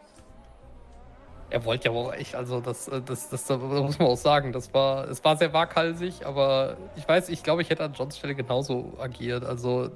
[1.51, 4.53] Er wollte ja auch echt, also das, äh, das, das, das muss man auch sagen,
[4.53, 8.17] das war, es war sehr waghalsig, aber ich weiß, ich glaube, ich hätte an Johns
[8.17, 9.45] Stelle genauso agiert.
[9.45, 9.91] Also, Ja,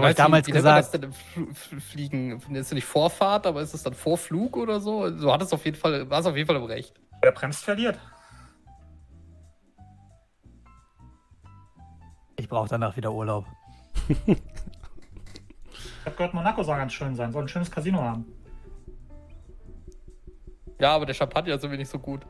[0.00, 2.32] aber ich damals wie nennt man das gesagt, denn im Fl- Fl- Fliegen?
[2.50, 5.08] Ist es nicht Vorfahrt, aber ist es dann Vorflug oder so?
[5.08, 6.92] Du hattest auf jeden Fall, warst auf jeden Fall im Recht.
[7.22, 7.98] Wer bremst, verliert.
[12.38, 13.46] ich brauche danach wieder Urlaub.
[14.08, 14.36] Ich
[16.04, 18.26] habe gehört, Monaco soll ganz schön sein, soll ein schönes Casino haben.
[20.78, 22.22] Ja, aber der Champagner ist irgendwie nicht so gut.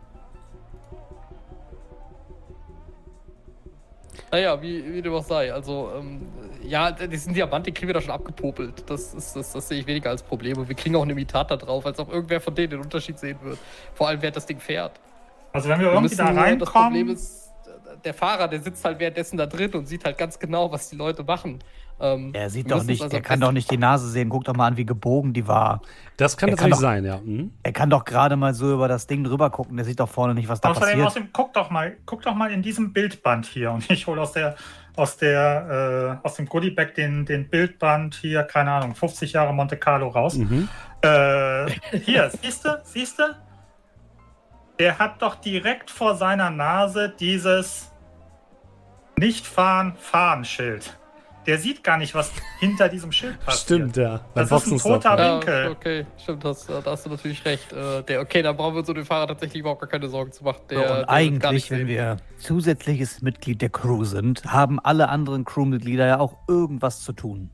[4.30, 5.52] Naja, wie, wie dem auch sei.
[5.52, 6.28] Also, ähm,
[6.62, 8.88] ja, diesen Diamant, den kriegen wir da schon abgepopelt.
[8.88, 10.58] Das, ist, das, das sehe ich weniger als Problem.
[10.58, 13.18] Und wir kriegen auch ein Imitat da drauf, als ob irgendwer von denen den Unterschied
[13.18, 13.58] sehen wird.
[13.94, 15.00] Vor allem, wer das Ding fährt.
[15.52, 17.52] Also wenn wir Wir irgendwie müssen da nur, das Problem reinkommen, ist,
[18.04, 20.96] der Fahrer, der sitzt halt währenddessen da drin und sieht halt ganz genau, was die
[20.96, 21.60] Leute machen.
[21.98, 24.28] Ähm, Er sieht doch nicht, also am kann doch nicht die Nase sehen.
[24.28, 25.80] Guck doch mal an, wie gebogen die war.
[26.18, 27.18] Das kann Er kann tatsächlich doch- sein, ja.
[27.24, 27.52] Mhm.
[27.62, 29.76] Er kann doch gerade mal so über das Ding drüber gucken.
[29.76, 31.06] Der sieht doch vorne nicht, was da außerdem, passiert.
[31.06, 34.32] außerdem guck doch mal, guck doch mal in diesem Bildband hier und ich hole aus
[34.32, 34.56] der
[34.94, 39.76] aus der äh, aus dem Goodiebag den den Bildband hier, keine Ahnung, 50 Jahre Monte
[39.76, 40.36] Carlo raus.
[40.36, 40.68] Mhm.
[41.02, 41.70] Äh,
[42.04, 43.22] hier, siehst du, siehst du?
[44.78, 47.90] Der hat doch direkt vor seiner Nase dieses
[49.18, 50.98] Nicht fahren, fahren Schild.
[51.46, 53.62] Der sieht gar nicht, was hinter diesem Schild passiert.
[53.62, 54.20] Stimmt, ja.
[54.34, 55.24] Beim Das ist ein toter ja.
[55.26, 55.68] Ja, Winkel.
[55.70, 57.72] okay, stimmt, das, da hast du natürlich recht.
[57.72, 60.32] Äh, der, okay, dann brauchen wir uns um den Fahrer tatsächlich überhaupt gar keine Sorgen
[60.32, 60.62] zu machen.
[60.70, 65.44] Der, der und gar eigentlich, wenn wir zusätzliches Mitglied der Crew sind, haben alle anderen
[65.44, 67.50] Crewmitglieder ja auch irgendwas zu tun.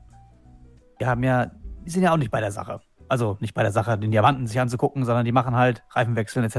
[0.97, 1.51] Wir haben ja,
[1.85, 2.81] die sind ja auch nicht bei der Sache.
[3.09, 6.55] Also nicht bei der Sache, den Diamanten sich anzugucken, sondern die machen halt Reifenwechseln etc.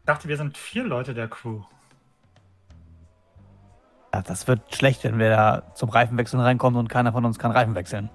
[0.00, 1.62] Ich dachte, wir sind vier Leute der Crew.
[4.12, 7.52] Ja, das wird schlecht, wenn wir da zum Reifenwechseln reinkommen und keiner von uns kann
[7.52, 8.10] Reifen wechseln.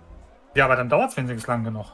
[0.55, 1.85] Ja, aber dann dauert es wenigstens lang genug.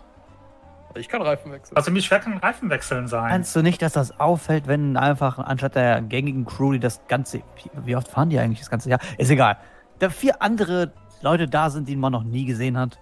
[0.96, 1.78] Ich kann Reifen wechseln.
[1.78, 3.30] Also wie schwer kann ein Reifenwechseln sein?
[3.30, 7.42] Meinst du nicht, dass das auffällt, wenn einfach anstatt der gängigen Crew, die das ganze.
[7.86, 9.00] Wie oft fahren die eigentlich das ganze Jahr?
[9.18, 9.58] Ist egal.
[10.00, 13.00] Da vier andere Leute da sind, die man noch nie gesehen hat.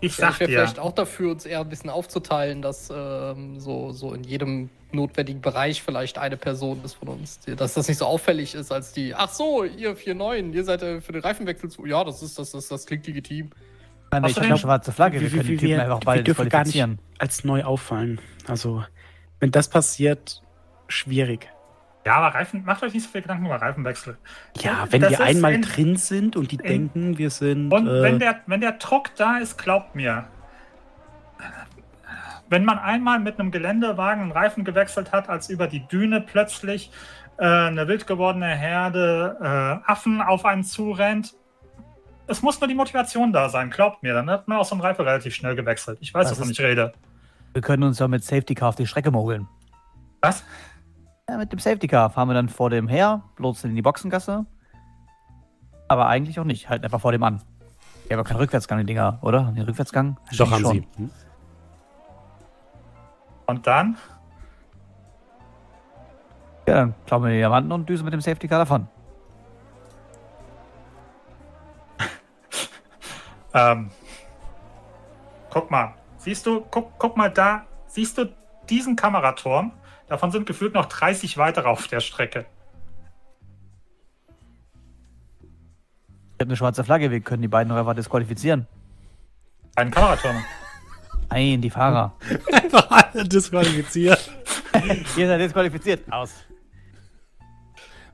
[0.00, 2.90] Ich Ja, sag ich wäre dir, vielleicht auch dafür, uns eher ein bisschen aufzuteilen, dass
[2.94, 7.88] ähm, so, so in jedem notwendigen Bereich vielleicht eine Person ist von uns, dass das
[7.88, 11.22] nicht so auffällig ist als die, ach so, ihr 4-9, ihr seid äh, für den
[11.22, 11.86] Reifenwechsel zu.
[11.86, 13.50] Ja, das ist, das, das, das klingt legitim.
[13.52, 16.04] Ich meine, ich habe eine schwarze Flagge, wir wie- können die Typen wir- einfach wir
[16.04, 16.98] beide dürfen gar nicht- disqualifizieren.
[17.18, 18.20] als neu auffallen.
[18.48, 18.84] Also,
[19.38, 20.42] wenn das passiert,
[20.88, 21.48] schwierig.
[22.04, 24.18] ja, aber Reifen, macht euch nicht so viel Gedanken über Reifenwechsel.
[24.60, 27.72] Ja, wenn Das wir einmal in- drin sind und die denken, wir sind.
[27.72, 30.26] Und äh, wenn, der, wenn der Druck da ist, glaubt mir,
[32.50, 36.90] wenn man einmal mit einem Geländewagen einen Reifen gewechselt hat, als über die Düne plötzlich
[37.38, 41.34] äh, eine wild gewordene Herde äh, Affen auf einen zurennt,
[42.26, 44.14] es muss nur die Motivation da sein, glaubt mir.
[44.14, 45.98] Dann hat man auch so einen Reifen relativ schnell gewechselt.
[46.00, 46.92] Ich weiß, wovon ich rede.
[47.52, 49.48] Wir können uns ja mit Safety Car auf die Strecke mogeln.
[50.20, 50.44] Was?
[51.28, 54.46] Ja, mit dem Safety Car fahren wir dann vor dem her, lotsen in die Boxengasse.
[55.88, 57.42] Aber eigentlich auch nicht, halt einfach vor dem an.
[58.08, 59.46] Ja keinen Rückwärtsgang, die Dinger, oder?
[59.46, 60.16] Haben die einen Rückwärtsgang?
[60.36, 60.72] Doch, haben schon.
[60.72, 60.88] sie.
[60.96, 61.10] Hm?
[63.50, 63.98] Und dann?
[66.68, 68.86] Ja, dann klauen wir den Diamanten und düsen mit dem Safety Car davon.
[73.52, 73.90] Ähm,
[75.50, 75.94] guck mal.
[76.18, 77.66] Siehst du, guck, guck mal da.
[77.88, 78.32] Siehst du
[78.68, 79.72] diesen Kameraturm?
[80.06, 82.46] Davon sind gefühlt noch 30 weitere auf der Strecke.
[85.40, 88.68] Ich habe eine schwarze Flagge, wir können die beiden noch einfach disqualifizieren.
[89.74, 90.36] Ein Kameraturm.
[91.30, 92.12] Nein, die Fahrer.
[92.52, 94.30] Einfach alle disqualifiziert.
[95.16, 96.00] Ihr seid disqualifiziert.
[96.10, 96.30] Aus.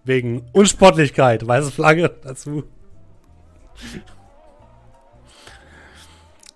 [0.05, 1.47] Wegen Unsportlichkeit.
[1.47, 2.65] Weiße Flagge dazu.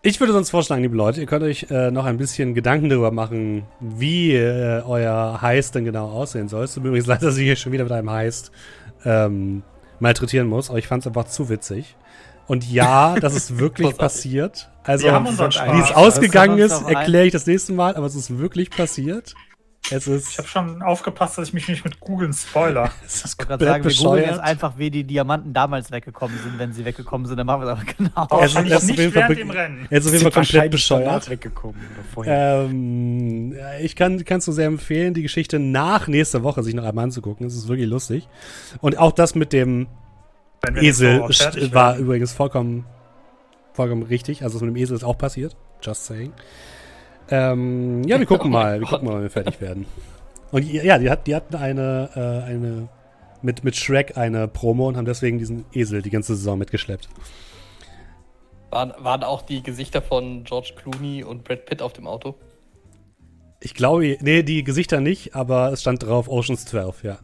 [0.02, 3.10] Ich würde sonst vorschlagen, liebe Leute, ihr könnt euch äh, noch ein bisschen Gedanken darüber
[3.10, 6.64] machen, wie äh, euer Heist denn genau aussehen soll.
[6.64, 8.50] Es tut mir übrigens leid, dass ich hier schon wieder mit einem Heist
[9.04, 9.62] ähm,
[9.98, 11.96] malträtieren muss, aber ich fand es einfach zu witzig.
[12.50, 14.70] Und ja, das ist wirklich passiert.
[14.82, 15.72] Also, Wir haben unseren Spaß.
[15.76, 19.34] wie es ausgegangen ist erkläre ich das nächste Mal, aber es ist wirklich passiert.
[19.92, 22.90] Es Ich ist, habe schon aufgepasst, dass ich mich nicht mit Googeln spoiler.
[23.06, 24.40] es ist Ich gerade sagen, wir googeln jetzt bescheuert.
[24.40, 26.58] einfach, wie die Diamanten damals weggekommen sind.
[26.58, 28.10] Wenn sie weggekommen sind, dann machen wir es aber genau.
[28.42, 29.86] Es ist- Wahrscheinlich es ist auf nicht jeden Fall während dem Rennen.
[29.88, 31.30] Er ist auf jeden Fall komplett bescheuert.
[31.30, 31.80] weggekommen.
[32.26, 37.04] Ähm, ich kann es nur sehr empfehlen, die Geschichte nach nächster Woche sich noch einmal
[37.04, 37.46] anzugucken.
[37.46, 38.28] Es ist wirklich lustig.
[38.80, 39.86] Und auch das mit dem
[40.76, 42.00] Esel war werden.
[42.02, 42.86] übrigens vollkommen,
[43.72, 44.42] vollkommen richtig.
[44.42, 45.56] Also das mit dem Esel ist auch passiert.
[45.82, 46.32] Just saying.
[47.30, 48.80] Ähm, ja, wir gucken Oh mal.
[48.80, 49.86] Wir gucken mal, wenn wir fertig werden.
[50.50, 52.88] Und ja, die, hat, die hatten eine, äh, eine
[53.42, 57.08] mit, mit Shrek eine Promo und haben deswegen diesen Esel die ganze Saison mitgeschleppt.
[58.70, 62.34] Waren, waren auch die Gesichter von George Clooney und Brad Pitt auf dem Auto?
[63.60, 67.18] Ich glaube, nee, die Gesichter nicht, aber es stand drauf Oceans 12, ja.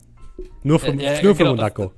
[0.63, 1.93] Nur für, Ja, ja, nur für genau, Monaco.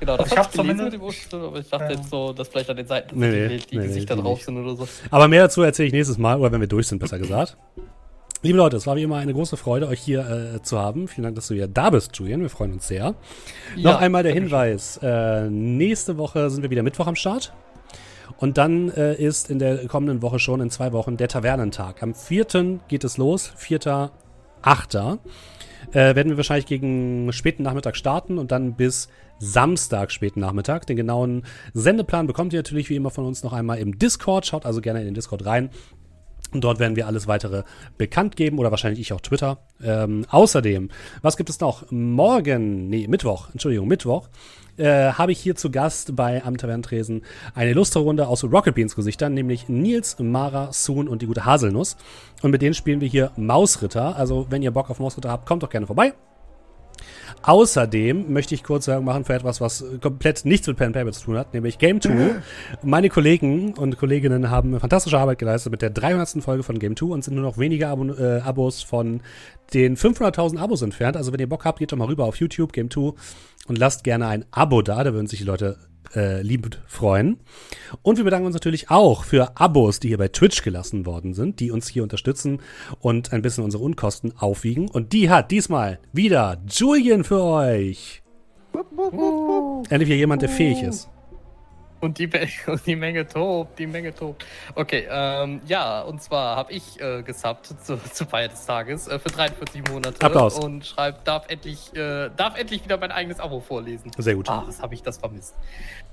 [0.00, 1.90] Genau, das hab ich gelesen zumindest- mit dem aber ich dachte Ja.
[1.98, 4.22] jetzt so, dass vielleicht an den Seiten Nee, nee, tatsächlich die nee, nee, Gesichter die
[4.22, 4.44] drauf nicht.
[4.46, 4.88] sind oder so.
[5.10, 7.56] Aber mehr dazu erzähle ich nächstes Mal, oder wenn wir durch sind, besser gesagt.
[8.42, 11.08] Liebe Leute, es war wie immer eine große Freude, euch hier äh, zu haben.
[11.08, 12.42] Vielen Dank, dass du hier da bist, Julian.
[12.42, 13.14] Wir freuen uns sehr.
[13.76, 14.98] Noch einmal der Hinweis.
[15.02, 17.54] Äh, nächste Woche sind wir wieder Mittwoch am Start.
[18.36, 22.02] Und dann äh, ist in der kommenden Woche schon in zwei Wochen der Tavernentag.
[22.02, 22.80] Am 4.
[22.88, 25.18] geht es los, 4.8.
[25.94, 29.08] Äh, werden wir wahrscheinlich gegen späten Nachmittag starten und dann bis
[29.38, 30.86] Samstag späten Nachmittag.
[30.86, 34.44] Den genauen Sendeplan bekommt ihr natürlich wie immer von uns noch einmal im Discord.
[34.44, 35.70] Schaut also gerne in den Discord rein.
[36.52, 37.62] Und dort werden wir alles weitere
[37.96, 39.58] bekannt geben oder wahrscheinlich ich auch Twitter.
[39.82, 40.88] Ähm, außerdem,
[41.22, 41.90] was gibt es noch?
[41.90, 44.28] Morgen, nee, Mittwoch, Entschuldigung, Mittwoch,
[44.76, 47.22] äh, habe ich hier zu Gast bei Am Tavernentresen
[47.54, 51.96] eine illustre Runde aus Rocket Beans Gesichtern, nämlich Nils, Mara, Soon und die gute Haselnuss.
[52.42, 54.16] Und mit denen spielen wir hier Mausritter.
[54.16, 56.14] Also, wenn ihr Bock auf Mausritter habt, kommt doch gerne vorbei.
[57.42, 61.24] Außerdem möchte ich kurz Werbung machen für etwas, was komplett nichts mit Pen Paper zu
[61.24, 62.36] tun hat, nämlich Game 2.
[62.82, 66.42] Meine Kollegen und Kolleginnen haben fantastische Arbeit geleistet mit der 300.
[66.42, 69.20] Folge von Game 2 und sind nur noch wenige Abo äh, Abos von
[69.72, 71.16] den 500.000 Abos entfernt.
[71.16, 73.12] Also wenn ihr Bock habt, geht doch mal rüber auf YouTube, Game 2
[73.68, 75.76] und lasst gerne ein Abo da, da würden sich die Leute
[76.14, 77.38] äh, liebend freuen.
[78.02, 81.60] Und wir bedanken uns natürlich auch für Abos, die hier bei Twitch gelassen worden sind,
[81.60, 82.60] die uns hier unterstützen
[83.00, 84.88] und ein bisschen unsere Unkosten aufwiegen.
[84.88, 88.22] Und die hat diesmal wieder Julian für euch.
[89.88, 91.08] Endlich wieder jemand, der fähig ist.
[92.04, 92.30] Und die,
[92.66, 94.44] und die Menge tobt, die Menge tobt.
[94.74, 99.18] Okay, ähm, ja, und zwar habe ich äh, gesubbt zu, zur Feier des Tages äh,
[99.18, 100.24] für 43 Monate.
[100.24, 100.58] Applaus.
[100.58, 104.10] Und schreibt, darf endlich, äh, darf endlich wieder mein eigenes Abo vorlesen.
[104.18, 104.48] Sehr gut.
[104.48, 105.54] Ah, was habe ich das vermisst.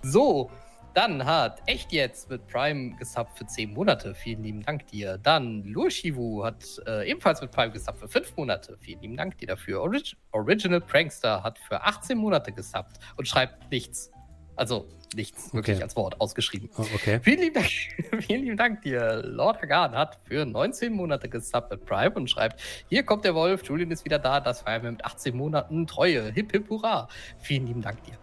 [0.01, 0.49] So,
[0.93, 4.13] dann hat echt jetzt mit Prime gesubbt für 10 Monate.
[4.13, 5.17] Vielen lieben Dank dir.
[5.17, 8.77] Dann Lurshivu hat äh, ebenfalls mit Prime gesubbt für 5 Monate.
[8.79, 9.81] Vielen lieben Dank dir dafür.
[9.81, 14.11] Orig Original Prankster hat für 18 Monate gesubbt und schreibt nichts.
[14.55, 15.83] Also nichts, wirklich Okay.
[15.83, 16.69] als Wort ausgeschrieben.
[16.77, 17.19] Oh, okay.
[17.23, 17.67] Vielen lieben Dank,
[18.23, 19.21] vielen lieben Dank dir.
[19.25, 23.63] Lord Hagan hat für 19 Monate gesubbt mit Prime und schreibt, hier kommt der Wolf,
[23.63, 26.31] Julian ist wieder da, das feiern wir mit 18 Monaten Treue.
[26.31, 27.07] Hip hip hurra.
[27.39, 28.17] Vielen lieben Dank dir.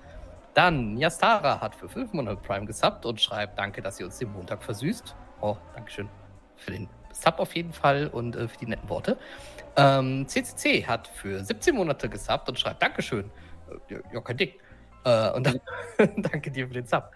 [0.55, 4.33] Dann Yastara hat für 5 Monate Prime gesubbt und schreibt, danke, dass ihr uns den
[4.33, 5.15] Montag versüßt.
[5.41, 6.09] Oh, Dankeschön
[6.57, 9.17] für den Sub auf jeden Fall und äh, für die netten Worte.
[9.77, 13.31] Ähm, CCC hat für 17 Monate gesubbt und schreibt, Dankeschön.
[13.89, 14.53] Äh, ja, ja, kein Ding.
[15.09, 15.61] Äh, und dann
[16.23, 17.11] danke dir für den Sub.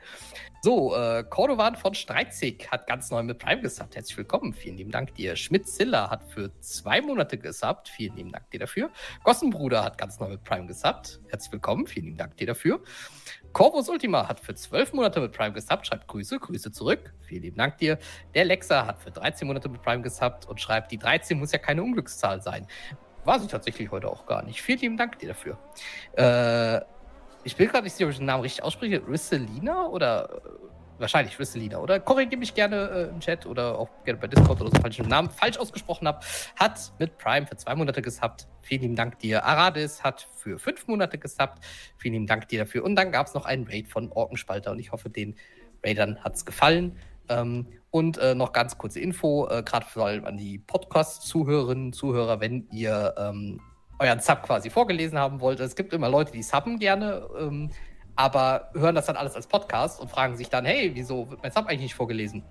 [0.63, 3.97] So, äh, Cordovan von Streitzig hat ganz neu mit Prime gesubbt.
[3.97, 4.55] Herzlich willkommen.
[4.55, 5.35] Vielen lieben Dank dir.
[5.37, 7.89] Schmidt-Ziller hat für zwei Monate gesubbt.
[7.89, 8.91] Vielen lieben Dank dir dafür.
[9.25, 11.21] Gossenbruder hat ganz neu mit Prime gesubbt.
[11.29, 11.87] Herzlich willkommen.
[11.87, 12.81] Vielen lieben Dank dir dafür.
[13.53, 15.87] Corvus Ultima hat für zwölf Monate mit Prime gesubbt.
[15.87, 17.13] Schreibt Grüße, Grüße zurück.
[17.27, 17.99] Vielen lieben Dank dir.
[18.35, 21.59] Der Lexa hat für 13 Monate mit Prime gesubbt und schreibt, die 13 muss ja
[21.59, 22.67] keine Unglückszahl sein.
[23.25, 24.63] War sie tatsächlich heute auch gar nicht.
[24.63, 25.59] Vielen lieben Dank dir dafür.
[26.15, 26.81] Äh,
[27.45, 29.03] ich bin gerade nicht sicher, ob ich den Namen richtig ausspreche.
[29.07, 32.01] Risselina oder äh, wahrscheinlich Risselina, oder?
[32.01, 35.03] Korrigiere mich gerne äh, im Chat oder auch gerne bei Discord oder so, falls ich
[35.03, 36.21] den Namen falsch ausgesprochen habe.
[36.57, 38.47] Hat mit Prime für zwei Monate gesubbt.
[38.63, 39.45] Vielen lieben Dank dir.
[39.45, 41.65] Aradis hat für fünf Monate gesubbt.
[41.97, 42.85] Vielen lieben Dank dir dafür.
[42.85, 45.35] Und dann gab es noch einen Raid von Orkenspalter und ich hoffe, den
[45.85, 46.97] Raidern hat es gefallen.
[47.29, 52.41] Ähm, und äh, noch ganz kurze Info, äh, gerade vor allem an die Podcast-Zuhörerinnen Zuhörer,
[52.41, 53.61] wenn ihr ähm,
[53.99, 55.61] euren Sub quasi vorgelesen haben wollt.
[55.61, 57.71] Es gibt immer Leute, die subben gerne, ähm,
[58.17, 61.53] aber hören das dann alles als Podcast und fragen sich dann, hey, wieso wird mein
[61.53, 62.43] Sub eigentlich nicht vorgelesen?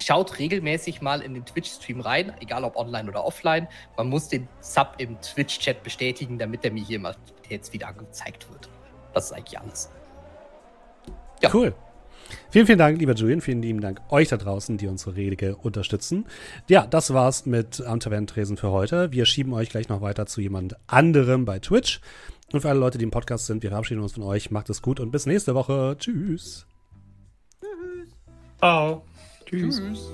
[0.00, 3.68] Schaut regelmäßig mal in den Twitch-Stream rein, egal ob online oder offline.
[3.96, 7.14] Man muss den Sub im Twitch-Chat bestätigen, damit der mir hier mal
[7.48, 8.68] jetzt wieder angezeigt wird.
[9.14, 9.90] Das ist eigentlich alles.
[11.40, 11.50] Ja.
[11.52, 11.74] Cool.
[12.50, 13.40] Vielen, vielen Dank, lieber Julian.
[13.40, 16.26] Vielen lieben Dank euch da draußen, die unsere Rede unterstützen.
[16.68, 19.12] Ja, das war's mit am Tavernentresen für heute.
[19.12, 22.00] Wir schieben euch gleich noch weiter zu jemand anderem bei Twitch.
[22.52, 24.50] Und für alle Leute, die im Podcast sind, wir verabschieden uns von euch.
[24.50, 25.96] Macht es gut und bis nächste Woche.
[25.98, 26.66] Tschüss.
[27.60, 28.08] Tschüss.
[28.58, 29.04] Ciao.
[29.46, 29.80] Tschüss.
[29.80, 30.12] Tschüss.